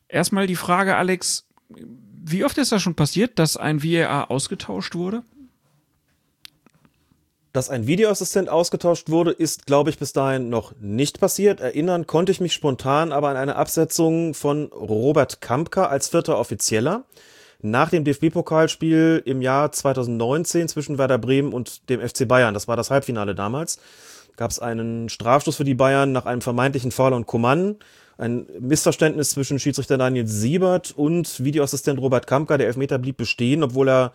Erstmal 0.09 0.47
die 0.47 0.57
Frage, 0.57 0.97
Alex, 0.97 1.47
wie 1.68 2.44
oft 2.44 2.59
ist 2.59 2.72
das 2.72 2.82
schon 2.82 2.94
passiert, 2.94 3.38
dass 3.38 3.57
ein 3.57 3.82
VAR 3.82 4.30
ausgetauscht 4.30 4.94
wurde? 4.94 5.22
Dass 7.57 7.70
ein 7.70 7.86
Videoassistent 7.86 8.50
ausgetauscht 8.50 9.09
wurde, 9.09 9.30
ist, 9.30 9.64
glaube 9.64 9.88
ich, 9.88 9.98
bis 9.98 10.12
dahin 10.12 10.50
noch 10.50 10.74
nicht 10.78 11.20
passiert. 11.20 11.59
Erinnern 11.59 12.07
konnte 12.07 12.30
ich 12.30 12.38
mich 12.38 12.52
spontan 12.52 13.12
aber 13.12 13.30
an 13.30 13.38
eine 13.38 13.57
Absetzung 13.57 14.34
von 14.34 14.66
Robert 14.66 15.40
Kampka 15.40 15.86
als 15.86 16.09
vierter 16.11 16.36
Offizieller 16.36 17.04
nach 17.62 17.88
dem 17.88 18.04
DFB-Pokalspiel 18.04 19.22
im 19.24 19.40
Jahr 19.40 19.72
2019 19.72 20.68
zwischen 20.68 20.98
Werder 20.98 21.16
Bremen 21.16 21.54
und 21.54 21.88
dem 21.88 22.07
FC 22.07 22.28
Bayern. 22.28 22.52
Das 22.52 22.68
war 22.68 22.76
das 22.76 22.90
Halbfinale 22.90 23.34
damals. 23.34 23.78
Gab 24.36 24.50
es 24.50 24.59
einen 24.59 25.09
Strafstoß 25.09 25.57
für 25.57 25.64
die 25.64 25.72
Bayern 25.72 26.12
nach 26.12 26.26
einem 26.26 26.42
vermeintlichen 26.42 26.90
Foul 26.90 27.14
und 27.14 27.26
Command 27.26 27.82
ein 28.18 28.46
Missverständnis 28.61 29.30
zwischen 29.30 29.59
Schiedsrichter 29.59 29.96
Daniel 29.96 30.26
Siebert 30.26 30.92
und 30.94 31.42
Videoassistent 31.42 32.00
Robert 32.00 32.26
Kampka. 32.26 32.59
Der 32.59 32.66
Elfmeter 32.66 32.98
blieb 32.98 33.16
bestehen, 33.16 33.62
obwohl 33.62 33.88
er 33.88 34.12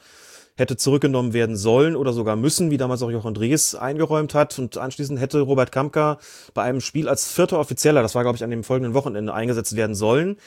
hätte 0.62 0.78
zurückgenommen 0.78 1.34
werden 1.34 1.58
sollen 1.58 1.96
oder 1.96 2.14
sogar 2.14 2.36
müssen, 2.36 2.72
wie 2.72 2.78
damals 2.78 3.02
auch 3.02 3.12
Jochen 3.12 3.34
Drees 3.34 3.76
eingeräumt 3.76 4.34
hat. 4.34 4.58
Und 4.60 4.78
anschließend 4.78 5.20
hätte 5.20 5.42
Robert 5.42 5.72
Kampka 5.72 6.18
bei 6.54 6.64
einem 6.64 6.80
Spiel 6.80 7.10
als 7.10 7.30
vierter 7.30 7.60
Offizieller, 7.60 8.02
das 8.02 8.16
war 8.16 8.24
glaube 8.24 8.38
ich 8.38 8.44
an 8.44 8.50
dem 8.50 8.64
folgenden 8.64 8.94
Wochenende, 8.94 9.34
eingesetzt 9.34 9.76
werden 9.76 9.96
sollen. 9.96 10.38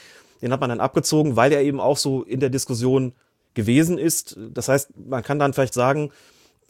Den 0.41 0.51
hat 0.51 0.59
man 0.59 0.69
dann 0.69 0.79
abgezogen, 0.79 1.35
weil 1.35 1.51
er 1.51 1.61
eben 1.61 1.79
auch 1.79 1.97
so 1.97 2.23
in 2.23 2.39
der 2.39 2.49
Diskussion 2.49 3.13
gewesen 3.53 3.97
ist. 3.97 4.37
Das 4.53 4.67
heißt, 4.67 4.89
man 5.07 5.23
kann 5.23 5.39
dann 5.39 5.53
vielleicht 5.53 5.73
sagen, 5.73 6.11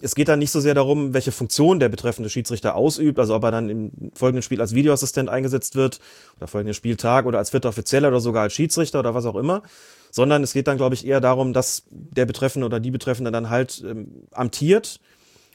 es 0.01 0.13
geht 0.13 0.27
dann 0.27 0.39
nicht 0.39 0.51
so 0.51 0.59
sehr 0.59 0.73
darum, 0.73 1.13
welche 1.13 1.31
Funktion 1.31 1.79
der 1.79 1.89
betreffende 1.89 2.29
Schiedsrichter 2.29 2.75
ausübt, 2.75 3.17
also 3.17 3.33
ob 3.35 3.43
er 3.43 3.51
dann 3.51 3.69
im 3.69 3.91
folgenden 4.13 4.41
Spiel 4.41 4.59
als 4.59 4.75
Videoassistent 4.75 5.29
eingesetzt 5.29 5.75
wird 5.75 5.99
oder 6.37 6.47
folgenden 6.47 6.73
Spieltag 6.73 7.25
oder 7.25 7.37
als 7.37 7.51
vierter 7.51 7.69
Offizieller 7.69 8.09
oder 8.09 8.19
sogar 8.19 8.43
als 8.43 8.53
Schiedsrichter 8.53 8.99
oder 8.99 9.15
was 9.15 9.25
auch 9.25 9.35
immer, 9.35 9.63
sondern 10.15 10.43
es 10.43 10.53
geht 10.53 10.67
dann, 10.67 10.77
glaube 10.77 10.95
ich, 10.95 11.05
eher 11.05 11.19
darum, 11.19 11.51
dass 11.51 11.83
der 11.89 12.25
Betreffende 12.25 12.65
oder 12.65 12.79
die 12.79 12.89
Betreffende 12.89 13.33
dann 13.33 13.49
halt 13.49 13.83
ähm, 13.85 14.23
amtiert 14.31 15.01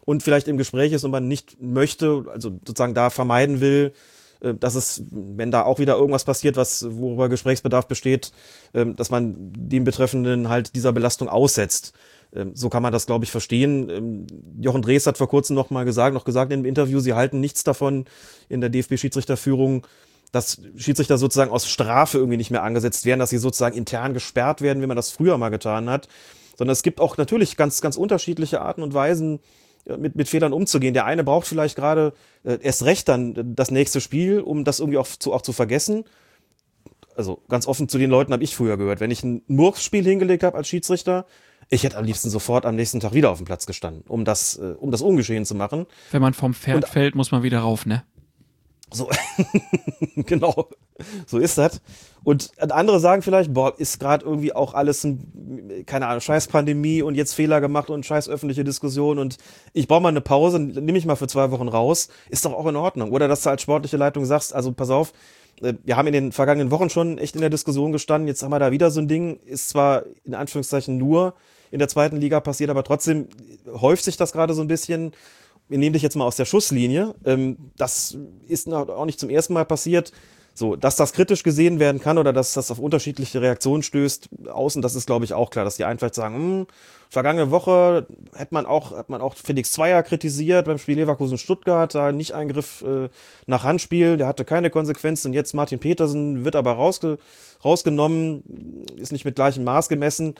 und 0.05 0.23
vielleicht 0.23 0.49
im 0.49 0.59
Gespräch 0.59 0.93
ist 0.93 1.03
und 1.03 1.13
man 1.13 1.29
nicht 1.29 1.63
möchte, 1.63 2.27
also 2.31 2.51
sozusagen 2.67 2.93
da 2.93 3.09
vermeiden 3.09 3.63
will, 3.63 3.95
äh, 4.41 4.53
dass 4.53 4.75
es, 4.75 5.03
wenn 5.11 5.51
da 5.51 5.63
auch 5.63 5.79
wieder 5.79 5.97
irgendwas 5.97 6.25
passiert, 6.25 6.59
was 6.59 6.87
worüber 6.91 7.31
Gesprächsbedarf 7.31 7.89
besteht, 7.89 8.33
äh, 8.75 8.85
dass 8.85 9.09
man 9.09 9.35
dem 9.39 9.85
Betreffenden 9.85 10.51
halt 10.51 10.75
dieser 10.75 10.93
Belastung 10.93 11.31
aussetzt. 11.31 11.95
Ähm, 12.35 12.51
so 12.55 12.69
kann 12.69 12.83
man 12.83 12.93
das, 12.93 13.07
glaube 13.07 13.25
ich, 13.25 13.31
verstehen. 13.31 13.89
Ähm, 13.89 14.27
Jochen 14.61 14.83
Drees 14.83 15.07
hat 15.07 15.17
vor 15.17 15.29
kurzem 15.31 15.57
noch 15.57 15.71
mal 15.71 15.87
gesagt, 15.87 16.13
noch 16.13 16.27
gesagt 16.27 16.53
im 16.53 16.67
Interview, 16.67 17.01
sie 17.01 17.15
halten 17.15 17.41
nichts 17.41 17.65
davon 17.65 18.05
in 18.51 18.61
der 18.61 18.69
DFB-Schiedsrichterführung, 18.69 19.87
dass 20.33 20.63
Schiedsrichter 20.77 21.19
sozusagen 21.19 21.51
aus 21.51 21.69
Strafe 21.69 22.19
irgendwie 22.19 22.37
nicht 22.37 22.51
mehr 22.51 22.63
angesetzt 22.63 23.05
werden, 23.05 23.21
dass 23.21 23.31
sie 23.31 23.39
sozusagen 23.39 23.77
intern 23.77 24.15
gesperrt 24.15 24.61
werden, 24.61 24.83
wie 24.83 24.87
man 24.87 24.97
das 24.97 25.11
früher 25.11 25.39
mal 25.39 25.49
getan 25.49 25.91
hat. 25.91 26.09
Sondern 26.57 26.73
es 26.73 26.83
gibt 26.83 27.01
auch 27.01 27.17
natürlich 27.17 27.57
ganz, 27.57 27.81
ganz 27.81 27.97
unterschiedliche 27.97 28.61
Arten 28.61 28.83
und 28.83 28.95
Weisen, 28.95 29.41
mit, 29.99 30.17
mit 30.17 30.29
Fehlern 30.29 30.53
umzugehen. 30.53 30.95
Der 30.95 31.07
eine 31.07 31.25
braucht 31.25 31.47
vielleicht 31.47 31.77
gerade 31.77 32.13
äh, 32.45 32.59
erst 32.61 32.85
recht 32.85 33.09
dann 33.09 33.55
das 33.55 33.71
nächste 33.71 34.01
Spiel, 34.01 34.41
um 34.41 34.65
das 34.65 34.81
irgendwie 34.81 34.99
auch 34.99 35.07
zu, 35.07 35.33
auch 35.33 35.43
zu 35.43 35.53
vergessen. 35.53 36.05
Also 37.17 37.43
ganz 37.49 37.67
offen 37.67 37.89
zu 37.89 37.99
den 37.99 38.11
Leuten 38.11 38.33
habe 38.33 38.45
ich 38.45 38.55
früher 38.55 38.77
gehört. 38.77 39.01
Wenn 39.01 39.11
ich 39.11 39.23
ein 39.23 39.43
Murks-Spiel 39.47 40.05
hingelegt 40.05 40.43
habe 40.43 40.57
als 40.57 40.69
Schiedsrichter, 40.69 41.27
ich 41.69 41.85
hätte 41.85 41.97
am 41.97 42.05
liebsten 42.05 42.31
sofort 42.31 42.67
am 42.67 42.77
nächsten 42.77 43.01
Tag 43.01 43.15
wieder 43.15 43.31
auf 43.31 43.39
dem 43.39 43.47
Platz 43.47 43.67
gestanden, 43.67 44.05
um 44.09 44.25
das, 44.25 44.57
äh, 44.59 44.75
um 44.79 44.91
das 44.91 45.03
ungeschehen 45.03 45.45
zu 45.45 45.55
machen. 45.55 45.87
Wenn 46.11 46.23
man 46.23 46.35
vom 46.35 46.55
Pferd 46.55 46.77
Und, 46.85 46.89
fällt, 46.89 47.15
muss 47.15 47.31
man 47.31 47.43
wieder 47.43 47.61
rauf, 47.61 47.87
ne? 47.87 48.05
So, 48.93 49.09
genau, 50.17 50.69
so 51.27 51.39
ist 51.39 51.59
das. 51.59 51.81
Und 52.25 52.51
andere 52.59 53.01
sagen 53.01 53.23
vielleicht, 53.23 53.55
boah, 53.55 53.73
ist 53.79 54.01
gerade 54.01 54.25
irgendwie 54.25 54.53
auch 54.53 54.75
alles 54.75 55.05
ein, 55.05 55.85
keine 55.87 56.07
Ahnung, 56.07 56.21
scheiß 56.21 56.49
Pandemie 56.49 57.03
und 57.03 57.15
jetzt 57.15 57.35
Fehler 57.35 57.61
gemacht 57.61 57.89
und 57.89 58.05
scheiß 58.05 58.29
öffentliche 58.29 58.65
Diskussion 58.65 59.19
und 59.19 59.39
ich 59.73 59.89
brauche 59.89 60.03
mal 60.03 60.09
eine 60.09 60.21
Pause, 60.21 60.59
nehme 60.59 60.99
ich 60.99 61.07
mal 61.07 61.17
für 61.17 61.29
zwei 61.29 61.51
Wochen 61.51 61.69
raus, 61.69 62.09
ist 62.29 62.45
doch 62.45 62.53
auch 62.53 62.67
in 62.67 62.77
Ordnung. 62.77 63.13
Oder 63.13 63.29
dass 63.29 63.43
du 63.43 63.51
als 63.51 63.63
sportliche 63.63 63.97
Leitung 63.97 64.25
sagst, 64.25 64.55
also 64.55 64.73
pass 64.73 64.91
auf, 64.91 65.13
äh, 65.63 65.75
wir 65.85 65.97
haben 65.97 66.09
in 66.09 66.13
den 66.13 66.33
vergangenen 66.33 66.71
Wochen 66.71 66.91
schon 66.91 67.17
echt 67.19 67.37
in 67.37 67.41
der 67.41 67.51
Diskussion 67.51 67.93
gestanden, 67.93 68.29
jetzt 68.29 68.43
haben 68.43 68.51
wir 68.51 68.59
da 68.59 68.71
wieder 68.71 68.91
so 68.91 69.01
ein 69.01 69.09
Ding, 69.09 69.39
ist 69.47 69.69
zwar 69.71 70.05
in 70.25 70.35
Anführungszeichen 70.35 70.99
nur 70.99 71.35
in 71.71 71.79
der 71.79 71.89
zweiten 71.89 72.17
Liga 72.17 72.41
passiert, 72.41 72.71
aber 72.71 72.83
trotzdem 72.83 73.29
häuft 73.73 74.05
sich 74.05 74.17
das 74.17 74.33
gerade 74.33 74.55
so 74.55 74.63
ein 74.63 74.69
bisschen 74.69 75.13
wir 75.71 75.79
nehmen 75.79 75.95
dich 75.95 76.03
jetzt 76.03 76.17
mal 76.17 76.27
aus 76.27 76.37
der 76.37 76.45
Schusslinie. 76.45 77.15
Ähm, 77.25 77.57
das 77.77 78.19
ist 78.49 78.71
auch 78.71 79.05
nicht 79.07 79.21
zum 79.21 79.31
ersten 79.31 79.55
Mal 79.55 79.65
passiert. 79.65 80.13
So, 80.53 80.75
dass 80.75 80.97
das 80.97 81.13
kritisch 81.13 81.45
gesehen 81.45 81.79
werden 81.79 82.01
kann 82.01 82.19
oder 82.19 82.33
dass 82.33 82.55
das 82.55 82.73
auf 82.73 82.81
unterschiedliche 82.81 83.41
Reaktionen 83.41 83.85
stößt, 83.85 84.29
außen, 84.53 84.83
das 84.83 84.97
ist, 84.97 85.07
glaube 85.07 85.25
ich, 85.25 85.33
auch 85.33 85.49
klar, 85.51 85.65
dass 85.65 85.77
die 85.77 85.85
einen 85.85 85.99
vielleicht 85.99 86.17
sagen, 86.17 86.35
hm, 86.35 86.67
vergangene 87.09 87.53
Woche 87.53 88.07
hätte 88.35 88.53
man 88.53 88.67
auch, 88.67 88.91
hat 88.91 89.09
man 89.09 89.21
auch 89.21 89.37
Felix 89.37 89.71
Zweier 89.73 90.03
kritisiert 90.03 90.67
beim 90.67 90.79
Spiel 90.79 90.97
Leverkusen-Stuttgart, 90.97 91.95
da 91.95 92.11
nicht 92.11 92.35
Eingriff 92.35 92.83
äh, 92.83 93.09
nach 93.47 93.63
Handspiel, 93.63 94.17
der 94.17 94.27
hatte 94.27 94.45
keine 94.45 94.71
Konsequenzen 94.71 95.29
und 95.29 95.35
jetzt 95.35 95.55
Martin 95.55 95.79
Petersen 95.79 96.45
wird 96.45 96.57
aber 96.57 96.73
rausge 96.73 97.19
rausgenommen, 97.65 98.43
ist 98.97 99.13
nicht 99.13 99.25
mit 99.25 99.37
gleichem 99.37 99.65
Maß 99.65 99.89
gemessen 99.89 100.35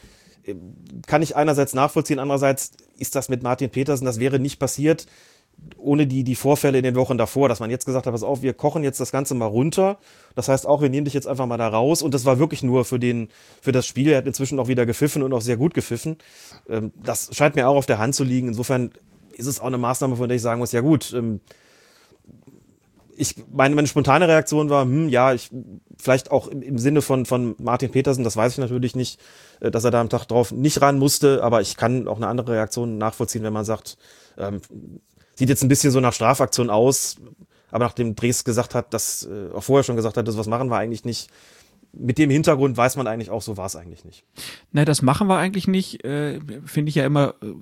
kann 1.07 1.23
ich 1.23 1.37
einerseits 1.37 1.75
nachvollziehen, 1.75 2.19
andererseits 2.19 2.73
ist 2.99 3.15
das 3.15 3.29
mit 3.29 3.43
Martin 3.43 3.71
Petersen, 3.71 4.05
das 4.05 4.21
wäre 4.21 4.39
nicht 4.39 4.59
passiert 4.59 5.07
ohne 5.77 6.07
die, 6.07 6.25
die 6.25 6.35
Vorfälle 6.35 6.79
in 6.79 6.85
den 6.85 6.95
Wochen 6.95 7.19
davor, 7.19 7.49
dass 7.49 7.61
man 7.61 7.71
jetzt 7.71 7.87
gesagt 7.87 8.07
hat, 8.07 8.13
pass 8.13 8.23
auf, 8.23 8.43
wir 8.43 8.55
kochen 8.55 8.83
jetzt 8.83 9.01
das 9.01 9.13
Ganze 9.13 9.35
mal 9.35 9.47
runter. 9.47 9.99
Das 10.35 10.49
heißt 10.49 10.67
auch, 10.67 10.83
wir 10.83 10.91
nehmen 10.91 11.05
dich 11.05 11.15
jetzt 11.15 11.27
einfach 11.27 11.47
mal 11.47 11.57
da 11.57 11.69
raus. 11.69 12.03
Und 12.03 12.15
das 12.15 12.25
war 12.25 12.39
wirklich 12.39 12.63
nur 12.63 12.85
für 12.85 12.99
den, 12.99 13.29
für 13.61 13.73
das 13.73 13.87
Spiel. 13.87 14.11
Er 14.11 14.19
hat 14.19 14.27
inzwischen 14.27 14.59
auch 14.59 14.69
wieder 14.69 14.87
gepfiffen 14.87 15.23
und 15.23 15.33
auch 15.33 15.41
sehr 15.41 15.57
gut 15.57 15.75
gepfiffen. 15.75 16.19
Ähm, 16.69 16.93
das 17.03 17.31
scheint 17.33 17.57
mir 17.57 17.69
auch 17.69 17.77
auf 17.77 17.87
der 17.87 17.99
Hand 17.99 18.15
zu 18.15 18.25
liegen. 18.25 18.49
Insofern 18.49 18.91
ist 19.33 19.47
es 19.47 19.61
auch 19.61 19.67
eine 19.67 19.79
Maßnahme, 19.79 20.17
von 20.17 20.29
der 20.29 20.37
ich 20.37 20.43
sagen 20.43 20.61
muss, 20.61 20.73
ja 20.73 20.81
gut, 20.81 21.13
ähm, 21.15 21.41
ich, 23.21 23.35
meine, 23.53 23.75
meine 23.75 23.87
spontane 23.87 24.27
Reaktion 24.27 24.71
war, 24.71 24.85
hm, 24.85 25.09
ja, 25.09 25.35
ich, 25.35 25.51
vielleicht 25.99 26.31
auch 26.31 26.49
im, 26.49 26.63
im, 26.63 26.79
Sinne 26.79 27.03
von, 27.03 27.27
von 27.27 27.55
Martin 27.59 27.91
Petersen, 27.91 28.25
das 28.25 28.37
weiß 28.37 28.53
ich 28.53 28.59
natürlich 28.59 28.97
nicht, 28.97 29.21
äh, 29.61 29.71
dass 29.71 29.85
er 29.85 29.91
da 29.91 30.01
am 30.01 30.09
Tag 30.09 30.27
drauf 30.27 30.53
nicht 30.53 30.81
ran 30.81 30.99
musste, 30.99 31.43
aber 31.43 31.61
ich 31.61 31.77
kann 31.77 32.09
auch 32.09 32.17
eine 32.17 32.29
andere 32.29 32.53
Reaktion 32.53 32.99
nachvollziehen, 32.99 33.43
wenn 33.43 33.53
man 33.53 33.65
sagt, 33.65 33.99
ähm, 34.39 34.61
sieht 35.35 35.51
jetzt 35.51 35.63
ein 35.63 35.69
bisschen 35.69 35.91
so 35.91 36.01
nach 36.01 36.15
Strafaktion 36.15 36.71
aus, 36.71 37.17
aber 37.71 37.85
nachdem 37.85 38.17
Dres 38.17 38.45
gesagt 38.45 38.75
hat, 38.75 38.95
dass, 38.95 39.25
äh, 39.27 39.53
auch 39.55 39.63
vorher 39.63 39.85
schon 39.85 39.97
gesagt 39.97 40.17
hat, 40.17 40.27
das 40.27 40.39
was 40.39 40.47
machen 40.47 40.71
wir 40.71 40.79
eigentlich 40.79 41.05
nicht, 41.05 41.31
mit 41.93 42.19
dem 42.19 42.31
Hintergrund 42.31 42.77
weiß 42.77 42.97
man 42.97 43.07
eigentlich 43.07 43.31
auch, 43.31 43.43
so 43.43 43.57
war 43.57 43.67
es 43.67 43.77
eigentlich 43.77 44.05
nicht. 44.05 44.25
Nein, 44.73 44.87
das 44.87 45.03
machen 45.03 45.27
wir 45.29 45.37
eigentlich 45.37 45.69
nicht, 45.69 46.05
äh, 46.05 46.41
finde 46.65 46.89
ich 46.89 46.95
ja 46.95 47.05
immer 47.05 47.35
äh, 47.43 47.53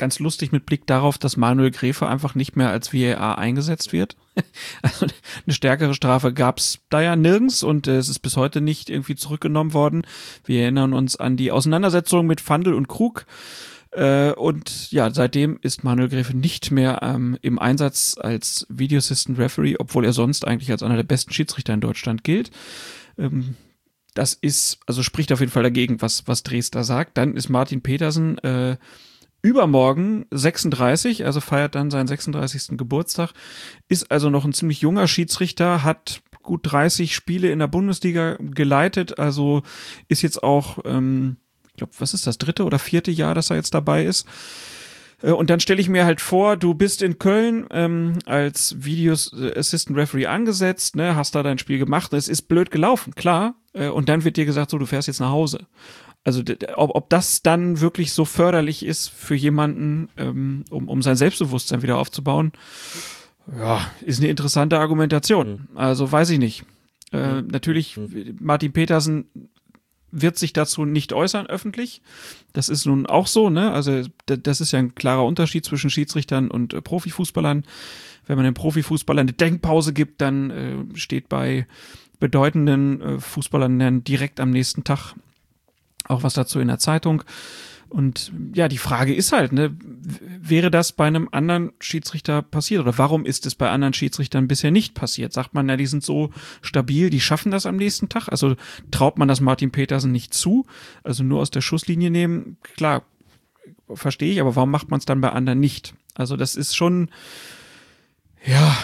ganz 0.00 0.18
lustig 0.18 0.50
mit 0.50 0.64
Blick 0.64 0.86
darauf, 0.86 1.18
dass 1.18 1.36
Manuel 1.36 1.70
Gräfe 1.70 2.08
einfach 2.08 2.34
nicht 2.34 2.56
mehr 2.56 2.70
als 2.70 2.92
VAR 2.94 3.36
eingesetzt 3.36 3.92
wird. 3.92 4.16
also 4.82 5.06
eine 5.46 5.54
stärkere 5.54 5.92
Strafe 5.92 6.32
gab 6.32 6.58
es 6.58 6.78
da 6.88 7.02
ja 7.02 7.16
nirgends 7.16 7.62
und 7.62 7.86
äh, 7.86 7.98
es 7.98 8.08
ist 8.08 8.20
bis 8.20 8.38
heute 8.38 8.62
nicht 8.62 8.88
irgendwie 8.88 9.14
zurückgenommen 9.14 9.74
worden. 9.74 10.06
Wir 10.44 10.62
erinnern 10.62 10.94
uns 10.94 11.16
an 11.16 11.36
die 11.36 11.52
Auseinandersetzung 11.52 12.26
mit 12.26 12.40
Fandel 12.40 12.72
und 12.72 12.88
Krug. 12.88 13.26
Äh, 13.90 14.32
und 14.32 14.90
ja, 14.90 15.12
seitdem 15.12 15.58
ist 15.60 15.84
Manuel 15.84 16.08
Gräfe 16.08 16.34
nicht 16.34 16.70
mehr 16.70 17.00
ähm, 17.02 17.36
im 17.42 17.58
Einsatz 17.58 18.16
als 18.18 18.66
Video 18.70 18.96
Assistant 18.96 19.38
Referee, 19.38 19.76
obwohl 19.78 20.06
er 20.06 20.14
sonst 20.14 20.46
eigentlich 20.46 20.70
als 20.70 20.82
einer 20.82 20.96
der 20.96 21.02
besten 21.02 21.34
Schiedsrichter 21.34 21.74
in 21.74 21.82
Deutschland 21.82 22.24
gilt. 22.24 22.50
Ähm, 23.18 23.54
das 24.14 24.32
ist, 24.32 24.78
also 24.86 25.02
spricht 25.02 25.30
auf 25.30 25.40
jeden 25.40 25.52
Fall 25.52 25.62
dagegen, 25.62 26.00
was, 26.00 26.26
was 26.26 26.42
Dresdner 26.42 26.84
sagt. 26.84 27.18
Dann 27.18 27.36
ist 27.36 27.50
Martin 27.50 27.82
Petersen 27.82 28.38
äh, 28.38 28.78
übermorgen 29.42 30.26
36, 30.30 31.24
also 31.24 31.40
feiert 31.40 31.74
dann 31.74 31.90
seinen 31.90 32.06
36. 32.06 32.76
Geburtstag, 32.76 33.32
ist 33.88 34.10
also 34.10 34.30
noch 34.30 34.44
ein 34.44 34.52
ziemlich 34.52 34.80
junger 34.80 35.08
Schiedsrichter, 35.08 35.82
hat 35.82 36.22
gut 36.42 36.60
30 36.64 37.14
Spiele 37.14 37.50
in 37.50 37.58
der 37.58 37.68
Bundesliga 37.68 38.36
geleitet, 38.40 39.18
also 39.18 39.62
ist 40.08 40.22
jetzt 40.22 40.42
auch, 40.42 40.78
ähm, 40.84 41.36
ich 41.68 41.76
glaube, 41.76 41.92
was 41.98 42.14
ist 42.14 42.26
das, 42.26 42.38
dritte 42.38 42.64
oder 42.64 42.78
vierte 42.78 43.10
Jahr, 43.10 43.34
dass 43.34 43.50
er 43.50 43.56
jetzt 43.56 43.74
dabei 43.74 44.04
ist. 44.04 44.26
Äh, 45.22 45.32
und 45.32 45.50
dann 45.50 45.60
stelle 45.60 45.80
ich 45.80 45.88
mir 45.88 46.04
halt 46.04 46.20
vor, 46.20 46.56
du 46.56 46.74
bist 46.74 47.02
in 47.02 47.18
Köln 47.18 47.66
ähm, 47.70 48.18
als 48.26 48.74
Video 48.78 49.12
Assistant 49.12 49.96
Referee 49.96 50.26
angesetzt, 50.26 50.96
ne, 50.96 51.16
hast 51.16 51.34
da 51.34 51.42
dein 51.42 51.58
Spiel 51.58 51.78
gemacht, 51.78 52.12
es 52.12 52.28
ist 52.28 52.42
blöd 52.42 52.70
gelaufen, 52.70 53.14
klar. 53.14 53.54
Äh, 53.72 53.88
und 53.88 54.08
dann 54.08 54.24
wird 54.24 54.36
dir 54.36 54.44
gesagt, 54.46 54.70
so, 54.70 54.78
du 54.78 54.86
fährst 54.86 55.08
jetzt 55.08 55.20
nach 55.20 55.30
Hause. 55.30 55.66
Also 56.22 56.42
ob, 56.76 56.94
ob 56.94 57.08
das 57.10 57.42
dann 57.42 57.80
wirklich 57.80 58.12
so 58.12 58.24
förderlich 58.24 58.84
ist 58.84 59.08
für 59.08 59.34
jemanden, 59.34 60.10
ähm, 60.18 60.64
um, 60.70 60.88
um 60.88 61.02
sein 61.02 61.16
Selbstbewusstsein 61.16 61.82
wieder 61.82 61.98
aufzubauen, 61.98 62.52
ja, 63.58 63.90
ist 64.02 64.20
eine 64.20 64.28
interessante 64.28 64.78
Argumentation. 64.78 65.68
Mhm. 65.70 65.78
Also 65.78 66.10
weiß 66.10 66.30
ich 66.30 66.38
nicht. 66.38 66.64
Äh, 67.12 67.40
mhm. 67.40 67.48
Natürlich, 67.48 67.96
mhm. 67.96 68.36
Martin 68.40 68.72
Petersen 68.72 69.26
wird 70.12 70.36
sich 70.38 70.52
dazu 70.52 70.84
nicht 70.84 71.12
äußern 71.12 71.46
öffentlich. 71.46 72.02
Das 72.52 72.68
ist 72.68 72.84
nun 72.84 73.06
auch 73.06 73.26
so, 73.26 73.48
ne? 73.48 73.72
Also 73.72 74.02
das 74.26 74.60
ist 74.60 74.72
ja 74.72 74.78
ein 74.78 74.94
klarer 74.94 75.24
Unterschied 75.24 75.64
zwischen 75.64 75.90
Schiedsrichtern 75.90 76.50
und 76.50 76.74
äh, 76.74 76.82
Profifußballern. 76.82 77.64
Wenn 78.26 78.36
man 78.36 78.44
den 78.44 78.54
Profifußballern 78.54 79.22
eine 79.22 79.32
Denkpause 79.32 79.92
gibt, 79.92 80.20
dann 80.20 80.50
äh, 80.50 80.98
steht 80.98 81.28
bei 81.28 81.66
bedeutenden 82.18 83.00
äh, 83.00 83.20
Fußballern 83.20 83.78
dann 83.78 84.04
direkt 84.04 84.40
am 84.40 84.50
nächsten 84.50 84.84
Tag 84.84 85.14
auch 86.08 86.22
was 86.22 86.34
dazu 86.34 86.60
in 86.60 86.68
der 86.68 86.78
Zeitung. 86.78 87.24
Und 87.90 88.32
ja, 88.54 88.68
die 88.68 88.78
Frage 88.78 89.12
ist 89.12 89.32
halt, 89.32 89.52
ne, 89.52 89.76
wäre 89.80 90.70
das 90.70 90.92
bei 90.92 91.08
einem 91.08 91.28
anderen 91.32 91.72
Schiedsrichter 91.80 92.40
passiert 92.40 92.82
oder 92.82 92.96
warum 92.98 93.26
ist 93.26 93.46
es 93.46 93.56
bei 93.56 93.68
anderen 93.68 93.94
Schiedsrichtern 93.94 94.46
bisher 94.46 94.70
nicht 94.70 94.94
passiert? 94.94 95.32
Sagt 95.32 95.54
man, 95.54 95.68
ja, 95.68 95.76
die 95.76 95.86
sind 95.86 96.04
so 96.04 96.30
stabil, 96.62 97.10
die 97.10 97.20
schaffen 97.20 97.50
das 97.50 97.66
am 97.66 97.76
nächsten 97.76 98.08
Tag? 98.08 98.28
Also 98.28 98.54
traut 98.92 99.18
man 99.18 99.26
das 99.26 99.40
Martin 99.40 99.72
Petersen 99.72 100.12
nicht 100.12 100.32
zu? 100.34 100.66
Also 101.02 101.24
nur 101.24 101.40
aus 101.40 101.50
der 101.50 101.62
Schusslinie 101.62 102.12
nehmen? 102.12 102.58
Klar, 102.76 103.02
verstehe 103.92 104.32
ich, 104.32 104.40
aber 104.40 104.54
warum 104.54 104.70
macht 104.70 104.88
man 104.90 105.00
es 105.00 105.04
dann 105.04 105.20
bei 105.20 105.30
anderen 105.30 105.58
nicht? 105.58 105.94
Also 106.14 106.36
das 106.36 106.54
ist 106.54 106.76
schon, 106.76 107.10
ja, 108.46 108.76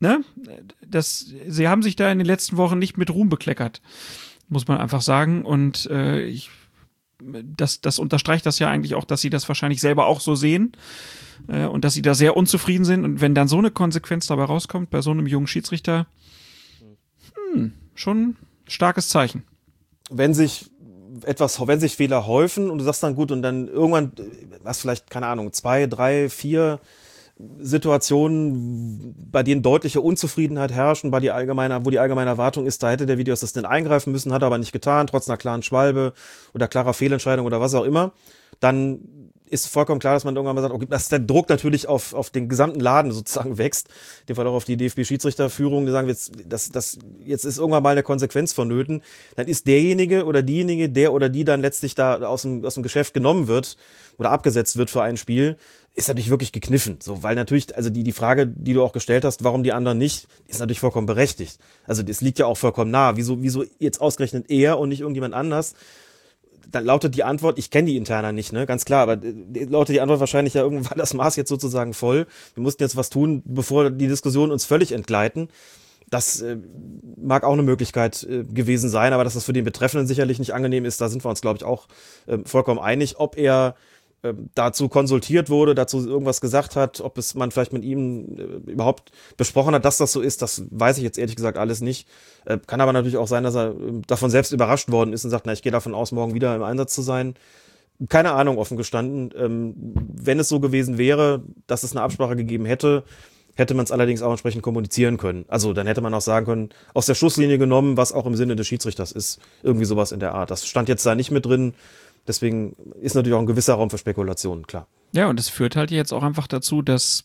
ne, 0.00 0.24
das, 0.80 1.34
sie 1.48 1.68
haben 1.68 1.82
sich 1.82 1.96
da 1.96 2.10
in 2.10 2.16
den 2.16 2.26
letzten 2.26 2.56
Wochen 2.56 2.78
nicht 2.78 2.96
mit 2.96 3.10
Ruhm 3.10 3.28
bekleckert 3.28 3.82
muss 4.48 4.68
man 4.68 4.78
einfach 4.78 5.02
sagen. 5.02 5.44
Und 5.44 5.86
äh, 5.90 6.22
ich, 6.22 6.50
das, 7.20 7.80
das 7.80 7.98
unterstreicht 7.98 8.46
das 8.46 8.58
ja 8.58 8.68
eigentlich 8.68 8.94
auch, 8.94 9.04
dass 9.04 9.20
sie 9.20 9.30
das 9.30 9.48
wahrscheinlich 9.48 9.80
selber 9.80 10.06
auch 10.06 10.20
so 10.20 10.34
sehen 10.34 10.72
äh, 11.48 11.66
und 11.66 11.84
dass 11.84 11.94
sie 11.94 12.02
da 12.02 12.14
sehr 12.14 12.36
unzufrieden 12.36 12.84
sind. 12.84 13.04
Und 13.04 13.20
wenn 13.20 13.34
dann 13.34 13.48
so 13.48 13.58
eine 13.58 13.70
Konsequenz 13.70 14.26
dabei 14.26 14.44
rauskommt, 14.44 14.90
bei 14.90 15.00
so 15.00 15.10
einem 15.10 15.26
jungen 15.26 15.46
Schiedsrichter, 15.46 16.06
hm, 17.52 17.72
schon 17.94 18.36
starkes 18.66 19.08
Zeichen. 19.08 19.44
Wenn 20.10 20.34
sich 20.34 20.70
etwas, 21.22 21.64
wenn 21.66 21.80
sich 21.80 21.96
Fehler 21.96 22.26
häufen 22.26 22.70
und 22.70 22.78
du 22.78 22.84
sagst 22.84 23.02
dann 23.02 23.14
gut 23.14 23.30
und 23.30 23.42
dann 23.42 23.68
irgendwann, 23.68 24.12
was 24.62 24.80
vielleicht, 24.80 25.10
keine 25.10 25.26
Ahnung, 25.26 25.52
zwei, 25.52 25.86
drei, 25.86 26.28
vier 26.28 26.80
Situationen, 27.58 29.14
bei 29.30 29.42
denen 29.42 29.62
deutliche 29.62 30.00
Unzufriedenheit 30.00 30.70
herrschen, 30.70 31.10
bei 31.10 31.18
die 31.18 31.32
allgemeine, 31.32 31.84
wo 31.84 31.90
die 31.90 31.98
allgemeine 31.98 32.30
Erwartung 32.30 32.64
ist, 32.64 32.82
da 32.82 32.90
hätte 32.90 33.06
der 33.06 33.18
Videoassistent 33.18 33.66
eingreifen 33.66 34.12
müssen, 34.12 34.32
hat 34.32 34.42
er 34.42 34.46
aber 34.46 34.58
nicht 34.58 34.72
getan, 34.72 35.08
trotz 35.08 35.28
einer 35.28 35.36
klaren 35.36 35.62
Schwalbe 35.62 36.12
oder 36.54 36.68
klarer 36.68 36.94
Fehlentscheidung 36.94 37.44
oder 37.44 37.60
was 37.60 37.74
auch 37.74 37.84
immer, 37.84 38.12
dann 38.60 39.32
ist 39.54 39.68
vollkommen 39.68 40.00
klar, 40.00 40.14
dass 40.14 40.24
man 40.24 40.34
irgendwann 40.34 40.56
mal 40.56 40.62
sagt, 40.62 40.74
okay, 40.74 40.86
dass 40.90 41.08
der 41.08 41.20
Druck 41.20 41.48
natürlich 41.48 41.88
auf, 41.88 42.12
auf 42.12 42.30
den 42.30 42.48
gesamten 42.48 42.80
Laden 42.80 43.12
sozusagen 43.12 43.56
wächst, 43.56 43.88
in 44.22 44.26
dem 44.26 44.36
Fall 44.36 44.46
auch 44.46 44.54
auf 44.54 44.64
die 44.64 44.76
DFB-Schiedsrichterführung, 44.76 45.86
die 45.86 45.92
sagen, 45.92 46.08
jetzt, 46.08 46.32
das, 46.46 46.70
das, 46.70 46.98
jetzt 47.24 47.44
ist 47.44 47.58
irgendwann 47.58 47.82
mal 47.82 47.90
eine 47.90 48.02
Konsequenz 48.02 48.52
vonnöten, 48.52 49.02
dann 49.36 49.46
ist 49.46 49.66
derjenige 49.66 50.26
oder 50.26 50.42
diejenige, 50.42 50.90
der 50.90 51.12
oder 51.12 51.28
die 51.28 51.44
dann 51.44 51.60
letztlich 51.60 51.94
da 51.94 52.16
aus 52.22 52.42
dem, 52.42 52.64
aus 52.64 52.74
dem 52.74 52.82
Geschäft 52.82 53.14
genommen 53.14 53.46
wird 53.46 53.76
oder 54.18 54.30
abgesetzt 54.30 54.76
wird 54.76 54.90
für 54.90 55.02
ein 55.02 55.16
Spiel, 55.16 55.56
ist 55.94 56.08
natürlich 56.08 56.30
wirklich 56.30 56.50
gekniffen. 56.50 56.98
So, 57.00 57.22
weil 57.22 57.36
natürlich, 57.36 57.76
also 57.76 57.88
die, 57.88 58.02
die 58.02 58.12
Frage, 58.12 58.48
die 58.48 58.72
du 58.72 58.82
auch 58.82 58.92
gestellt 58.92 59.24
hast, 59.24 59.44
warum 59.44 59.62
die 59.62 59.72
anderen 59.72 59.96
nicht, 59.96 60.26
ist 60.48 60.58
natürlich 60.58 60.80
vollkommen 60.80 61.06
berechtigt. 61.06 61.58
Also 61.86 62.02
das 62.02 62.20
liegt 62.20 62.40
ja 62.40 62.46
auch 62.46 62.58
vollkommen 62.58 62.90
nah. 62.90 63.16
Wieso, 63.16 63.42
wieso 63.42 63.64
jetzt 63.78 64.00
ausgerechnet 64.00 64.50
er 64.50 64.78
und 64.80 64.88
nicht 64.88 65.00
irgendjemand 65.00 65.34
anders? 65.34 65.74
Dann 66.70 66.84
lautet 66.84 67.14
die 67.14 67.24
Antwort, 67.24 67.58
ich 67.58 67.70
kenne 67.70 67.88
die 67.90 67.96
Interna 67.96 68.32
nicht, 68.32 68.52
ne, 68.52 68.66
ganz 68.66 68.84
klar, 68.84 69.02
aber 69.08 69.24
äh, 69.24 69.64
lautet 69.64 69.94
die 69.94 70.00
Antwort 70.00 70.20
wahrscheinlich 70.20 70.54
ja 70.54 70.62
irgendwann 70.62 70.98
das 70.98 71.14
Maß 71.14 71.36
jetzt 71.36 71.48
sozusagen 71.48 71.94
voll. 71.94 72.26
Wir 72.54 72.62
mussten 72.62 72.82
jetzt 72.82 72.96
was 72.96 73.10
tun, 73.10 73.42
bevor 73.44 73.90
die 73.90 74.08
Diskussionen 74.08 74.52
uns 74.52 74.64
völlig 74.64 74.92
entgleiten. 74.92 75.48
Das 76.10 76.42
äh, 76.42 76.58
mag 77.16 77.44
auch 77.44 77.52
eine 77.52 77.62
Möglichkeit 77.62 78.22
äh, 78.24 78.44
gewesen 78.44 78.90
sein, 78.90 79.12
aber 79.12 79.24
dass 79.24 79.34
das 79.34 79.44
für 79.44 79.52
den 79.52 79.64
Betreffenden 79.64 80.06
sicherlich 80.06 80.38
nicht 80.38 80.52
angenehm 80.52 80.84
ist, 80.84 81.00
da 81.00 81.08
sind 81.08 81.24
wir 81.24 81.30
uns, 81.30 81.40
glaube 81.40 81.56
ich, 81.56 81.64
auch 81.64 81.88
äh, 82.26 82.38
vollkommen 82.44 82.78
einig. 82.78 83.18
Ob 83.18 83.36
er 83.36 83.74
ähm, 83.74 83.82
dazu 84.54 84.88
konsultiert 84.88 85.50
wurde, 85.50 85.74
dazu 85.74 86.06
irgendwas 86.06 86.40
gesagt 86.40 86.76
hat, 86.76 87.00
ob 87.00 87.18
es 87.18 87.34
man 87.34 87.50
vielleicht 87.50 87.72
mit 87.72 87.84
ihm 87.84 88.36
äh, 88.38 88.70
überhaupt 88.70 89.12
besprochen 89.36 89.74
hat, 89.74 89.84
dass 89.84 89.98
das 89.98 90.12
so 90.12 90.20
ist, 90.20 90.40
das 90.42 90.64
weiß 90.70 90.98
ich 90.98 91.04
jetzt 91.04 91.18
ehrlich 91.18 91.36
gesagt 91.36 91.58
alles 91.58 91.80
nicht. 91.80 92.08
Äh, 92.44 92.58
kann 92.66 92.80
aber 92.80 92.92
natürlich 92.92 93.16
auch 93.16 93.28
sein, 93.28 93.44
dass 93.44 93.54
er 93.54 93.70
äh, 93.70 94.00
davon 94.06 94.30
selbst 94.30 94.52
überrascht 94.52 94.90
worden 94.90 95.12
ist 95.12 95.24
und 95.24 95.30
sagt, 95.30 95.46
na, 95.46 95.52
ich 95.52 95.62
gehe 95.62 95.72
davon 95.72 95.94
aus, 95.94 96.12
morgen 96.12 96.34
wieder 96.34 96.54
im 96.54 96.62
Einsatz 96.62 96.94
zu 96.94 97.02
sein. 97.02 97.34
Keine 98.08 98.32
Ahnung, 98.32 98.58
offen 98.58 98.76
gestanden. 98.76 99.30
Ähm, 99.36 99.74
wenn 99.94 100.38
es 100.38 100.48
so 100.48 100.60
gewesen 100.60 100.98
wäre, 100.98 101.42
dass 101.66 101.82
es 101.82 101.92
eine 101.92 102.02
Absprache 102.02 102.36
gegeben 102.36 102.64
hätte, 102.64 103.04
hätte 103.56 103.74
man 103.74 103.84
es 103.84 103.92
allerdings 103.92 104.22
auch 104.22 104.30
entsprechend 104.30 104.62
kommunizieren 104.62 105.16
können. 105.16 105.44
Also 105.48 105.72
dann 105.72 105.86
hätte 105.86 106.00
man 106.00 106.12
auch 106.14 106.20
sagen 106.20 106.46
können, 106.46 106.68
aus 106.92 107.06
der 107.06 107.14
Schusslinie 107.14 107.58
genommen, 107.58 107.96
was 107.96 108.12
auch 108.12 108.26
im 108.26 108.34
Sinne 108.34 108.56
des 108.56 108.66
Schiedsrichters 108.66 109.12
ist. 109.12 109.38
Irgendwie 109.62 109.84
sowas 109.84 110.12
in 110.12 110.20
der 110.20 110.34
Art. 110.34 110.50
Das 110.50 110.66
stand 110.66 110.88
jetzt 110.88 111.06
da 111.06 111.14
nicht 111.14 111.30
mit 111.30 111.46
drin. 111.46 111.74
Deswegen 112.26 112.74
ist 113.00 113.14
natürlich 113.14 113.34
auch 113.34 113.40
ein 113.40 113.46
gewisser 113.46 113.74
Raum 113.74 113.90
für 113.90 113.98
Spekulationen, 113.98 114.66
klar. 114.66 114.86
Ja, 115.12 115.28
und 115.28 115.38
es 115.38 115.48
führt 115.48 115.76
halt 115.76 115.90
jetzt 115.90 116.12
auch 116.12 116.22
einfach 116.22 116.46
dazu, 116.46 116.82
dass 116.82 117.24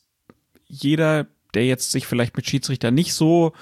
jeder, 0.67 1.27
der 1.53 1.65
jetzt 1.65 1.91
sich 1.91 2.05
vielleicht 2.05 2.35
mit 2.35 2.47
Schiedsrichter 2.47 2.91
nicht 2.91 3.13
so 3.13 3.53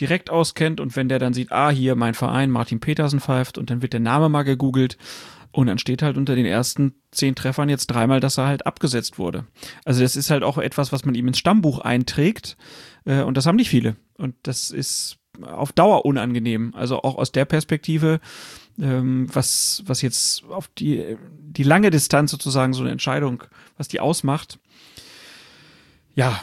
direkt 0.00 0.30
auskennt 0.30 0.80
und 0.80 0.96
wenn 0.96 1.08
der 1.08 1.18
dann 1.18 1.34
sieht, 1.34 1.52
ah, 1.52 1.70
hier 1.70 1.94
mein 1.94 2.14
Verein, 2.14 2.50
Martin 2.50 2.80
Petersen 2.80 3.20
pfeift 3.20 3.58
und 3.58 3.70
dann 3.70 3.82
wird 3.82 3.92
der 3.92 4.00
Name 4.00 4.28
mal 4.28 4.42
gegoogelt 4.42 4.96
und 5.52 5.68
dann 5.68 5.78
steht 5.78 6.02
halt 6.02 6.16
unter 6.16 6.34
den 6.34 6.46
ersten 6.46 6.94
zehn 7.12 7.36
Treffern 7.36 7.68
jetzt 7.68 7.86
dreimal, 7.86 8.18
dass 8.18 8.38
er 8.38 8.46
halt 8.46 8.66
abgesetzt 8.66 9.18
wurde. 9.18 9.44
Also 9.84 10.02
das 10.02 10.16
ist 10.16 10.30
halt 10.30 10.42
auch 10.42 10.58
etwas, 10.58 10.90
was 10.90 11.04
man 11.04 11.14
ihm 11.14 11.28
ins 11.28 11.38
Stammbuch 11.38 11.78
einträgt 11.80 12.56
äh, 13.04 13.22
und 13.22 13.36
das 13.36 13.46
haben 13.46 13.56
nicht 13.56 13.70
viele 13.70 13.96
und 14.18 14.34
das 14.42 14.70
ist 14.70 15.18
auf 15.42 15.72
Dauer 15.72 16.04
unangenehm. 16.04 16.72
Also 16.74 17.02
auch 17.02 17.16
aus 17.16 17.32
der 17.32 17.44
Perspektive, 17.44 18.20
ähm, 18.80 19.28
was, 19.32 19.82
was 19.86 20.02
jetzt 20.02 20.44
auf 20.44 20.68
die, 20.68 21.16
die 21.38 21.62
lange 21.62 21.90
Distanz 21.90 22.30
sozusagen 22.30 22.72
so 22.72 22.82
eine 22.82 22.90
Entscheidung, 22.90 23.44
was 23.76 23.88
die 23.88 24.00
ausmacht. 24.00 24.58
Ja, 26.14 26.42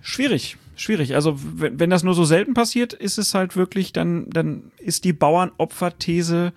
schwierig, 0.00 0.56
schwierig. 0.76 1.14
Also 1.14 1.38
wenn, 1.38 1.78
wenn 1.78 1.90
das 1.90 2.02
nur 2.02 2.14
so 2.14 2.24
selten 2.24 2.54
passiert, 2.54 2.92
ist 2.92 3.18
es 3.18 3.34
halt 3.34 3.56
wirklich, 3.56 3.92
dann, 3.92 4.28
dann 4.30 4.72
ist 4.78 5.04
die 5.04 5.12
Bauernopferthese 5.12 6.52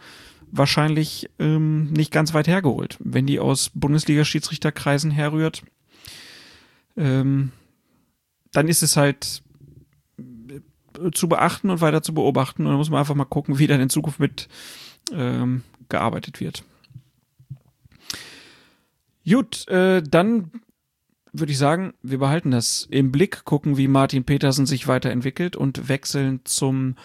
wahrscheinlich 0.52 1.30
ähm, 1.40 1.92
nicht 1.92 2.12
ganz 2.12 2.34
weit 2.34 2.48
hergeholt. 2.48 2.98
Wenn 3.00 3.28
die 3.28 3.40
aus 3.40 3.72
Bundesliga-Schiedsrichterkreisen 3.74 5.12
herrührt, 5.12 5.64
ähm, 6.96 7.52
dann 8.52 8.68
ist 8.68 8.82
es 8.82 8.98
halt 8.98 9.44
zu 11.14 11.28
beachten 11.28 11.70
und 11.70 11.82
weiter 11.82 12.02
zu 12.02 12.14
beobachten. 12.14 12.66
Und 12.66 12.72
da 12.72 12.78
muss 12.78 12.90
man 12.90 13.00
einfach 13.00 13.16
mal 13.16 13.26
gucken, 13.26 13.60
wie 13.60 13.68
dann 13.68 13.82
in 13.82 13.90
Zukunft 13.90 14.20
mit 14.20 14.48
ähm, 15.12 15.64
gearbeitet 15.90 16.40
wird. 16.40 16.64
Gut, 19.28 19.68
äh, 19.68 20.02
dann 20.02 20.52
würde 21.34 21.52
ich 21.52 21.58
sagen, 21.58 21.94
wir 22.02 22.18
behalten 22.18 22.52
das 22.52 22.88
im 22.90 23.12
Blick, 23.12 23.44
gucken, 23.44 23.78
wie 23.78 23.88
Martin 23.88 24.24
Petersen 24.24 24.66
sich 24.66 24.88
weiterentwickelt 24.88 25.56
und 25.56 25.90
wechseln 25.90 26.42
zum 26.46 26.96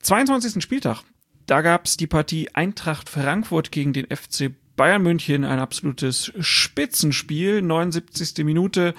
22. 0.00 0.62
Spieltag. 0.62 1.02
Da 1.46 1.62
gab 1.62 1.86
es 1.86 1.96
die 1.96 2.06
Partie 2.06 2.54
Eintracht 2.54 3.08
Frankfurt 3.08 3.72
gegen 3.72 3.92
den 3.92 4.06
FC 4.06 4.52
Bayern 4.76 5.02
München, 5.02 5.44
ein 5.44 5.58
absolutes 5.58 6.32
Spitzenspiel, 6.38 7.62
79. 7.62 8.44
Minute. 8.44 8.94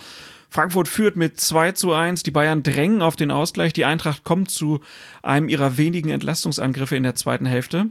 Frankfurt 0.49 0.87
führt 0.87 1.15
mit 1.15 1.39
2 1.39 1.73
zu 1.73 1.93
1. 1.93 2.23
Die 2.23 2.31
Bayern 2.31 2.63
drängen 2.63 3.01
auf 3.01 3.15
den 3.15 3.31
Ausgleich. 3.31 3.73
Die 3.73 3.85
Eintracht 3.85 4.23
kommt 4.23 4.49
zu 4.49 4.79
einem 5.21 5.49
ihrer 5.49 5.77
wenigen 5.77 6.09
Entlastungsangriffe 6.09 6.95
in 6.95 7.03
der 7.03 7.15
zweiten 7.15 7.45
Hälfte. 7.45 7.87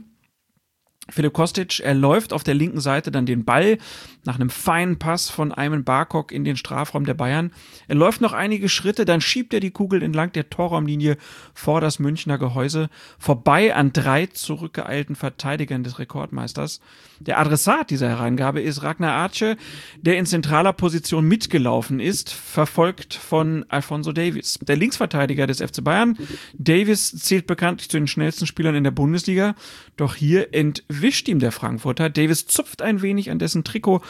Philipp 1.09 1.33
Kostic, 1.33 1.79
er 1.79 1.93
läuft 1.93 2.33
auf 2.33 2.43
der 2.43 2.53
linken 2.53 2.81
Seite 2.81 3.11
dann 3.11 3.25
den 3.25 3.45
Ball 3.45 3.77
nach 4.25 4.35
einem 4.35 4.49
feinen 4.49 4.99
Pass 4.99 5.29
von 5.29 5.53
Ayman 5.53 5.85
Barkok 5.85 6.33
in 6.33 6.43
den 6.43 6.57
Strafraum 6.57 7.05
der 7.05 7.13
Bayern. 7.13 7.51
Er 7.87 7.95
läuft 7.95 8.19
noch 8.19 8.33
einige 8.33 8.67
Schritte, 8.67 9.05
dann 9.05 9.21
schiebt 9.21 9.53
er 9.53 9.61
die 9.61 9.71
Kugel 9.71 10.03
entlang 10.03 10.33
der 10.33 10.49
Torraumlinie 10.49 11.17
vor 11.53 11.79
das 11.79 11.99
Münchner 11.99 12.37
Gehäuse, 12.37 12.89
vorbei 13.17 13.73
an 13.73 13.93
drei 13.93 14.25
zurückgeeilten 14.25 15.15
Verteidigern 15.15 15.83
des 15.83 15.97
Rekordmeisters. 15.97 16.81
Der 17.21 17.39
Adressat 17.39 17.89
dieser 17.89 18.09
Hereingabe 18.09 18.61
ist 18.61 18.83
Ragnar 18.83 19.13
Arce, 19.13 19.55
der 20.01 20.17
in 20.17 20.25
zentraler 20.25 20.73
Position 20.73 21.25
mitgelaufen 21.25 21.99
ist, 22.01 22.31
verfolgt 22.31 23.13
von 23.13 23.65
Alfonso 23.69 24.11
Davis. 24.11 24.59
Der 24.61 24.75
Linksverteidiger 24.75 25.47
des 25.47 25.61
FC 25.61 25.83
Bayern, 25.83 26.17
Davis 26.57 27.17
zählt 27.17 27.47
bekanntlich 27.47 27.89
zu 27.89 27.97
den 27.97 28.07
schnellsten 28.07 28.45
Spielern 28.45 28.75
in 28.75 28.83
der 28.83 28.91
Bundesliga, 28.91 29.55
doch 29.95 30.15
hier 30.15 30.53
entwischt 30.97 31.27
ihm 31.27 31.37
der 31.37 31.51
Frankfurter. 31.51 32.09
Davis 32.09 32.47
zupft 32.47 32.81
ein 32.81 33.03
wenig 33.03 33.29
an 33.29 33.37
dessen 33.37 33.63
Trikot, 33.63 34.01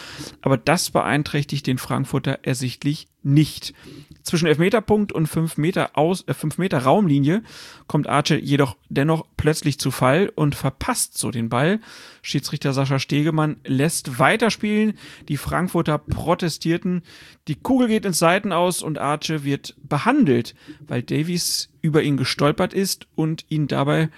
aber 0.42 0.56
das 0.56 0.90
beeinträchtigt 0.90 1.68
den 1.68 1.78
Frankfurter 1.78 2.40
ersichtlich 2.44 3.08
nicht. 3.24 3.74
Zwischen 4.24 4.48
Elfmeterpunkt 4.48 5.12
und 5.12 5.28
5 5.28 5.58
Meter, 5.58 5.98
Aus, 5.98 6.26
äh, 6.28 6.34
5 6.34 6.58
Meter 6.58 6.80
Raumlinie 6.80 7.44
kommt 7.88 8.08
Arce 8.08 8.40
jedoch 8.42 8.78
dennoch 8.88 9.26
plötzlich 9.36 9.80
zu 9.80 9.92
Fall 9.92 10.32
und 10.34 10.56
verpasst 10.56 11.18
so 11.18 11.30
den 11.30 11.50
Ball. 11.50 11.82
Schiedsrichter 12.22 12.72
Sascha 12.72 13.00
Stegemann 13.00 13.58
lässt 13.66 14.18
weiterspielen. 14.18 14.98
Die 15.28 15.38
Frankfurter 15.38 15.98
protestierten. 15.98 17.02
Die 17.50 17.56
Kugel 17.56 17.90
geht 17.90 18.06
ins 18.06 18.20
Seiten 18.20 18.54
aus 18.54 18.82
und 18.82 18.98
Arce 18.98 19.44
wird 19.44 19.76
behandelt, 19.84 20.56
weil 20.80 21.04
Davies 21.04 21.70
über 21.82 22.02
ihn 22.02 22.16
gestolpert 22.16 22.74
ist 22.74 23.08
und 23.16 23.46
ihn 23.50 23.68
dabei 23.68 24.10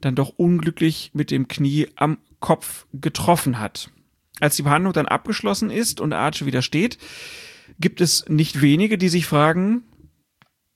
dann 0.00 0.14
doch 0.14 0.32
unglücklich 0.36 1.10
mit 1.14 1.30
dem 1.30 1.48
Knie 1.48 1.88
am 1.96 2.18
Kopf 2.40 2.86
getroffen 2.92 3.58
hat. 3.58 3.90
Als 4.40 4.56
die 4.56 4.62
Behandlung 4.62 4.92
dann 4.92 5.06
abgeschlossen 5.06 5.70
ist 5.70 6.00
und 6.00 6.12
Arce 6.12 6.46
wieder 6.46 6.62
steht, 6.62 6.98
gibt 7.78 8.00
es 8.00 8.28
nicht 8.28 8.60
wenige, 8.60 8.98
die 8.98 9.08
sich 9.08 9.26
fragen, 9.26 9.82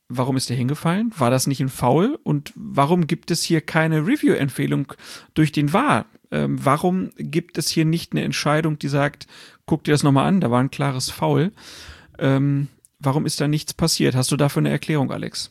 warum 0.09 0.37
ist 0.37 0.51
er 0.51 0.57
hingefallen? 0.57 1.12
War 1.16 1.31
das 1.31 1.47
nicht 1.47 1.61
ein 1.61 1.68
Foul? 1.68 2.18
Und 2.22 2.53
warum 2.55 3.07
gibt 3.07 3.31
es 3.31 3.43
hier 3.43 3.61
keine 3.61 4.07
Review-Empfehlung 4.07 4.93
durch 5.33 5.53
den 5.53 5.72
VAR? 5.72 6.07
Ähm, 6.31 6.59
warum 6.62 7.11
gibt 7.16 7.59
es 7.59 7.68
hier 7.68 7.85
nicht 7.85 8.12
eine 8.12 8.22
Entscheidung, 8.22 8.79
die 8.79 8.89
sagt, 8.89 9.27
guck 9.66 9.85
dir 9.85 9.93
das 9.93 10.03
nochmal 10.03 10.27
an, 10.27 10.41
da 10.41 10.51
war 10.51 10.61
ein 10.61 10.70
klares 10.70 11.11
Foul? 11.11 11.53
Ähm, 12.18 12.68
warum 12.99 13.27
ist 13.27 13.41
da 13.41 13.49
nichts 13.49 13.75
passiert? 13.75 14.14
Hast 14.14 14.31
du 14.31 14.37
dafür 14.37 14.61
eine 14.61 14.70
Erklärung, 14.70 15.11
Alex? 15.11 15.51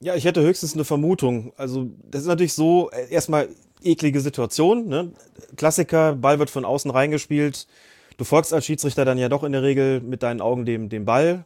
Ja, 0.00 0.14
ich 0.14 0.24
hätte 0.24 0.42
höchstens 0.42 0.74
eine 0.74 0.84
Vermutung. 0.84 1.52
Also, 1.56 1.88
das 2.10 2.22
ist 2.22 2.28
natürlich 2.28 2.52
so, 2.52 2.90
äh, 2.90 3.10
erstmal 3.10 3.48
eklige 3.82 4.20
Situation. 4.20 4.88
Ne? 4.88 5.12
Klassiker, 5.56 6.14
Ball 6.14 6.38
wird 6.38 6.50
von 6.50 6.64
außen 6.64 6.90
reingespielt. 6.90 7.66
Du 8.16 8.24
folgst 8.24 8.52
als 8.52 8.66
Schiedsrichter 8.66 9.04
dann 9.04 9.18
ja 9.18 9.28
doch 9.28 9.44
in 9.44 9.52
der 9.52 9.62
Regel 9.62 10.00
mit 10.00 10.22
deinen 10.22 10.40
Augen 10.40 10.64
dem, 10.64 10.88
dem 10.88 11.04
Ball. 11.04 11.44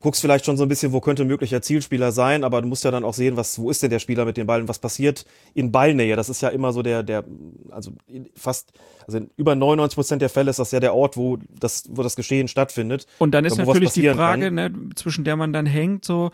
Guckst 0.00 0.20
vielleicht 0.20 0.44
schon 0.44 0.56
so 0.56 0.62
ein 0.62 0.68
bisschen, 0.68 0.92
wo 0.92 1.00
könnte 1.00 1.22
ein 1.22 1.28
möglicher 1.28 1.62
Zielspieler 1.62 2.12
sein, 2.12 2.44
aber 2.44 2.60
du 2.60 2.68
musst 2.68 2.84
ja 2.84 2.90
dann 2.90 3.02
auch 3.02 3.14
sehen, 3.14 3.36
was, 3.36 3.58
wo 3.58 3.70
ist 3.70 3.82
denn 3.82 3.90
der 3.90 3.98
Spieler 3.98 4.26
mit 4.26 4.36
dem 4.36 4.46
Ball 4.46 4.60
und 4.60 4.68
was 4.68 4.78
passiert 4.78 5.24
in 5.54 5.72
Ballnähe. 5.72 6.16
Das 6.16 6.28
ist 6.28 6.42
ja 6.42 6.50
immer 6.50 6.72
so 6.72 6.82
der, 6.82 7.02
der, 7.02 7.24
also 7.70 7.92
fast, 8.34 8.72
also 9.06 9.18
in 9.18 9.30
über 9.36 9.54
99 9.54 9.96
Prozent 9.96 10.22
der 10.22 10.28
Fälle 10.28 10.50
ist 10.50 10.58
das 10.58 10.70
ja 10.70 10.80
der 10.80 10.94
Ort, 10.94 11.16
wo 11.16 11.38
das, 11.48 11.84
wo 11.88 12.02
das 12.02 12.14
Geschehen 12.14 12.46
stattfindet. 12.46 13.06
Und 13.18 13.32
dann 13.32 13.46
ist 13.46 13.56
natürlich 13.56 13.92
die 13.92 14.08
Frage, 14.10 14.50
ne, 14.50 14.70
zwischen 14.94 15.24
der 15.24 15.36
man 15.36 15.52
dann 15.54 15.66
hängt, 15.66 16.04
so, 16.04 16.30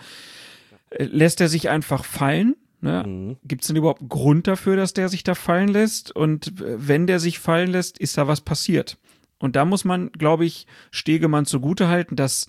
lässt 0.99 1.41
er 1.41 1.49
sich 1.49 1.69
einfach 1.69 2.05
fallen? 2.05 2.57
Ne? 2.81 3.05
Mhm. 3.07 3.37
Gibt 3.45 3.63
es 3.63 3.69
denn 3.69 3.77
überhaupt 3.77 4.01
einen 4.01 4.09
Grund 4.09 4.47
dafür, 4.47 4.77
dass 4.77 4.93
der 4.93 5.09
sich 5.09 5.25
da 5.25 5.35
fallen 5.35 5.69
lässt? 5.69 6.15
Und 6.15 6.61
äh, 6.61 6.89
wenn 6.89 7.07
der 7.07 7.21
sich 7.21 7.39
fallen 7.39 7.71
lässt, 7.71 7.99
ist 7.99 8.19
da 8.19 8.27
was 8.27 8.41
passiert? 8.41 8.99
Und 9.39 9.57
da 9.57 9.65
muss 9.65 9.85
man, 9.85 10.11
glaube 10.13 10.45
ich, 10.45 10.67
Stegemann 10.91 11.47
zugute 11.47 11.89
halten, 11.89 12.17
dass 12.17 12.47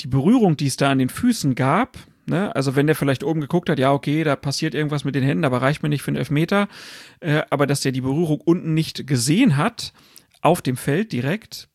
die 0.00 0.08
Berührung, 0.08 0.56
die 0.56 0.66
es 0.66 0.76
da 0.76 0.90
an 0.90 0.98
den 0.98 1.08
Füßen 1.08 1.54
gab, 1.54 1.98
ne, 2.26 2.54
also 2.54 2.76
wenn 2.76 2.86
der 2.86 2.96
vielleicht 2.96 3.24
oben 3.24 3.40
geguckt 3.40 3.68
hat, 3.68 3.78
ja, 3.78 3.92
okay, 3.92 4.24
da 4.24 4.36
passiert 4.36 4.74
irgendwas 4.74 5.04
mit 5.04 5.14
den 5.14 5.22
Händen, 5.22 5.44
aber 5.44 5.62
reicht 5.62 5.82
mir 5.82 5.88
nicht 5.88 6.02
für 6.02 6.08
einen 6.08 6.16
Elfmeter, 6.16 6.68
äh, 7.20 7.42
aber 7.50 7.66
dass 7.66 7.80
der 7.80 7.92
die 7.92 8.00
Berührung 8.00 8.40
unten 8.40 8.74
nicht 8.74 9.06
gesehen 9.06 9.56
hat, 9.56 9.92
auf 10.42 10.62
dem 10.62 10.76
Feld 10.76 11.12
direkt, 11.12 11.68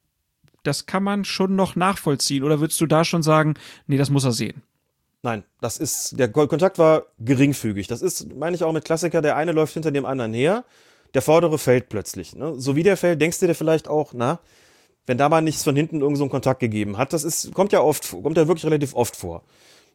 das 0.63 0.87
kann 0.87 1.03
man 1.03 1.25
schon 1.25 1.55
noch 1.55 1.75
nachvollziehen. 1.75 2.43
Oder 2.43 2.59
würdest 2.59 2.81
du 2.81 2.87
da 2.87 3.05
schon 3.05 3.21
sagen, 3.23 3.53
nee, 3.87 3.97
das 3.97 4.09
muss 4.09 4.23
er 4.23 4.31
sehen? 4.31 4.63
Nein, 5.25 5.43
das 5.59 5.77
ist, 5.77 6.19
der 6.19 6.31
Kontakt 6.31 6.77
war 6.77 7.07
geringfügig. 7.17 7.87
Das 7.87 8.03
ist, 8.03 8.31
meine 8.35 8.55
ich 8.55 8.63
auch 8.63 8.71
mit 8.71 8.85
Klassiker, 8.85 9.23
der 9.23 9.35
eine 9.35 9.53
läuft 9.53 9.73
hinter 9.73 9.89
dem 9.89 10.05
anderen 10.05 10.35
her, 10.35 10.65
der 11.15 11.23
vordere 11.23 11.57
fällt 11.57 11.89
plötzlich. 11.89 12.35
Ne? 12.35 12.53
So 12.59 12.75
wie 12.75 12.83
der 12.83 12.95
fällt, 12.95 13.19
denkst 13.19 13.39
du 13.39 13.47
dir 13.47 13.55
vielleicht 13.55 13.87
auch, 13.87 14.13
na, 14.13 14.37
wenn 15.07 15.17
da 15.17 15.27
mal 15.27 15.41
nichts 15.41 15.63
von 15.63 15.75
hinten 15.75 16.01
irgend 16.01 16.19
so 16.19 16.25
einen 16.25 16.29
Kontakt 16.29 16.59
gegeben 16.59 16.99
hat, 16.99 17.11
das 17.11 17.23
ist, 17.23 17.55
kommt 17.55 17.71
ja 17.73 17.81
oft, 17.81 18.11
kommt 18.11 18.37
ja 18.37 18.47
wirklich 18.47 18.67
relativ 18.67 18.93
oft 18.93 19.15
vor. 19.15 19.41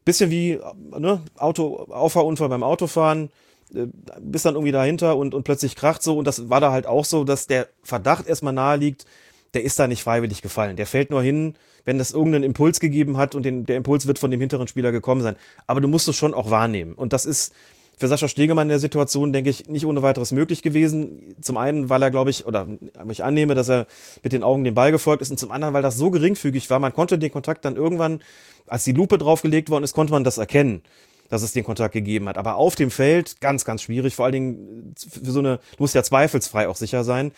Bisschen 0.05 0.33
wie, 0.33 0.59
ne, 0.99 1.23
Auto, 1.37 1.77
Auffahrunfall 1.77 2.49
beim 2.49 2.65
Autofahren, 2.65 3.31
äh, 3.73 3.87
bist 4.19 4.47
dann 4.47 4.55
irgendwie 4.55 4.73
dahinter 4.73 5.17
und, 5.17 5.33
und 5.33 5.45
plötzlich 5.45 5.77
kracht 5.77 6.03
so. 6.03 6.19
Und 6.19 6.25
das 6.25 6.51
war 6.51 6.61
da 6.61 6.73
halt 6.73 6.87
auch 6.89 7.05
so, 7.05 7.23
dass 7.23 7.47
der 7.47 7.69
Verdacht 7.85 8.27
erstmal 8.27 8.53
nahe 8.53 8.79
liegt, 8.79 9.07
der 9.55 9.65
ist 9.65 9.79
da 9.79 9.87
nicht 9.87 10.03
freiwillig 10.03 10.43
gefallen. 10.43 10.77
Der 10.77 10.87
fällt 10.87 11.11
nur 11.11 11.23
hin, 11.23 11.55
wenn 11.85 11.99
das 11.99 12.13
irgendeinen 12.13 12.45
Impuls 12.45 12.81
gegeben 12.81 13.17
hat 13.17 13.35
und 13.35 13.45
den, 13.45 13.67
der 13.67 13.77
Impuls 13.77 14.07
wird 14.07 14.19
von 14.19 14.31
dem 14.31 14.41
hinteren 14.41 14.69
Spieler 14.69 14.93
gekommen 14.93 15.23
sein. 15.23 15.37
Aber 15.67 15.81
du 15.81 15.89
musst 15.89 16.09
es 16.09 16.17
schon 16.17 16.35
auch 16.35 16.51
wahrnehmen. 16.51 16.95
Und 16.95 17.13
das 17.13 17.27
ist 17.27 17.53
für 17.99 18.09
Sascha 18.09 18.29
Stegemann 18.29 18.67
in 18.67 18.71
der 18.71 18.79
Situation, 18.79 19.33
denke 19.33 19.51
ich, 19.51 19.69
nicht 19.69 19.85
ohne 19.85 20.03
weiteres 20.03 20.33
möglich 20.33 20.63
gewesen. 20.63 21.37
Zum 21.43 21.57
einen, 21.59 21.91
weil 21.91 22.03
er, 22.03 22.11
glaube 22.11 22.31
ich, 22.31 22.47
oder 22.47 22.67
ich 23.11 23.23
annehme, 23.23 23.55
dass 23.55 23.69
er 23.69 23.87
mit 24.23 24.33
den 24.33 24.43
Augen 24.43 24.65
dem 24.65 24.75
Ball 24.75 24.91
gefolgt 24.91 25.21
ist 25.21 25.31
und 25.31 25.39
zum 25.39 25.51
anderen, 25.51 25.75
weil 25.75 25.83
das 25.83 25.99
so 25.99 26.11
geringfügig 26.11 26.71
war. 26.71 26.79
Man 26.79 26.95
konnte 26.95 27.19
den 27.19 27.31
Kontakt 27.31 27.65
dann 27.65 27.77
irgendwann, 27.77 28.23
als 28.67 28.85
die 28.85 28.93
Lupe 28.93 29.19
draufgelegt 29.19 29.69
worden 29.69 29.85
ist, 29.85 29.95
konnte 29.95 30.13
man 30.13 30.25
das 30.25 30.39
erkennen 30.39 30.83
dass 31.31 31.43
es 31.43 31.53
den 31.53 31.65
Kontakt 31.65 31.95
gegeben 31.95 32.29
hat. 32.29 32.37
Aber 32.37 32.57
auf 32.57 32.75
dem 32.75 32.91
Feld 32.91 33.41
ganz, 33.41 33.65
ganz 33.65 33.83
schwierig. 33.83 34.17
Vor 34.17 34.25
allen 34.25 34.33
Dingen 34.33 34.95
für 34.99 35.31
so 35.31 35.39
eine, 35.39 35.59
du 35.77 35.83
musst 35.85 35.95
ja 35.95 36.03
zweifelsfrei 36.03 36.69
auch 36.69 36.75
sicher 36.75 37.05
sein. 37.05 37.31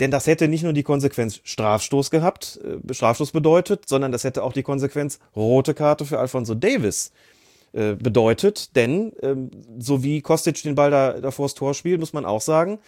Denn 0.00 0.10
das 0.10 0.26
hätte 0.26 0.48
nicht 0.48 0.64
nur 0.64 0.72
die 0.72 0.82
Konsequenz 0.82 1.40
Strafstoß 1.44 2.10
gehabt, 2.10 2.60
äh, 2.64 2.92
Strafstoß 2.92 3.30
bedeutet, 3.32 3.88
sondern 3.88 4.12
das 4.12 4.24
hätte 4.24 4.42
auch 4.42 4.52
die 4.52 4.62
Konsequenz 4.62 5.20
rote 5.36 5.74
Karte 5.74 6.04
für 6.04 6.18
Alfonso 6.18 6.54
Davis 6.54 7.12
äh, 7.72 7.94
bedeutet. 7.94 8.74
Denn 8.76 9.12
ähm, 9.22 9.50
so 9.78 10.02
wie 10.02 10.20
Kostic 10.20 10.62
den 10.62 10.74
Ball 10.74 10.90
da, 10.90 11.12
da 11.20 11.30
vors 11.30 11.54
Tor 11.54 11.74
spielt, 11.74 12.00
muss 12.00 12.12
man 12.12 12.24
auch 12.24 12.40
sagen, 12.40 12.78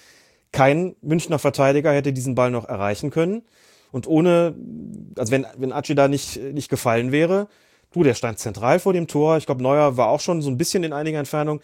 kein 0.52 0.96
Münchner 1.00 1.38
Verteidiger 1.38 1.92
hätte 1.92 2.12
diesen 2.12 2.34
Ball 2.34 2.50
noch 2.50 2.68
erreichen 2.68 3.10
können. 3.10 3.42
Und 3.92 4.06
ohne, 4.06 4.54
also 5.16 5.30
wenn, 5.30 5.46
wenn 5.56 5.72
Aci 5.72 5.94
da 5.94 6.08
nicht, 6.08 6.36
nicht 6.36 6.68
gefallen 6.68 7.12
wäre, 7.12 7.48
du, 7.92 8.02
der 8.02 8.14
stand 8.14 8.38
zentral 8.38 8.78
vor 8.78 8.92
dem 8.92 9.06
Tor. 9.06 9.36
Ich 9.38 9.46
glaube, 9.46 9.62
Neuer 9.62 9.96
war 9.96 10.08
auch 10.08 10.20
schon 10.20 10.42
so 10.42 10.50
ein 10.50 10.58
bisschen 10.58 10.84
in 10.84 10.92
einiger 10.92 11.18
Entfernung 11.18 11.60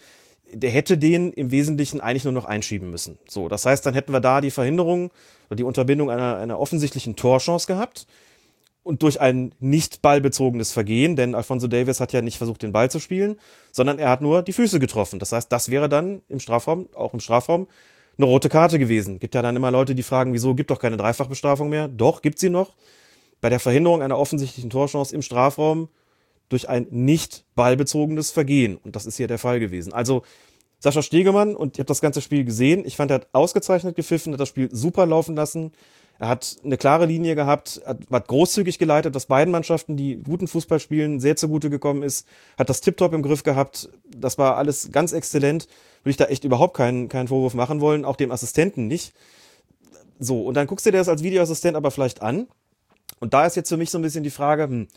der 0.53 0.69
hätte 0.69 0.97
den 0.97 1.31
im 1.33 1.51
Wesentlichen 1.51 2.01
eigentlich 2.01 2.23
nur 2.23 2.33
noch 2.33 2.45
einschieben 2.45 2.89
müssen. 2.89 3.17
So, 3.27 3.49
das 3.49 3.65
heißt, 3.65 3.85
dann 3.85 3.93
hätten 3.93 4.13
wir 4.13 4.19
da 4.19 4.41
die 4.41 4.51
Verhinderung 4.51 5.11
oder 5.47 5.55
die 5.55 5.63
Unterbindung 5.63 6.09
einer, 6.09 6.37
einer 6.37 6.59
offensichtlichen 6.59 7.15
Torchance 7.15 7.67
gehabt. 7.67 8.07
Und 8.83 9.01
durch 9.01 9.21
ein 9.21 9.53
nicht 9.61 10.01
ballbezogenes 10.01 10.73
Vergehen, 10.73 11.15
denn 11.15 11.35
Alfonso 11.35 11.67
Davis 11.67 12.01
hat 12.01 12.11
ja 12.11 12.21
nicht 12.21 12.37
versucht, 12.37 12.63
den 12.63 12.73
Ball 12.73 12.91
zu 12.91 12.99
spielen, 12.99 13.37
sondern 13.71 13.97
er 13.97 14.09
hat 14.09 14.19
nur 14.19 14.41
die 14.41 14.51
Füße 14.51 14.77
getroffen. 14.77 15.19
Das 15.19 15.31
heißt, 15.31 15.49
das 15.49 15.69
wäre 15.71 15.87
dann 15.87 16.21
im 16.27 16.41
Strafraum, 16.41 16.89
auch 16.93 17.13
im 17.13 17.21
Strafraum, 17.21 17.67
eine 18.17 18.25
rote 18.25 18.49
Karte 18.49 18.79
gewesen. 18.79 19.19
Gibt 19.19 19.35
ja 19.35 19.41
dann 19.41 19.55
immer 19.55 19.71
Leute, 19.71 19.95
die 19.95 20.03
fragen, 20.03 20.33
wieso 20.33 20.53
gibt 20.53 20.69
doch 20.69 20.79
keine 20.79 20.97
Dreifachbestrafung 20.97 21.69
mehr? 21.69 21.87
Doch, 21.87 22.21
gibt 22.21 22.39
sie 22.39 22.49
noch. 22.49 22.75
Bei 23.39 23.49
der 23.49 23.61
Verhinderung 23.61 24.01
einer 24.01 24.19
offensichtlichen 24.19 24.69
Torchance 24.69 25.15
im 25.15 25.21
Strafraum 25.21 25.87
durch 26.49 26.69
ein 26.69 26.87
nicht 26.91 27.45
ballbezogenes 27.55 28.31
Vergehen. 28.31 28.77
Und 28.77 28.95
das 28.95 29.05
ist 29.05 29.17
hier 29.17 29.27
der 29.27 29.39
Fall 29.39 29.59
gewesen. 29.59 29.93
Also 29.93 30.23
Sascha 30.79 31.01
Stegemann, 31.01 31.55
und 31.55 31.75
ich 31.75 31.79
habe 31.79 31.87
das 31.87 32.01
ganze 32.01 32.21
Spiel 32.21 32.43
gesehen, 32.43 32.83
ich 32.85 32.97
fand, 32.97 33.09
er 33.09 33.15
hat 33.15 33.27
ausgezeichnet 33.31 33.95
gepfiffen, 33.95 34.33
hat 34.33 34.39
das 34.39 34.49
Spiel 34.49 34.69
super 34.71 35.05
laufen 35.05 35.35
lassen. 35.35 35.71
Er 36.19 36.27
hat 36.27 36.57
eine 36.63 36.77
klare 36.77 37.05
Linie 37.05 37.35
gehabt, 37.35 37.81
hat, 37.85 37.99
hat 38.11 38.27
großzügig 38.27 38.79
geleitet, 38.79 39.15
was 39.15 39.25
beiden 39.25 39.51
Mannschaften, 39.51 39.97
die 39.97 40.17
guten 40.17 40.47
Fußball 40.47 40.79
spielen, 40.79 41.19
sehr 41.19 41.35
zugute 41.37 41.69
gekommen 41.69 42.03
ist, 42.03 42.27
hat 42.57 42.69
das 42.69 42.81
Tiptop 42.81 43.13
im 43.13 43.21
Griff 43.21 43.43
gehabt. 43.43 43.89
Das 44.15 44.37
war 44.37 44.57
alles 44.57 44.91
ganz 44.91 45.13
exzellent. 45.13 45.67
Würde 46.03 46.11
ich 46.11 46.17
da 46.17 46.25
echt 46.25 46.43
überhaupt 46.43 46.75
keinen, 46.75 47.07
keinen 47.07 47.29
Vorwurf 47.29 47.53
machen 47.53 47.79
wollen, 47.79 48.03
auch 48.03 48.17
dem 48.17 48.31
Assistenten 48.31 48.87
nicht. 48.87 49.13
So, 50.19 50.43
und 50.43 50.55
dann 50.55 50.67
guckst 50.67 50.85
du 50.85 50.91
dir 50.91 50.97
das 50.97 51.09
als 51.09 51.23
Videoassistent 51.23 51.77
aber 51.77 51.91
vielleicht 51.91 52.21
an. 52.21 52.47
Und 53.19 53.33
da 53.33 53.45
ist 53.45 53.55
jetzt 53.55 53.69
für 53.69 53.77
mich 53.77 53.89
so 53.89 53.97
ein 53.97 54.01
bisschen 54.01 54.23
die 54.23 54.29
Frage, 54.29 54.63
hm, 54.63 54.87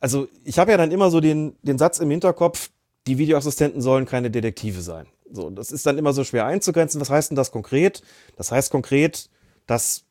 also 0.00 0.28
ich 0.44 0.58
habe 0.58 0.70
ja 0.70 0.76
dann 0.76 0.90
immer 0.90 1.10
so 1.10 1.20
den, 1.20 1.56
den 1.62 1.78
Satz 1.78 1.98
im 1.98 2.10
Hinterkopf, 2.10 2.70
die 3.06 3.18
Videoassistenten 3.18 3.80
sollen 3.80 4.06
keine 4.06 4.30
Detektive 4.30 4.80
sein. 4.80 5.06
So, 5.30 5.48
das 5.50 5.70
ist 5.70 5.86
dann 5.86 5.98
immer 5.98 6.12
so 6.12 6.24
schwer 6.24 6.46
einzugrenzen. 6.46 7.00
Was 7.00 7.10
heißt 7.10 7.30
denn 7.30 7.36
das 7.36 7.52
konkret? 7.52 8.02
Das 8.36 8.50
heißt 8.50 8.70
konkret, 8.70 9.30
dass 9.66 10.04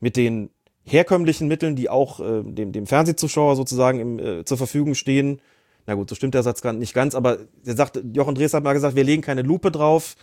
mit 0.00 0.16
den 0.16 0.50
herkömmlichen 0.84 1.48
Mitteln, 1.48 1.76
die 1.76 1.88
auch 1.90 2.20
äh, 2.20 2.42
dem, 2.42 2.72
dem 2.72 2.86
Fernsehzuschauer 2.86 3.56
sozusagen 3.56 4.00
im, 4.00 4.18
äh, 4.18 4.44
zur 4.44 4.56
Verfügung 4.56 4.94
stehen, 4.94 5.40
na 5.86 5.94
gut, 5.94 6.08
so 6.08 6.14
stimmt 6.14 6.34
der 6.34 6.42
Satz 6.42 6.64
nicht 6.64 6.94
ganz, 6.94 7.14
aber 7.14 7.38
der 7.66 7.76
sagt, 7.76 8.00
Jochen 8.14 8.34
Drees 8.34 8.54
hat 8.54 8.64
mal 8.64 8.72
gesagt, 8.72 8.96
wir 8.96 9.04
legen 9.04 9.22
keine 9.22 9.42
Lupe 9.42 9.70
drauf 9.70 10.16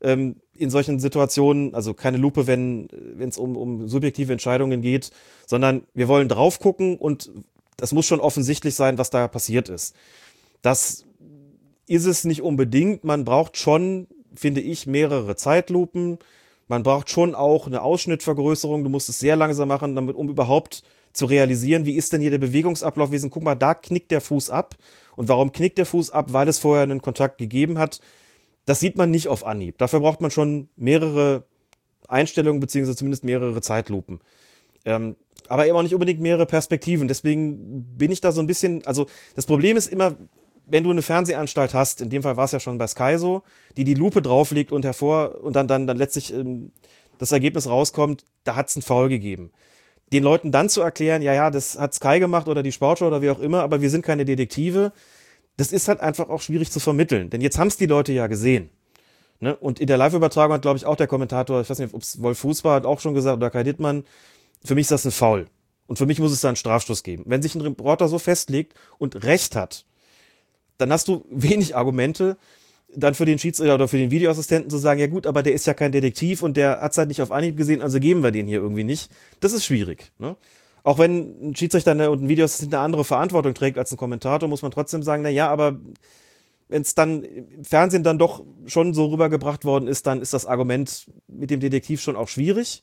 ähm, 0.00 0.36
in 0.54 0.70
solchen 0.70 1.00
Situationen, 1.00 1.74
also 1.74 1.92
keine 1.94 2.18
Lupe, 2.18 2.46
wenn 2.46 2.88
es 3.18 3.38
um, 3.38 3.56
um 3.56 3.88
subjektive 3.88 4.32
Entscheidungen 4.32 4.80
geht, 4.80 5.10
sondern 5.46 5.82
wir 5.94 6.06
wollen 6.06 6.28
drauf 6.28 6.60
gucken 6.60 6.96
und 6.96 7.30
das 7.78 7.92
muss 7.92 8.06
schon 8.06 8.20
offensichtlich 8.20 8.74
sein, 8.74 8.98
was 8.98 9.08
da 9.08 9.26
passiert 9.28 9.70
ist. 9.70 9.94
Das 10.60 11.06
ist 11.86 12.04
es 12.04 12.24
nicht 12.24 12.42
unbedingt. 12.42 13.04
Man 13.04 13.24
braucht 13.24 13.56
schon, 13.56 14.08
finde 14.34 14.60
ich, 14.60 14.86
mehrere 14.86 15.36
Zeitlupen. 15.36 16.18
Man 16.66 16.82
braucht 16.82 17.08
schon 17.08 17.34
auch 17.34 17.66
eine 17.66 17.80
Ausschnittvergrößerung. 17.80 18.84
Du 18.84 18.90
musst 18.90 19.08
es 19.08 19.20
sehr 19.20 19.36
langsam 19.36 19.68
machen, 19.68 19.94
damit, 19.94 20.16
um 20.16 20.28
überhaupt 20.28 20.82
zu 21.12 21.24
realisieren, 21.24 21.86
wie 21.86 21.94
ist 21.94 22.12
denn 22.12 22.20
hier 22.20 22.32
der 22.32 22.38
Bewegungsablauf 22.38 23.08
gewesen. 23.08 23.30
Guck 23.30 23.44
mal, 23.44 23.54
da 23.54 23.74
knickt 23.74 24.10
der 24.10 24.20
Fuß 24.20 24.50
ab. 24.50 24.74
Und 25.16 25.28
warum 25.28 25.52
knickt 25.52 25.78
der 25.78 25.86
Fuß 25.86 26.10
ab? 26.10 26.32
Weil 26.32 26.48
es 26.48 26.58
vorher 26.58 26.82
einen 26.82 27.00
Kontakt 27.00 27.38
gegeben 27.38 27.78
hat. 27.78 28.00
Das 28.66 28.80
sieht 28.80 28.96
man 28.96 29.10
nicht 29.10 29.28
auf 29.28 29.46
Anhieb. 29.46 29.78
Dafür 29.78 30.00
braucht 30.00 30.20
man 30.20 30.30
schon 30.30 30.68
mehrere 30.76 31.44
Einstellungen, 32.08 32.60
beziehungsweise 32.60 32.96
zumindest 32.96 33.24
mehrere 33.24 33.60
Zeitlupen. 33.60 34.20
Ähm, 34.88 35.16
aber 35.48 35.66
eben 35.66 35.76
auch 35.76 35.82
nicht 35.82 35.94
unbedingt 35.94 36.20
mehrere 36.20 36.46
Perspektiven. 36.46 37.08
Deswegen 37.08 37.84
bin 37.96 38.10
ich 38.10 38.20
da 38.20 38.32
so 38.32 38.40
ein 38.40 38.46
bisschen, 38.46 38.84
also 38.86 39.06
das 39.36 39.46
Problem 39.46 39.76
ist 39.76 39.86
immer, 39.86 40.16
wenn 40.66 40.84
du 40.84 40.90
eine 40.90 41.02
Fernsehanstalt 41.02 41.74
hast, 41.74 42.00
in 42.00 42.10
dem 42.10 42.22
Fall 42.22 42.36
war 42.36 42.44
es 42.44 42.52
ja 42.52 42.60
schon 42.60 42.78
bei 42.78 42.86
Sky 42.86 43.16
so, 43.18 43.42
die 43.76 43.84
die 43.84 43.94
Lupe 43.94 44.22
drauflegt 44.22 44.72
und 44.72 44.84
hervor 44.84 45.42
und 45.42 45.56
dann, 45.56 45.68
dann, 45.68 45.86
dann 45.86 45.96
letztlich 45.96 46.32
ähm, 46.32 46.72
das 47.18 47.32
Ergebnis 47.32 47.68
rauskommt, 47.68 48.24
da 48.44 48.56
hat 48.56 48.68
es 48.68 48.76
einen 48.76 48.82
Foul 48.82 49.08
gegeben. 49.08 49.50
Den 50.12 50.22
Leuten 50.22 50.52
dann 50.52 50.68
zu 50.68 50.80
erklären, 50.80 51.20
ja, 51.22 51.34
ja, 51.34 51.50
das 51.50 51.78
hat 51.78 51.94
Sky 51.94 52.18
gemacht 52.18 52.48
oder 52.48 52.62
die 52.62 52.72
Sportschau 52.72 53.08
oder 53.08 53.20
wie 53.22 53.30
auch 53.30 53.40
immer, 53.40 53.62
aber 53.62 53.82
wir 53.82 53.90
sind 53.90 54.04
keine 54.04 54.24
Detektive, 54.24 54.92
das 55.56 55.72
ist 55.72 55.88
halt 55.88 56.00
einfach 56.00 56.28
auch 56.28 56.40
schwierig 56.40 56.70
zu 56.70 56.80
vermitteln. 56.80 57.30
Denn 57.30 57.40
jetzt 57.40 57.58
haben 57.58 57.68
es 57.68 57.76
die 57.76 57.86
Leute 57.86 58.12
ja 58.12 58.26
gesehen. 58.26 58.70
Ne? 59.40 59.56
Und 59.56 59.80
in 59.80 59.86
der 59.86 59.96
Live-Übertragung 59.96 60.54
hat, 60.54 60.62
glaube 60.62 60.78
ich, 60.78 60.86
auch 60.86 60.96
der 60.96 61.06
Kommentator, 61.06 61.60
ich 61.60 61.70
weiß 61.70 61.78
nicht, 61.78 61.94
ob 61.94 62.02
es 62.02 62.22
Wolf 62.22 62.38
Fuß 62.38 62.64
war, 62.64 62.76
hat 62.76 62.86
auch 62.86 63.00
schon 63.00 63.14
gesagt, 63.14 63.36
oder 63.36 63.50
Kai 63.50 63.64
Dittmann, 63.64 64.04
für 64.64 64.74
mich 64.74 64.82
ist 64.82 64.90
das 64.90 65.04
ein 65.04 65.12
Foul. 65.12 65.46
Und 65.86 65.96
für 65.96 66.06
mich 66.06 66.18
muss 66.18 66.32
es 66.32 66.42
da 66.42 66.48
einen 66.48 66.56
Strafstoß 66.56 67.02
geben. 67.02 67.24
Wenn 67.26 67.42
sich 67.42 67.54
ein 67.54 67.60
Reporter 67.62 68.08
so 68.08 68.18
festlegt 68.18 68.74
und 68.98 69.24
Recht 69.24 69.56
hat, 69.56 69.86
dann 70.76 70.92
hast 70.92 71.08
du 71.08 71.24
wenig 71.30 71.76
Argumente, 71.76 72.36
dann 72.94 73.14
für 73.14 73.26
den 73.26 73.38
Schiedsrichter 73.38 73.74
oder 73.74 73.88
für 73.88 73.98
den 73.98 74.10
Videoassistenten 74.10 74.70
zu 74.70 74.78
sagen, 74.78 74.98
ja 75.00 75.08
gut, 75.08 75.26
aber 75.26 75.42
der 75.42 75.52
ist 75.52 75.66
ja 75.66 75.74
kein 75.74 75.92
Detektiv 75.92 76.42
und 76.42 76.56
der 76.56 76.80
hat 76.80 76.92
es 76.92 76.98
halt 76.98 77.08
nicht 77.08 77.20
auf 77.20 77.30
Anhieb 77.30 77.56
gesehen, 77.56 77.82
also 77.82 78.00
geben 78.00 78.22
wir 78.22 78.30
den 78.30 78.46
hier 78.46 78.60
irgendwie 78.60 78.84
nicht. 78.84 79.10
Das 79.40 79.52
ist 79.52 79.64
schwierig. 79.64 80.10
Ne? 80.18 80.36
Auch 80.84 80.98
wenn 80.98 81.50
ein 81.50 81.56
Schiedsrichter 81.56 82.10
und 82.10 82.22
ein 82.22 82.28
Videoassistent 82.28 82.72
eine 82.72 82.82
andere 82.82 83.04
Verantwortung 83.04 83.52
trägt 83.52 83.76
als 83.76 83.92
ein 83.92 83.98
Kommentator, 83.98 84.48
muss 84.48 84.62
man 84.62 84.70
trotzdem 84.70 85.02
sagen, 85.02 85.22
na 85.22 85.28
ja, 85.28 85.50
aber 85.50 85.78
wenn 86.68 86.82
es 86.82 86.94
dann 86.94 87.24
im 87.24 87.64
Fernsehen 87.64 88.04
dann 88.04 88.18
doch 88.18 88.44
schon 88.66 88.94
so 88.94 89.06
rübergebracht 89.06 89.64
worden 89.64 89.86
ist, 89.86 90.06
dann 90.06 90.22
ist 90.22 90.32
das 90.32 90.46
Argument 90.46 91.10
mit 91.26 91.50
dem 91.50 91.60
Detektiv 91.60 92.00
schon 92.00 92.16
auch 92.16 92.28
schwierig. 92.28 92.82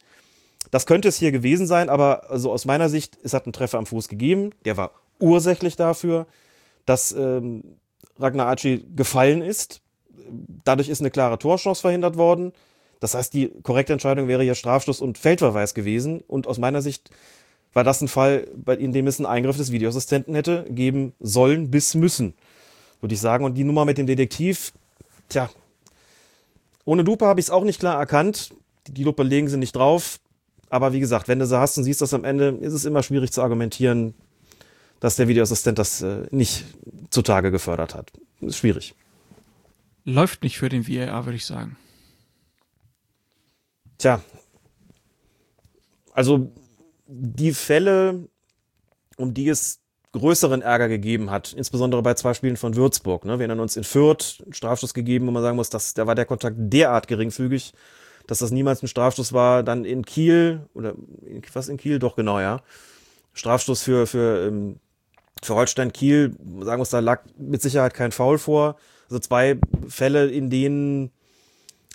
Das 0.71 0.85
könnte 0.85 1.07
es 1.07 1.17
hier 1.17 1.31
gewesen 1.31 1.67
sein, 1.67 1.89
aber 1.89 2.29
also 2.29 2.51
aus 2.51 2.65
meiner 2.65 2.89
Sicht, 2.89 3.17
es 3.23 3.33
hat 3.33 3.45
einen 3.45 3.53
Treffer 3.53 3.77
am 3.77 3.85
Fuß 3.85 4.07
gegeben. 4.07 4.51
Der 4.65 4.77
war 4.77 4.91
ursächlich 5.19 5.75
dafür, 5.75 6.27
dass 6.85 7.11
ähm, 7.11 7.63
Ragnar 8.19 8.47
Aci 8.47 8.85
gefallen 8.95 9.41
ist. 9.41 9.81
Dadurch 10.63 10.89
ist 10.89 11.01
eine 11.01 11.11
klare 11.11 11.37
Torchance 11.37 11.81
verhindert 11.81 12.17
worden. 12.17 12.53
Das 12.99 13.13
heißt, 13.13 13.33
die 13.33 13.51
korrekte 13.61 13.93
Entscheidung 13.93 14.27
wäre 14.27 14.43
ja 14.43 14.55
Strafstoß 14.55 15.01
und 15.01 15.17
Feldverweis 15.17 15.73
gewesen. 15.73 16.21
Und 16.27 16.47
aus 16.47 16.57
meiner 16.57 16.81
Sicht 16.81 17.09
war 17.73 17.83
das 17.83 18.01
ein 18.01 18.07
Fall, 18.07 18.47
in 18.79 18.93
dem 18.93 19.05
es 19.07 19.19
einen 19.19 19.25
Eingriff 19.25 19.57
des 19.57 19.71
Videoassistenten 19.71 20.33
hätte 20.33 20.65
geben 20.69 21.13
sollen 21.19 21.69
bis 21.69 21.93
müssen, 21.93 22.33
würde 23.01 23.13
ich 23.13 23.21
sagen. 23.21 23.45
Und 23.45 23.55
die 23.55 23.65
Nummer 23.65 23.85
mit 23.85 23.97
dem 23.97 24.07
Detektiv, 24.07 24.71
tja, 25.29 25.49
ohne 26.85 27.01
Lupe 27.01 27.25
habe 27.25 27.39
ich 27.39 27.47
es 27.47 27.49
auch 27.49 27.63
nicht 27.63 27.79
klar 27.79 27.99
erkannt. 27.99 28.53
Die 28.87 29.03
Lupe 29.03 29.23
legen 29.23 29.49
sie 29.49 29.57
nicht 29.57 29.75
drauf. 29.75 30.19
Aber 30.75 30.91
wie 30.91 30.99
gesagt, 30.99 31.29
wenn 31.29 31.39
du 31.39 31.47
sie 31.47 31.57
hast 31.57 31.77
und 31.77 31.85
siehst 31.85 32.01
das 32.01 32.13
am 32.13 32.25
Ende, 32.25 32.49
ist 32.49 32.73
es 32.73 32.83
immer 32.83 33.01
schwierig 33.01 33.31
zu 33.31 33.41
argumentieren, 33.41 34.13
dass 34.99 35.15
der 35.15 35.29
Videoassistent 35.29 35.79
das 35.79 36.01
äh, 36.01 36.27
nicht 36.31 36.65
zutage 37.11 37.49
gefördert 37.49 37.95
hat. 37.95 38.11
Ist 38.41 38.57
schwierig. 38.57 38.93
Läuft 40.03 40.43
nicht 40.43 40.57
für 40.57 40.67
den 40.67 40.85
VAR, 40.85 41.25
würde 41.25 41.37
ich 41.37 41.45
sagen. 41.45 41.77
Tja. 43.99 44.21
Also 46.11 46.51
die 47.07 47.53
Fälle, 47.53 48.27
um 49.15 49.33
die 49.33 49.47
es 49.47 49.79
größeren 50.11 50.61
Ärger 50.61 50.89
gegeben 50.89 51.31
hat, 51.31 51.53
insbesondere 51.53 52.01
bei 52.01 52.15
zwei 52.15 52.33
Spielen 52.33 52.57
von 52.57 52.75
Würzburg. 52.75 53.23
Ne? 53.23 53.39
Wir 53.39 53.43
erinnern 53.43 53.61
uns 53.61 53.77
in 53.77 53.85
Fürth 53.85 54.41
einen 54.43 54.51
Strafschuss 54.51 54.93
gegeben, 54.93 55.25
wo 55.27 55.31
man 55.31 55.41
sagen 55.41 55.55
muss, 55.55 55.69
dass, 55.69 55.93
da 55.93 56.05
war 56.05 56.15
der 56.15 56.25
Kontakt 56.25 56.57
derart 56.59 57.07
geringfügig, 57.07 57.71
dass 58.27 58.39
das 58.39 58.51
niemals 58.51 58.81
ein 58.83 58.87
Strafstoß 58.87 59.33
war. 59.33 59.63
Dann 59.63 59.85
in 59.85 60.05
Kiel, 60.05 60.67
oder 60.73 60.93
was 61.53 61.69
in 61.69 61.77
Kiel? 61.77 61.99
Doch, 61.99 62.15
genau, 62.15 62.39
ja. 62.39 62.61
Strafstoß 63.33 63.83
für, 63.83 64.07
für, 64.07 64.47
ähm, 64.47 64.79
für 65.43 65.55
Holstein 65.55 65.93
Kiel, 65.93 66.35
sagen 66.61 66.79
wir 66.79 66.83
es, 66.83 66.89
da 66.89 66.99
lag 66.99 67.23
mit 67.37 67.61
Sicherheit 67.61 67.93
kein 67.93 68.11
Foul 68.11 68.37
vor. 68.37 68.77
Also 69.09 69.19
zwei 69.19 69.59
Fälle, 69.87 70.27
in 70.27 70.49
denen 70.49 71.11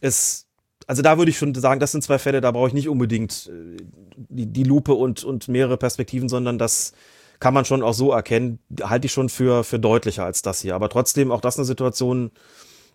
es, 0.01 0.47
also 0.87 1.03
da 1.03 1.19
würde 1.19 1.31
ich 1.31 1.39
schon 1.39 1.55
sagen, 1.55 1.81
das 1.81 1.93
sind 1.93 2.05
zwei 2.05 2.19
Fälle, 2.19 2.41
da 2.41 2.51
brauche 2.51 2.69
ich 2.69 2.75
nicht 2.75 2.89
unbedingt 2.89 3.51
äh, 3.53 3.77
die, 4.17 4.47
die 4.47 4.65
Lupe 4.65 4.95
und, 4.95 5.25
und 5.25 5.49
mehrere 5.49 5.77
Perspektiven, 5.77 6.29
sondern 6.29 6.59
das 6.59 6.93
kann 7.41 7.55
man 7.55 7.65
schon 7.65 7.83
auch 7.83 7.95
so 7.95 8.13
erkennen, 8.13 8.59
halte 8.83 9.07
ich 9.07 9.13
schon 9.13 9.31
für, 9.31 9.65
für 9.65 9.79
deutlicher 9.79 10.25
als 10.25 10.43
das 10.43 10.61
hier. 10.61 10.75
Aber 10.75 10.91
trotzdem 10.91 11.33
auch 11.33 11.41
das 11.41 11.57
eine 11.57 11.65
Situation, 11.65 12.31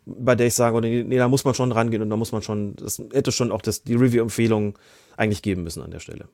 bei 0.06 0.36
der 0.36 0.48
ich 0.48 0.54
sage, 0.54 0.80
nee, 0.82 1.04
nee, 1.04 1.18
da 1.18 1.28
muss 1.28 1.46
man 1.46 1.54
schon 1.54 1.72
rangehen 1.72 2.02
und 2.02 2.10
da 2.10 2.16
muss 2.16 2.32
man 2.32 2.42
schon, 2.42 2.76
das 2.76 3.02
hätte 3.12 3.32
schon 3.32 3.52
auch 3.52 3.62
das, 3.62 3.84
die 3.84 3.96
Review-Empfehlung 3.96 4.78
eigentlich 5.18 5.42
geben 5.42 5.64
müssen 5.64 5.82
an 5.82 5.92
der 5.92 6.00
Stelle. 6.00 6.28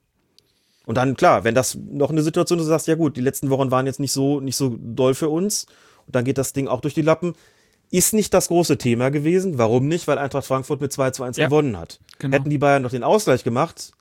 Und 0.85 0.95
dann, 0.95 1.15
klar, 1.15 1.43
wenn 1.43 1.56
das 1.56 1.76
noch 1.76 2.10
eine 2.10 2.23
Situation 2.23 2.60
ist, 2.60 2.65
du 2.65 2.69
sagst, 2.69 2.88
ja 2.88 2.95
gut, 2.95 3.15
die 3.15 3.22
letzten 3.22 3.49
Wochen 3.49 3.72
waren 3.72 3.85
jetzt 3.85 3.99
nicht 3.99 4.11
so, 4.11 4.39
nicht 4.39 4.56
so 4.57 4.76
doll 4.80 5.14
für 5.14 5.30
uns, 5.30 5.68
und 6.07 6.15
dann 6.15 6.26
geht 6.26 6.38
das 6.38 6.53
Ding 6.53 6.68
auch 6.68 6.81
durch 6.81 6.95
die 6.95 7.03
Lappen, 7.03 7.34
ist 7.91 8.14
nicht 8.14 8.34
das 8.34 8.48
große 8.48 8.77
Thema 8.77 9.11
gewesen. 9.11 9.57
Warum 9.57 9.88
nicht? 9.88 10.07
Weil 10.07 10.18
Eintracht 10.18 10.45
Frankfurt 10.45 10.81
mit 10.81 10.91
2 10.91 11.11
zu 11.11 11.23
1 11.23 11.38
Ja. 11.38 11.45
gewonnen 11.45 11.77
hat. 11.77 11.99
Genau. 12.19 12.35
Hätten 12.38 12.49
die 12.49 12.57
Bayern 12.57 12.81
noch 12.81 12.91
den 12.91 13.03
Ausgleich 13.03 13.43
gemacht, 13.43 13.91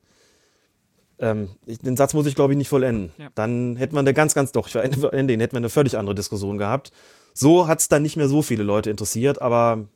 ähm, 1.19 1.51
den 1.67 1.97
Satz 1.97 2.15
muss 2.15 2.27
ich, 2.27 2.35
glaube 2.35 2.55
ich, 2.55 2.57
nicht 2.57 2.69
vollenden. 2.69 3.13
Ja. 3.19 3.29
Dann 3.35 3.77
hätten 3.77 3.95
wir 3.95 4.01
eine 4.01 4.15
ganz, 4.15 4.35
ganz, 4.35 4.53
doch, 4.53 4.67
ich 4.67 4.73
verende 4.73 5.27
den, 5.27 5.41
hätten 5.41 5.53
wir 5.53 5.59
eine 5.59 5.69
völlig 5.69 5.99
andere 5.99 6.15
Diskussion 6.15 6.57
gehabt. 6.57 6.93
So 7.35 7.67
hat 7.67 7.81
es 7.81 7.89
dann 7.89 8.03
nicht 8.03 8.17
mehr 8.17 8.29
so 8.29 8.43
viele 8.43 8.63
Leute 8.63 8.91
interessiert, 8.91 9.41
aber 9.41 9.89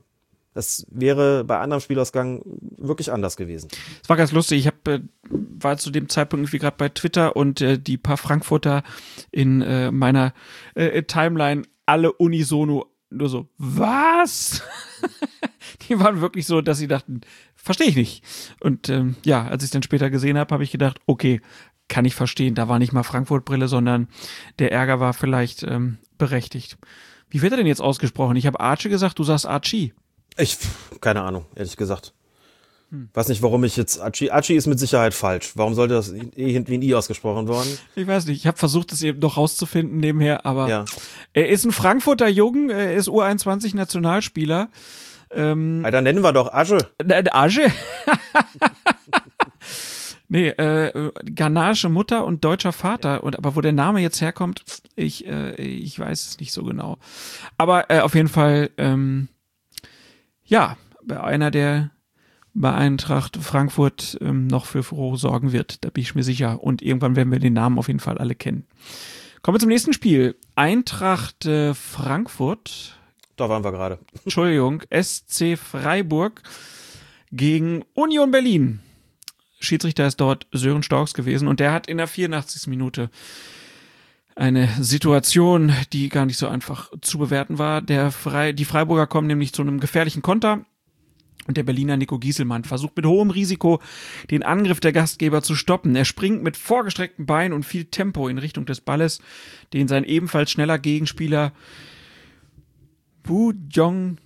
das 0.55 0.87
wäre 0.89 1.45
bei 1.45 1.59
anderem 1.59 1.81
Spielausgang 1.81 2.43
wirklich 2.79 3.13
anders 3.13 3.37
gewesen. 3.37 3.69
Es 4.03 4.09
war 4.09 4.17
ganz 4.17 4.31
lustig. 4.31 4.61
Ich 4.61 4.67
hab, 4.69 4.87
äh, 4.87 5.01
war 5.29 5.77
zu 5.77 5.91
dem 5.91 6.09
Zeitpunkt 6.09 6.45
irgendwie 6.45 6.59
gerade 6.59 6.77
bei 6.79 6.89
Twitter 6.89 7.35
und 7.35 7.61
äh, 7.61 7.79
die 7.79 7.99
paar 7.99 8.17
Frankfurter 8.17 8.85
in 9.33 9.63
äh, 9.63 9.91
meiner 9.91 10.33
äh, 10.75 11.03
Timeline 11.03 11.63
alle 11.87 12.13
unisono 12.13 12.87
nur 13.11 13.29
so, 13.29 13.49
was? 13.59 14.63
die 15.89 15.99
waren 15.99 16.21
wirklich 16.21 16.47
so, 16.47 16.61
dass 16.61 16.79
sie 16.79 16.89
dachten, 16.89 17.21
verstehe 17.55 17.89
ich 17.89 17.97
nicht. 17.97 18.25
Und 18.61 18.89
ähm, 18.89 19.17
ja, 19.25 19.47
als 19.47 19.65
ich 19.65 19.71
dann 19.71 19.83
später 19.83 20.11
gesehen 20.11 20.37
habe, 20.37 20.53
habe 20.53 20.65
ich 20.65 20.73
gedacht, 20.73 20.99
okay, 21.07 21.41
kann 21.89 22.05
ich 22.05 22.15
verstehen. 22.15 22.55
Da 22.55 22.69
war 22.69 22.79
nicht 22.79 22.93
mal 22.93 23.03
Frankfurt-Brille, 23.03 23.69
sondern 23.69 24.09
der 24.59 24.73
Ärger 24.73 25.01
war 25.01 25.13
vielleicht 25.13 25.63
ähm, 25.63 25.99
berechtigt. 26.19 26.79
Wie 27.35 27.43
wird 27.43 27.53
er 27.53 27.57
denn 27.57 27.67
jetzt 27.67 27.81
ausgesprochen? 27.81 28.37
Ich 28.37 28.47
habe 28.47 28.61
Archie 28.61 28.89
gesagt, 28.89 29.19
du 29.19 29.25
sagst 29.25 29.45
Archie. 29.45 29.93
Ich, 30.39 30.57
keine 31.01 31.23
Ahnung, 31.23 31.47
ehrlich 31.57 31.77
gesagt. 31.77 32.15
Weiß 33.13 33.27
nicht, 33.27 33.43
warum 33.43 33.65
ich 33.65 33.77
jetzt. 33.77 34.01
Archie, 34.01 34.31
Archie 34.31 34.55
ist 34.55 34.69
mit 34.69 34.79
Sicherheit 34.79 35.15
falsch. 35.15 35.51
Warum 35.57 35.75
sollte 35.75 35.95
das 35.95 36.13
eh 36.13 36.53
hinten 36.53 36.69
wie 36.71 36.79
ein 36.79 36.83
I 36.83 36.95
ausgesprochen 36.95 37.49
worden? 37.49 37.77
Ich 37.97 38.07
weiß 38.07 38.27
nicht, 38.27 38.37
ich 38.39 38.47
habe 38.47 38.57
versucht, 38.57 38.93
es 38.93 39.03
eben 39.03 39.19
noch 39.19 39.37
rauszufinden 39.37 39.99
nebenher, 39.99 40.47
aber 40.47 40.69
Ja. 40.69 40.85
er 41.33 41.49
ist 41.49 41.65
ein 41.65 41.73
Frankfurter 41.73 42.29
Jungen, 42.29 42.71
er 42.71 42.95
ist 42.95 43.09
U21 43.09 43.75
Nationalspieler. 43.75 44.69
Ähm, 45.33 45.83
Alter, 45.85 46.03
nennen 46.03 46.23
wir 46.23 46.33
doch 46.33 46.53
Asche. 46.53 46.79
Arge? 47.33 47.63
nee, 50.29 50.49
äh, 50.49 51.11
ghanaische 51.25 51.89
Mutter 51.89 52.25
und 52.25 52.45
deutscher 52.45 52.73
Vater. 52.73 53.25
Und 53.25 53.37
aber 53.37 53.57
wo 53.57 53.61
der 53.61 53.73
Name 53.73 54.01
jetzt 54.01 54.21
herkommt, 54.21 54.65
ich, 54.97 55.27
äh, 55.27 55.55
ich 55.55 55.99
weiß 55.99 56.29
es 56.29 56.41
nicht 56.41 56.53
so 56.53 56.65
genau. 56.65 56.99
Aber 57.59 57.91
äh, 57.91 58.01
auf 58.01 58.15
jeden 58.15 58.29
Fall, 58.29 58.71
ähm, 58.77 59.29
ja, 60.45 60.77
einer, 61.09 61.51
der 61.51 61.91
bei 62.55 62.73
Eintracht 62.73 63.37
Frankfurt 63.37 64.17
ähm, 64.21 64.47
noch 64.47 64.67
für 64.67 64.83
Furore 64.83 65.19
sorgen 65.19 65.53
wird. 65.53 65.85
Da 65.85 65.91
bin 65.91 66.03
ich 66.03 66.15
mir 66.15 66.23
sicher. 66.23 66.63
Und 66.63 66.83
irgendwann 66.83 67.17
werden 67.17 67.33
wir 67.33 67.41
den 67.41 67.53
Namen 67.53 67.79
auf 67.79 67.89
jeden 67.89 68.01
Fall 68.01 68.19
alle 68.19 68.37
kennen. 68.37 68.65
Kommen 69.43 69.57
wir 69.57 69.61
zum 69.61 69.69
nächsten 69.69 69.93
Spiel. 69.93 70.37
Eintracht 70.55 71.45
äh, 71.47 71.75
Frankfurt, 71.75 72.97
Da 73.37 73.49
waren 73.49 73.65
wir 73.65 73.73
gerade. 73.73 73.99
Entschuldigung, 74.25 74.83
SC 74.91 75.59
Freiburg 75.59 76.43
gegen 77.33 77.85
Union 77.95 78.31
Berlin. 78.31 78.81
Schiedsrichter 79.65 80.07
ist 80.07 80.21
dort 80.21 80.47
Sören 80.53 80.83
Storks 80.83 81.15
gewesen 81.15 81.49
und 81.49 81.61
der 81.61 81.73
hat 81.73 81.87
in 81.87 81.99
der 81.99 82.07
84. 82.07 82.67
Minute 82.69 83.11
eine 84.37 84.69
Situation, 84.81 85.73
die 85.93 86.09
gar 86.09 86.27
nicht 86.27 86.39
so 86.39 86.49
einfach 86.49 86.91
zu 87.01 87.19
bewerten 87.19 87.59
war. 87.59 87.83
Der 87.83 88.11
Frei, 88.11 88.53
die 88.53 88.65
Freiburger 88.65 89.07
kommen 89.07 89.29
nämlich 89.29 89.53
zu 89.53 89.63
einem 89.63 89.81
gefährlichen 89.81 90.23
Konter. 90.23 90.65
Und 91.47 91.59
der 91.59 91.63
Berliner 91.63 91.99
Nico 91.99 92.19
Gieselmann 92.19 92.65
versucht 92.65 92.97
mit 92.97 93.05
hohem 93.05 93.31
Risiko 93.31 93.81
den 94.31 94.43
Angriff 94.43 94.81
der 94.81 94.93
Gastgeber 94.93 95.43
zu 95.43 95.55
stoppen. 95.55 95.95
Er 95.95 96.07
springt 96.07 96.43
mit 96.43 96.57
vorgestreckten 96.57 97.27
Beinen 97.27 97.53
und 97.53 97.65
viel 97.65 97.85
Tempo 97.85 98.29
in 98.29 98.39
Richtung 98.39 98.65
des 98.65 98.81
Balles, 98.81 99.21
den 99.75 99.87
sein 99.87 100.05
ebenfalls 100.05 100.51
schneller 100.51 100.79
Gegenspieler 100.79 101.53
Wu 103.25 103.53
Jong 103.71 104.19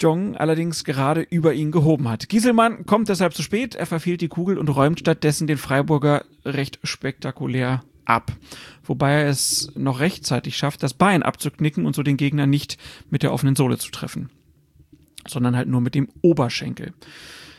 Jong 0.00 0.36
allerdings 0.36 0.84
gerade 0.84 1.22
über 1.22 1.54
ihn 1.54 1.70
gehoben 1.70 2.08
hat. 2.08 2.28
Gieselmann 2.28 2.86
kommt 2.86 3.08
deshalb 3.08 3.34
zu 3.34 3.42
spät, 3.42 3.74
er 3.74 3.86
verfehlt 3.86 4.20
die 4.20 4.28
Kugel 4.28 4.58
und 4.58 4.68
räumt 4.68 5.00
stattdessen 5.00 5.46
den 5.46 5.58
Freiburger 5.58 6.24
recht 6.44 6.78
spektakulär 6.82 7.82
ab. 8.04 8.32
Wobei 8.84 9.12
er 9.12 9.28
es 9.28 9.72
noch 9.76 10.00
rechtzeitig 10.00 10.56
schafft, 10.56 10.82
das 10.82 10.94
Bein 10.94 11.22
abzuknicken 11.22 11.86
und 11.86 11.94
so 11.94 12.02
den 12.02 12.16
Gegner 12.16 12.46
nicht 12.46 12.78
mit 13.10 13.22
der 13.22 13.32
offenen 13.32 13.56
Sohle 13.56 13.78
zu 13.78 13.90
treffen 13.90 14.30
sondern 15.28 15.56
halt 15.56 15.68
nur 15.68 15.80
mit 15.80 15.94
dem 15.94 16.08
Oberschenkel. 16.22 16.92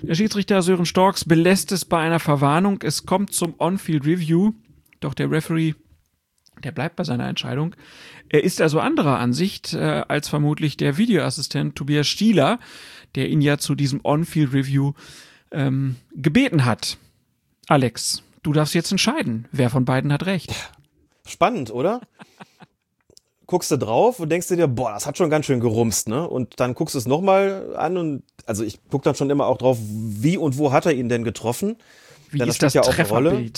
Der 0.01 0.15
Schiedsrichter 0.15 0.61
Sören 0.61 0.85
Storks 0.85 1.25
belässt 1.25 1.71
es 1.71 1.85
bei 1.85 1.99
einer 1.99 2.19
Verwarnung. 2.19 2.79
Es 2.81 3.05
kommt 3.05 3.33
zum 3.33 3.53
On-Field 3.59 4.05
Review, 4.05 4.53
doch 4.99 5.13
der 5.13 5.29
Referee, 5.29 5.75
der 6.61 6.71
bleibt 6.71 6.95
bei 6.95 7.03
seiner 7.03 7.27
Entscheidung. 7.27 7.75
Er 8.29 8.43
ist 8.43 8.61
also 8.61 8.79
anderer 8.79 9.19
Ansicht 9.19 9.73
äh, 9.73 10.03
als 10.07 10.29
vermutlich 10.29 10.77
der 10.77 10.97
Videoassistent 10.97 11.75
Tobias 11.75 12.07
Stieler, 12.07 12.59
der 13.15 13.29
ihn 13.29 13.41
ja 13.41 13.57
zu 13.57 13.75
diesem 13.75 14.01
On-Field 14.03 14.53
Review 14.53 14.93
ähm, 15.51 15.97
gebeten 16.13 16.65
hat. 16.65 16.97
Alex, 17.67 18.23
du 18.43 18.53
darfst 18.53 18.73
jetzt 18.73 18.91
entscheiden, 18.91 19.47
wer 19.51 19.69
von 19.69 19.85
beiden 19.85 20.13
hat 20.13 20.25
recht. 20.25 20.53
Spannend, 21.25 21.71
oder? 21.71 22.01
guckst 23.51 23.69
du 23.69 23.77
drauf 23.77 24.21
und 24.21 24.29
denkst 24.29 24.47
dir, 24.47 24.67
boah, 24.67 24.91
das 24.93 25.05
hat 25.05 25.17
schon 25.17 25.29
ganz 25.29 25.45
schön 25.45 25.59
gerumst, 25.59 26.07
ne? 26.07 26.27
Und 26.27 26.61
dann 26.61 26.73
guckst 26.73 26.95
du 26.95 26.99
es 26.99 27.05
nochmal 27.05 27.75
an 27.75 27.97
und 27.97 28.23
also 28.45 28.63
ich 28.63 28.79
guck 28.89 29.03
dann 29.03 29.13
schon 29.13 29.29
immer 29.29 29.45
auch 29.45 29.57
drauf, 29.57 29.77
wie 29.81 30.37
und 30.37 30.57
wo 30.57 30.71
hat 30.71 30.85
er 30.85 30.93
ihn 30.93 31.09
denn 31.09 31.25
getroffen? 31.25 31.75
Wie 32.29 32.37
Denn 32.37 32.47
ist 32.47 32.55
spielt 32.55 32.67
das 32.67 32.73
ja 32.75 32.81
auch 32.81 32.97
eine 32.97 33.07
Rolle. 33.09 33.51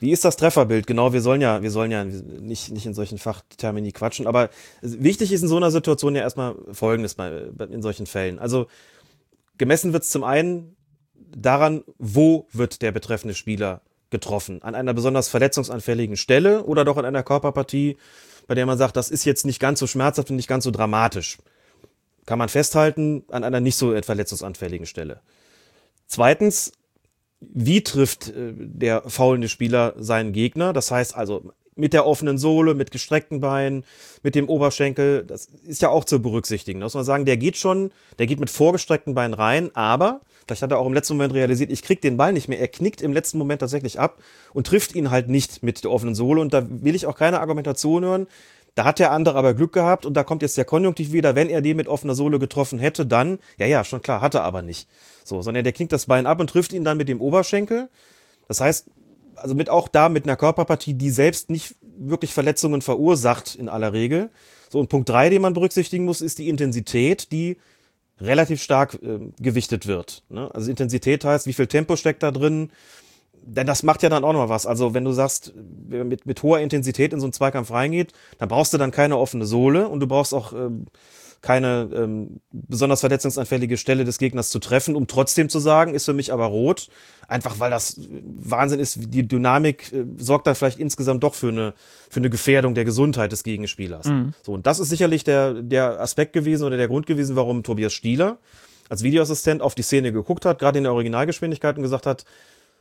Wie 0.00 0.12
ist 0.12 0.24
das 0.24 0.36
Trefferbild? 0.36 0.86
Genau, 0.86 1.12
wir 1.12 1.20
sollen 1.20 1.42
ja, 1.42 1.62
wir 1.62 1.70
sollen 1.70 1.90
ja 1.90 2.04
nicht, 2.04 2.70
nicht 2.70 2.86
in 2.86 2.94
solchen 2.94 3.18
Fachtermini 3.18 3.92
quatschen, 3.92 4.26
aber 4.26 4.48
wichtig 4.80 5.30
ist 5.30 5.42
in 5.42 5.48
so 5.48 5.58
einer 5.58 5.70
Situation 5.70 6.16
ja 6.16 6.22
erstmal 6.22 6.56
Folgendes 6.72 7.14
bei, 7.14 7.30
in 7.70 7.82
solchen 7.82 8.06
Fällen. 8.06 8.38
Also 8.38 8.66
gemessen 9.58 9.92
wird 9.92 10.04
es 10.04 10.10
zum 10.10 10.24
einen 10.24 10.74
daran, 11.14 11.84
wo 11.98 12.46
wird 12.50 12.80
der 12.80 12.92
betreffende 12.92 13.34
Spieler 13.34 13.82
getroffen? 14.08 14.62
An 14.62 14.74
einer 14.74 14.94
besonders 14.94 15.28
verletzungsanfälligen 15.28 16.16
Stelle 16.16 16.64
oder 16.64 16.86
doch 16.86 16.96
an 16.96 17.04
einer 17.04 17.22
Körperpartie, 17.22 17.98
bei 18.46 18.54
der 18.54 18.64
man 18.64 18.78
sagt, 18.78 18.96
das 18.96 19.10
ist 19.10 19.26
jetzt 19.26 19.44
nicht 19.44 19.60
ganz 19.60 19.80
so 19.80 19.86
schmerzhaft 19.86 20.30
und 20.30 20.36
nicht 20.36 20.48
ganz 20.48 20.64
so 20.64 20.70
dramatisch. 20.70 21.36
Kann 22.24 22.38
man 22.38 22.48
festhalten 22.48 23.24
an 23.28 23.44
einer 23.44 23.60
nicht 23.60 23.76
so 23.76 23.94
verletzungsanfälligen 24.00 24.86
Stelle. 24.86 25.20
Zweitens, 26.06 26.72
wie 27.40 27.82
trifft 27.82 28.28
äh, 28.28 28.52
der 28.54 29.02
faulende 29.08 29.48
Spieler 29.48 29.94
seinen 29.98 30.32
Gegner? 30.32 30.72
Das 30.72 30.90
heißt 30.90 31.16
also 31.16 31.52
mit 31.76 31.92
der 31.92 32.06
offenen 32.06 32.38
Sohle, 32.38 32.74
mit 32.74 32.90
gestreckten 32.90 33.40
Beinen, 33.40 33.84
mit 34.22 34.34
dem 34.34 34.48
Oberschenkel. 34.48 35.24
Das 35.24 35.46
ist 35.46 35.82
ja 35.82 35.88
auch 35.88 36.04
zu 36.04 36.20
berücksichtigen. 36.20 36.80
Da 36.80 36.86
muss 36.86 36.94
man 36.94 37.04
sagen, 37.04 37.24
der 37.24 37.36
geht 37.36 37.56
schon, 37.56 37.90
der 38.18 38.26
geht 38.26 38.40
mit 38.40 38.50
vorgestreckten 38.50 39.14
Beinen 39.14 39.34
rein, 39.34 39.70
aber 39.74 40.20
vielleicht 40.46 40.62
hat 40.62 40.72
er 40.72 40.78
auch 40.78 40.86
im 40.86 40.92
letzten 40.92 41.14
Moment 41.14 41.34
realisiert, 41.34 41.72
ich 41.72 41.82
krieg 41.82 42.00
den 42.02 42.16
Ball 42.16 42.32
nicht 42.32 42.48
mehr. 42.48 42.60
Er 42.60 42.68
knickt 42.68 43.00
im 43.00 43.12
letzten 43.12 43.38
Moment 43.38 43.60
tatsächlich 43.60 43.98
ab 43.98 44.18
und 44.52 44.66
trifft 44.66 44.94
ihn 44.94 45.10
halt 45.10 45.28
nicht 45.28 45.62
mit 45.62 45.82
der 45.84 45.90
offenen 45.90 46.14
Sohle. 46.14 46.40
Und 46.40 46.52
da 46.52 46.66
will 46.68 46.94
ich 46.94 47.06
auch 47.06 47.16
keine 47.16 47.40
Argumentation 47.40 48.04
hören. 48.04 48.26
Da 48.74 48.84
hat 48.84 48.98
der 48.98 49.10
andere 49.10 49.36
aber 49.36 49.54
Glück 49.54 49.72
gehabt 49.72 50.06
und 50.06 50.14
da 50.14 50.22
kommt 50.22 50.42
jetzt 50.42 50.56
der 50.56 50.64
Konjunktiv 50.64 51.12
wieder. 51.12 51.34
Wenn 51.34 51.48
er 51.48 51.60
den 51.60 51.76
mit 51.76 51.88
offener 51.88 52.14
Sohle 52.14 52.38
getroffen 52.38 52.78
hätte, 52.78 53.04
dann, 53.04 53.38
ja, 53.58 53.66
ja, 53.66 53.84
schon 53.84 54.00
klar, 54.00 54.20
hat 54.20 54.34
er 54.34 54.44
aber 54.44 54.62
nicht. 54.62 54.88
So, 55.30 55.42
sondern 55.42 55.62
der 55.62 55.72
knickt 55.72 55.92
das 55.92 56.06
Bein 56.06 56.26
ab 56.26 56.40
und 56.40 56.50
trifft 56.50 56.72
ihn 56.72 56.84
dann 56.84 56.98
mit 56.98 57.08
dem 57.08 57.20
Oberschenkel. 57.20 57.88
Das 58.48 58.60
heißt, 58.60 58.90
also 59.36 59.54
mit 59.54 59.70
auch 59.70 59.86
da 59.86 60.08
mit 60.08 60.24
einer 60.24 60.36
Körperpartie, 60.36 60.94
die 60.94 61.10
selbst 61.10 61.50
nicht 61.50 61.76
wirklich 61.96 62.34
Verletzungen 62.34 62.82
verursacht 62.82 63.54
in 63.54 63.68
aller 63.68 63.92
Regel. 63.92 64.30
So, 64.70 64.80
und 64.80 64.88
Punkt 64.88 65.08
drei, 65.08 65.30
den 65.30 65.40
man 65.40 65.54
berücksichtigen 65.54 66.04
muss, 66.04 66.20
ist 66.20 66.38
die 66.38 66.48
Intensität, 66.48 67.30
die 67.30 67.58
relativ 68.20 68.60
stark 68.60 68.98
äh, 69.02 69.20
gewichtet 69.40 69.86
wird. 69.86 70.24
Ne? 70.30 70.50
Also 70.52 70.68
Intensität 70.68 71.24
heißt, 71.24 71.46
wie 71.46 71.52
viel 71.52 71.68
Tempo 71.68 71.94
steckt 71.94 72.24
da 72.24 72.32
drin? 72.32 72.70
Denn 73.42 73.68
das 73.68 73.84
macht 73.84 74.02
ja 74.02 74.08
dann 74.08 74.24
auch 74.24 74.32
noch 74.32 74.48
was. 74.48 74.66
Also 74.66 74.94
wenn 74.94 75.04
du 75.04 75.12
sagst, 75.12 75.54
mit, 75.88 76.26
mit 76.26 76.42
hoher 76.42 76.58
Intensität 76.58 77.12
in 77.12 77.20
so 77.20 77.26
einen 77.26 77.32
Zweikampf 77.32 77.70
reingeht, 77.70 78.12
dann 78.38 78.48
brauchst 78.48 78.72
du 78.74 78.78
dann 78.78 78.90
keine 78.90 79.16
offene 79.16 79.46
Sohle 79.46 79.88
und 79.88 80.00
du 80.00 80.08
brauchst 80.08 80.34
auch 80.34 80.52
ähm, 80.52 80.86
keine 81.42 81.88
ähm, 81.94 82.40
besonders 82.52 83.00
verletzungsanfällige 83.00 83.76
Stelle 83.76 84.04
des 84.04 84.18
Gegners 84.18 84.50
zu 84.50 84.58
treffen, 84.58 84.94
um 84.94 85.06
trotzdem 85.06 85.48
zu 85.48 85.58
sagen, 85.58 85.94
ist 85.94 86.04
für 86.04 86.12
mich 86.12 86.32
aber 86.32 86.46
rot. 86.46 86.88
Einfach 87.28 87.60
weil 87.60 87.70
das 87.70 88.00
Wahnsinn 88.22 88.80
ist, 88.80 88.98
die 89.14 89.26
Dynamik 89.26 89.92
äh, 89.92 90.04
sorgt 90.18 90.46
dann 90.46 90.54
vielleicht 90.54 90.78
insgesamt 90.78 91.22
doch 91.22 91.34
für 91.34 91.48
eine, 91.48 91.74
für 92.10 92.20
eine 92.20 92.28
Gefährdung 92.28 92.74
der 92.74 92.84
Gesundheit 92.84 93.32
des 93.32 93.42
Gegenspielers. 93.42 94.06
So, 94.42 94.52
und 94.52 94.66
das 94.66 94.80
ist 94.80 94.90
sicherlich 94.90 95.24
der, 95.24 95.54
der 95.54 96.00
Aspekt 96.00 96.32
gewesen 96.32 96.64
oder 96.64 96.76
der 96.76 96.88
Grund 96.88 97.06
gewesen, 97.06 97.36
warum 97.36 97.62
Tobias 97.62 97.92
Stieler 97.92 98.38
als 98.90 99.02
Videoassistent 99.02 99.62
auf 99.62 99.74
die 99.74 99.82
Szene 99.82 100.12
geguckt 100.12 100.44
hat, 100.44 100.58
gerade 100.58 100.78
in 100.78 100.84
der 100.84 100.92
Originalgeschwindigkeit 100.92 101.76
und 101.76 101.82
gesagt 101.82 102.06
hat, 102.06 102.24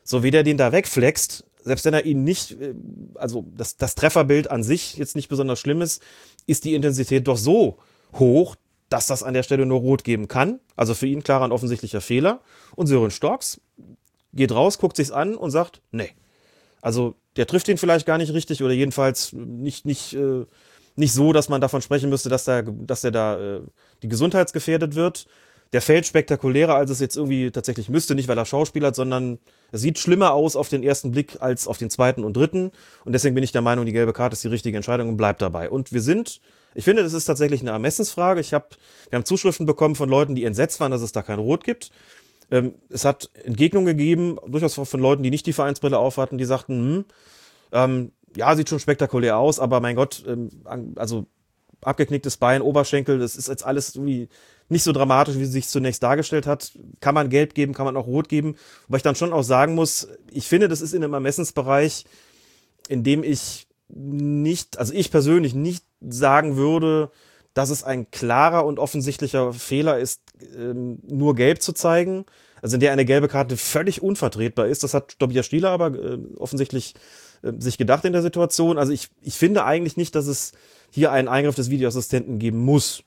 so 0.04 0.24
wie 0.24 0.32
der 0.32 0.44
den 0.44 0.58
da 0.58 0.72
wegflext, 0.72 1.46
selbst 1.64 1.86
wenn 1.86 1.94
er 1.94 2.06
ihn 2.06 2.24
nicht, 2.24 2.60
äh, 2.60 2.74
also 3.16 3.46
das, 3.56 3.78
das 3.78 3.96
Trefferbild 3.96 4.50
an 4.50 4.64
sich 4.64 4.98
jetzt 4.98 5.16
nicht 5.16 5.30
besonders 5.30 5.60
schlimm 5.60 5.82
ist, 5.82 6.02
ist 6.48 6.66
die 6.66 6.74
Intensität 6.74 7.28
doch 7.28 7.38
so 7.38 7.78
hoch, 8.14 8.56
dass 8.90 9.08
das 9.08 9.24
an 9.24 9.34
der 9.34 9.44
Stelle 9.44 9.66
nur 9.66 9.80
rot 9.80 10.04
geben 10.04 10.28
kann. 10.28 10.60
Also 10.76 10.94
für 10.94 11.08
ihn 11.08 11.24
klarer 11.24 11.46
ein 11.46 11.52
offensichtlicher 11.52 12.02
Fehler. 12.02 12.42
Und 12.76 12.88
Sören 12.88 13.12
Storks 13.12 13.62
geht 14.34 14.52
raus, 14.52 14.80
guckt 14.80 14.98
sich's 14.98 15.12
an 15.12 15.36
und 15.36 15.52
sagt, 15.52 15.82
nee. 15.92 16.12
Also 16.82 17.16
der 17.36 17.48
trifft 17.48 17.68
ihn 17.68 17.78
vielleicht 17.78 18.06
gar 18.06 18.18
nicht 18.18 18.34
richtig 18.34 18.64
oder 18.64 18.74
jedenfalls 18.74 19.34
nicht, 19.34 19.86
nicht, 19.86 20.14
äh, 20.14 20.46
nicht 20.96 21.14
so, 21.14 21.34
dass 21.34 21.50
man 21.50 21.62
davon 21.62 21.82
sprechen 21.82 22.10
müsste, 22.10 22.30
dass 22.30 22.46
der, 22.46 22.64
dass 22.64 23.02
der 23.02 23.12
da 23.12 23.40
äh, 23.40 23.62
die 24.02 24.10
gesundheitsgefährdet 24.10 24.96
wird. 24.96 25.28
Der 25.72 25.82
fällt 25.84 26.08
spektakulärer, 26.08 26.74
als 26.74 26.90
es 26.90 27.00
jetzt 27.00 27.16
irgendwie 27.16 27.52
tatsächlich 27.52 27.90
müsste, 27.90 28.16
nicht 28.16 28.28
weil 28.28 28.38
er 28.40 28.46
Schauspieler 28.46 28.88
hat, 28.88 28.96
sondern 28.96 29.38
es 29.72 29.82
sieht 29.82 30.00
schlimmer 30.00 30.34
aus 30.34 30.56
auf 30.56 30.68
den 30.68 30.82
ersten 30.82 31.12
Blick 31.12 31.38
als 31.42 31.68
auf 31.68 31.78
den 31.78 31.92
zweiten 31.92 32.24
und 32.24 32.36
dritten. 32.36 32.72
Und 33.06 33.14
deswegen 33.14 33.36
bin 33.36 33.44
ich 33.44 33.52
der 33.52 33.62
Meinung, 33.62 33.86
die 33.86 33.92
gelbe 33.92 34.14
Karte 34.14 34.34
ist 34.34 34.44
die 34.44 34.48
richtige 34.48 34.76
Entscheidung 34.76 35.10
und 35.10 35.18
bleibt 35.18 35.44
dabei. 35.44 35.70
Und 35.70 35.94
wir 35.94 36.02
sind, 36.02 36.42
ich 36.76 36.84
finde, 36.84 37.04
das 37.04 37.14
ist 37.14 37.26
tatsächlich 37.26 37.62
eine 37.62 37.72
Ermessensfrage. 37.72 38.40
Ich 38.42 38.54
hab, 38.54 38.76
wir 39.10 39.18
haben 39.18 39.26
Zuschriften 39.26 39.66
bekommen 39.66 39.96
von 39.96 40.10
Leuten, 40.10 40.36
die 40.36 40.46
entsetzt 40.46 40.80
waren, 40.80 40.92
dass 40.92 41.02
es 41.02 41.12
da 41.12 41.22
kein 41.22 41.40
Rot 41.40 41.64
gibt. 41.64 41.92
Ähm, 42.52 42.76
es 42.90 43.06
hat 43.06 43.30
Entgegnungen 43.44 43.88
gegeben, 43.88 44.38
durchaus 44.48 44.76
von 44.76 45.00
Leuten, 45.00 45.24
die 45.24 45.30
nicht 45.30 45.46
die 45.46 45.54
Vereinsbrille 45.54 45.98
aufhatten, 45.98 46.38
die 46.38 46.46
sagten, 46.46 46.74
hm, 46.74 47.06
ähm, 47.72 48.12
ja, 48.36 48.56
sieht 48.56 48.70
schon 48.70 48.80
spektakulär 48.80 49.38
aus, 49.38 49.60
aber 49.60 49.80
mein 49.80 49.96
Gott, 49.96 50.24
ähm, 50.28 50.50
also 50.96 51.26
abgeknicktes 51.82 52.38
Bein, 52.38 52.62
Oberschenkel, 52.62 53.20
das 53.20 53.36
ist 53.36 53.48
jetzt 53.48 53.66
alles 53.66 53.96
irgendwie 53.96 54.30
nicht 54.68 54.84
so 54.84 54.92
dramatisch, 54.92 55.38
wie 55.38 55.44
es 55.44 55.52
sich 55.52 55.68
zunächst 55.68 56.04
dargestellt 56.04 56.46
hat. 56.46 56.72
Kann 57.00 57.16
man 57.16 57.30
gelb 57.30 57.56
geben, 57.56 57.74
kann 57.74 57.86
man 57.86 57.98
auch 57.98 58.06
rot 58.06 58.30
geben. 58.30 58.56
Wobei 58.88 58.98
ich 58.98 59.04
dann 59.04 59.16
schon 59.16 59.34
auch 59.34 59.44
sagen 59.44 59.76
muss, 59.76 60.08
ich 60.32 60.48
finde, 60.48 60.68
das 60.68 60.82
ist 60.82 60.94
in 60.94 61.04
einem 61.04 61.14
Ermessensbereich, 61.14 62.06
in 62.88 63.04
dem 63.04 63.24
ich 63.24 63.68
nicht, 63.88 64.78
also 64.78 64.94
ich 64.94 65.10
persönlich 65.10 65.56
nicht 65.56 65.84
sagen 66.02 66.56
würde, 66.56 67.12
dass 67.54 67.70
es 67.70 67.84
ein 67.84 68.10
klarer 68.12 68.66
und 68.66 68.80
offensichtlicher 68.80 69.54
Fehler 69.54 70.00
ist, 70.00 70.22
ähm, 70.56 71.00
nur 71.08 71.36
gelb 71.36 71.62
zu 71.62 71.74
zeigen. 71.74 72.26
Also 72.62 72.76
in 72.76 72.80
der 72.80 72.92
eine 72.92 73.06
gelbe 73.06 73.28
Karte 73.28 73.58
völlig 73.58 74.02
unvertretbar 74.02 74.68
ist. 74.68 74.84
Das 74.84 74.94
hat 74.94 75.18
Tobias 75.20 75.46
Stieler 75.46 75.70
aber 75.70 75.88
äh, 75.88 76.20
offensichtlich 76.38 76.96
äh, 77.42 77.54
sich 77.58 77.78
gedacht 77.78 78.06
in 78.06 78.14
der 78.14 78.22
Situation. 78.22 78.78
Also 78.78 78.92
ich, 78.92 79.10
ich 79.22 79.36
finde 79.36 79.66
eigentlich 79.66 79.98
nicht, 79.98 80.16
dass 80.16 80.28
es 80.28 80.52
hier 80.92 81.12
einen 81.12 81.28
Eingriff 81.28 81.56
des 81.56 81.70
Videoassistenten 81.70 82.40
geben 82.40 82.60
muss. 82.60 83.04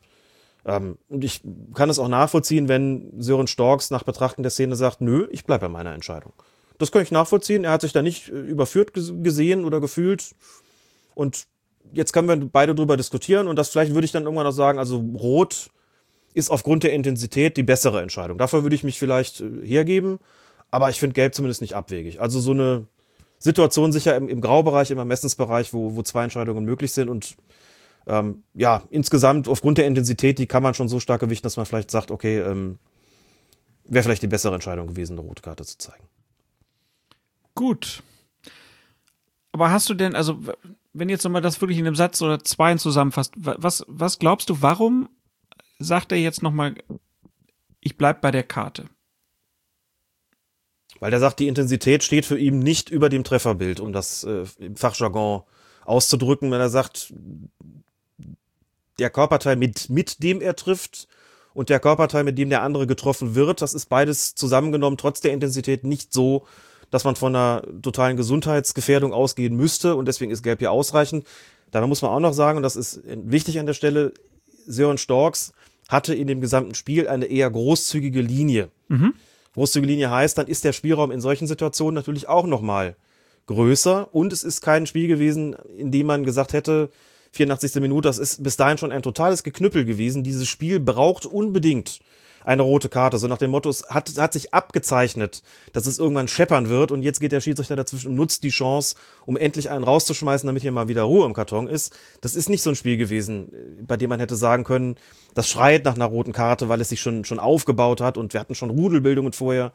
Ähm, 0.65 0.99
und 1.09 1.25
ich 1.25 1.43
kann 1.75 1.91
es 1.91 1.99
auch 1.99 2.09
nachvollziehen, 2.09 2.69
wenn 2.69 3.13
Sören 3.21 3.47
Storks 3.47 3.91
nach 3.91 4.05
Betrachten 4.05 4.43
der 4.43 4.51
Szene 4.51 4.77
sagt, 4.77 5.01
nö, 5.01 5.29
ich 5.31 5.45
bleibe 5.45 5.67
bei 5.67 5.69
meiner 5.69 5.95
Entscheidung. 5.95 6.33
Das 6.79 6.91
kann 6.91 7.03
ich 7.03 7.11
nachvollziehen. 7.11 7.65
Er 7.65 7.73
hat 7.73 7.83
sich 7.83 7.93
da 7.93 8.03
nicht 8.03 8.29
äh, 8.29 8.33
überführt 8.33 8.93
gesehen 8.95 9.65
oder 9.65 9.81
gefühlt. 9.81 10.35
Und 11.15 11.47
jetzt 11.93 12.13
können 12.13 12.29
wir 12.29 12.37
beide 12.37 12.75
drüber 12.75 12.97
diskutieren 12.97 13.49
und 13.49 13.57
das 13.57 13.71
vielleicht 13.71 13.95
würde 13.95 14.05
ich 14.05 14.13
dann 14.13 14.25
irgendwann 14.25 14.47
noch 14.47 14.53
sagen, 14.53 14.79
also 14.79 14.99
Rot 14.99 15.71
ist 16.35 16.51
aufgrund 16.51 16.83
der 16.83 16.93
Intensität 16.93 17.57
die 17.57 17.63
bessere 17.63 18.01
Entscheidung. 18.01 18.39
Dafür 18.39 18.63
würde 18.63 18.75
ich 18.75 18.85
mich 18.85 18.99
vielleicht 18.99 19.41
äh, 19.41 19.67
hergeben, 19.67 20.19
aber 20.71 20.89
ich 20.91 20.99
finde 20.99 21.15
Gelb 21.15 21.35
zumindest 21.35 21.61
nicht 21.61 21.75
abwegig. 21.75 22.21
Also 22.21 22.41
so 22.41 22.53
eine 22.53 22.87
Situation 23.39 23.93
sicher 23.93 24.17
im, 24.17 24.29
im 24.29 24.41
Graubereich, 24.41 24.91
im 24.91 24.99
Ermessensbereich, 24.99 25.75
wo, 25.75 25.97
wo 25.97 26.03
zwei 26.03 26.25
Entscheidungen 26.25 26.65
möglich 26.65 26.93
sind 26.93 27.09
und 27.09 27.37
ähm, 28.07 28.43
ja, 28.55 28.83
insgesamt 28.91 29.49
aufgrund 29.49 29.79
der 29.79 29.87
Intensität, 29.87 30.39
die 30.39 30.47
kann 30.47 30.63
man 30.63 30.75
schon 30.75 30.89
so 30.89 31.01
stark 31.01 31.21
gewichten, 31.21 31.45
dass 31.45 31.57
man 31.57 31.67
vielleicht 31.67 31.91
sagt, 31.91 32.11
okay, 32.11 32.41
ähm, 32.41 32.79
wäre 33.85 34.03
vielleicht 34.03 34.23
die 34.23 34.29
bessere 34.29 34.55
Entscheidung 34.55 34.89
gewesen, 34.89 35.19
eine 35.19 35.27
rote 35.27 35.43
Karte 35.43 35.65
zu 35.65 35.79
zeigen. 35.79 36.05
Gut. 37.55 38.03
Aber 39.53 39.71
hast 39.71 39.89
du 39.89 39.95
denn, 39.95 40.15
also 40.15 40.39
wenn 40.93 41.09
jetzt 41.09 41.25
nochmal 41.25 41.43
das 41.43 41.61
wirklich 41.61 41.79
in 41.79 41.87
einem 41.87 41.97
Satz 41.97 42.21
oder 42.23 42.43
zwei 42.45 42.75
zusammenfasst, 42.77 43.33
was, 43.37 43.85
was 43.89 44.19
glaubst 44.19 44.51
du, 44.51 44.61
warum 44.61 45.09
sagt 45.79 46.13
er 46.13 46.19
jetzt 46.19 46.43
nochmal, 46.43 46.75
ich 47.81 47.97
bleib 47.97 48.21
bei 48.21 48.31
der 48.31 48.43
Karte? 48.43 48.89
Weil 51.01 51.11
der 51.11 51.21
sagt, 51.21 51.41
die 51.41 51.49
Intensität 51.49 52.05
steht 52.05 52.27
für 52.27 52.39
ihn 52.39 52.61
nicht 52.61 52.91
über 52.91 53.09
dem 53.09 53.25
Trefferbild, 53.25 53.81
um 53.81 53.93
das 53.93 54.23
äh, 54.25 54.45
im 54.59 54.77
Fachjargon 54.77 55.43
auszudrücken, 55.85 56.51
wenn 56.51 56.61
er 56.61 56.69
sagt, 56.69 57.13
der 58.99 59.11
Körperteil, 59.11 59.57
mit, 59.57 59.91
mit 59.91 60.23
dem 60.23 60.41
er 60.41 60.55
trifft 60.55 61.09
und 61.55 61.71
der 61.71 61.81
Körperteil, 61.81 62.23
mit 62.23 62.39
dem 62.39 62.51
der 62.51 62.63
andere 62.63 62.87
getroffen 62.87 63.35
wird, 63.35 63.63
das 63.63 63.75
ist 63.75 63.87
beides 63.87 64.35
zusammengenommen, 64.35 64.97
trotz 64.97 65.21
der 65.21 65.33
Intensität 65.33 65.83
nicht 65.83 66.13
so, 66.13 66.47
dass 66.93 67.05
man 67.05 67.17
von 67.17 67.35
einer 67.35 67.63
totalen 67.81 68.17
Gesundheitsgefährdung 68.17 69.13
ausgehen 69.13 69.57
müsste 69.57 69.97
und 69.97 70.07
deswegen 70.07 70.31
ist 70.31 70.43
Gelb 70.43 70.61
hier 70.61 70.71
ausreichend. 70.71 71.27
Dabei 71.73 71.87
muss 71.87 72.03
man 72.03 72.13
auch 72.13 72.21
noch 72.21 72.35
sagen, 72.35 72.59
und 72.59 72.63
das 72.63 72.77
ist 72.77 73.01
wichtig 73.05 73.59
an 73.59 73.67
der 73.67 73.73
Stelle, 73.73 74.13
Sören 74.67 74.99
Storks 74.99 75.53
hatte 75.89 76.15
in 76.15 76.27
dem 76.27 76.41
gesamten 76.41 76.75
Spiel 76.75 77.09
eine 77.09 77.25
eher 77.25 77.51
großzügige 77.51 78.21
Linie. 78.21 78.69
Mhm. 78.89 79.15
Großzügige 79.55 79.91
Linie 79.91 80.11
heißt, 80.11 80.37
dann 80.37 80.47
ist 80.47 80.65
der 80.65 80.73
Spielraum 80.73 81.11
in 81.11 81.21
solchen 81.21 81.47
Situationen 81.47 81.95
natürlich 81.95 82.29
auch 82.29 82.47
nochmal 82.47 82.95
größer 83.47 84.15
und 84.15 84.33
es 84.33 84.45
ist 84.45 84.61
kein 84.61 84.87
Spiel 84.87 85.09
gewesen, 85.09 85.57
in 85.77 85.91
dem 85.91 86.07
man 86.07 86.25
gesagt 86.25 86.53
hätte, 86.53 86.91
84. 87.33 87.77
Minute, 87.77 88.07
das 88.07 88.19
ist 88.19 88.43
bis 88.43 88.59
dahin 88.59 88.77
schon 88.77 88.93
ein 88.93 89.03
totales 89.03 89.43
Geknüppel 89.43 89.87
gewesen. 89.87 90.23
Dieses 90.23 90.47
Spiel 90.47 90.79
braucht 90.79 91.25
unbedingt 91.25 92.01
eine 92.45 92.63
rote 92.63 92.89
Karte. 92.89 93.19
So 93.19 93.29
nach 93.29 93.39
dem 93.39 93.51
Motto, 93.51 93.71
es 93.71 93.85
hat, 93.89 94.13
hat 94.19 94.33
sich 94.33 94.55
abgezeichnet, 94.55 95.43
dass 95.73 95.87
es 95.87 95.99
irgendwann 95.99 96.29
scheppern 96.29 96.69
wird 96.69 96.93
und 96.93 97.03
jetzt 97.03 97.21
geht 97.21 97.33
der 97.33 97.41
Schiedsrichter 97.41 97.77
dazwischen 97.77 98.09
und 98.09 98.17
nutzt 98.17 98.43
die 98.43 98.51
Chance, 98.51 98.97
um 99.27 99.37
endlich 99.37 99.71
einen 99.71 99.85
rauszuschmeißen, 99.85 100.47
damit 100.47 100.63
hier 100.63 100.73
mal 100.73 100.89
wieder 100.89 101.03
Ruhe 101.03 101.27
im 101.27 101.35
Karton 101.35 101.69
ist. 101.69 101.97
Das 102.21 102.37
ist 102.37 102.49
nicht 102.49 102.63
so 102.63 102.71
ein 102.71 102.77
Spiel 102.77 102.97
gewesen, 102.97 103.53
bei 103.87 103.97
dem 103.97 104.11
man 104.11 104.21
hätte 104.21 104.37
sagen 104.37 104.65
können, 104.65 104.97
das 105.35 105.49
schreit 105.49 105.85
nach 105.85 105.95
einer 105.95 106.07
roten 106.07 106.33
Karte, 106.33 106.69
weil 106.69 106.81
es 106.81 106.89
sich 106.89 107.01
schon, 107.01 107.25
schon 107.25 107.39
aufgebaut 107.39 108.01
hat 108.01 108.17
und 108.17 108.33
wir 108.33 108.41
hatten 108.41 108.55
schon 108.55 108.71
Rudelbildungen 108.71 109.33
vorher, 109.33 109.73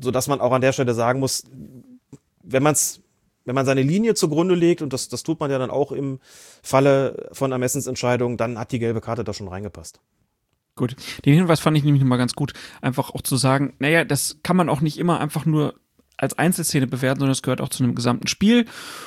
so 0.00 0.10
dass 0.10 0.28
man 0.28 0.40
auch 0.40 0.52
an 0.52 0.60
der 0.60 0.72
Stelle 0.72 0.94
sagen 0.94 1.20
muss, 1.20 1.44
wenn 2.42 2.62
man 2.62 2.72
es 2.72 3.00
wenn 3.48 3.54
man 3.54 3.64
seine 3.64 3.80
Linie 3.80 4.12
zugrunde 4.12 4.54
legt, 4.54 4.82
und 4.82 4.92
das, 4.92 5.08
das 5.08 5.22
tut 5.22 5.40
man 5.40 5.50
ja 5.50 5.58
dann 5.58 5.70
auch 5.70 5.90
im 5.90 6.20
Falle 6.62 7.30
von 7.32 7.50
Ermessensentscheidungen, 7.50 8.36
dann 8.36 8.58
hat 8.58 8.72
die 8.72 8.78
gelbe 8.78 9.00
Karte 9.00 9.24
da 9.24 9.32
schon 9.32 9.48
reingepasst. 9.48 10.00
Gut. 10.78 10.94
Den 11.24 11.34
Hinweis 11.34 11.58
fand 11.58 11.76
ich 11.76 11.82
nämlich 11.82 12.02
nochmal 12.02 12.18
ganz 12.18 12.34
gut, 12.34 12.52
einfach 12.80 13.10
auch 13.10 13.20
zu 13.20 13.36
sagen, 13.36 13.74
naja, 13.80 14.04
das 14.04 14.38
kann 14.44 14.56
man 14.56 14.68
auch 14.68 14.80
nicht 14.80 14.96
immer 14.96 15.18
einfach 15.18 15.44
nur 15.44 15.74
als 16.16 16.38
Einzelszene 16.38 16.86
bewerten, 16.86 17.18
sondern 17.18 17.32
es 17.32 17.42
gehört 17.42 17.60
auch 17.60 17.68
zu 17.68 17.82
einem 17.82 17.96
gesamten 17.96 18.28
Spiel. 18.28 18.66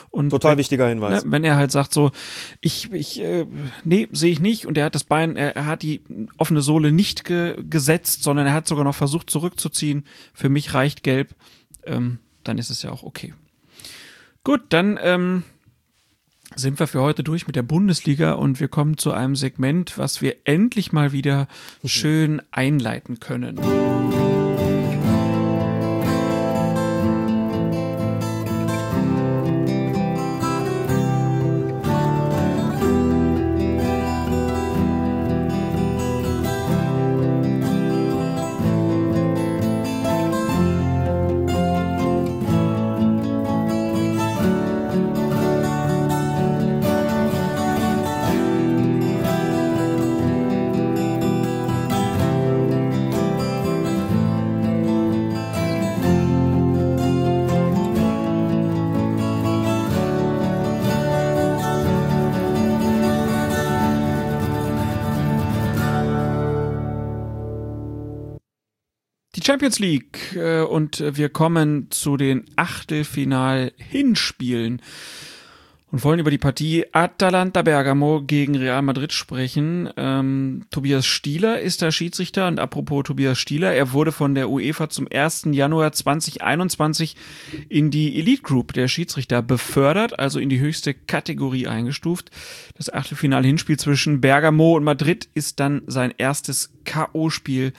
Und 0.09 0.31
Total 0.31 0.51
wenn, 0.51 0.57
wichtiger 0.57 0.89
Hinweis. 0.89 1.23
Ne, 1.23 1.31
wenn 1.31 1.45
er 1.45 1.55
halt 1.55 1.71
sagt 1.71 1.93
so, 1.93 2.11
ich, 2.59 2.91
ich, 2.91 3.21
äh, 3.21 3.45
nee, 3.85 4.09
sehe 4.11 4.33
ich 4.33 4.41
nicht 4.41 4.65
und 4.65 4.77
er 4.77 4.85
hat 4.85 4.95
das 4.95 5.05
Bein, 5.05 5.37
er, 5.37 5.55
er 5.55 5.65
hat 5.65 5.81
die 5.81 6.01
offene 6.37 6.61
Sohle 6.61 6.91
nicht 6.91 7.23
ge 7.23 7.55
gesetzt, 7.69 8.23
sondern 8.23 8.47
er 8.47 8.53
hat 8.53 8.67
sogar 8.67 8.83
noch 8.83 8.95
versucht 8.95 9.29
zurückzuziehen. 9.29 10.05
Für 10.33 10.49
mich 10.49 10.73
reicht 10.73 11.03
gelb, 11.03 11.35
ähm, 11.85 12.19
dann 12.43 12.57
ist 12.57 12.69
es 12.69 12.81
ja 12.81 12.91
auch 12.91 13.03
okay. 13.03 13.33
Gut, 14.43 14.61
dann 14.69 14.99
ähm, 15.01 15.43
sind 16.55 16.79
wir 16.79 16.87
für 16.87 17.01
heute 17.01 17.23
durch 17.23 17.47
mit 17.47 17.55
der 17.55 17.63
Bundesliga 17.63 18.33
und 18.33 18.59
wir 18.59 18.67
kommen 18.67 18.97
zu 18.97 19.11
einem 19.11 19.35
Segment, 19.35 19.97
was 19.97 20.21
wir 20.21 20.35
endlich 20.43 20.91
mal 20.91 21.11
wieder 21.11 21.47
schön 21.83 22.41
einleiten 22.51 23.19
können. 23.19 23.59
Champions 69.61 69.77
League 69.77 70.35
äh, 70.35 70.61
und 70.61 71.03
wir 71.15 71.29
kommen 71.29 71.91
zu 71.91 72.17
den 72.17 72.45
Achtelfinal-Hinspielen. 72.55 74.81
und 75.91 76.03
wollen 76.03 76.19
über 76.19 76.31
die 76.31 76.39
Partie 76.39 76.85
Atalanta 76.93 77.61
Bergamo 77.61 78.23
gegen 78.23 78.55
Real 78.55 78.81
Madrid 78.81 79.13
sprechen. 79.13 79.87
Ähm, 79.97 80.63
Tobias 80.71 81.05
Stieler 81.05 81.59
ist 81.59 81.83
der 81.83 81.91
Schiedsrichter 81.91 82.47
und 82.47 82.59
apropos 82.59 83.03
Tobias 83.03 83.37
Stieler, 83.37 83.73
er 83.73 83.93
wurde 83.93 84.11
von 84.11 84.33
der 84.33 84.49
UEFA 84.49 84.89
zum 84.89 85.07
1. 85.13 85.49
Januar 85.51 85.91
2021 85.91 87.15
in 87.69 87.91
die 87.91 88.17
Elite 88.17 88.41
Group 88.41 88.73
der 88.73 88.87
Schiedsrichter 88.87 89.43
befördert, 89.43 90.17
also 90.17 90.39
in 90.39 90.49
die 90.49 90.59
höchste 90.59 90.95
Kategorie 90.95 91.67
eingestuft. 91.67 92.31
Das 92.73 92.91
Achtelfinal-Hinspiel 92.91 93.77
zwischen 93.77 94.21
Bergamo 94.21 94.75
und 94.75 94.83
Madrid 94.83 95.29
ist 95.35 95.59
dann 95.59 95.83
sein 95.85 96.11
erstes 96.17 96.73
K.O.-Spiel 96.83 97.73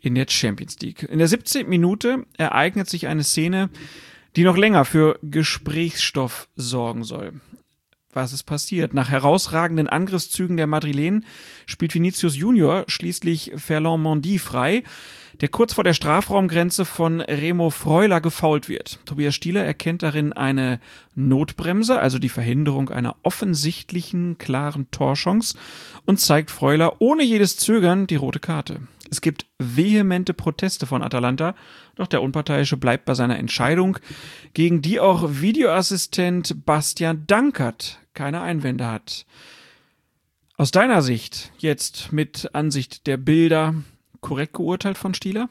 in 0.00 0.14
der 0.14 0.26
Champions 0.28 0.78
League. 0.80 1.02
In 1.04 1.18
der 1.18 1.28
17. 1.28 1.68
Minute 1.68 2.26
ereignet 2.36 2.88
sich 2.88 3.06
eine 3.06 3.24
Szene, 3.24 3.70
die 4.36 4.44
noch 4.44 4.56
länger 4.56 4.84
für 4.84 5.18
Gesprächsstoff 5.22 6.48
sorgen 6.56 7.04
soll 7.04 7.40
was 8.16 8.32
ist 8.32 8.44
passiert. 8.44 8.94
Nach 8.94 9.10
herausragenden 9.10 9.88
Angriffszügen 9.88 10.56
der 10.56 10.66
Madrilenen 10.66 11.24
spielt 11.66 11.94
Vinicius 11.94 12.34
Junior 12.34 12.84
schließlich 12.88 13.52
Ferland 13.56 14.02
Mondi 14.02 14.38
frei, 14.40 14.82
der 15.40 15.50
kurz 15.50 15.74
vor 15.74 15.84
der 15.84 15.92
Strafraumgrenze 15.92 16.86
von 16.86 17.20
Remo 17.20 17.68
Freuler 17.68 18.22
gefault 18.22 18.68
wird. 18.70 18.98
Tobias 19.04 19.34
Stieler 19.34 19.62
erkennt 19.64 20.02
darin 20.02 20.32
eine 20.32 20.80
Notbremse, 21.14 22.00
also 22.00 22.18
die 22.18 22.30
Verhinderung 22.30 22.88
einer 22.88 23.16
offensichtlichen, 23.22 24.38
klaren 24.38 24.90
Torchance 24.90 25.56
und 26.06 26.18
zeigt 26.18 26.50
Freuler 26.50 27.00
ohne 27.00 27.22
jedes 27.22 27.58
Zögern 27.58 28.06
die 28.06 28.16
rote 28.16 28.40
Karte. 28.40 28.80
Es 29.10 29.20
gibt 29.20 29.46
vehemente 29.58 30.34
Proteste 30.34 30.86
von 30.86 31.02
Atalanta, 31.02 31.54
doch 31.94 32.06
der 32.06 32.22
Unparteiische 32.22 32.76
bleibt 32.76 33.04
bei 33.04 33.14
seiner 33.14 33.38
Entscheidung, 33.38 33.98
gegen 34.54 34.82
die 34.82 35.00
auch 35.00 35.28
Videoassistent 35.40 36.64
Bastian 36.66 37.24
Dankert 37.26 38.00
keine 38.14 38.40
Einwände 38.40 38.86
hat. 38.86 39.26
Aus 40.56 40.70
deiner 40.70 41.02
Sicht, 41.02 41.52
jetzt 41.58 42.12
mit 42.12 42.50
Ansicht 42.54 43.06
der 43.06 43.18
Bilder, 43.18 43.74
korrekt 44.20 44.54
geurteilt 44.54 44.98
von 44.98 45.14
Stieler? 45.14 45.48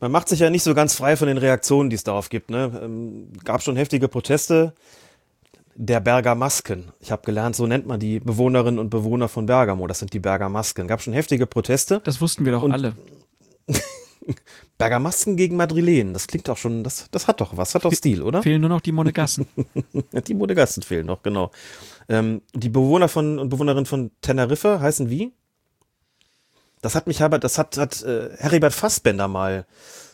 Man 0.00 0.12
macht 0.12 0.28
sich 0.28 0.40
ja 0.40 0.50
nicht 0.50 0.62
so 0.62 0.74
ganz 0.74 0.94
frei 0.94 1.16
von 1.16 1.28
den 1.28 1.38
Reaktionen, 1.38 1.88
die 1.88 1.96
es 1.96 2.04
darauf 2.04 2.28
gibt. 2.28 2.50
Ne? 2.50 2.80
Ähm, 2.82 3.32
gab 3.44 3.62
schon 3.62 3.76
heftige 3.76 4.08
Proteste 4.08 4.74
der 5.78 6.00
Bergamasken. 6.00 6.92
Ich 7.00 7.12
habe 7.12 7.22
gelernt, 7.22 7.54
so 7.54 7.66
nennt 7.66 7.86
man 7.86 8.00
die 8.00 8.18
Bewohnerinnen 8.18 8.80
und 8.80 8.90
Bewohner 8.90 9.28
von 9.28 9.46
Bergamo. 9.46 9.86
Das 9.86 9.98
sind 9.98 10.12
die 10.12 10.18
Bergamasken. 10.18 10.88
Gab 10.88 11.02
schon 11.02 11.12
heftige 11.12 11.46
Proteste. 11.46 12.00
Das 12.04 12.20
wussten 12.20 12.44
wir 12.44 12.52
doch 12.52 12.62
und 12.62 12.72
alle. 12.72 12.94
Bergamasken 14.78 15.36
gegen 15.36 15.56
Madrilenen. 15.56 16.14
Das 16.14 16.26
klingt 16.26 16.48
doch 16.48 16.56
schon, 16.56 16.82
das, 16.82 17.08
das 17.10 17.28
hat 17.28 17.40
doch 17.40 17.56
was, 17.56 17.74
hat 17.74 17.84
doch 17.84 17.92
Stil, 17.92 18.22
oder? 18.22 18.42
Fehlen 18.42 18.60
nur 18.60 18.70
noch 18.70 18.80
die 18.80 18.92
Monegassen. 18.92 19.46
die 20.26 20.34
Monegassen 20.34 20.82
fehlen 20.82 21.06
noch, 21.06 21.22
genau. 21.22 21.50
Ähm, 22.08 22.42
die 22.54 22.70
Bewohner 22.70 23.08
von 23.08 23.38
und 23.38 23.50
Bewohnerinnen 23.50 23.86
von 23.86 24.10
Teneriffa 24.22 24.80
heißen 24.80 25.10
wie? 25.10 25.32
Das 26.80 26.94
hat 26.94 27.06
mich 27.06 27.18
das 27.18 27.58
hat, 27.58 27.76
hat 27.76 28.02
äh, 28.02 28.30
Heribert 28.36 28.72
Fassbender 28.72 29.28
mal, 29.28 29.66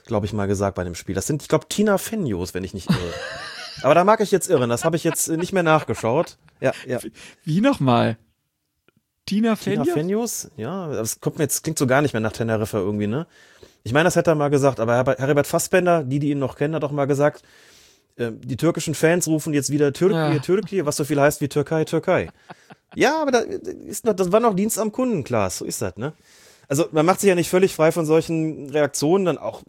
glaube 0.07 0.27
ich, 0.27 0.33
mal 0.33 0.47
gesagt 0.47 0.75
bei 0.75 0.85
dem 0.85 0.95
Spiel. 0.95 1.15
Das 1.15 1.27
sind, 1.27 1.43
ich 1.43 1.49
glaube, 1.49 1.69
Tina 1.69 1.99
Fenjos, 1.99 2.55
wenn 2.55 2.65
ich 2.65 2.75
nicht 2.75 2.91
irre. 2.91 2.99
Aber 3.83 3.95
da 3.95 4.05
mag 4.05 4.21
ich 4.21 4.31
jetzt 4.31 4.51
irren, 4.51 4.69
das 4.69 4.85
habe 4.85 4.97
ich 4.97 5.05
jetzt 5.05 5.29
nicht 5.29 5.53
mehr 5.53 5.63
nachgeschaut. 5.63 6.39
Ja, 6.61 6.73
ja. 6.87 6.99
Wie 7.45 7.61
nochmal? 7.61 8.19
Tina 9.27 9.57
Fenjos? 9.57 9.85
Tina 9.85 9.95
Fenjos? 9.95 10.51
Ja, 10.57 10.89
das 10.89 11.21
kommt 11.21 11.39
mir 11.39 11.45
jetzt, 11.45 11.63
klingt 11.63 11.79
so 11.79 11.87
gar 11.87 12.03
nicht 12.03 12.13
mehr 12.13 12.21
nach 12.21 12.33
Teneriffa 12.33 12.79
irgendwie, 12.79 13.07
ne? 13.07 13.27
Ich 13.85 13.93
meine, 13.93 14.05
das 14.05 14.17
hätte 14.17 14.31
er 14.31 14.35
mal 14.35 14.51
gesagt, 14.51 14.79
aber 14.79 14.95
Herbert 14.95 15.47
Fassbender, 15.47 16.05
die, 16.05 16.19
die 16.19 16.31
ihn 16.31 16.39
noch 16.39 16.57
kennen, 16.57 16.75
hat 16.75 16.85
auch 16.85 16.93
mal 16.93 17.07
gesagt, 17.07 17.43
äh, 18.17 18.31
die 18.33 18.57
türkischen 18.57 18.95
Fans 18.95 19.27
rufen 19.27 19.55
jetzt 19.55 19.71
wieder 19.71 19.93
Türkei, 19.93 20.35
ja. 20.35 20.39
Türkei, 20.39 20.85
was 20.85 20.97
so 20.97 21.05
viel 21.05 21.21
heißt 21.21 21.41
wie 21.41 21.49
Türkei, 21.49 21.85
Türkei. 21.85 22.31
ja, 22.95 23.21
aber 23.21 23.31
da 23.33 23.39
ist 23.39 24.05
noch, 24.05 24.15
das 24.15 24.31
war 24.31 24.41
noch 24.41 24.55
Dienst 24.55 24.79
am 24.79 24.93
Kunden, 24.93 25.25
klar, 25.25 25.51
so 25.51 25.65
ist 25.65 25.83
das, 25.83 25.97
ne? 25.97 26.13
Also 26.69 26.87
man 26.93 27.05
macht 27.05 27.21
sich 27.21 27.29
ja 27.29 27.35
nicht 27.35 27.51
völlig 27.51 27.75
frei 27.75 27.93
von 27.93 28.07
solchen 28.07 28.71
Reaktionen, 28.71 29.25
dann 29.25 29.39
auch, 29.39 29.63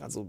also 0.00 0.28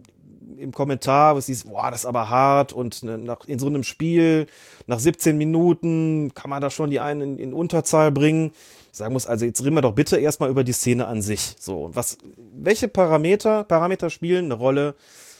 im 0.57 0.71
Kommentar, 0.71 1.35
wo 1.35 1.39
es 1.39 1.47
hieß, 1.47 1.65
boah, 1.65 1.91
das 1.91 2.01
ist 2.01 2.05
aber 2.05 2.29
hart 2.29 2.73
und 2.73 3.03
ne, 3.03 3.17
nach, 3.17 3.45
in 3.45 3.59
so 3.59 3.67
einem 3.67 3.83
Spiel, 3.83 4.47
nach 4.87 4.99
17 4.99 5.37
Minuten 5.37 6.33
kann 6.33 6.49
man 6.49 6.61
da 6.61 6.69
schon 6.69 6.89
die 6.89 6.99
einen 6.99 7.21
in, 7.21 7.37
in 7.37 7.53
Unterzahl 7.53 8.11
bringen. 8.11 8.51
Ich 8.91 8.97
sagen 8.97 9.13
muss, 9.13 9.27
also 9.27 9.45
jetzt 9.45 9.63
reden 9.63 9.75
wir 9.75 9.81
doch 9.81 9.93
bitte 9.93 10.17
erstmal 10.17 10.49
über 10.49 10.63
die 10.63 10.73
Szene 10.73 11.07
an 11.07 11.21
sich. 11.21 11.55
So, 11.59 11.91
was, 11.93 12.17
welche 12.53 12.87
Parameter, 12.87 13.63
Parameter 13.63 14.09
spielen 14.09 14.45
eine 14.45 14.55
Rolle 14.55 14.95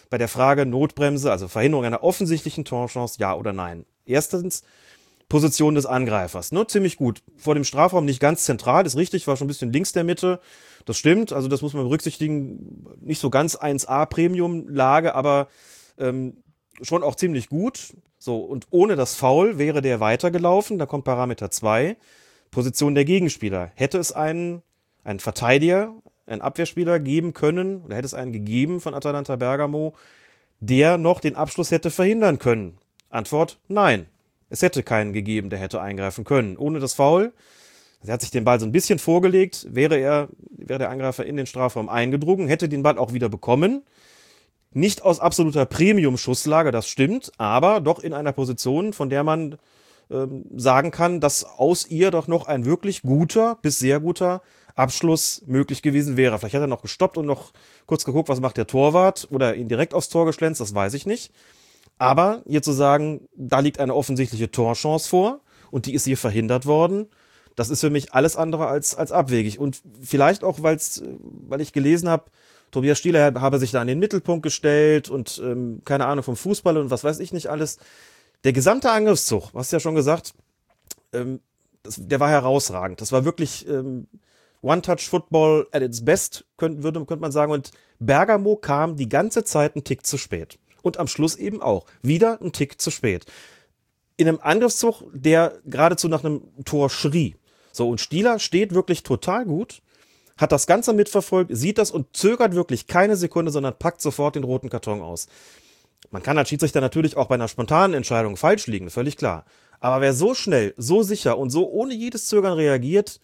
bei 0.10 0.18
der 0.18 0.27
Frage 0.27 0.65
Notbremse, 0.65 1.31
also 1.31 1.48
Verhinderung 1.48 1.86
einer 1.86 2.03
offensichtlichen 2.03 2.65
Torchance, 2.65 3.19
ja 3.19 3.36
oder 3.36 3.53
nein? 3.53 3.86
Erstens, 4.06 4.64
Position 5.30 5.76
des 5.76 5.85
Angreifers. 5.85 6.51
Ne? 6.51 6.65
Ziemlich 6.68 6.97
gut. 6.97 7.22
Vor 7.38 7.53
dem 7.53 7.64
Strafraum 7.64 8.03
nicht 8.03 8.19
ganz 8.19 8.43
zentral, 8.45 8.85
ist 8.85 8.97
richtig, 8.97 9.27
war 9.27 9.38
schon 9.38 9.45
ein 9.45 9.47
bisschen 9.47 9.72
links 9.72 9.93
der 9.93 10.03
Mitte. 10.03 10.39
Das 10.85 10.97
stimmt, 10.97 11.31
also 11.31 11.47
das 11.47 11.61
muss 11.61 11.73
man 11.73 11.84
berücksichtigen. 11.84 12.85
Nicht 12.99 13.19
so 13.19 13.30
ganz 13.30 13.56
1A 13.56 14.07
Premium-Lage, 14.07 15.14
aber 15.14 15.47
ähm, 15.99 16.38
schon 16.81 17.03
auch 17.03 17.15
ziemlich 17.15 17.47
gut. 17.47 17.93
So, 18.18 18.39
und 18.39 18.68
ohne 18.72 18.95
das 18.95 19.15
Foul 19.15 19.60
wäre 19.60 19.81
der 19.81 19.99
weitergelaufen. 19.99 20.80
Da 20.80 20.88
kommt 20.88 21.06
Parameter 21.06 21.51
2. 21.51 21.95
Position 22.49 22.95
der 22.95 23.06
Gegenspieler. 23.06 23.72
Hätte 23.76 23.99
es 23.99 24.11
einen, 24.11 24.64
einen 25.03 25.19
Verteidiger, 25.19 25.93
einen 26.26 26.41
Abwehrspieler 26.41 26.99
geben 26.99 27.34
können, 27.34 27.84
oder 27.84 27.95
hätte 27.95 28.07
es 28.07 28.15
einen 28.15 28.34
gegeben 28.34 28.81
von 28.81 28.95
Atalanta 28.95 29.35
Bergamo, 29.35 29.93
der 30.60 30.97
noch 30.97 31.19
den 31.19 31.35
Abschluss 31.35 31.69
hätte 31.69 31.91
verhindern 31.91 32.39
können? 32.39 32.80
Antwort: 33.10 33.60
Nein. 33.68 34.07
Es 34.49 34.61
hätte 34.61 34.84
keinen 34.84 35.13
gegeben, 35.13 35.49
der 35.49 35.59
hätte 35.59 35.81
eingreifen 35.81 36.23
können. 36.23 36.57
Ohne 36.57 36.80
das 36.80 36.93
Foul. 36.93 37.34
Er 38.05 38.13
hat 38.13 38.21
sich 38.21 38.31
den 38.31 38.45
Ball 38.45 38.59
so 38.59 38.65
ein 38.65 38.71
bisschen 38.71 38.97
vorgelegt, 38.97 39.67
wäre 39.69 39.97
er, 39.97 40.30
wäre 40.49 40.80
der 40.80 40.89
Angreifer 40.89 41.26
in 41.26 41.35
den 41.35 41.45
Strafraum 41.45 41.89
eingedrungen, 41.89 42.47
hätte 42.47 42.69
den 42.69 42.81
Ball 42.81 42.97
auch 42.97 43.13
wieder 43.13 43.27
bekommen. 43.27 43.84
Nicht 44.71 45.01
aus 45.01 45.19
absoluter 45.19 45.65
Premium-Schusslage, 45.65 46.71
das 46.71 46.88
stimmt, 46.88 47.31
aber 47.38 47.81
doch 47.81 47.99
in 47.99 48.13
einer 48.13 48.31
Position, 48.31 48.93
von 48.93 49.09
der 49.09 49.23
man 49.23 49.57
ähm, 50.11 50.45
sagen 50.55 50.91
kann, 50.91 51.19
dass 51.19 51.43
aus 51.43 51.88
ihr 51.88 52.11
doch 52.11 52.27
noch 52.27 52.47
ein 52.47 52.65
wirklich 52.65 53.01
guter 53.01 53.57
bis 53.61 53.80
sehr 53.80 53.99
guter 53.99 54.41
Abschluss 54.76 55.43
möglich 55.45 55.81
gewesen 55.81 56.15
wäre. 56.15 56.39
Vielleicht 56.39 56.55
hat 56.55 56.61
er 56.61 56.67
noch 56.67 56.81
gestoppt 56.81 57.17
und 57.17 57.26
noch 57.26 57.51
kurz 57.85 58.05
geguckt, 58.05 58.30
was 58.30 58.39
macht 58.39 58.57
der 58.57 58.67
Torwart 58.67 59.27
oder 59.30 59.55
ihn 59.55 59.67
direkt 59.67 59.93
aufs 59.93 60.09
Tor 60.09 60.26
geschlänzt, 60.26 60.61
das 60.61 60.73
weiß 60.73 60.93
ich 60.93 61.05
nicht. 61.05 61.34
Aber 61.99 62.43
hier 62.47 62.63
zu 62.63 62.71
sagen, 62.71 63.27
da 63.35 63.59
liegt 63.59 63.80
eine 63.80 63.93
offensichtliche 63.93 64.49
Torchance 64.49 65.07
vor 65.07 65.41
und 65.69 65.85
die 65.85 65.93
ist 65.93 66.05
hier 66.05 66.17
verhindert 66.17 66.65
worden, 66.65 67.07
das 67.55 67.69
ist 67.69 67.81
für 67.81 67.89
mich 67.89 68.13
alles 68.13 68.38
andere 68.38 68.67
als, 68.67 68.95
als 68.95 69.11
abwegig. 69.11 69.59
Und 69.59 69.81
vielleicht 70.01 70.45
auch, 70.45 70.63
weil's, 70.63 71.03
weil 71.47 71.59
ich 71.59 71.73
gelesen 71.73 72.07
habe, 72.07 72.31
Tobias 72.71 72.97
Stieler 72.97 73.34
habe 73.41 73.59
sich 73.59 73.71
da 73.71 73.81
in 73.81 73.89
den 73.89 73.99
Mittelpunkt 73.99 74.43
gestellt 74.43 75.09
und 75.09 75.41
ähm, 75.43 75.81
keine 75.84 76.05
Ahnung 76.05 76.23
vom 76.23 76.38
Fußball 76.38 76.77
und 76.77 76.89
was 76.89 77.03
weiß 77.03 77.19
ich 77.19 77.34
nicht 77.34 77.47
alles. 77.47 77.80
Der 78.45 78.53
gesamte 78.53 78.91
Angriffszug, 78.91 79.49
hast 79.53 79.71
du 79.71 79.76
ja 79.76 79.80
schon 79.81 79.95
gesagt, 79.95 80.34
ähm, 81.11 81.41
das, 81.84 81.95
der 81.99 82.21
war 82.21 82.30
herausragend. 82.30 83.01
Das 83.01 83.11
war 83.11 83.26
wirklich 83.26 83.67
ähm, 83.67 84.07
One-Touch-Football 84.61 85.67
at 85.73 85.81
its 85.81 86.05
best, 86.05 86.45
könnte, 86.55 86.84
würde, 86.84 87.03
könnte 87.05 87.21
man 87.21 87.34
sagen. 87.34 87.51
Und 87.51 87.71
Bergamo 87.99 88.55
kam 88.55 88.95
die 88.95 89.09
ganze 89.09 89.43
Zeit 89.43 89.76
einen 89.76 89.84
Tick 89.84 90.05
zu 90.05 90.17
spät 90.17 90.59
und 90.81 90.97
am 90.97 91.07
Schluss 91.07 91.35
eben 91.35 91.61
auch 91.61 91.85
wieder 92.01 92.41
ein 92.41 92.51
Tick 92.51 92.81
zu 92.81 92.91
spät. 92.91 93.26
In 94.18 94.27
einem 94.27 94.39
Angriffszug, 94.41 95.03
der 95.14 95.60
geradezu 95.65 96.07
nach 96.07 96.23
einem 96.23 96.41
Tor 96.65 96.89
schrie. 96.89 97.35
So, 97.72 97.89
und 97.89 98.01
Stieler 98.01 98.39
steht 98.39 98.73
wirklich 98.73 99.03
total 99.03 99.45
gut, 99.45 99.81
hat 100.38 100.51
das 100.51 100.68
Ganze 100.68 100.93
mitverfolgt, 100.93 101.51
sieht 101.53 101.77
das 101.77 101.91
und 101.91 102.15
zögert 102.15 102.56
wirklich 102.56 102.88
keine 102.88 103.15
Sekunde, 103.15 103.51
sondern 103.51 103.77
packt 103.77 104.01
sofort 104.01 104.35
den 104.35 104.43
roten 104.43 104.69
Karton 104.69 105.01
aus. 105.01 105.27
Man 106.11 106.23
kann 106.23 106.38
als 106.38 106.49
Schiedsrichter 106.49 106.81
natürlich 106.81 107.18
auch 107.18 107.27
bei 107.27 107.35
einer 107.35 107.47
spontanen 107.47 107.93
Entscheidung 107.93 108.38
falsch 108.38 108.68
liegen, 108.68 108.89
völlig 108.89 109.18
klar. 109.18 109.45
Aber 109.80 110.01
wer 110.01 110.14
so 110.14 110.34
schnell, 110.34 110.73
so 110.77 111.03
sicher 111.03 111.38
und 111.38 111.49
so 111.49 111.69
ohne 111.69 111.93
jedes 111.93 112.26
Zögern 112.26 112.53
reagiert, 112.53 113.19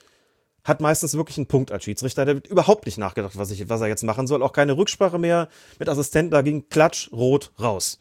hat 0.66 0.82
meistens 0.82 1.16
wirklich 1.16 1.38
einen 1.38 1.46
Punkt 1.46 1.72
als 1.72 1.86
Schiedsrichter. 1.86 2.26
Der 2.26 2.36
wird 2.36 2.48
überhaupt 2.48 2.86
nicht 2.86 2.98
nachgedacht, 2.98 3.38
was, 3.38 3.52
ich, 3.52 3.70
was 3.70 3.80
er 3.82 3.88
jetzt 3.88 4.04
machen 4.04 4.28
soll. 4.28 4.44
Auch 4.44 4.52
keine 4.52 4.76
Rücksprache 4.76 5.20
mehr 5.20 5.48
mit 5.80 5.88
Assistenten. 5.88 6.32
Da 6.32 6.42
ging 6.42 6.68
Klatsch, 6.70 7.12
rot, 7.14 7.52
raus. 7.62 8.00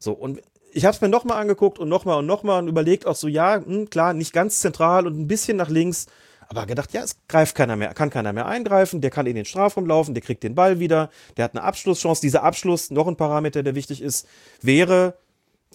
So, 0.00 0.12
und 0.12 0.40
ich 0.72 0.84
habe 0.84 0.94
es 0.94 1.00
mir 1.00 1.08
nochmal 1.08 1.40
angeguckt 1.40 1.78
und 1.78 1.88
nochmal 1.88 2.18
und 2.18 2.26
nochmal 2.26 2.62
und 2.62 2.68
überlegt 2.68 3.06
auch 3.06 3.14
so, 3.14 3.28
ja, 3.28 3.58
mh, 3.58 3.66
hm, 3.66 3.90
klar, 3.90 4.14
nicht 4.14 4.32
ganz 4.32 4.60
zentral 4.60 5.06
und 5.06 5.18
ein 5.18 5.28
bisschen 5.28 5.58
nach 5.58 5.68
links. 5.68 6.06
Aber 6.48 6.64
gedacht, 6.64 6.94
ja, 6.94 7.02
es 7.02 7.16
greift 7.28 7.54
keiner 7.54 7.76
mehr, 7.76 7.92
kann 7.92 8.08
keiner 8.08 8.32
mehr 8.32 8.46
eingreifen, 8.46 9.02
der 9.02 9.10
kann 9.10 9.26
in 9.26 9.36
den 9.36 9.44
Strafraum 9.44 9.84
laufen, 9.84 10.14
der 10.14 10.22
kriegt 10.22 10.42
den 10.42 10.54
Ball 10.54 10.80
wieder, 10.80 11.10
der 11.36 11.44
hat 11.44 11.54
eine 11.54 11.62
Abschlusschance. 11.62 12.22
Dieser 12.22 12.42
Abschluss, 12.42 12.90
noch 12.90 13.06
ein 13.06 13.16
Parameter, 13.16 13.62
der 13.62 13.74
wichtig 13.74 14.00
ist, 14.00 14.26
wäre 14.62 15.14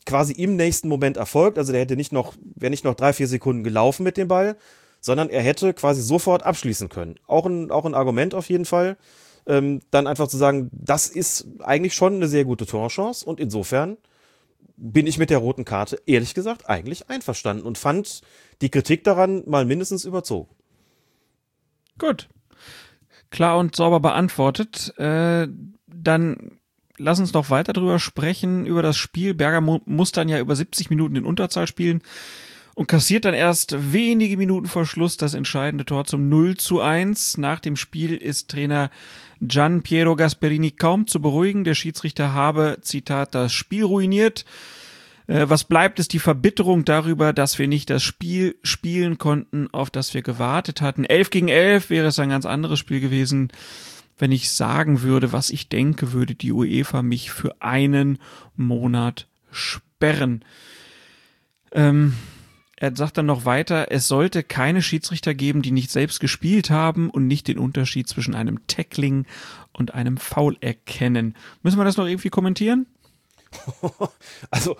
quasi 0.07 0.33
im 0.33 0.55
nächsten 0.55 0.87
Moment 0.87 1.17
erfolgt. 1.17 1.59
Also 1.59 1.73
der 1.73 1.81
hätte 1.81 1.95
nicht 1.95 2.11
noch, 2.11 2.33
wäre 2.55 2.71
nicht 2.71 2.85
noch 2.85 2.95
drei, 2.95 3.13
vier 3.13 3.27
Sekunden 3.27 3.63
gelaufen 3.63 4.03
mit 4.03 4.17
dem 4.17 4.27
Ball, 4.27 4.57
sondern 5.03 5.29
er 5.29 5.41
hätte 5.41 5.73
quasi 5.73 6.01
sofort 6.01 6.43
abschließen 6.43 6.87
können. 6.87 7.15
Auch 7.27 7.45
ein, 7.45 7.71
auch 7.71 7.83
ein 7.83 7.93
Argument 7.93 8.33
auf 8.33 8.49
jeden 8.49 8.63
Fall. 8.63 8.97
Ähm, 9.45 9.81
dann 9.91 10.07
einfach 10.07 10.29
zu 10.29 10.37
sagen, 10.37 10.69
das 10.71 11.07
ist 11.07 11.45
eigentlich 11.59 11.93
schon 11.93 12.15
eine 12.15 12.29
sehr 12.29 12.45
gute 12.45 12.65
Torchance 12.65 13.25
und 13.25 13.41
insofern 13.41 13.97
bin 14.77 15.05
ich 15.05 15.17
mit 15.17 15.29
der 15.29 15.39
roten 15.39 15.65
Karte 15.65 16.01
ehrlich 16.05 16.33
gesagt 16.33 16.69
eigentlich 16.69 17.09
einverstanden 17.09 17.65
und 17.65 17.77
fand 17.77 18.21
die 18.61 18.69
Kritik 18.69 19.03
daran 19.03 19.43
mal 19.45 19.65
mindestens 19.65 20.05
überzogen. 20.05 20.49
Gut. 21.99 22.29
Klar 23.29 23.57
und 23.57 23.75
sauber 23.75 23.99
beantwortet. 23.99 24.97
Äh, 24.97 25.49
dann 25.85 26.59
lass 26.97 27.19
uns 27.19 27.33
doch 27.33 27.49
weiter 27.49 27.73
drüber 27.73 27.99
sprechen, 27.99 28.65
über 28.65 28.81
das 28.81 28.95
Spiel. 28.95 29.33
Berger 29.33 29.59
mu 29.59 29.79
muss 29.85 30.13
dann 30.13 30.29
ja 30.29 30.39
über 30.39 30.55
70 30.55 30.89
Minuten 30.89 31.17
in 31.17 31.25
Unterzahl 31.25 31.67
spielen 31.67 32.01
und 32.75 32.87
kassiert 32.87 33.25
dann 33.25 33.33
erst 33.33 33.93
wenige 33.93 34.37
Minuten 34.37 34.67
vor 34.67 34.85
Schluss 34.85 35.17
das 35.17 35.33
entscheidende 35.33 35.85
Tor 35.85 36.05
zum 36.05 36.29
0 36.29 36.57
zu 36.57 36.81
1. 36.81 37.37
Nach 37.37 37.59
dem 37.59 37.75
Spiel 37.75 38.15
ist 38.15 38.49
Trainer 38.49 38.89
Gian 39.41 39.83
Piero 39.83 40.15
Gasperini 40.15 40.71
kaum 40.71 41.05
zu 41.05 41.21
beruhigen. 41.21 41.63
Der 41.63 41.75
Schiedsrichter 41.75 42.33
habe, 42.33 42.79
Zitat, 42.81 43.35
das 43.35 43.53
Spiel 43.53 43.83
ruiniert. 43.83 44.45
Äh, 45.27 45.49
was 45.49 45.65
bleibt, 45.65 45.99
ist 45.99 46.13
die 46.13 46.19
Verbitterung 46.19 46.83
darüber, 46.83 47.31
dass 47.31 47.59
wir 47.59 47.67
nicht 47.67 47.89
das 47.89 48.01
Spiel 48.01 48.55
spielen 48.63 49.17
konnten, 49.17 49.67
auf 49.71 49.89
das 49.89 50.13
wir 50.13 50.23
gewartet 50.23 50.81
hatten. 50.81 51.05
11 51.05 51.29
gegen 51.29 51.47
11 51.49 51.89
wäre 51.89 52.07
es 52.07 52.19
ein 52.19 52.29
ganz 52.29 52.45
anderes 52.45 52.79
Spiel 52.79 52.99
gewesen. 52.99 53.51
Wenn 54.17 54.31
ich 54.31 54.51
sagen 54.51 55.01
würde, 55.01 55.31
was 55.31 55.49
ich 55.49 55.69
denke, 55.69 56.11
würde 56.13 56.35
die 56.35 56.51
UEFA 56.51 57.01
mich 57.01 57.31
für 57.31 57.61
einen 57.61 58.19
Monat 58.55 59.27
sperren. 59.51 60.45
Ähm, 61.71 62.13
er 62.83 62.93
sagt 62.93 63.17
dann 63.17 63.27
noch 63.27 63.45
weiter, 63.45 63.87
es 63.91 64.09
sollte 64.09 64.43
keine 64.43 64.81
Schiedsrichter 64.81 65.33
geben, 65.33 65.61
die 65.61 65.71
nicht 65.71 65.89
selbst 65.89 66.19
gespielt 66.19 66.69
haben 66.69 67.09
und 67.09 67.27
nicht 67.27 67.47
den 67.47 67.57
Unterschied 67.57 68.09
zwischen 68.09 68.35
einem 68.35 68.67
Tackling 68.67 69.25
und 69.71 69.93
einem 69.93 70.17
Foul 70.17 70.57
erkennen. 70.59 71.37
Müssen 71.61 71.77
wir 71.77 71.85
das 71.85 71.95
noch 71.95 72.07
irgendwie 72.07 72.29
kommentieren? 72.29 72.87
also, 74.51 74.75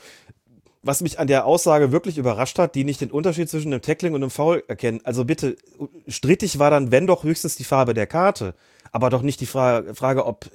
was 0.82 1.00
mich 1.00 1.18
an 1.18 1.28
der 1.28 1.46
Aussage 1.46 1.94
wirklich 1.94 2.18
überrascht 2.18 2.60
hat, 2.60 2.76
die 2.76 2.84
nicht 2.84 3.00
den 3.00 3.10
Unterschied 3.10 3.50
zwischen 3.50 3.72
einem 3.72 3.82
Tackling 3.82 4.14
und 4.14 4.22
einem 4.22 4.32
Foul 4.32 4.66
erkennen. 4.68 5.00
Also 5.06 5.24
bitte, 5.24 5.56
strittig 6.10 6.60
war 6.60 6.72
dann, 6.72 6.92
wenn 6.92 7.08
doch 7.08 7.24
höchstens 7.24 7.56
die 7.56 7.64
Farbe 7.64 7.94
der 7.94 8.08
Karte, 8.08 8.54
aber 8.92 9.12
doch 9.12 9.22
nicht 9.22 9.40
die 9.40 9.46
Fra 9.46 9.82
Frage, 9.94 10.26
ob, 10.26 10.52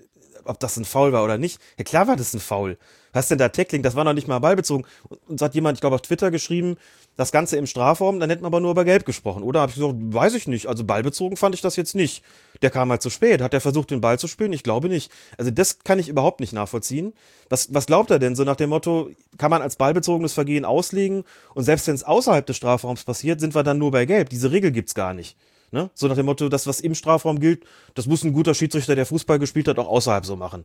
ob 0.49 0.61
das 0.61 0.77
ein 0.77 0.85
Foul 0.85 1.13
war 1.13 1.25
oder 1.25 1.39
nicht. 1.39 1.61
Ja 1.77 1.85
klar 1.85 2.09
war 2.09 2.17
das 2.17 2.35
ein 2.35 2.41
Foul. 2.41 2.79
Was 3.13 3.29
denn 3.29 3.39
da 3.39 3.49
Tackling? 3.49 3.83
Das 3.83 3.97
war 3.97 4.05
noch 4.05 4.13
nicht 4.13 4.29
mal 4.29 4.39
ballbezogen. 4.39 4.87
Und 5.29 5.41
hat 5.41 5.55
jemand, 5.55 5.77
ich 5.77 5.81
glaube, 5.81 5.95
auf 5.95 6.03
Twitter 6.03 6.31
geschrieben, 6.31 6.77
das 7.17 7.33
Ganze 7.33 7.57
im 7.57 7.67
Strafraum, 7.67 8.21
dann 8.21 8.31
hätten 8.31 8.43
wir 8.43 8.47
aber 8.47 8.61
nur 8.61 8.71
über 8.71 8.85
Gelb 8.85 9.05
gesprochen. 9.05 9.43
Oder 9.43 9.61
habe 9.61 9.71
ich 9.71 9.77
gesagt, 9.77 9.95
weiß 9.99 10.35
ich 10.35 10.47
nicht. 10.47 10.67
Also 10.67 10.85
ballbezogen 10.85 11.37
fand 11.37 11.55
ich 11.55 11.61
das 11.61 11.77
jetzt 11.77 11.95
nicht. 11.95 12.23
Der 12.63 12.71
kam 12.71 12.91
halt 12.91 13.03
zu 13.03 13.11
spät. 13.11 13.41
Hat 13.41 13.55
er 13.55 13.61
versucht, 13.61 13.91
den 13.91 14.01
Ball 14.01 14.19
zu 14.19 14.29
spielen? 14.29 14.53
Ich 14.53 14.63
glaube 14.63 14.89
nicht. 14.89 15.11
Also 15.37 15.51
das 15.51 15.81
kann 15.81 15.99
ich 15.99 16.09
überhaupt 16.09 16.41
nicht 16.41 16.53
nachvollziehen. 16.53 17.13
Was, 17.49 17.73
was 17.75 17.87
glaubt 17.87 18.11
er 18.11 18.19
denn? 18.19 18.37
So 18.37 18.45
nach 18.45 18.57
dem 18.57 18.71
Motto, 18.71 19.11
kann 19.39 19.51
man 19.51 19.63
als 19.63 19.77
ballbezogenes 19.77 20.33
Vergehen 20.33 20.65
auslegen 20.65 21.25
und 21.55 21.65
selbst 21.65 21.87
wenn 21.87 21.95
es 21.95 22.05
außerhalb 22.05 22.47
des 22.47 22.57
Strafraums 22.57 23.05
passiert, 23.05 23.41
sind 23.41 23.55
wir 23.55 23.63
dann 23.63 23.79
nur 23.79 23.91
bei 23.91 24.05
Gelb. 24.05 24.29
Diese 24.29 24.51
Regel 24.51 24.71
gibt's 24.71 24.95
gar 24.95 25.15
nicht. 25.15 25.37
Ne? 25.71 25.91
So 25.95 26.09
nach 26.09 26.17
dem 26.17 26.27
Motto, 26.27 26.49
das, 26.49 26.67
was 26.67 26.81
im 26.81 26.95
Strafraum 26.95 27.41
gilt, 27.41 27.65
das 27.95 28.07
muss 28.07 28.25
ein 28.25 28.33
guter 28.33 28.55
Schiedsrichter, 28.55 28.95
der 28.95 29.07
Fußball 29.07 29.39
gespielt 29.39 29.69
hat, 29.69 29.79
auch 29.79 29.89
außerhalb 29.89 30.25
so 30.25 30.37
machen. 30.37 30.65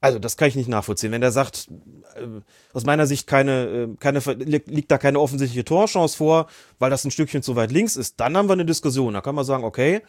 Also, 0.00 0.18
das 0.18 0.36
kann 0.36 0.48
ich 0.48 0.54
nicht 0.54 0.68
nachvollziehen. 0.68 1.10
Wenn 1.10 1.20
der 1.20 1.32
sagt, 1.32 1.68
äh, 2.14 2.40
aus 2.72 2.84
meiner 2.84 3.06
Sicht 3.06 3.26
keine, 3.26 3.66
äh, 3.66 3.88
keine, 3.98 4.20
liegt 4.20 4.90
da 4.90 4.98
keine 4.98 5.18
offensichtliche 5.18 5.64
Torchance 5.64 6.16
vor, 6.16 6.46
weil 6.78 6.90
das 6.90 7.04
ein 7.04 7.10
Stückchen 7.10 7.42
zu 7.42 7.56
weit 7.56 7.72
links 7.72 7.96
ist, 7.96 8.20
dann 8.20 8.36
haben 8.36 8.48
wir 8.48 8.52
eine 8.52 8.64
Diskussion. 8.64 9.14
Da 9.14 9.20
kann 9.20 9.34
man 9.34 9.44
sagen, 9.44 9.64
okay, 9.64 10.02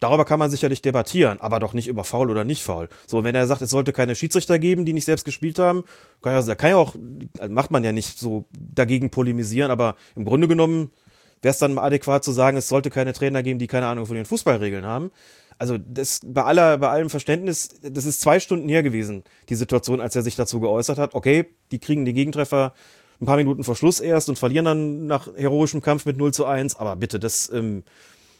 darüber 0.00 0.24
kann 0.24 0.38
man 0.38 0.50
sicherlich 0.50 0.82
debattieren, 0.82 1.40
aber 1.40 1.60
doch 1.60 1.72
nicht 1.72 1.88
über 1.88 2.04
faul 2.04 2.30
oder 2.30 2.44
nicht 2.44 2.62
faul. 2.62 2.88
So, 3.06 3.24
wenn 3.24 3.34
er 3.34 3.46
sagt, 3.46 3.62
es 3.62 3.70
sollte 3.70 3.92
keine 3.92 4.14
Schiedsrichter 4.14 4.58
geben, 4.58 4.84
die 4.84 4.92
nicht 4.92 5.04
selbst 5.04 5.24
gespielt 5.24 5.58
haben, 5.58 5.84
kann 6.20 6.34
ja, 6.34 6.54
kann 6.54 6.70
ja 6.70 6.76
auch, 6.76 6.94
also 7.38 7.54
macht 7.54 7.70
man 7.70 7.84
ja 7.84 7.92
nicht 7.92 8.18
so 8.18 8.44
dagegen 8.52 9.10
polemisieren, 9.10 9.70
aber 9.70 9.96
im 10.16 10.24
Grunde 10.24 10.48
genommen 10.48 10.90
wäre 11.42 11.52
es 11.52 11.58
dann 11.58 11.78
adäquat 11.78 12.24
zu 12.24 12.32
sagen, 12.32 12.56
es 12.56 12.68
sollte 12.68 12.90
keine 12.90 13.12
Trainer 13.12 13.42
geben, 13.42 13.58
die 13.58 13.66
keine 13.66 13.86
Ahnung 13.86 14.06
von 14.06 14.16
den 14.16 14.24
Fußballregeln 14.24 14.86
haben 14.86 15.10
also 15.58 15.76
das 15.76 16.20
bei 16.24 16.44
aller, 16.44 16.78
bei 16.78 16.88
allem 16.88 17.10
Verständnis, 17.10 17.68
das 17.82 18.04
ist 18.04 18.20
zwei 18.20 18.38
Stunden 18.40 18.68
her 18.68 18.82
gewesen, 18.82 19.24
die 19.48 19.56
Situation, 19.56 20.00
als 20.00 20.14
er 20.14 20.22
sich 20.22 20.36
dazu 20.36 20.60
geäußert 20.60 20.98
hat. 20.98 21.14
Okay, 21.14 21.46
die 21.72 21.80
kriegen 21.80 22.04
die 22.04 22.12
Gegentreffer 22.12 22.72
ein 23.20 23.26
paar 23.26 23.36
Minuten 23.36 23.64
vor 23.64 23.74
Schluss 23.74 23.98
erst 23.98 24.28
und 24.28 24.38
verlieren 24.38 24.64
dann 24.64 25.06
nach 25.06 25.28
heroischem 25.36 25.82
Kampf 25.82 26.06
mit 26.06 26.16
0 26.16 26.32
zu 26.32 26.46
1. 26.46 26.76
Aber 26.76 26.94
bitte, 26.94 27.18
das, 27.18 27.50
ähm, 27.52 27.82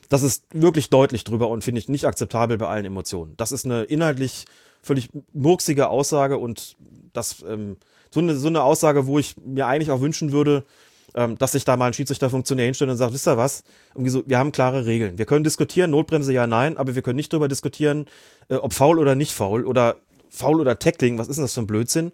das 0.08 0.22
ist 0.22 0.44
wirklich 0.52 0.90
deutlich 0.90 1.24
drüber 1.24 1.48
und 1.48 1.64
finde 1.64 1.80
ich 1.80 1.88
nicht 1.88 2.06
akzeptabel 2.06 2.56
bei 2.56 2.68
allen 2.68 2.84
Emotionen. 2.84 3.34
Das 3.36 3.50
ist 3.50 3.64
eine 3.64 3.82
inhaltlich 3.82 4.44
völlig 4.80 5.10
murksige 5.32 5.88
Aussage 5.88 6.38
und 6.38 6.76
das, 7.12 7.44
ähm, 7.48 7.78
so 8.10 8.20
eine, 8.20 8.36
so 8.36 8.46
eine 8.46 8.62
Aussage, 8.62 9.08
wo 9.08 9.18
ich 9.18 9.34
mir 9.44 9.66
eigentlich 9.66 9.90
auch 9.90 10.00
wünschen 10.00 10.30
würde, 10.30 10.64
ähm, 11.14 11.38
dass 11.38 11.52
sich 11.52 11.64
da 11.64 11.76
mal 11.76 11.86
ein 11.86 11.92
Schiedsrichterfunktionär 11.94 12.66
hinstellt 12.66 12.90
und 12.90 12.96
sagt, 12.96 13.12
wisst 13.12 13.28
ihr 13.28 13.36
was, 13.36 13.64
irgendwie 13.94 14.10
so, 14.10 14.22
wir 14.26 14.38
haben 14.38 14.52
klare 14.52 14.86
Regeln. 14.86 15.18
Wir 15.18 15.26
können 15.26 15.44
diskutieren, 15.44 15.90
Notbremse 15.90 16.32
ja, 16.32 16.46
nein, 16.46 16.76
aber 16.76 16.94
wir 16.94 17.02
können 17.02 17.16
nicht 17.16 17.32
darüber 17.32 17.48
diskutieren, 17.48 18.06
äh, 18.48 18.56
ob 18.56 18.72
faul 18.72 18.98
oder 18.98 19.14
nicht 19.14 19.32
faul 19.32 19.66
oder 19.66 19.96
faul 20.30 20.60
oder 20.60 20.78
Tackling, 20.78 21.18
was 21.18 21.28
ist 21.28 21.36
denn 21.36 21.44
das 21.44 21.54
für 21.54 21.60
ein 21.60 21.66
Blödsinn? 21.66 22.12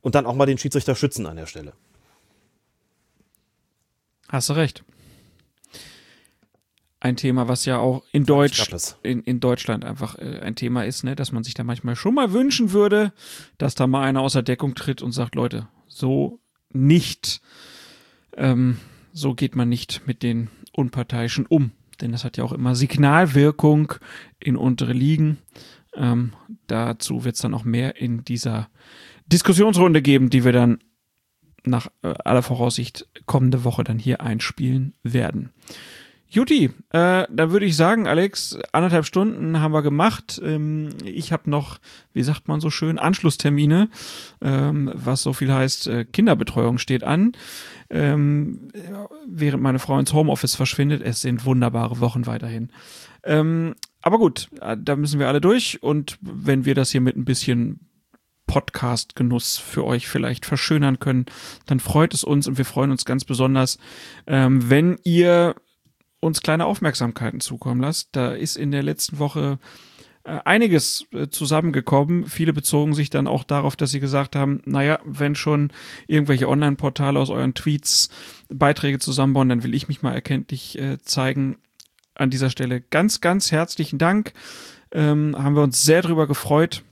Und 0.00 0.14
dann 0.14 0.26
auch 0.26 0.34
mal 0.34 0.46
den 0.46 0.58
Schiedsrichter 0.58 0.94
schützen 0.94 1.26
an 1.26 1.36
der 1.36 1.46
Stelle. 1.46 1.72
Hast 4.28 4.48
du 4.48 4.52
recht. 4.52 4.84
Ein 6.98 7.16
Thema, 7.16 7.46
was 7.46 7.64
ja 7.66 7.78
auch 7.78 8.02
in 8.12 8.24
Deutsch, 8.24 8.68
in, 9.02 9.22
in 9.22 9.38
Deutschland 9.38 9.84
einfach 9.84 10.18
äh, 10.18 10.40
ein 10.40 10.56
Thema 10.56 10.84
ist, 10.84 11.04
ne, 11.04 11.14
dass 11.14 11.30
man 11.30 11.44
sich 11.44 11.54
da 11.54 11.62
manchmal 11.62 11.94
schon 11.94 12.14
mal 12.14 12.32
wünschen 12.32 12.72
würde, 12.72 13.12
dass 13.58 13.74
da 13.74 13.86
mal 13.86 14.02
einer 14.02 14.22
außer 14.22 14.42
Deckung 14.42 14.74
tritt 14.74 15.02
und 15.02 15.12
sagt, 15.12 15.34
Leute, 15.34 15.68
so 15.86 16.40
nicht. 16.72 17.40
Ähm, 18.36 18.78
so 19.12 19.34
geht 19.34 19.56
man 19.56 19.68
nicht 19.68 20.06
mit 20.06 20.22
den 20.22 20.48
Unparteiischen 20.72 21.46
um. 21.46 21.72
Denn 22.00 22.12
das 22.12 22.24
hat 22.24 22.36
ja 22.36 22.44
auch 22.44 22.52
immer 22.52 22.74
Signalwirkung 22.74 23.94
in 24.38 24.56
untere 24.56 24.92
Ligen. 24.92 25.38
Ähm, 25.94 26.34
dazu 26.66 27.24
wird 27.24 27.36
es 27.36 27.40
dann 27.40 27.54
auch 27.54 27.64
mehr 27.64 27.96
in 27.96 28.24
dieser 28.24 28.68
Diskussionsrunde 29.26 30.02
geben, 30.02 30.30
die 30.30 30.44
wir 30.44 30.52
dann 30.52 30.78
nach 31.64 31.88
äh, 32.02 32.14
aller 32.24 32.42
Voraussicht 32.42 33.08
kommende 33.24 33.64
Woche 33.64 33.82
dann 33.82 33.98
hier 33.98 34.20
einspielen 34.20 34.94
werden. 35.02 35.50
Juti, 36.36 36.66
äh, 36.90 37.26
da 37.30 37.50
würde 37.50 37.64
ich 37.64 37.76
sagen, 37.76 38.06
Alex, 38.06 38.58
anderthalb 38.72 39.06
Stunden 39.06 39.58
haben 39.58 39.72
wir 39.72 39.80
gemacht. 39.80 40.38
Ähm, 40.44 40.90
ich 41.02 41.32
habe 41.32 41.48
noch, 41.48 41.78
wie 42.12 42.22
sagt 42.22 42.46
man 42.46 42.60
so 42.60 42.68
schön, 42.68 42.98
Anschlusstermine, 42.98 43.88
ähm, 44.42 44.92
was 44.94 45.22
so 45.22 45.32
viel 45.32 45.50
heißt, 45.50 45.86
äh, 45.86 46.04
Kinderbetreuung 46.04 46.76
steht 46.76 47.04
an. 47.04 47.32
Ähm, 47.88 48.68
während 49.26 49.62
meine 49.62 49.78
Frau 49.78 49.98
ins 49.98 50.12
Homeoffice 50.12 50.56
verschwindet. 50.56 51.00
Es 51.02 51.22
sind 51.22 51.46
wunderbare 51.46 52.00
Wochen 52.00 52.26
weiterhin. 52.26 52.70
Ähm, 53.24 53.74
aber 54.02 54.18
gut, 54.18 54.50
äh, 54.60 54.76
da 54.78 54.94
müssen 54.94 55.18
wir 55.18 55.28
alle 55.28 55.40
durch. 55.40 55.82
Und 55.82 56.18
wenn 56.20 56.66
wir 56.66 56.74
das 56.74 56.90
hier 56.90 57.00
mit 57.00 57.16
ein 57.16 57.24
bisschen 57.24 57.80
Podcast-Genuss 58.46 59.56
für 59.56 59.84
euch 59.84 60.06
vielleicht 60.06 60.44
verschönern 60.44 60.98
können, 60.98 61.24
dann 61.64 61.80
freut 61.80 62.12
es 62.12 62.24
uns 62.24 62.46
und 62.46 62.58
wir 62.58 62.66
freuen 62.66 62.90
uns 62.90 63.06
ganz 63.06 63.24
besonders, 63.24 63.78
ähm, 64.26 64.68
wenn 64.68 64.98
ihr 65.02 65.54
uns 66.20 66.42
kleine 66.42 66.66
Aufmerksamkeiten 66.66 67.40
zukommen 67.40 67.80
lasst. 67.80 68.08
Da 68.12 68.32
ist 68.32 68.56
in 68.56 68.70
der 68.70 68.82
letzten 68.82 69.18
Woche 69.18 69.58
äh, 70.26 70.40
einiges 70.44 71.06
äh, 71.12 71.28
zusammengekommen. 71.28 72.26
Viele 72.26 72.52
bezogen 72.52 72.94
sich 72.94 73.10
dann 73.10 73.28
auch 73.28 73.44
darauf, 73.44 73.76
dass 73.76 73.92
sie 73.92 74.00
gesagt 74.00 74.34
haben, 74.34 74.60
naja, 74.64 74.98
wenn 75.04 75.36
schon 75.36 75.70
irgendwelche 76.08 76.48
Online-Portale 76.48 77.18
aus 77.18 77.30
euren 77.30 77.54
Tweets 77.54 78.08
Beiträge 78.48 78.98
zusammenbauen, 78.98 79.48
dann 79.48 79.62
will 79.62 79.74
ich 79.74 79.86
mich 79.86 80.02
mal 80.02 80.14
erkenntlich 80.14 80.78
äh, 80.78 80.98
zeigen. 81.00 81.58
An 82.14 82.30
dieser 82.30 82.50
Stelle 82.50 82.80
ganz, 82.80 83.20
ganz 83.20 83.52
herzlichen 83.52 83.98
Dank. 83.98 84.32
Ähm, 84.90 85.36
haben 85.38 85.54
wir 85.54 85.62
uns 85.62 85.84
sehr 85.84 86.02
drüber 86.02 86.26
gefreut, 86.26 86.82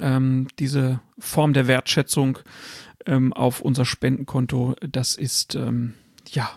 ähm, 0.00 0.46
diese 0.58 1.00
Form 1.18 1.52
der 1.52 1.66
Wertschätzung 1.66 2.38
ähm, 3.04 3.32
auf 3.32 3.60
unser 3.60 3.84
Spendenkonto. 3.84 4.76
Das 4.80 5.16
ist, 5.16 5.54
ähm, 5.54 5.94
ja, 6.30 6.50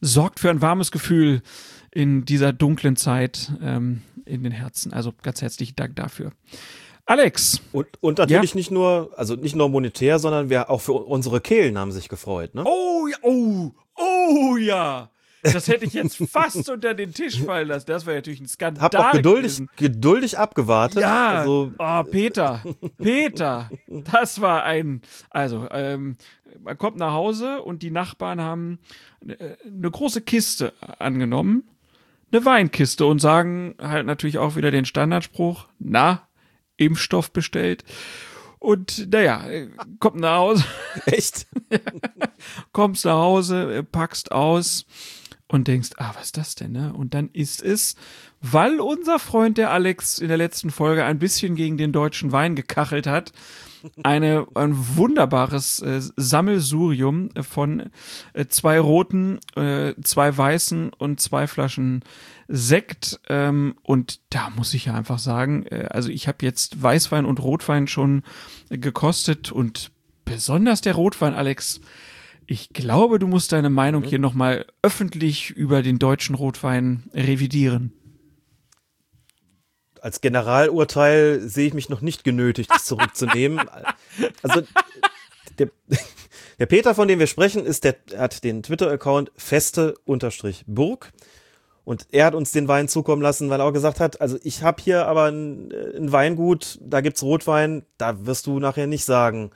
sorgt 0.00 0.40
für 0.40 0.50
ein 0.50 0.62
warmes 0.62 0.90
Gefühl 0.90 1.42
in 1.90 2.24
dieser 2.24 2.52
dunklen 2.52 2.96
Zeit 2.96 3.52
ähm, 3.62 4.02
in 4.24 4.42
den 4.42 4.52
Herzen. 4.52 4.92
Also 4.92 5.12
ganz 5.22 5.42
herzlichen 5.42 5.76
Dank 5.76 5.96
dafür. 5.96 6.32
Alex. 7.06 7.60
Und, 7.72 7.86
und 8.00 8.18
natürlich 8.18 8.52
ja? 8.52 8.56
nicht 8.56 8.70
nur, 8.70 9.10
also 9.16 9.36
nicht 9.36 9.54
nur 9.54 9.68
monetär, 9.68 10.18
sondern 10.18 10.48
wir 10.48 10.70
auch 10.70 10.80
für 10.80 10.92
unsere 10.92 11.40
Kehlen 11.40 11.78
haben 11.78 11.92
sich 11.92 12.08
gefreut, 12.08 12.54
ne? 12.54 12.64
Oh 12.64 13.06
ja, 13.06 13.16
oh, 13.22 13.72
oh 13.96 14.56
ja. 14.56 15.10
Das 15.44 15.68
hätte 15.68 15.84
ich 15.84 15.92
jetzt 15.92 16.16
fast 16.30 16.68
unter 16.70 16.94
den 16.94 17.12
Tisch 17.12 17.42
fallen 17.42 17.68
lassen. 17.68 17.86
Das 17.86 18.06
wäre 18.06 18.16
natürlich 18.16 18.40
ein 18.40 18.48
Skandal. 18.48 18.82
Hab 18.82 18.94
auch 18.94 19.12
geduldig, 19.12 19.62
geduldig 19.76 20.38
abgewartet. 20.38 21.02
Ja. 21.02 21.40
Also, 21.40 21.72
oh, 21.78 22.02
Peter. 22.04 22.62
Peter. 22.96 23.70
Das 23.86 24.40
war 24.40 24.64
ein, 24.64 25.02
also, 25.30 25.68
ähm, 25.70 26.16
man 26.62 26.78
kommt 26.78 26.96
nach 26.96 27.12
Hause 27.12 27.60
und 27.62 27.82
die 27.82 27.90
Nachbarn 27.90 28.40
haben 28.40 28.78
eine, 29.22 29.38
äh, 29.38 29.56
eine 29.66 29.90
große 29.90 30.22
Kiste 30.22 30.72
angenommen. 30.98 31.64
Eine 32.32 32.44
Weinkiste 32.44 33.06
und 33.06 33.20
sagen 33.20 33.74
halt 33.80 34.06
natürlich 34.06 34.38
auch 34.38 34.56
wieder 34.56 34.70
den 34.70 34.86
Standardspruch, 34.86 35.68
na, 35.78 36.26
Impfstoff 36.76 37.32
bestellt. 37.32 37.84
Und 38.58 39.12
naja, 39.12 39.46
äh, 39.46 39.68
kommt 40.00 40.16
nach 40.16 40.38
Hause, 40.38 40.64
Echt? 41.04 41.46
kommst 42.72 43.04
nach 43.04 43.18
Hause, 43.18 43.74
äh, 43.74 43.82
packst 43.82 44.32
aus 44.32 44.86
und 45.48 45.68
denkst, 45.68 45.90
ah, 45.98 46.12
was 46.16 46.26
ist 46.26 46.36
das 46.38 46.54
denn, 46.54 46.72
ne? 46.72 46.92
Und 46.94 47.14
dann 47.14 47.28
ist 47.32 47.62
es, 47.62 47.96
weil 48.40 48.80
unser 48.80 49.18
Freund 49.18 49.58
der 49.58 49.70
Alex 49.70 50.18
in 50.18 50.28
der 50.28 50.38
letzten 50.38 50.70
Folge 50.70 51.04
ein 51.04 51.18
bisschen 51.18 51.54
gegen 51.54 51.76
den 51.76 51.92
deutschen 51.92 52.32
Wein 52.32 52.54
gekachelt 52.54 53.06
hat, 53.06 53.32
eine, 54.02 54.46
ein 54.54 54.96
wunderbares 54.96 55.80
äh, 55.80 56.00
Sammelsurium 56.16 57.28
von 57.42 57.90
äh, 58.32 58.46
zwei 58.46 58.80
roten, 58.80 59.38
äh, 59.56 59.94
zwei 60.02 60.36
weißen 60.36 60.90
und 60.92 61.20
zwei 61.20 61.46
Flaschen 61.46 62.02
Sekt. 62.48 63.20
Ähm, 63.28 63.74
und 63.82 64.20
da 64.30 64.50
muss 64.50 64.74
ich 64.74 64.86
ja 64.86 64.94
einfach 64.94 65.18
sagen, 65.18 65.66
äh, 65.66 65.88
also 65.90 66.08
ich 66.08 66.28
habe 66.28 66.38
jetzt 66.42 66.82
Weißwein 66.82 67.26
und 67.26 67.42
Rotwein 67.42 67.86
schon 67.86 68.22
gekostet 68.70 69.52
und 69.52 69.90
besonders 70.24 70.80
der 70.80 70.94
Rotwein, 70.94 71.34
Alex. 71.34 71.80
Ich 72.46 72.70
glaube, 72.70 73.18
du 73.18 73.26
musst 73.26 73.52
deine 73.52 73.70
Meinung 73.70 74.02
hier 74.02 74.18
nochmal 74.18 74.66
öffentlich 74.82 75.50
über 75.50 75.82
den 75.82 75.98
deutschen 75.98 76.34
Rotwein 76.34 77.04
revidieren. 77.14 77.92
Als 80.00 80.20
Generalurteil 80.20 81.40
sehe 81.40 81.68
ich 81.68 81.74
mich 81.74 81.88
noch 81.88 82.02
nicht 82.02 82.24
genötigt, 82.24 82.70
das 82.70 82.84
zurückzunehmen. 82.84 83.60
Also 84.42 84.62
der, 85.58 85.70
der 86.58 86.66
Peter, 86.66 86.94
von 86.94 87.08
dem 87.08 87.18
wir 87.18 87.26
sprechen, 87.26 87.66
ist 87.66 87.82
der 87.82 87.96
hat 88.16 88.44
den 88.44 88.62
Twitter-Account 88.62 89.32
feste-burg. 89.36 91.12
Und 91.84 92.06
er 92.12 92.26
hat 92.26 92.34
uns 92.34 92.52
den 92.52 92.68
Wein 92.68 92.88
zukommen 92.88 93.22
lassen, 93.22 93.50
weil 93.50 93.60
er 93.60 93.66
auch 93.66 93.72
gesagt 93.72 94.00
hat, 94.00 94.20
also 94.20 94.38
ich 94.42 94.62
habe 94.62 94.82
hier 94.82 95.06
aber 95.06 95.24
ein, 95.24 95.72
ein 95.72 96.12
Weingut, 96.12 96.78
da 96.80 97.00
gibt's 97.00 97.22
Rotwein, 97.22 97.84
da 97.98 98.24
wirst 98.24 98.46
du 98.46 98.58
nachher 98.58 98.86
nicht 98.86 99.04
sagen, 99.04 99.50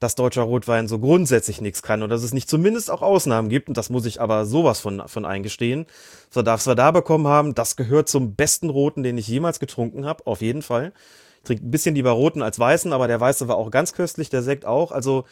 dass 0.00 0.14
deutscher 0.14 0.42
Rotwein 0.42 0.88
so 0.88 0.98
grundsätzlich 0.98 1.60
nichts 1.60 1.82
kann 1.82 2.02
und 2.02 2.10
dass 2.10 2.22
es 2.22 2.32
nicht 2.32 2.48
zumindest 2.48 2.90
auch 2.90 3.02
Ausnahmen 3.02 3.48
gibt. 3.48 3.68
Und 3.68 3.76
das 3.76 3.90
muss 3.90 4.06
ich 4.06 4.20
aber 4.20 4.46
sowas 4.46 4.80
von, 4.80 5.02
von 5.06 5.24
eingestehen. 5.24 5.86
So, 6.30 6.44
was 6.44 6.66
wir 6.66 6.74
da 6.74 6.90
bekommen 6.90 7.26
haben, 7.26 7.54
das 7.54 7.76
gehört 7.76 8.08
zum 8.08 8.34
besten 8.34 8.70
Roten, 8.70 9.02
den 9.02 9.18
ich 9.18 9.28
jemals 9.28 9.60
getrunken 9.60 10.06
habe, 10.06 10.26
auf 10.26 10.40
jeden 10.40 10.62
Fall. 10.62 10.92
Ich 11.38 11.44
trinke 11.44 11.66
ein 11.66 11.70
bisschen 11.70 11.94
lieber 11.94 12.10
roten 12.10 12.42
als 12.42 12.58
weißen, 12.58 12.92
aber 12.92 13.08
der 13.08 13.20
weiße 13.20 13.48
war 13.48 13.56
auch 13.56 13.70
ganz 13.70 13.92
köstlich, 13.92 14.28
der 14.28 14.42
Sekt 14.42 14.64
auch. 14.64 14.92
Also 14.92 15.24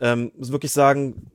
ähm, 0.00 0.32
muss 0.36 0.52
wirklich 0.52 0.72
sagen, 0.72 1.30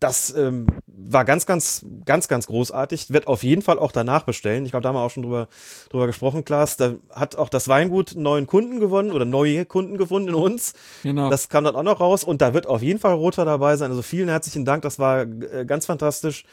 das 0.00 0.34
ähm, 0.36 0.66
war 0.86 1.24
ganz, 1.24 1.46
ganz, 1.46 1.84
ganz, 2.04 2.28
ganz 2.28 2.46
großartig. 2.46 3.10
Wird 3.12 3.26
auf 3.26 3.42
jeden 3.42 3.62
Fall 3.62 3.78
auch 3.78 3.92
danach 3.92 4.22
bestellen. 4.24 4.64
Ich 4.64 4.70
glaube, 4.72 4.82
da 4.82 4.88
haben 4.90 4.96
wir 4.96 5.00
auch 5.02 5.10
schon 5.10 5.22
drüber, 5.22 5.48
drüber 5.90 6.06
gesprochen, 6.06 6.44
Klaas. 6.44 6.76
Da 6.76 6.94
hat 7.10 7.36
auch 7.36 7.48
das 7.48 7.68
Weingut 7.68 8.14
neuen 8.16 8.46
Kunden 8.46 8.80
gewonnen 8.80 9.12
oder 9.12 9.24
neue 9.24 9.64
Kunden 9.66 9.98
gefunden 9.98 10.28
in 10.30 10.34
uns. 10.34 10.72
Genau. 11.02 11.30
Das 11.30 11.48
kam 11.48 11.64
dann 11.64 11.76
auch 11.76 11.82
noch 11.82 12.00
raus 12.00 12.24
und 12.24 12.40
da 12.42 12.54
wird 12.54 12.66
auf 12.66 12.82
jeden 12.82 12.98
Fall 12.98 13.14
Roter 13.14 13.44
dabei 13.44 13.76
sein. 13.76 13.90
Also 13.90 14.02
vielen 14.02 14.28
herzlichen 14.28 14.64
Dank. 14.64 14.82
Das 14.82 14.98
war 14.98 15.22
äh, 15.22 15.64
ganz 15.66 15.86
fantastisch. 15.86 16.44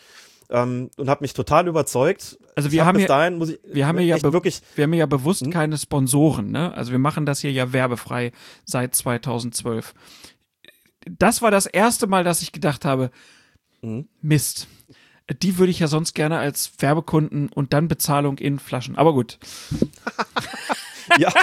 Ähm, 0.49 0.89
und 0.97 1.09
hat 1.09 1.21
mich 1.21 1.33
total 1.33 1.67
überzeugt. 1.69 2.37
Also 2.55 2.71
wir 2.71 2.81
hab 2.81 2.89
haben 2.89 2.95
bis 2.95 3.03
hier- 3.03 3.07
dahin, 3.07 3.41
ich 3.41 3.59
wir 3.63 3.87
haben 3.87 3.97
hier 3.97 4.17
ja 4.17 4.33
wirklich 4.33 4.61
Wir 4.75 4.83
haben 4.83 4.93
ja 4.93 5.05
bewusst 5.05 5.41
Hm? 5.41 5.51
keine 5.51 5.77
Sponsoren, 5.77 6.51
ne? 6.51 6.73
Also 6.75 6.91
wir 6.91 6.99
machen 6.99 7.25
das 7.25 7.39
hier 7.39 7.51
ja 7.53 7.71
werbefrei 7.71 8.33
seit 8.65 8.93
2012. 8.93 9.93
Das 11.09 11.41
war 11.41 11.51
das 11.51 11.65
erste 11.65 12.07
Mal, 12.07 12.23
dass 12.23 12.41
ich 12.41 12.51
gedacht 12.51 12.85
habe, 12.85 13.11
Mhm. 13.81 14.07
Mist. 14.21 14.67
Die 15.41 15.57
würde 15.57 15.71
ich 15.71 15.79
ja 15.79 15.87
sonst 15.87 16.13
gerne 16.13 16.37
als 16.37 16.71
Werbekunden 16.79 17.49
und 17.49 17.73
dann 17.73 17.89
Bezahlung 17.89 18.37
in 18.37 18.59
Flaschen. 18.59 18.95
Aber 18.97 19.13
gut. 19.13 19.39
Ja. 21.19 21.33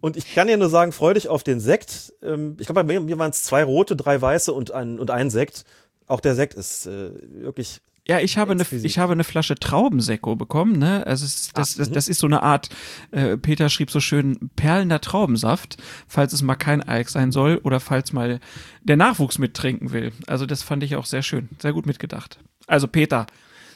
Und 0.00 0.16
ich 0.16 0.34
kann 0.34 0.48
dir 0.48 0.56
nur 0.56 0.68
sagen, 0.68 0.90
freu 0.92 1.14
dich 1.14 1.28
auf 1.28 1.44
den 1.44 1.60
Sekt. 1.60 2.12
Ähm, 2.20 2.56
Ich 2.58 2.66
glaube, 2.66 2.82
bei 2.82 2.92
mir, 2.92 3.00
mir 3.00 3.16
waren 3.18 3.30
es 3.30 3.42
zwei 3.44 3.62
rote, 3.64 3.94
drei 3.96 4.20
weiße 4.20 4.52
und 4.52 4.72
ein, 4.72 4.98
und 4.98 5.10
ein 5.10 5.30
Sekt. 5.30 5.64
Auch 6.06 6.20
der 6.20 6.34
Sekt 6.34 6.54
ist 6.54 6.86
äh, 6.86 7.10
wirklich. 7.42 7.80
Ja, 8.06 8.20
ich 8.20 8.36
habe 8.36 8.52
eine, 8.52 8.66
ich 8.70 8.98
habe 8.98 9.14
eine 9.14 9.24
Flasche 9.24 9.54
Traubensekko 9.54 10.36
bekommen, 10.36 10.78
ne? 10.78 11.06
Also 11.06 11.24
es 11.24 11.36
ist, 11.36 11.58
das, 11.58 11.76
das, 11.76 11.90
das 11.90 12.08
ist 12.08 12.20
so 12.20 12.26
eine 12.26 12.42
Art, 12.42 12.68
äh, 13.12 13.38
Peter 13.38 13.70
schrieb 13.70 13.90
so 13.90 13.98
schön, 13.98 14.50
perlender 14.56 15.00
Traubensaft, 15.00 15.78
falls 16.06 16.34
es 16.34 16.42
mal 16.42 16.56
kein 16.56 16.82
Alk 16.82 17.08
sein 17.08 17.32
soll 17.32 17.60
oder 17.62 17.80
falls 17.80 18.12
mal 18.12 18.40
der 18.82 18.98
Nachwuchs 18.98 19.38
mittrinken 19.38 19.92
will. 19.92 20.12
Also 20.26 20.44
das 20.44 20.62
fand 20.62 20.82
ich 20.82 20.96
auch 20.96 21.06
sehr 21.06 21.22
schön, 21.22 21.48
sehr 21.58 21.72
gut 21.72 21.86
mitgedacht. 21.86 22.38
Also 22.66 22.88
Peter, 22.88 23.26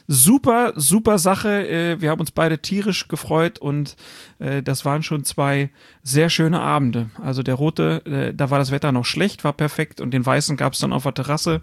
super, 0.07 0.73
super 0.75 1.17
Sache. 1.17 1.67
Äh, 1.67 2.01
wir 2.01 2.11
haben 2.11 2.19
uns 2.19 2.31
beide 2.31 2.59
tierisch 2.59 3.07
gefreut 3.07 3.57
und 3.57 3.95
äh, 4.37 4.61
das 4.61 4.85
waren 4.85 5.01
schon 5.01 5.23
zwei 5.23 5.71
sehr 6.03 6.29
schöne 6.29 6.59
Abende. 6.59 7.09
Also 7.19 7.41
der 7.41 7.55
rote, 7.55 8.05
äh, 8.05 8.33
da 8.35 8.51
war 8.51 8.59
das 8.59 8.69
Wetter 8.69 8.91
noch 8.91 9.05
schlecht, 9.05 9.43
war 9.43 9.53
perfekt 9.53 10.01
und 10.01 10.11
den 10.11 10.23
weißen 10.23 10.55
gab 10.55 10.73
es 10.73 10.79
dann 10.79 10.93
auf 10.93 11.03
der 11.03 11.15
Terrasse. 11.15 11.61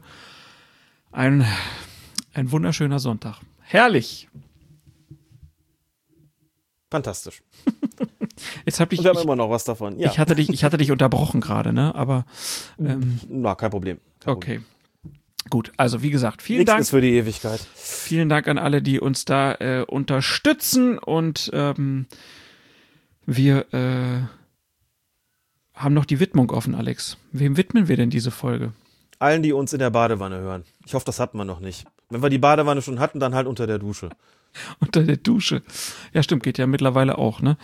Ein, 1.13 1.47
ein 2.37 2.53
wunderschöner 2.53 2.99
Sonntag. 2.99 3.41
Herrlich. 3.63 4.29
Fantastisch. 6.91 7.43
Jetzt 8.67 8.81
habe 8.81 8.95
ich, 8.95 9.01
Und 9.01 9.05
wir 9.05 9.11
haben 9.11 9.19
ich, 9.19 9.25
immer 9.25 9.37
noch 9.37 9.51
was 9.51 9.65
davon. 9.65 9.99
Ja, 9.99 10.11
ich 10.11 10.19
hatte 10.19 10.35
dich, 10.35 10.51
ich 10.51 10.63
hatte 10.63 10.77
dich 10.77 10.93
unterbrochen 10.93 11.41
gerade, 11.41 11.73
ne? 11.73 11.95
Aber 11.95 12.27
ähm, 12.79 13.19
na, 13.29 13.55
kein 13.55 13.71
Problem. 13.71 13.99
Kein 14.21 14.35
Problem. 14.35 14.61
okay. 14.61 14.61
Gut, 15.49 15.73
also 15.77 16.03
wie 16.03 16.11
gesagt, 16.11 16.43
vielen 16.43 16.59
Nichts 16.59 16.71
Dank, 16.73 16.81
ist 16.81 16.91
für 16.91 17.01
die 17.01 17.15
Ewigkeit. 17.15 17.61
vielen 17.75 18.29
Dank 18.29 18.49
an 18.49 18.59
alle, 18.59 18.83
die 18.83 18.99
uns 18.99 19.25
da 19.25 19.55
äh, 19.55 19.85
unterstützen 19.87 20.99
und 20.99 21.51
ähm, 21.55 22.07
wir 23.27 23.73
äh, 23.73 24.23
haben 25.75 25.95
noch 25.95 26.05
die 26.05 26.19
Widmung 26.19 26.51
offen, 26.51 26.75
Alex. 26.75 27.17
Wem 27.31 27.57
widmen 27.57 27.87
wir 27.87 27.97
denn 27.97 28.11
diese 28.11 28.33
Folge? 28.33 28.73
Allen, 29.19 29.43
die 29.43 29.53
uns 29.53 29.73
in 29.73 29.79
der 29.79 29.91
Badewanne 29.91 30.39
hören. 30.39 30.65
Ich 30.85 30.95
hoffe, 30.95 31.05
das 31.07 31.21
hatten 31.21 31.39
wir 31.39 31.45
noch 31.45 31.61
nicht. 31.61 31.87
Wenn 32.11 32.23
wir 32.23 32.31
die 32.31 32.39
Badewanne 32.39 32.83
schon 32.83 33.01
hatten, 33.01 33.21
dann 33.21 33.35
halt 33.35 33.47
unter 33.47 33.67
der 33.67 33.79
Dusche. 33.79 34.11
Unter 34.81 35.03
der 35.03 35.19
Dusche. 35.19 35.63
Ja, 36.15 36.23
stimmt, 36.23 36.43
geht 36.43 36.57
ja 36.57 36.67
mittlerweile 36.67 37.19
auch, 37.19 37.43
ne? 37.43 37.59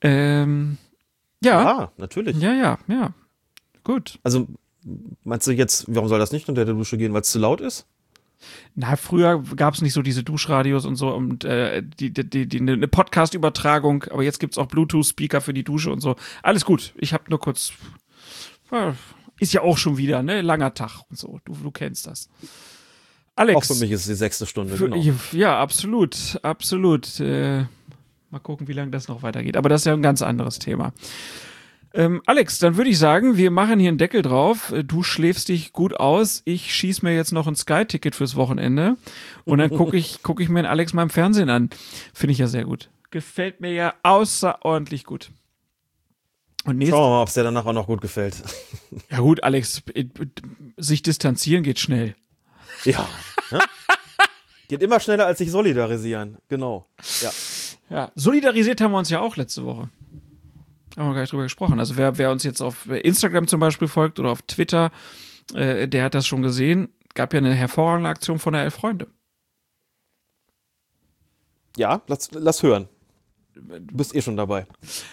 Ähm, 0.00 0.78
ja, 1.44 1.60
Ah, 1.60 1.92
natürlich. 1.96 2.36
ja, 2.38 2.52
ja, 2.52 2.78
ja. 2.88 3.14
Gut. 3.84 4.18
Also, 4.24 4.48
meinst 5.22 5.46
du 5.46 5.52
jetzt, 5.52 5.84
warum 5.86 6.08
soll 6.08 6.18
das 6.18 6.32
nicht 6.32 6.48
unter 6.48 6.64
der 6.64 6.74
Dusche 6.74 6.98
gehen, 6.98 7.14
weil 7.14 7.20
es 7.20 7.30
zu 7.30 7.38
laut 7.38 7.60
ist? 7.60 7.86
Na, 8.74 8.96
früher 8.96 9.42
gab 9.56 9.74
es 9.74 9.82
nicht 9.82 9.92
so 9.92 10.02
diese 10.02 10.24
Duschradios 10.24 10.86
und 10.86 10.96
so 10.96 11.14
und 11.14 11.44
äh, 11.44 11.82
die, 11.82 12.12
die, 12.12 12.48
die, 12.48 12.58
eine 12.60 12.88
Podcast-Übertragung, 12.88 14.04
aber 14.10 14.22
jetzt 14.24 14.40
gibt's 14.40 14.58
auch 14.58 14.66
Bluetooth-Speaker 14.66 15.40
für 15.40 15.54
die 15.54 15.64
Dusche 15.64 15.92
und 15.92 16.00
so. 16.00 16.16
Alles 16.42 16.64
gut. 16.64 16.94
Ich 16.96 17.12
habe 17.12 17.24
nur 17.28 17.38
kurz. 17.38 17.72
Ist 19.38 19.52
ja 19.52 19.62
auch 19.62 19.78
schon 19.78 19.96
wieder, 19.96 20.22
ne? 20.22 20.40
Langer 20.42 20.74
Tag 20.74 21.02
und 21.10 21.18
so. 21.18 21.40
Du, 21.44 21.54
du 21.54 21.70
kennst 21.70 22.06
das. 22.06 22.28
Alex. 23.36 23.56
Auch 23.56 23.74
für 23.74 23.80
mich 23.80 23.92
ist 23.92 24.00
es 24.00 24.06
die 24.06 24.14
sechste 24.14 24.46
Stunde, 24.46 24.76
Für, 24.76 24.88
genau. 24.90 25.14
Ja, 25.32 25.60
absolut, 25.60 26.38
absolut. 26.42 27.20
Äh, 27.20 27.64
mal 28.30 28.40
gucken, 28.42 28.66
wie 28.68 28.72
lange 28.72 28.90
das 28.90 29.08
noch 29.08 29.22
weitergeht. 29.22 29.56
Aber 29.56 29.68
das 29.68 29.82
ist 29.82 29.84
ja 29.86 29.92
ein 29.94 30.02
ganz 30.02 30.22
anderes 30.22 30.58
Thema. 30.58 30.92
Ähm, 31.94 32.20
Alex, 32.26 32.58
dann 32.58 32.76
würde 32.76 32.90
ich 32.90 32.98
sagen, 32.98 33.36
wir 33.36 33.50
machen 33.50 33.78
hier 33.80 33.88
einen 33.88 33.98
Deckel 33.98 34.22
drauf. 34.22 34.72
Äh, 34.72 34.84
Du 34.84 35.02
schläfst 35.02 35.48
dich 35.48 35.72
gut 35.72 35.94
aus. 35.94 36.42
Ich 36.44 36.74
schieß 36.74 37.02
mir 37.02 37.14
jetzt 37.14 37.32
noch 37.32 37.46
ein 37.46 37.56
Sky-Ticket 37.56 38.14
fürs 38.14 38.36
Wochenende. 38.36 38.96
Und 39.44 39.58
dann 39.58 39.70
gucke 39.70 39.96
ich, 39.96 40.20
guck 40.22 40.40
ich 40.40 40.48
mir 40.48 40.62
den 40.62 40.66
Alex 40.66 40.92
mal 40.92 41.02
im 41.02 41.10
Fernsehen 41.10 41.48
an. 41.48 41.70
Finde 42.12 42.32
ich 42.32 42.38
ja 42.38 42.46
sehr 42.46 42.64
gut. 42.64 42.90
Gefällt 43.10 43.60
mir 43.60 43.72
ja 43.72 43.94
außerordentlich 44.02 45.04
gut. 45.04 45.30
Und 46.68 46.76
nächstes 46.76 46.98
Schauen 46.98 47.06
wir 47.06 47.14
mal, 47.16 47.22
ob 47.22 47.28
es 47.28 47.34
dir 47.34 47.44
danach 47.44 47.64
auch 47.64 47.72
noch 47.72 47.86
gut 47.86 48.02
gefällt. 48.02 48.42
Ja 49.10 49.20
gut, 49.20 49.42
Alex, 49.42 49.82
äh, 49.94 50.04
sich 50.76 51.02
distanzieren 51.02 51.62
geht 51.62 51.78
schnell. 51.78 52.14
ja. 52.84 53.08
ne? 53.50 53.60
Geht 54.68 54.82
immer 54.82 55.00
schneller 55.00 55.24
als 55.24 55.38
sich 55.38 55.50
solidarisieren. 55.50 56.36
Genau. 56.48 56.86
Ja. 57.22 57.30
Ja, 57.88 58.12
solidarisiert 58.16 58.82
haben 58.82 58.92
wir 58.92 58.98
uns 58.98 59.08
ja 59.08 59.20
auch 59.20 59.36
letzte 59.36 59.64
Woche. 59.64 59.88
Haben 60.98 61.08
wir 61.08 61.14
gar 61.14 61.22
nicht 61.22 61.32
drüber 61.32 61.44
gesprochen. 61.44 61.80
Also 61.80 61.96
wer, 61.96 62.18
wer 62.18 62.30
uns 62.30 62.44
jetzt 62.44 62.60
auf 62.60 62.86
Instagram 62.86 63.48
zum 63.48 63.60
Beispiel 63.60 63.88
folgt 63.88 64.18
oder 64.18 64.30
auf 64.30 64.42
Twitter, 64.42 64.90
äh, 65.54 65.88
der 65.88 66.04
hat 66.04 66.14
das 66.14 66.26
schon 66.26 66.42
gesehen. 66.42 66.90
Gab 67.14 67.32
ja 67.32 67.38
eine 67.38 67.54
hervorragende 67.54 68.10
Aktion 68.10 68.38
von 68.38 68.52
der 68.52 68.64
Elf 68.64 68.74
Freunde. 68.74 69.06
Ja, 71.78 72.02
lass, 72.08 72.30
lass 72.32 72.62
hören. 72.62 72.90
Du 73.60 73.96
bist 73.96 74.14
eh 74.14 74.22
schon 74.22 74.36
dabei. 74.36 74.66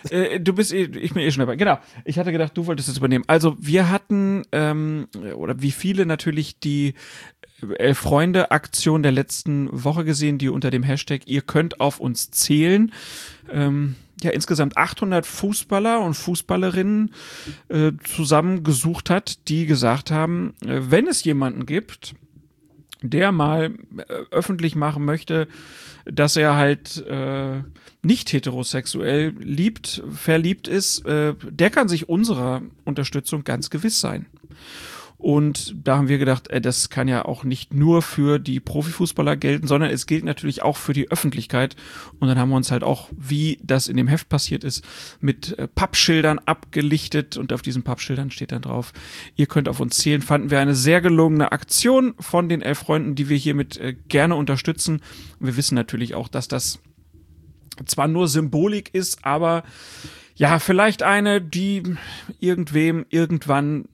Äh, 0.09 0.39
du 0.39 0.53
bist 0.53 0.73
eh, 0.73 0.83
ich 0.83 1.13
bin 1.13 1.23
eh 1.23 1.31
schon 1.31 1.41
dabei. 1.41 1.55
Genau. 1.55 1.79
Ich 2.03 2.19
hatte 2.19 2.31
gedacht, 2.31 2.55
du 2.55 2.67
wolltest 2.67 2.89
es 2.89 2.97
übernehmen. 2.97 3.23
Also 3.27 3.55
wir 3.59 3.89
hatten, 3.89 4.43
ähm, 4.51 5.07
oder 5.35 5.61
wie 5.61 5.71
viele 5.71 6.05
natürlich 6.05 6.59
die 6.59 6.93
Elf 7.77 7.97
Freunde 7.99 8.51
Aktion 8.51 9.03
der 9.03 9.11
letzten 9.11 9.69
Woche 9.71 10.05
gesehen, 10.05 10.37
die 10.37 10.49
unter 10.49 10.71
dem 10.71 10.83
Hashtag 10.83 11.21
ihr 11.25 11.41
könnt 11.41 11.79
auf 11.79 11.99
uns 11.99 12.31
zählen. 12.31 12.91
Ähm, 13.49 13.95
ja, 14.21 14.31
insgesamt 14.31 14.77
800 14.77 15.25
Fußballer 15.25 15.99
und 15.99 16.13
Fußballerinnen 16.13 17.13
äh, 17.69 17.91
zusammengesucht 18.03 19.09
hat, 19.09 19.47
die 19.49 19.65
gesagt 19.65 20.11
haben, 20.11 20.53
äh, 20.65 20.79
wenn 20.89 21.07
es 21.07 21.23
jemanden 21.23 21.65
gibt, 21.65 22.15
der 23.09 23.31
mal 23.31 23.73
äh, 23.97 24.03
öffentlich 24.31 24.75
machen 24.75 25.05
möchte, 25.05 25.47
dass 26.05 26.35
er 26.35 26.55
halt 26.55 27.05
äh, 27.07 27.61
nicht 28.03 28.31
heterosexuell 28.31 29.33
liebt, 29.39 30.03
verliebt 30.11 30.67
ist, 30.67 31.05
äh, 31.05 31.33
der 31.49 31.69
kann 31.69 31.87
sich 31.87 32.07
unserer 32.07 32.61
Unterstützung 32.83 33.43
ganz 33.43 33.69
gewiss 33.69 33.99
sein. 33.99 34.27
Und 35.17 35.75
da 35.83 35.97
haben 35.97 36.09
wir 36.09 36.17
gedacht, 36.17 36.49
äh, 36.49 36.61
das 36.61 36.89
kann 36.89 37.07
ja 37.07 37.25
auch 37.25 37.43
nicht 37.43 37.73
nur 37.73 38.01
für 38.01 38.37
die 38.37 38.59
Profifußballer 38.59 39.37
gelten, 39.37 39.65
sondern 39.65 39.89
es 39.89 40.05
gilt 40.05 40.23
natürlich 40.23 40.61
auch 40.61 40.77
für 40.77 40.93
die 40.93 41.09
Öffentlichkeit. 41.09 41.75
Und 42.19 42.27
dann 42.27 42.37
haben 42.37 42.49
wir 42.49 42.57
uns 42.57 42.71
halt 42.71 42.83
auch, 42.83 43.09
wie 43.17 43.57
das 43.63 43.87
in 43.87 43.97
dem 43.97 44.07
Heft 44.07 44.29
passiert 44.29 44.63
ist, 44.63 44.83
mit 45.21 45.57
äh, 45.57 45.67
Pappschildern 45.67 46.39
abgelichtet. 46.39 47.37
Und 47.37 47.53
auf 47.53 47.61
diesen 47.61 47.83
Pappschildern 47.83 48.29
steht 48.29 48.51
dann 48.51 48.61
drauf, 48.61 48.93
ihr 49.35 49.47
könnt 49.47 49.69
auf 49.69 49.79
uns 49.79 49.97
zählen. 49.97 50.21
Fanden 50.21 50.51
wir 50.51 50.59
eine 50.59 50.75
sehr 50.75 51.01
gelungene 51.01 51.51
Aktion 51.51 52.13
von 52.19 52.49
den 52.49 52.61
elf 52.61 52.79
Freunden, 52.79 53.15
die 53.15 53.29
wir 53.29 53.37
hiermit 53.37 53.77
äh, 53.77 53.95
gerne 54.07 54.35
unterstützen. 54.35 55.01
wir 55.39 55.55
wissen 55.55 55.75
natürlich 55.75 56.13
auch, 56.13 56.27
dass 56.27 56.47
das 56.47 56.79
zwar 57.85 58.07
nur 58.07 58.27
Symbolik 58.27 58.93
ist, 58.93 59.25
aber 59.25 59.63
ja, 60.35 60.59
vielleicht 60.59 61.03
eine, 61.03 61.41
die 61.41 61.83
irgendwem 62.39 63.05
irgendwann 63.09 63.85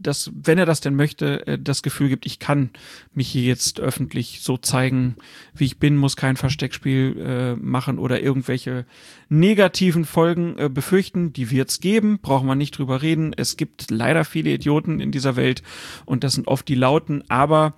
das, 0.00 0.30
wenn 0.34 0.58
er 0.58 0.66
das 0.66 0.80
denn 0.80 0.94
möchte, 0.94 1.46
äh, 1.46 1.58
das 1.58 1.82
Gefühl 1.82 2.08
gibt, 2.08 2.26
ich 2.26 2.38
kann 2.38 2.70
mich 3.12 3.28
hier 3.28 3.42
jetzt 3.42 3.80
öffentlich 3.80 4.40
so 4.42 4.56
zeigen, 4.56 5.16
wie 5.54 5.64
ich 5.64 5.78
bin, 5.78 5.96
muss 5.96 6.16
kein 6.16 6.36
Versteckspiel 6.36 7.16
äh, 7.18 7.56
machen 7.56 7.98
oder 7.98 8.20
irgendwelche 8.20 8.86
negativen 9.28 10.04
Folgen 10.04 10.58
äh, 10.58 10.68
befürchten. 10.68 11.32
Die 11.32 11.50
wird's 11.50 11.80
geben, 11.80 12.18
brauchen 12.20 12.46
wir 12.46 12.54
nicht 12.54 12.78
drüber 12.78 13.02
reden. 13.02 13.32
Es 13.36 13.56
gibt 13.56 13.90
leider 13.90 14.24
viele 14.24 14.50
Idioten 14.50 15.00
in 15.00 15.12
dieser 15.12 15.36
Welt 15.36 15.62
und 16.04 16.24
das 16.24 16.34
sind 16.34 16.48
oft 16.48 16.68
die 16.68 16.74
Lauten, 16.74 17.24
aber 17.28 17.74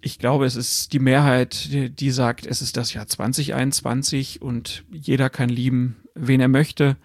ich 0.00 0.18
glaube, 0.18 0.46
es 0.46 0.54
ist 0.54 0.92
die 0.92 1.00
Mehrheit, 1.00 1.68
die 1.98 2.10
sagt, 2.10 2.46
es 2.46 2.62
ist 2.62 2.76
das 2.76 2.94
Jahr 2.94 3.08
2021 3.08 4.40
und 4.40 4.84
jeder 4.92 5.30
kann 5.30 5.48
lieben, 5.48 5.96
wen 6.14 6.40
er 6.40 6.48
möchte. 6.48 6.96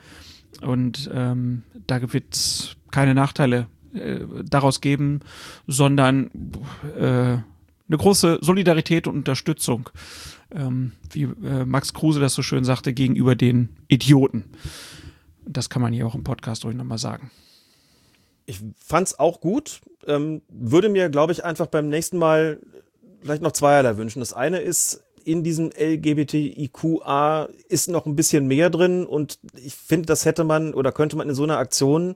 Und 0.61 1.09
ähm, 1.11 1.63
da 1.87 1.99
es 2.29 2.75
keine 2.91 3.15
Nachteile 3.15 3.67
äh, 3.93 4.19
daraus 4.43 4.81
geben, 4.81 5.21
sondern 5.67 6.31
äh, 6.97 7.03
eine 7.03 7.97
große 7.97 8.39
Solidarität 8.41 9.07
und 9.07 9.15
Unterstützung, 9.17 9.89
ähm, 10.51 10.93
wie 11.11 11.23
äh, 11.23 11.65
Max 11.65 11.93
Kruse 11.93 12.19
das 12.19 12.33
so 12.33 12.41
schön 12.41 12.63
sagte, 12.63 12.93
gegenüber 12.93 13.35
den 13.35 13.69
Idioten. 13.87 14.45
Das 15.45 15.69
kann 15.69 15.81
man 15.81 15.93
hier 15.93 16.07
auch 16.07 16.15
im 16.15 16.23
Podcast 16.23 16.63
ruhig 16.65 16.75
nochmal 16.75 16.97
sagen 16.97 17.31
ich 18.51 18.59
fand's 18.77 19.17
auch 19.17 19.39
gut. 19.41 19.81
Ähm, 20.05 20.41
würde 20.49 20.89
mir, 20.89 21.09
glaube 21.09 21.31
ich, 21.31 21.43
einfach 21.43 21.67
beim 21.67 21.89
nächsten 21.89 22.17
Mal 22.17 22.59
vielleicht 23.21 23.41
noch 23.41 23.53
zweierlei 23.53 23.97
wünschen. 23.97 24.19
Das 24.19 24.33
eine 24.33 24.59
ist, 24.59 25.03
in 25.23 25.43
diesem 25.43 25.71
LGBTIQA 25.71 27.47
ist 27.69 27.89
noch 27.89 28.05
ein 28.05 28.15
bisschen 28.15 28.47
mehr 28.47 28.69
drin 28.69 29.05
und 29.05 29.39
ich 29.55 29.75
finde, 29.75 30.07
das 30.07 30.25
hätte 30.25 30.43
man 30.43 30.73
oder 30.73 30.91
könnte 30.91 31.15
man 31.15 31.29
in 31.29 31.35
so 31.35 31.43
einer 31.43 31.59
Aktion, 31.59 32.15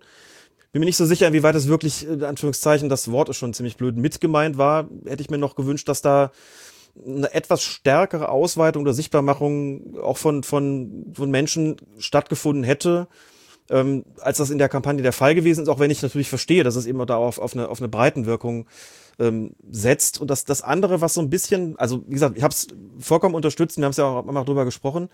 bin 0.76 0.82
mir 0.82 0.88
nicht 0.88 0.98
so 0.98 1.06
sicher, 1.06 1.30
inwieweit 1.30 1.56
das 1.56 1.70
wirklich, 1.70 2.06
in 2.06 2.22
Anführungszeichen, 2.22 2.90
das 2.90 3.10
Wort 3.10 3.30
ist 3.30 3.38
schon 3.38 3.54
ziemlich 3.54 3.78
blöd, 3.78 3.96
mitgemeint 3.96 4.58
war, 4.58 4.90
hätte 5.06 5.22
ich 5.22 5.30
mir 5.30 5.38
noch 5.38 5.56
gewünscht, 5.56 5.88
dass 5.88 6.02
da 6.02 6.34
eine 7.08 7.34
etwas 7.34 7.64
stärkere 7.64 8.28
Ausweitung 8.28 8.82
oder 8.82 8.94
Sichtbarmachung 8.94 9.98
auch 10.02 10.18
von, 10.18 10.44
von, 10.44 11.14
von 11.14 11.32
Menschen 11.32 11.78
stattgefunden 11.98 12.66
hätte, 12.66 13.08
ähm, 13.70 14.04
als 14.20 14.40
das 14.40 14.50
in 14.50 14.58
der 14.58 14.68
Kampagne 14.68 15.02
der 15.02 15.14
Fall 15.14 15.34
gewesen 15.34 15.62
ist, 15.64 15.70
auch 15.70 15.80
wenn 15.80 15.92
ich 15.92 16.02
natürlich 16.02 16.28
verstehe, 16.28 16.66
dass 16.66 16.76
es 16.76 16.88
eben 16.88 17.06
da 17.06 17.16
auf, 17.16 17.40
auf, 17.40 17.54
eine, 17.54 17.70
auf 17.70 17.80
eine 17.80 17.88
Breitenwirkung 17.88 18.68
ähm, 19.20 19.56
setzt. 19.70 20.20
Und 20.20 20.30
das, 20.30 20.46
das 20.46 20.62
andere, 20.62 21.02
was 21.02 21.14
so 21.14 21.22
ein 21.22 21.30
bisschen, 21.30 21.78
also 21.78 22.04
wie 22.08 22.14
gesagt, 22.14 22.38
ich 22.38 22.44
habe 22.44 22.54
es 22.54 22.68
vollkommen 23.00 23.36
unterstützt, 23.36 23.78
wir 23.78 23.86
haben 23.86 23.92
es 23.92 23.98
ja 23.98 24.06
auch 24.06 24.28
immer 24.28 24.46
drüber 24.46 24.66
gesprochen, 24.66 25.10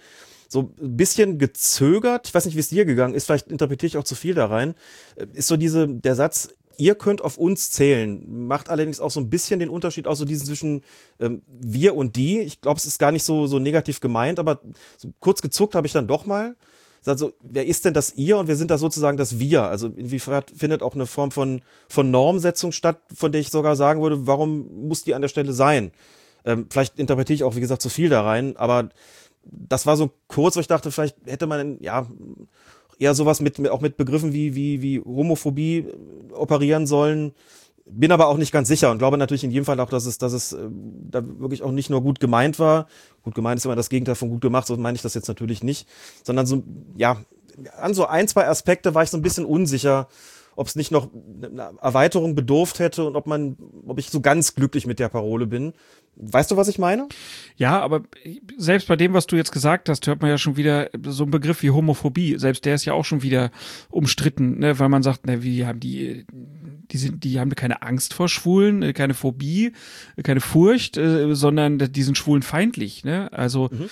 so 0.47 0.73
ein 0.81 0.97
bisschen 0.97 1.37
gezögert, 1.39 2.27
ich 2.27 2.33
weiß 2.33 2.45
nicht, 2.45 2.55
wie 2.55 2.59
es 2.59 2.69
dir 2.69 2.85
gegangen 2.85 3.13
ist, 3.13 3.25
vielleicht 3.25 3.47
interpretiere 3.47 3.87
ich 3.87 3.97
auch 3.97 4.03
zu 4.03 4.15
viel 4.15 4.33
da 4.33 4.47
rein, 4.47 4.75
äh, 5.15 5.25
ist 5.33 5.47
so 5.47 5.57
diese, 5.57 5.87
der 5.87 6.15
Satz, 6.15 6.49
ihr 6.77 6.95
könnt 6.95 7.21
auf 7.21 7.37
uns 7.37 7.71
zählen, 7.71 8.47
macht 8.47 8.69
allerdings 8.69 8.99
auch 8.99 9.11
so 9.11 9.19
ein 9.19 9.29
bisschen 9.29 9.59
den 9.59 9.69
Unterschied 9.69 10.07
auch 10.07 10.15
so 10.15 10.25
diesen 10.25 10.47
zwischen 10.47 10.81
ähm, 11.19 11.43
wir 11.47 11.95
und 11.95 12.15
die. 12.15 12.39
Ich 12.39 12.59
glaube, 12.59 12.79
es 12.79 12.85
ist 12.85 12.97
gar 12.97 13.11
nicht 13.11 13.23
so, 13.23 13.45
so 13.45 13.59
negativ 13.59 13.99
gemeint, 13.99 14.39
aber 14.39 14.61
so 14.97 15.13
kurz 15.19 15.41
gezuckt 15.41 15.75
habe 15.75 15.85
ich 15.85 15.93
dann 15.93 16.07
doch 16.07 16.25
mal 16.25 16.55
sagt 17.01 17.19
so, 17.19 17.33
wer 17.41 17.65
ist 17.65 17.85
denn 17.85 17.93
das 17.93 18.13
ihr 18.15 18.37
und 18.37 18.47
wir 18.47 18.55
sind 18.55 18.71
da 18.71 18.77
sozusagen 18.77 19.17
das 19.17 19.39
wir? 19.39 19.63
Also 19.63 19.87
inwiefern 19.87 20.43
findet 20.55 20.83
auch 20.83 20.93
eine 20.93 21.07
Form 21.07 21.31
von, 21.31 21.61
von 21.89 22.11
Normsetzung 22.11 22.71
statt, 22.71 22.99
von 23.13 23.31
der 23.31 23.41
ich 23.41 23.49
sogar 23.49 23.75
sagen 23.75 24.01
würde, 24.01 24.27
warum 24.27 24.87
muss 24.87 25.03
die 25.03 25.15
an 25.15 25.21
der 25.21 25.29
Stelle 25.29 25.53
sein? 25.53 25.91
Ähm, 26.45 26.67
vielleicht 26.69 26.99
interpretiere 26.99 27.35
ich 27.35 27.43
auch, 27.43 27.55
wie 27.55 27.61
gesagt, 27.61 27.81
zu 27.81 27.89
viel 27.89 28.09
da 28.09 28.21
rein, 28.21 28.55
aber 28.57 28.89
das 29.43 29.85
war 29.85 29.97
so 29.97 30.11
kurz, 30.27 30.55
wo 30.55 30.59
ich 30.59 30.67
dachte, 30.67 30.91
vielleicht 30.91 31.17
hätte 31.25 31.47
man, 31.47 31.77
ja, 31.81 32.07
eher 32.99 33.15
sowas 33.15 33.41
mit, 33.41 33.67
auch 33.69 33.81
mit 33.81 33.97
Begriffen 33.97 34.31
wie, 34.31 34.53
wie, 34.55 34.81
wie 34.81 34.99
Homophobie 34.99 35.87
operieren 36.33 36.85
sollen, 36.85 37.33
bin 37.93 38.11
aber 38.11 38.27
auch 38.27 38.37
nicht 38.37 38.51
ganz 38.51 38.67
sicher 38.67 38.91
und 38.91 38.97
glaube 38.97 39.17
natürlich 39.17 39.43
in 39.43 39.51
jedem 39.51 39.65
Fall 39.65 39.79
auch, 39.79 39.89
dass 39.89 40.05
es, 40.05 40.17
dass 40.17 40.33
es 40.33 40.53
äh, 40.53 40.57
da 41.09 41.21
wirklich 41.39 41.63
auch 41.63 41.71
nicht 41.71 41.89
nur 41.89 42.01
gut 42.01 42.19
gemeint 42.19 42.59
war. 42.59 42.87
Gut 43.23 43.35
gemeint 43.35 43.57
ist 43.59 43.65
immer 43.65 43.75
das 43.75 43.89
Gegenteil 43.89 44.15
von 44.15 44.29
gut 44.29 44.41
gemacht, 44.41 44.67
so 44.67 44.77
meine 44.77 44.95
ich 44.95 45.01
das 45.01 45.13
jetzt 45.13 45.27
natürlich 45.27 45.63
nicht, 45.63 45.87
sondern 46.23 46.45
so, 46.45 46.63
ja, 46.95 47.17
an 47.77 47.93
so 47.93 48.05
ein, 48.05 48.27
zwei 48.27 48.47
Aspekte 48.47 48.95
war 48.95 49.03
ich 49.03 49.09
so 49.09 49.17
ein 49.17 49.21
bisschen 49.21 49.45
unsicher, 49.45 50.07
ob 50.55 50.67
es 50.67 50.75
nicht 50.75 50.91
noch 50.91 51.09
eine 51.41 51.73
Erweiterung 51.81 52.35
bedurft 52.35 52.79
hätte 52.79 53.05
und 53.05 53.15
ob 53.15 53.27
man, 53.27 53.57
ob 53.87 53.99
ich 53.99 54.09
so 54.09 54.21
ganz 54.21 54.55
glücklich 54.55 54.85
mit 54.85 54.99
der 54.99 55.09
Parole 55.09 55.47
bin. 55.47 55.73
Weißt 56.15 56.51
du, 56.51 56.57
was 56.57 56.67
ich 56.67 56.77
meine? 56.77 57.07
Ja, 57.55 57.79
aber 57.79 58.03
selbst 58.57 58.87
bei 58.87 58.95
dem, 58.95 59.13
was 59.13 59.27
du 59.27 59.37
jetzt 59.37 59.51
gesagt 59.51 59.89
hast, 59.89 60.05
hört 60.07 60.21
man 60.21 60.29
ja 60.29 60.37
schon 60.37 60.57
wieder 60.57 60.89
so 61.05 61.23
einen 61.23 61.31
Begriff 61.31 61.63
wie 61.63 61.71
Homophobie. 61.71 62.37
Selbst 62.37 62.65
der 62.65 62.75
ist 62.75 62.85
ja 62.85 62.93
auch 62.93 63.05
schon 63.05 63.23
wieder 63.23 63.51
umstritten, 63.89 64.59
ne? 64.59 64.77
weil 64.77 64.89
man 64.89 65.03
sagt, 65.03 65.25
ne, 65.25 65.41
wie 65.41 65.65
haben 65.65 65.79
die, 65.79 66.25
die 66.31 66.97
sind, 66.97 67.23
die 67.23 67.39
haben 67.39 67.55
keine 67.55 67.81
Angst 67.81 68.13
vor 68.13 68.27
Schwulen, 68.27 68.83
äh, 68.83 68.93
keine 68.93 69.13
Phobie, 69.13 69.71
äh, 70.17 70.21
keine 70.21 70.41
Furcht, 70.41 70.97
äh, 70.97 71.33
sondern 71.33 71.79
die 71.79 72.03
sind 72.03 72.17
Schwulen 72.17 72.43
feindlich. 72.43 73.03
Ne? 73.03 73.31
Also 73.31 73.69
mhm 73.71 73.89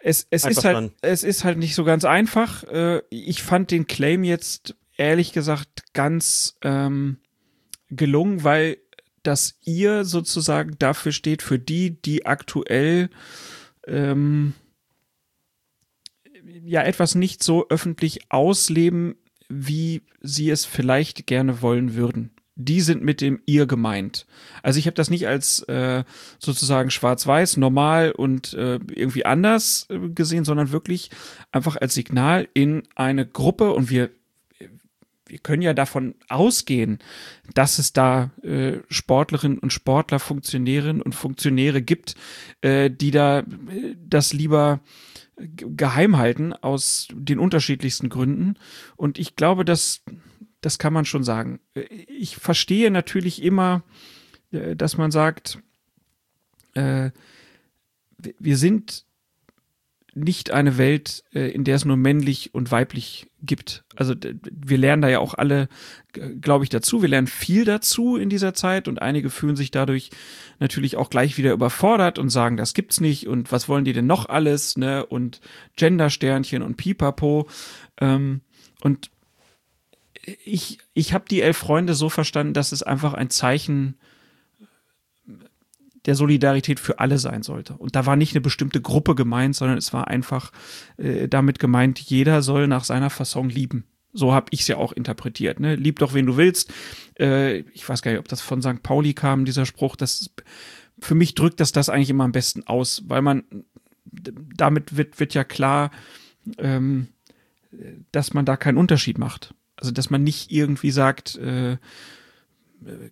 es, 0.00 0.28
es 0.30 0.44
ist 0.44 0.64
halt, 0.64 0.92
es 1.00 1.24
ist 1.24 1.42
halt 1.42 1.58
nicht 1.58 1.74
so 1.74 1.82
ganz 1.82 2.04
einfach. 2.04 2.62
Ich 3.10 3.42
fand 3.42 3.72
den 3.72 3.88
Claim 3.88 4.22
jetzt 4.22 4.76
ehrlich 4.96 5.32
gesagt 5.32 5.92
ganz 5.92 6.56
ähm, 6.62 7.16
gelungen, 7.90 8.44
weil 8.44 8.76
das 9.22 9.58
ihr 9.64 10.04
sozusagen 10.04 10.76
dafür 10.78 11.12
steht, 11.12 11.42
für 11.42 11.58
die, 11.58 12.00
die 12.00 12.26
aktuell 12.26 13.10
ähm, 13.86 14.54
ja 16.64 16.82
etwas 16.82 17.14
nicht 17.14 17.42
so 17.42 17.68
öffentlich 17.68 18.30
ausleben, 18.30 19.16
wie 19.48 20.02
sie 20.20 20.50
es 20.50 20.64
vielleicht 20.64 21.26
gerne 21.26 21.62
wollen 21.62 21.94
würden. 21.94 22.30
Die 22.56 22.82
sind 22.82 23.02
mit 23.02 23.20
dem 23.22 23.40
ihr 23.46 23.66
gemeint. 23.66 24.26
Also 24.62 24.78
ich 24.78 24.86
habe 24.86 24.94
das 24.94 25.08
nicht 25.08 25.26
als 25.26 25.60
äh, 25.62 26.04
sozusagen 26.38 26.90
schwarz-weiß, 26.90 27.56
normal 27.56 28.12
und 28.12 28.52
äh, 28.52 28.78
irgendwie 28.94 29.24
anders 29.24 29.86
äh, 29.88 30.10
gesehen, 30.10 30.44
sondern 30.44 30.70
wirklich 30.70 31.10
einfach 31.52 31.76
als 31.76 31.94
Signal 31.94 32.48
in 32.52 32.82
eine 32.94 33.26
Gruppe 33.26 33.72
und 33.72 33.88
wir 33.88 34.10
wir 35.30 35.38
können 35.38 35.62
ja 35.62 35.74
davon 35.74 36.14
ausgehen, 36.28 36.98
dass 37.54 37.78
es 37.78 37.92
da 37.92 38.30
äh, 38.42 38.78
Sportlerinnen 38.88 39.58
und 39.58 39.72
Sportler, 39.72 40.18
Funktionärinnen 40.18 41.00
und 41.00 41.14
Funktionäre 41.14 41.82
gibt, 41.82 42.14
äh, 42.60 42.90
die 42.90 43.10
da 43.10 43.40
äh, 43.40 43.44
das 43.96 44.32
lieber 44.32 44.80
geheim 45.36 46.18
halten 46.18 46.52
aus 46.52 47.08
den 47.12 47.38
unterschiedlichsten 47.38 48.08
Gründen. 48.08 48.56
Und 48.96 49.18
ich 49.18 49.36
glaube, 49.36 49.64
dass 49.64 50.02
das 50.60 50.78
kann 50.78 50.92
man 50.92 51.04
schon 51.04 51.24
sagen. 51.24 51.60
Äh, 51.74 51.82
ich 52.06 52.36
verstehe 52.36 52.90
natürlich 52.90 53.42
immer, 53.42 53.82
äh, 54.52 54.76
dass 54.76 54.96
man 54.96 55.10
sagt, 55.10 55.58
äh, 56.74 57.10
wir 58.38 58.56
sind 58.56 59.06
nicht 60.14 60.50
eine 60.50 60.78
Welt, 60.78 61.24
äh, 61.32 61.50
in 61.50 61.64
der 61.64 61.76
es 61.76 61.84
nur 61.84 61.96
männlich 61.96 62.54
und 62.54 62.70
weiblich 62.70 63.28
gibt. 63.42 63.84
Also 63.96 64.14
wir 64.18 64.78
lernen 64.78 65.02
da 65.02 65.08
ja 65.08 65.20
auch 65.20 65.34
alle, 65.34 65.68
glaube 66.40 66.64
ich, 66.64 66.70
dazu. 66.70 67.02
Wir 67.02 67.08
lernen 67.08 67.26
viel 67.26 67.64
dazu 67.64 68.16
in 68.16 68.28
dieser 68.28 68.54
Zeit 68.54 68.88
und 68.88 69.00
einige 69.00 69.30
fühlen 69.30 69.56
sich 69.56 69.70
dadurch 69.70 70.10
natürlich 70.58 70.96
auch 70.96 71.10
gleich 71.10 71.38
wieder 71.38 71.52
überfordert 71.52 72.18
und 72.18 72.28
sagen, 72.30 72.56
das 72.56 72.74
gibt's 72.74 73.00
nicht 73.00 73.28
und 73.28 73.52
was 73.52 73.68
wollen 73.68 73.84
die 73.84 73.92
denn 73.92 74.06
noch 74.06 74.28
alles, 74.28 74.76
ne? 74.76 75.06
Und 75.06 75.40
Gendersternchen 75.76 76.62
und 76.62 76.76
Pipapo. 76.76 77.48
Ähm, 78.00 78.40
und 78.82 79.10
ich, 80.44 80.78
ich 80.94 81.12
habe 81.14 81.24
die 81.30 81.42
elf 81.42 81.56
Freunde 81.56 81.94
so 81.94 82.08
verstanden, 82.08 82.52
dass 82.52 82.72
es 82.72 82.82
einfach 82.82 83.14
ein 83.14 83.30
Zeichen 83.30 83.96
der 86.06 86.14
Solidarität 86.14 86.80
für 86.80 86.98
alle 86.98 87.18
sein 87.18 87.42
sollte. 87.42 87.74
Und 87.74 87.96
da 87.96 88.06
war 88.06 88.16
nicht 88.16 88.34
eine 88.34 88.40
bestimmte 88.40 88.80
Gruppe 88.80 89.14
gemeint, 89.14 89.54
sondern 89.54 89.78
es 89.78 89.92
war 89.92 90.08
einfach 90.08 90.52
äh, 90.96 91.28
damit 91.28 91.58
gemeint, 91.58 91.98
jeder 91.98 92.42
soll 92.42 92.66
nach 92.66 92.84
seiner 92.84 93.10
Fasson 93.10 93.50
lieben. 93.50 93.84
So 94.12 94.32
habe 94.32 94.46
ich 94.50 94.62
es 94.62 94.68
ja 94.68 94.76
auch 94.76 94.92
interpretiert. 94.92 95.60
Ne? 95.60 95.76
Lieb 95.76 95.98
doch, 95.98 96.14
wen 96.14 96.26
du 96.26 96.36
willst. 96.36 96.72
Äh, 97.18 97.58
ich 97.74 97.88
weiß 97.88 98.02
gar 98.02 98.10
nicht, 98.10 98.20
ob 98.20 98.28
das 98.28 98.40
von 98.40 98.62
St. 98.62 98.82
Pauli 98.82 99.14
kam, 99.14 99.44
dieser 99.44 99.66
Spruch. 99.66 99.96
Das, 99.96 100.30
für 100.98 101.14
mich 101.14 101.34
drückt 101.34 101.60
das 101.60 101.72
das 101.72 101.88
eigentlich 101.88 102.10
immer 102.10 102.24
am 102.24 102.32
besten 102.32 102.66
aus, 102.66 103.02
weil 103.06 103.22
man 103.22 103.44
damit 104.12 104.96
wird, 104.96 105.20
wird 105.20 105.34
ja 105.34 105.44
klar, 105.44 105.90
ähm, 106.58 107.08
dass 108.10 108.34
man 108.34 108.44
da 108.44 108.56
keinen 108.56 108.78
Unterschied 108.78 109.18
macht. 109.18 109.54
Also, 109.76 109.92
dass 109.92 110.10
man 110.10 110.22
nicht 110.22 110.50
irgendwie 110.50 110.90
sagt, 110.90 111.36
äh, 111.36 111.78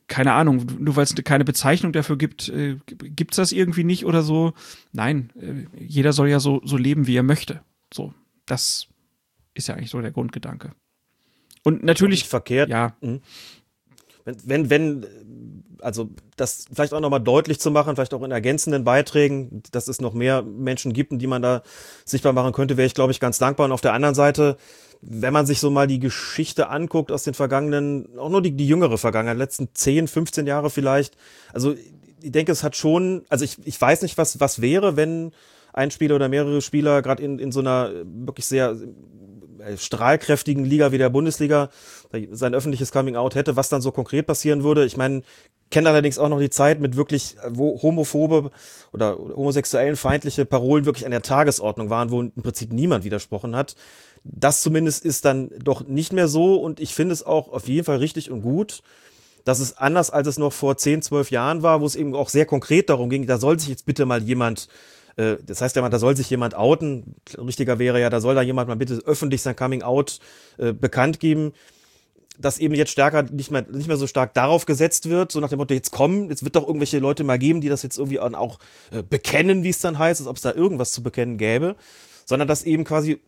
keine 0.06 0.32
Ahnung, 0.32 0.66
nur 0.78 0.96
weil 0.96 1.04
es 1.04 1.14
keine 1.24 1.44
Bezeichnung 1.44 1.92
dafür 1.92 2.16
gibt, 2.16 2.48
äh, 2.48 2.76
gibt 2.86 3.32
es 3.32 3.36
das 3.36 3.52
irgendwie 3.52 3.84
nicht 3.84 4.04
oder 4.06 4.22
so. 4.22 4.54
Nein, 4.92 5.30
äh, 5.40 5.66
jeder 5.82 6.12
soll 6.12 6.28
ja 6.28 6.40
so, 6.40 6.60
so 6.64 6.76
leben, 6.76 7.06
wie 7.06 7.16
er 7.16 7.22
möchte. 7.22 7.62
So, 7.92 8.14
das 8.46 8.88
ist 9.54 9.68
ja 9.68 9.74
eigentlich 9.74 9.90
so 9.90 10.00
der 10.00 10.10
Grundgedanke. 10.10 10.72
Und 11.64 11.82
natürlich. 11.82 12.20
Nicht 12.20 12.30
verkehrt. 12.30 12.70
Ja. 12.70 12.96
Mhm. 13.00 13.20
Wenn, 14.24 14.36
wenn, 14.44 14.70
wenn, 14.70 15.06
also 15.80 16.10
das 16.36 16.66
vielleicht 16.72 16.92
auch 16.92 17.00
nochmal 17.00 17.20
deutlich 17.20 17.60
zu 17.60 17.70
machen, 17.70 17.94
vielleicht 17.96 18.14
auch 18.14 18.22
in 18.22 18.30
ergänzenden 18.30 18.84
Beiträgen, 18.84 19.62
dass 19.72 19.88
es 19.88 20.00
noch 20.00 20.14
mehr 20.14 20.42
Menschen 20.42 20.92
gibt, 20.92 21.12
die 21.12 21.26
man 21.26 21.42
da 21.42 21.62
sichtbar 22.04 22.32
machen 22.32 22.52
könnte, 22.52 22.76
wäre 22.76 22.86
ich, 22.86 22.94
glaube 22.94 23.12
ich, 23.12 23.20
ganz 23.20 23.38
dankbar. 23.38 23.66
Und 23.66 23.72
auf 23.72 23.80
der 23.80 23.92
anderen 23.92 24.14
Seite, 24.14 24.56
wenn 25.00 25.32
man 25.32 25.46
sich 25.46 25.60
so 25.60 25.70
mal 25.70 25.86
die 25.86 26.00
Geschichte 26.00 26.68
anguckt 26.68 27.12
aus 27.12 27.22
den 27.22 27.34
vergangenen, 27.34 28.18
auch 28.18 28.30
nur 28.30 28.42
die, 28.42 28.52
die 28.52 28.66
jüngere 28.66 28.98
Vergangenheit, 28.98 29.38
letzten 29.38 29.68
10, 29.72 30.08
15 30.08 30.46
Jahre 30.46 30.70
vielleicht, 30.70 31.16
also 31.52 31.74
ich 32.20 32.32
denke, 32.32 32.52
es 32.52 32.64
hat 32.64 32.76
schon, 32.76 33.24
also 33.28 33.44
ich, 33.44 33.58
ich 33.64 33.80
weiß 33.80 34.02
nicht, 34.02 34.18
was, 34.18 34.40
was 34.40 34.60
wäre, 34.60 34.96
wenn 34.96 35.32
ein 35.72 35.90
Spieler 35.90 36.16
oder 36.16 36.28
mehrere 36.28 36.60
Spieler 36.60 37.02
gerade 37.02 37.22
in, 37.22 37.38
in 37.38 37.52
so 37.52 37.60
einer 37.60 37.92
wirklich 38.04 38.46
sehr 38.46 38.76
äh, 39.58 39.76
strahlkräftigen 39.76 40.64
Liga 40.64 40.92
wie 40.92 40.98
der 40.98 41.10
Bundesliga 41.10 41.70
sein 42.30 42.54
öffentliches 42.54 42.92
Coming 42.92 43.16
Out 43.16 43.34
hätte, 43.34 43.56
was 43.56 43.68
dann 43.68 43.82
so 43.82 43.92
konkret 43.92 44.26
passieren 44.26 44.62
würde. 44.62 44.84
Ich 44.84 44.96
meine, 44.96 45.22
kenne 45.70 45.88
allerdings 45.90 46.18
auch 46.18 46.28
noch 46.28 46.40
die 46.40 46.50
Zeit 46.50 46.80
mit 46.80 46.96
wirklich, 46.96 47.36
wo 47.48 47.80
homophobe 47.82 48.50
oder 48.92 49.18
homosexuellen 49.18 49.96
feindliche 49.96 50.44
Parolen 50.44 50.84
wirklich 50.84 51.04
an 51.04 51.10
der 51.10 51.22
Tagesordnung 51.22 51.90
waren, 51.90 52.10
wo 52.10 52.20
im 52.22 52.32
Prinzip 52.42 52.72
niemand 52.72 53.04
widersprochen 53.04 53.54
hat. 53.54 53.74
Das 54.24 54.62
zumindest 54.62 55.04
ist 55.04 55.24
dann 55.24 55.50
doch 55.62 55.86
nicht 55.86 56.12
mehr 56.12 56.28
so 56.28 56.56
und 56.56 56.80
ich 56.80 56.94
finde 56.94 57.12
es 57.12 57.24
auch 57.24 57.52
auf 57.52 57.68
jeden 57.68 57.84
Fall 57.84 57.98
richtig 57.98 58.30
und 58.30 58.42
gut, 58.42 58.82
dass 59.44 59.60
es 59.60 59.76
anders 59.76 60.10
als 60.10 60.26
es 60.28 60.38
noch 60.38 60.52
vor 60.52 60.76
10, 60.76 61.02
12 61.02 61.30
Jahren 61.30 61.62
war, 61.62 61.80
wo 61.80 61.86
es 61.86 61.96
eben 61.96 62.14
auch 62.14 62.28
sehr 62.28 62.46
konkret 62.46 62.90
darum 62.90 63.10
ging, 63.10 63.26
da 63.26 63.38
soll 63.38 63.58
sich 63.58 63.68
jetzt 63.68 63.86
bitte 63.86 64.06
mal 64.06 64.22
jemand 64.22 64.68
äh, 65.16 65.36
das 65.44 65.60
heißt 65.60 65.76
ja 65.76 65.82
mal, 65.82 65.88
da 65.90 65.98
soll 65.98 66.16
sich 66.16 66.30
jemand 66.30 66.54
outen. 66.54 67.14
Richtiger 67.36 67.78
wäre 67.78 68.00
ja, 68.00 68.08
da 68.08 68.20
soll 68.20 68.34
da 68.34 68.42
jemand 68.42 68.68
mal 68.68 68.76
bitte 68.76 69.02
öffentlich 69.04 69.42
sein 69.42 69.56
Coming 69.56 69.82
Out 69.82 70.20
äh, 70.58 70.72
bekannt 70.72 71.20
geben 71.20 71.52
dass 72.38 72.58
eben 72.58 72.74
jetzt 72.74 72.90
stärker 72.92 73.24
nicht 73.24 73.50
mehr, 73.50 73.66
nicht 73.70 73.88
mehr 73.88 73.96
so 73.96 74.06
stark 74.06 74.32
darauf 74.34 74.64
gesetzt 74.64 75.08
wird, 75.08 75.32
so 75.32 75.40
nach 75.40 75.48
dem 75.48 75.58
Motto, 75.58 75.74
jetzt 75.74 75.90
kommen, 75.90 76.28
jetzt 76.30 76.44
wird 76.44 76.56
doch 76.56 76.66
irgendwelche 76.66 76.98
Leute 76.98 77.24
mal 77.24 77.38
geben, 77.38 77.60
die 77.60 77.68
das 77.68 77.82
jetzt 77.82 77.98
irgendwie 77.98 78.20
auch 78.20 78.58
äh, 78.90 79.02
bekennen, 79.02 79.64
wie 79.64 79.70
es 79.70 79.80
dann 79.80 79.98
heißt, 79.98 80.20
als 80.20 80.28
ob 80.28 80.36
es 80.36 80.42
da 80.42 80.52
irgendwas 80.52 80.92
zu 80.92 81.02
bekennen 81.02 81.36
gäbe, 81.36 81.76
sondern 82.24 82.46
dass 82.46 82.62
eben 82.62 82.84
quasi 82.84 83.20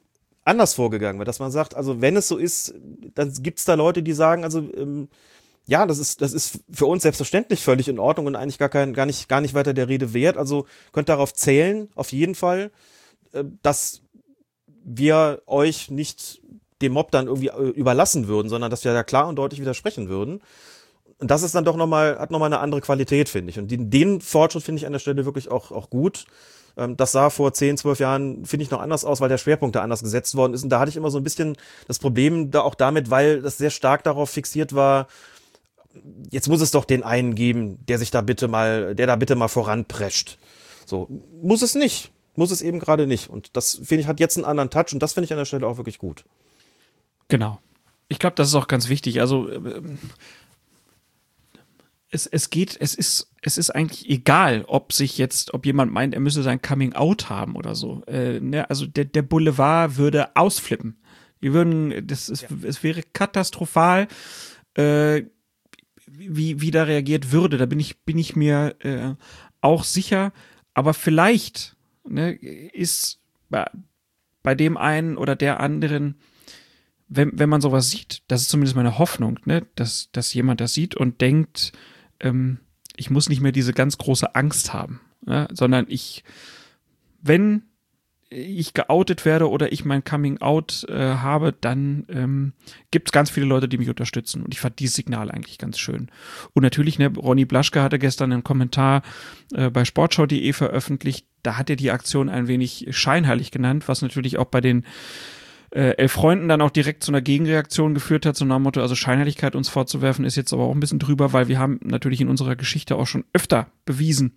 anders 0.45 0.74
vorgegangen 0.74 1.19
wird, 1.19 1.28
dass 1.28 1.39
man 1.39 1.51
sagt, 1.51 1.74
also 1.74 2.01
wenn 2.01 2.16
es 2.16 2.28
so 2.28 2.37
ist, 2.37 2.74
dann 3.15 3.32
gibt 3.43 3.59
es 3.59 3.65
da 3.65 3.74
Leute, 3.74 4.03
die 4.03 4.12
sagen, 4.12 4.45
also 4.45 4.61
ähm, 4.74 5.09
ja, 5.66 5.87
das 5.87 5.99
ist, 5.99 6.20
das 6.23 6.32
ist 6.32 6.61
für 6.70 6.87
uns 6.87 7.03
selbstverständlich 7.03 7.62
völlig 7.62 7.89
in 7.89 7.99
Ordnung 7.99 8.27
und 8.27 8.37
eigentlich 8.37 8.59
gar, 8.59 8.69
kein, 8.69 8.95
gar, 8.95 9.07
nicht, 9.07 9.28
gar 9.28 9.41
nicht 9.41 9.55
weiter 9.55 9.74
der 9.74 9.89
Rede 9.89 10.15
wert. 10.15 10.37
Also 10.37 10.66
könnt 10.93 11.09
darauf 11.09 11.35
zählen, 11.35 11.89
auf 11.95 12.12
jeden 12.12 12.35
Fall, 12.35 12.70
äh, 13.32 13.45
dass 13.62 14.03
wir 14.82 15.43
euch 15.47 15.91
nicht 15.91 16.40
dem 16.82 16.93
Mob 16.93 17.11
dann 17.11 17.27
irgendwie 17.27 17.48
äh, 17.48 17.69
überlassen 17.70 18.28
würden, 18.28 18.48
sondern 18.48 18.70
dass 18.70 18.85
wir 18.85 18.93
da 18.93 19.02
klar 19.02 19.28
und 19.28 19.36
deutlich 19.36 19.61
widersprechen 19.61 20.09
würden. 20.09 20.40
Und 21.19 21.31
das 21.31 21.43
ist 21.43 21.55
dann 21.55 21.65
doch 21.65 21.77
nochmal, 21.77 22.19
hat 22.19 22.31
nochmal 22.31 22.47
eine 22.48 22.61
andere 22.61 22.81
Qualität, 22.81 23.28
finde 23.28 23.51
ich. 23.51 23.59
Und 23.59 23.70
den, 23.70 23.90
den 23.90 24.20
Fortschritt 24.20 24.62
finde 24.62 24.81
ich 24.81 24.86
an 24.86 24.93
der 24.93 25.01
Stelle 25.01 25.24
wirklich 25.24 25.51
auch, 25.51 25.70
auch 25.70 25.90
gut. 25.90 26.24
Ähm, 26.77 26.97
das 26.97 27.12
sah 27.12 27.31
vor 27.31 27.52
10, 27.52 27.77
12 27.77 28.01
Jahren, 28.01 28.47
finde 28.47 28.65
ich, 28.65 28.70
noch 28.70 28.81
anders 28.81 29.05
aus, 29.05 29.20
weil 29.20 29.28
der 29.28 29.39
Schwerpunkt 29.39 29.77
da 29.77 29.82
anders 29.82 30.02
gesetzt 30.02 30.35
worden 30.35 30.55
ist. 30.55 30.62
Und 30.65 30.70
da 30.70 30.81
hatte 30.81 30.89
ich 30.89 30.97
immer 30.97 31.11
so 31.11 31.19
ein 31.19 31.24
bisschen 31.24 31.57
das 31.86 31.98
Problem 31.98 32.51
da 32.51 32.62
auch 32.62 32.74
damit, 32.74 33.11
weil 33.11 33.43
das 33.43 33.59
sehr 33.59 33.70
stark 33.70 34.02
darauf 34.05 34.31
fixiert 34.31 34.74
war, 34.74 35.07
jetzt 36.31 36.48
muss 36.48 36.61
es 36.61 36.70
doch 36.70 36.85
den 36.85 37.02
einen 37.02 37.35
geben, 37.35 37.85
der 37.86 37.98
sich 37.98 38.11
da 38.11 38.20
bitte 38.20 38.48
mal, 38.48 38.94
der 38.94 39.07
da 39.07 39.16
bitte 39.16 39.35
mal 39.35 39.48
voranprescht. 39.48 40.39
So, 40.86 41.09
muss 41.43 41.62
es 41.62 41.74
nicht. 41.74 42.12
Muss 42.36 42.52
es 42.52 42.62
eben 42.62 42.78
gerade 42.78 43.07
nicht. 43.07 43.28
Und 43.28 43.57
das, 43.57 43.74
finde 43.74 44.02
ich, 44.02 44.07
hat 44.07 44.20
jetzt 44.20 44.36
einen 44.36 44.47
anderen 44.47 44.70
Touch 44.70 44.93
und 44.93 45.02
das 45.02 45.12
finde 45.12 45.27
ich 45.27 45.32
an 45.32 45.39
der 45.39 45.44
Stelle 45.44 45.66
auch 45.66 45.77
wirklich 45.77 45.98
gut. 45.98 46.24
Genau. 47.31 47.61
Ich 48.09 48.19
glaube, 48.19 48.36
das 48.36 48.48
ist 48.48 48.55
auch 48.55 48.69
ganz 48.69 48.89
wichtig. 48.89 49.20
Also 49.20 49.48
äh, 49.48 49.82
es, 52.11 52.27
es 52.27 52.51
geht, 52.51 52.77
es 52.81 52.94
ist, 52.94 53.31
es 53.40 53.57
ist 53.57 53.70
eigentlich 53.70 54.09
egal, 54.11 54.65
ob 54.66 54.93
sich 54.93 55.16
jetzt, 55.16 55.55
ob 55.55 55.65
jemand 55.65 55.93
meint, 55.93 56.12
er 56.12 56.20
müsse 56.20 56.43
sein 56.43 56.61
Coming 56.61 56.93
Out 56.93 57.31
haben 57.31 57.57
oder 57.57 57.74
so. 57.74 58.02
Äh, 58.07 58.40
ne? 58.40 58.69
Also 58.69 58.86
der, 58.86 59.05
der 59.05 59.23
Boulevard 59.23 59.97
würde 59.97 60.36
ausflippen. 60.36 60.98
Die 61.43 61.52
würden, 61.55 62.07
das 62.07 62.28
ist, 62.28 62.43
ja. 62.43 62.48
es 62.65 62.82
wäre 62.82 63.02
katastrophal, 63.02 64.09
äh, 64.74 65.23
wie, 66.07 66.61
wie 66.61 66.70
da 66.70 66.82
reagiert 66.82 67.32
würde. 67.32 67.57
Da 67.57 67.66
bin 67.66 67.81
ich, 67.81 68.01
bin 68.02 68.19
ich 68.19 68.36
mir 68.36 68.74
äh, 68.81 69.15
auch 69.61 69.85
sicher. 69.85 70.32
Aber 70.74 70.94
vielleicht 70.94 71.77
ne, 72.07 72.32
ist 72.32 73.20
bei, 73.48 73.70
bei 74.43 74.55
dem 74.55 74.77
einen 74.77 75.16
oder 75.16 75.36
der 75.36 75.61
anderen 75.61 76.16
wenn, 77.11 77.39
wenn 77.39 77.49
man 77.49 77.61
sowas 77.61 77.91
sieht, 77.91 78.23
das 78.28 78.43
ist 78.43 78.49
zumindest 78.49 78.77
meine 78.77 78.99
Hoffnung, 78.99 79.41
ne, 79.45 79.66
dass, 79.74 80.11
dass 80.12 80.32
jemand 80.32 80.61
das 80.61 80.73
sieht 80.73 80.95
und 80.95 81.20
denkt, 81.20 81.73
ähm, 82.20 82.61
ich 82.97 83.11
muss 83.11 83.28
nicht 83.28 83.41
mehr 83.41 83.53
diese 83.53 83.73
ganz 83.73 83.99
große 83.99 84.35
Angst 84.37 84.73
haben, 84.73 85.01
ne, 85.27 85.49
sondern 85.53 85.87
ich, 85.89 86.23
wenn 87.20 87.65
ich 88.32 88.74
geoutet 88.74 89.24
werde 89.24 89.51
oder 89.51 89.73
ich 89.73 89.85
mein 89.85 90.05
Coming 90.05 90.39
Out 90.39 90.87
äh, 90.89 90.95
habe, 90.95 91.53
dann 91.53 92.07
ähm, 92.09 92.53
gibt 92.93 93.09
es 93.09 93.12
ganz 93.12 93.28
viele 93.28 93.47
Leute, 93.47 93.69
die 93.69 93.77
mich 93.77 93.89
unterstützen. 93.89 94.45
Und 94.45 94.55
ich 94.55 94.61
fand 94.61 94.78
dieses 94.78 94.95
Signal 94.95 95.32
eigentlich 95.32 95.59
ganz 95.59 95.81
schön. 95.81 96.12
Und 96.53 96.62
natürlich, 96.62 97.01
ne, 97.01 97.09
Ronny 97.09 97.45
Blaschke 97.45 97.82
hatte 97.82 97.99
gestern 97.99 98.32
einen 98.32 98.45
Kommentar 98.45 99.03
äh, 99.53 99.69
bei 99.69 99.85
sportschau.de 99.85 100.53
veröffentlicht. 100.53 101.27
Da 101.43 101.57
hat 101.57 101.70
er 101.70 101.77
die 101.77 101.91
Aktion 101.91 102.28
ein 102.28 102.47
wenig 102.47 102.87
scheinheilig 102.91 103.51
genannt, 103.51 103.89
was 103.89 104.01
natürlich 104.01 104.39
auch 104.39 104.45
bei 104.45 104.61
den 104.61 104.85
äh, 105.71 105.97
elf 105.97 106.13
Freunden 106.13 106.49
dann 106.49 106.61
auch 106.61 106.71
direkt 106.71 107.05
zu 107.05 107.13
einer 107.13 107.21
Gegenreaktion 107.21 107.95
geführt 107.95 108.27
hat, 108.27 108.37
so 108.37 108.45
nach 108.45 108.57
dem 108.57 108.63
Motto, 108.63 108.81
also 108.81 108.95
Scheinheiligkeit 108.95 109.55
uns 109.55 109.69
vorzuwerfen, 109.69 110.25
ist 110.25 110.37
jetzt 110.37 110.53
aber 110.53 110.65
auch 110.65 110.75
ein 110.75 110.81
bisschen 110.81 110.99
drüber, 110.99 111.33
weil 111.33 111.49
wir 111.49 111.59
haben 111.59 111.79
natürlich 111.83 112.21
in 112.21 112.29
unserer 112.29 112.57
Geschichte 112.57 112.97
auch 112.97 113.07
schon 113.07 113.25
öfter 113.33 113.69
bewiesen, 113.85 114.33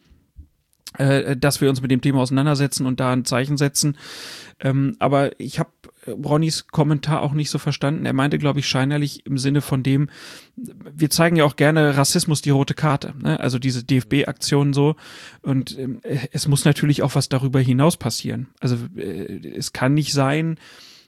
äh, 0.98 1.36
dass 1.36 1.60
wir 1.60 1.70
uns 1.70 1.82
mit 1.82 1.90
dem 1.90 2.02
Thema 2.02 2.20
auseinandersetzen 2.20 2.86
und 2.86 3.00
da 3.00 3.12
ein 3.12 3.26
Zeichen 3.26 3.58
setzen. 3.58 3.98
Ähm, 4.60 4.96
aber 5.00 5.40
ich 5.40 5.58
habe 5.58 5.72
Ronnys 6.08 6.68
Kommentar 6.68 7.22
auch 7.22 7.34
nicht 7.34 7.50
so 7.50 7.58
verstanden. 7.58 8.06
Er 8.06 8.14
meinte, 8.14 8.38
glaube 8.38 8.60
ich, 8.60 8.68
scheinheilig 8.68 9.26
im 9.26 9.38
Sinne 9.38 9.62
von 9.62 9.84
dem, 9.84 10.10
wir 10.56 11.10
zeigen 11.10 11.36
ja 11.36 11.46
auch 11.46 11.56
gerne 11.56 11.98
Rassismus 11.98 12.42
die 12.42 12.50
rote 12.50 12.74
Karte, 12.74 13.14
ne? 13.18 13.40
also 13.40 13.58
diese 13.58 13.84
DFB-Aktion 13.84 14.74
so. 14.74 14.96
Und 15.42 15.78
ähm, 15.80 16.02
es 16.32 16.48
muss 16.48 16.66
natürlich 16.66 17.02
auch 17.02 17.16
was 17.16 17.30
darüber 17.30 17.60
hinaus 17.60 17.98
passieren. 17.98 18.48
Also 18.60 18.78
äh, 18.96 19.56
es 19.56 19.74
kann 19.74 19.94
nicht 19.94 20.14
sein, 20.14 20.58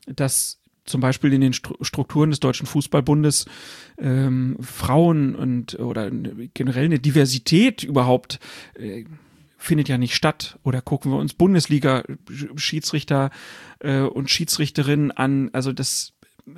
dass 0.06 0.60
zum 0.86 1.02
Beispiel 1.02 1.34
in 1.34 1.41
den 1.41 1.53
Strukturen 1.53 2.30
des 2.30 2.40
Deutschen 2.40 2.68
Fußballbundes 2.68 3.45
ähm, 3.98 4.57
Frauen 4.61 5.36
und 5.36 5.80
oder 5.80 6.11
generell 6.11 6.86
eine 6.86 6.99
Diversität 6.99 7.84
überhaupt 7.84 8.40
äh, 8.76 9.06
findet 9.57 9.90
ja 9.90 9.98
nicht 9.98 10.15
statt. 10.15 10.60
Oder 10.64 10.82
gucken 10.82 11.11
wir 11.11 11.18
uns 11.18 11.34
Bundesliga-Schiedsrichter 11.34 13.32
äh, 13.80 14.02
und 14.02 14.30
Schiedsrichterinnen 14.30 15.11
an. 15.11 15.49
Also 15.53 15.73
das 15.73 16.14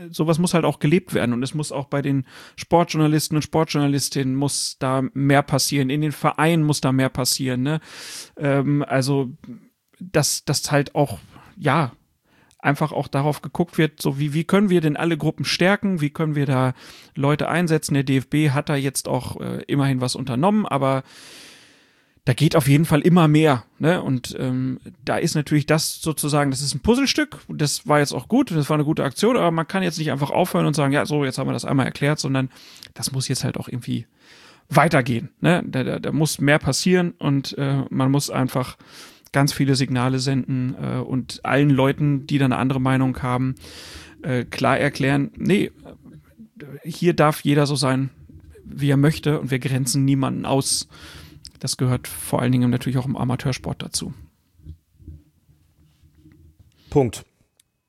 sowas 0.09 0.37
muss 0.37 0.53
halt 0.53 0.65
auch 0.65 0.79
gelebt 0.79 1.13
werden 1.13 1.33
und 1.33 1.41
es 1.43 1.53
muss 1.53 1.71
auch 1.71 1.85
bei 1.85 2.01
den 2.01 2.25
Sportjournalisten 2.57 3.37
und 3.37 3.43
Sportjournalistinnen 3.43 4.35
muss 4.35 4.75
da 4.79 5.03
mehr 5.13 5.43
passieren. 5.43 5.89
In 5.89 6.01
den 6.01 6.11
Vereinen 6.11 6.63
muss 6.63 6.81
da 6.81 6.91
mehr 6.91 7.07
passieren. 7.07 7.63
Ne? 7.63 7.79
Ähm, 8.35 8.83
also 8.85 9.31
dass 9.99 10.43
das 10.45 10.71
halt 10.71 10.93
auch 10.93 11.19
ja 11.57 11.93
einfach 12.67 12.91
auch 12.91 13.07
darauf 13.07 13.41
geguckt 13.41 13.77
wird, 13.77 14.01
so 14.01 14.19
wie, 14.19 14.33
wie 14.33 14.43
können 14.43 14.69
wir 14.69 14.81
denn 14.81 14.97
alle 14.97 15.17
Gruppen 15.17 15.45
stärken, 15.45 16.01
wie 16.01 16.09
können 16.09 16.35
wir 16.35 16.45
da 16.45 16.73
Leute 17.15 17.47
einsetzen. 17.47 17.93
Der 17.93 18.03
DFB 18.03 18.51
hat 18.51 18.69
da 18.69 18.75
jetzt 18.75 19.07
auch 19.07 19.39
äh, 19.39 19.63
immerhin 19.67 20.01
was 20.01 20.15
unternommen, 20.15 20.65
aber 20.65 21.03
da 22.25 22.33
geht 22.33 22.57
auf 22.57 22.67
jeden 22.67 22.83
Fall 22.83 22.99
immer 22.99 23.29
mehr. 23.29 23.63
Ne? 23.79 24.01
Und 24.01 24.35
ähm, 24.37 24.79
da 25.05 25.15
ist 25.15 25.35
natürlich 25.35 25.65
das 25.65 26.01
sozusagen, 26.01 26.51
das 26.51 26.59
ist 26.59 26.75
ein 26.75 26.81
Puzzlestück. 26.81 27.39
Das 27.47 27.87
war 27.87 27.99
jetzt 27.99 28.11
auch 28.11 28.27
gut, 28.27 28.51
das 28.51 28.69
war 28.69 28.75
eine 28.75 28.83
gute 28.83 29.05
Aktion, 29.05 29.37
aber 29.37 29.49
man 29.49 29.65
kann 29.65 29.81
jetzt 29.81 29.97
nicht 29.97 30.11
einfach 30.11 30.29
aufhören 30.29 30.65
und 30.65 30.75
sagen, 30.75 30.91
ja, 30.91 31.05
so, 31.05 31.23
jetzt 31.23 31.37
haben 31.37 31.47
wir 31.47 31.53
das 31.53 31.63
einmal 31.63 31.85
erklärt, 31.85 32.19
sondern 32.19 32.49
das 32.95 33.13
muss 33.13 33.29
jetzt 33.29 33.45
halt 33.45 33.57
auch 33.57 33.69
irgendwie 33.69 34.07
weitergehen. 34.67 35.29
Ne? 35.39 35.63
Da, 35.65 35.85
da, 35.85 35.99
da 35.99 36.11
muss 36.11 36.41
mehr 36.41 36.59
passieren 36.59 37.11
und 37.17 37.57
äh, 37.57 37.83
man 37.89 38.11
muss 38.11 38.29
einfach 38.29 38.75
ganz 39.31 39.53
viele 39.53 39.75
Signale 39.75 40.19
senden 40.19 40.75
äh, 40.81 40.97
und 40.97 41.43
allen 41.43 41.69
Leuten, 41.69 42.27
die 42.27 42.37
da 42.37 42.45
eine 42.45 42.57
andere 42.57 42.81
Meinung 42.81 43.21
haben, 43.21 43.55
äh, 44.21 44.45
klar 44.45 44.77
erklären, 44.77 45.31
nee, 45.35 45.71
hier 46.83 47.13
darf 47.13 47.41
jeder 47.41 47.65
so 47.65 47.75
sein, 47.75 48.09
wie 48.63 48.89
er 48.89 48.97
möchte 48.97 49.39
und 49.39 49.51
wir 49.51 49.59
grenzen 49.59 50.05
niemanden 50.05 50.45
aus. 50.45 50.87
Das 51.59 51.77
gehört 51.77 52.07
vor 52.07 52.41
allen 52.41 52.51
Dingen 52.51 52.69
natürlich 52.69 52.97
auch 52.97 53.05
im 53.05 53.15
Amateursport 53.15 53.81
dazu. 53.81 54.13
Punkt. 56.89 57.25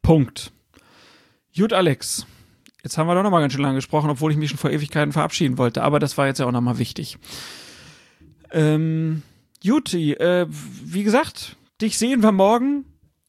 Punkt. 0.03 0.53
Gut, 1.57 1.73
Alex. 1.73 2.27
Jetzt 2.83 2.97
haben 2.97 3.07
wir 3.07 3.15
doch 3.15 3.23
noch 3.23 3.31
mal 3.31 3.41
ganz 3.41 3.53
schön 3.53 3.63
lange 3.63 3.77
gesprochen, 3.77 4.11
obwohl 4.11 4.31
ich 4.31 4.39
mich 4.39 4.51
schon 4.51 4.59
vor 4.59 4.71
Ewigkeiten 4.71 5.13
verabschieden 5.13 5.59
wollte. 5.59 5.83
Aber 5.83 5.99
das 5.99 6.17
war 6.17 6.27
jetzt 6.27 6.39
ja 6.39 6.47
auch 6.47 6.53
noch 6.53 6.61
mal 6.61 6.79
wichtig. 6.79 7.19
Ähm, 8.51 9.23
Juti, 9.63 10.13
äh, 10.15 10.47
wie 10.49 11.03
gesagt, 11.03 11.57
dich 11.81 11.99
sehen 11.99 12.23
wir 12.23 12.33
morgen. 12.33 12.85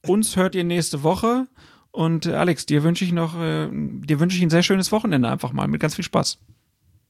Uns 0.08 0.36
hört 0.36 0.56
ihr 0.56 0.64
nächste 0.64 1.04
Woche. 1.04 1.48
Und 1.92 2.26
äh, 2.26 2.34
Alex, 2.34 2.66
dir 2.66 2.84
wünsche 2.84 3.04
ich 3.04 3.12
noch, 3.12 3.40
äh, 3.40 3.68
dir 3.72 4.20
wünsche 4.20 4.38
ich 4.38 4.44
ein 4.44 4.50
sehr 4.50 4.64
schönes 4.64 4.92
Wochenende 4.92 5.30
einfach 5.30 5.52
mal 5.52 5.68
mit 5.68 5.82
ganz 5.82 5.96
viel 5.96 6.06
Spaß. 6.06 6.38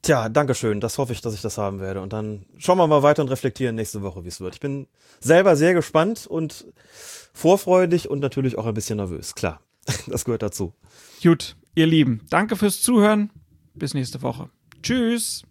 Tja, 0.01 0.29
danke 0.29 0.55
schön. 0.55 0.79
Das 0.79 0.97
hoffe 0.97 1.11
ich, 1.11 1.21
dass 1.21 1.33
ich 1.33 1.41
das 1.41 1.57
haben 1.57 1.79
werde. 1.81 2.01
Und 2.01 2.13
dann 2.13 2.45
schauen 2.57 2.77
wir 2.77 2.87
mal 2.87 3.03
weiter 3.03 3.21
und 3.21 3.29
reflektieren 3.29 3.75
nächste 3.75 4.01
Woche, 4.01 4.23
wie 4.23 4.29
es 4.29 4.39
wird. 4.39 4.55
Ich 4.55 4.61
bin 4.61 4.87
selber 5.19 5.55
sehr 5.55 5.73
gespannt 5.73 6.25
und 6.25 6.65
vorfreudig 7.33 8.09
und 8.09 8.19
natürlich 8.19 8.57
auch 8.57 8.65
ein 8.65 8.73
bisschen 8.73 8.97
nervös. 8.97 9.35
Klar, 9.35 9.59
das 10.07 10.23
gehört 10.23 10.41
dazu. 10.41 10.73
Gut, 11.21 11.57
ihr 11.75 11.87
Lieben, 11.87 12.21
danke 12.29 12.55
fürs 12.55 12.81
Zuhören. 12.81 13.29
Bis 13.73 13.93
nächste 13.93 14.21
Woche. 14.21 14.49
Tschüss. 14.81 15.43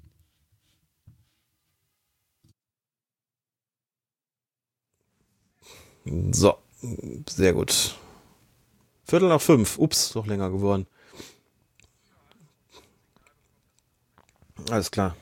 So, 6.32 6.56
sehr 7.28 7.52
gut. 7.52 7.96
Viertel 9.04 9.28
nach 9.28 9.40
fünf. 9.40 9.78
Ups, 9.78 10.12
doch 10.12 10.26
länger 10.26 10.50
geworden. 10.50 10.86
Alles 14.70 14.90
klar. 14.90 15.16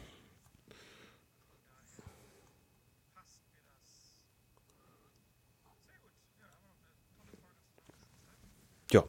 Ja. 8.91 9.05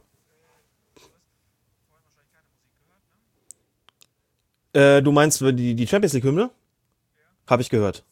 Äh, 4.72 5.02
du 5.02 5.12
meinst 5.12 5.40
die, 5.40 5.74
die 5.74 5.86
Champions 5.86 6.12
League-Hymne? 6.12 6.50
Habe 7.46 7.62
ich 7.62 7.70
gehört. 7.70 8.04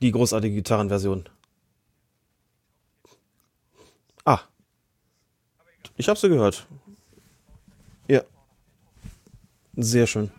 Die 0.00 0.12
großartige 0.12 0.54
Gitarrenversion. 0.54 1.28
Ah. 4.24 4.40
Ich 5.96 6.08
habe 6.08 6.18
sie 6.18 6.28
gehört. 6.28 6.66
Ja. 8.08 8.22
Sehr 9.76 10.06
schön. 10.06 10.30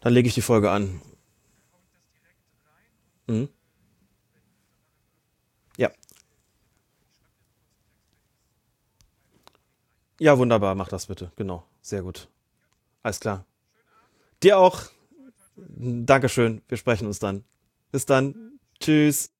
Dann 0.00 0.12
lege 0.12 0.28
ich 0.28 0.34
die 0.34 0.42
Folge 0.42 0.70
an. 0.70 1.00
Mhm. 3.26 3.48
Ja. 5.76 5.90
Ja, 10.18 10.38
wunderbar. 10.38 10.74
Mach 10.74 10.88
das 10.88 11.06
bitte. 11.06 11.32
Genau. 11.36 11.64
Sehr 11.80 12.02
gut. 12.02 12.28
Alles 13.02 13.20
klar. 13.20 13.46
Dir 14.42 14.58
auch. 14.58 14.82
Dankeschön. 15.56 16.62
Wir 16.68 16.76
sprechen 16.76 17.06
uns 17.06 17.18
dann. 17.18 17.44
Bis 17.90 18.06
dann. 18.06 18.58
Tschüss. 18.80 19.32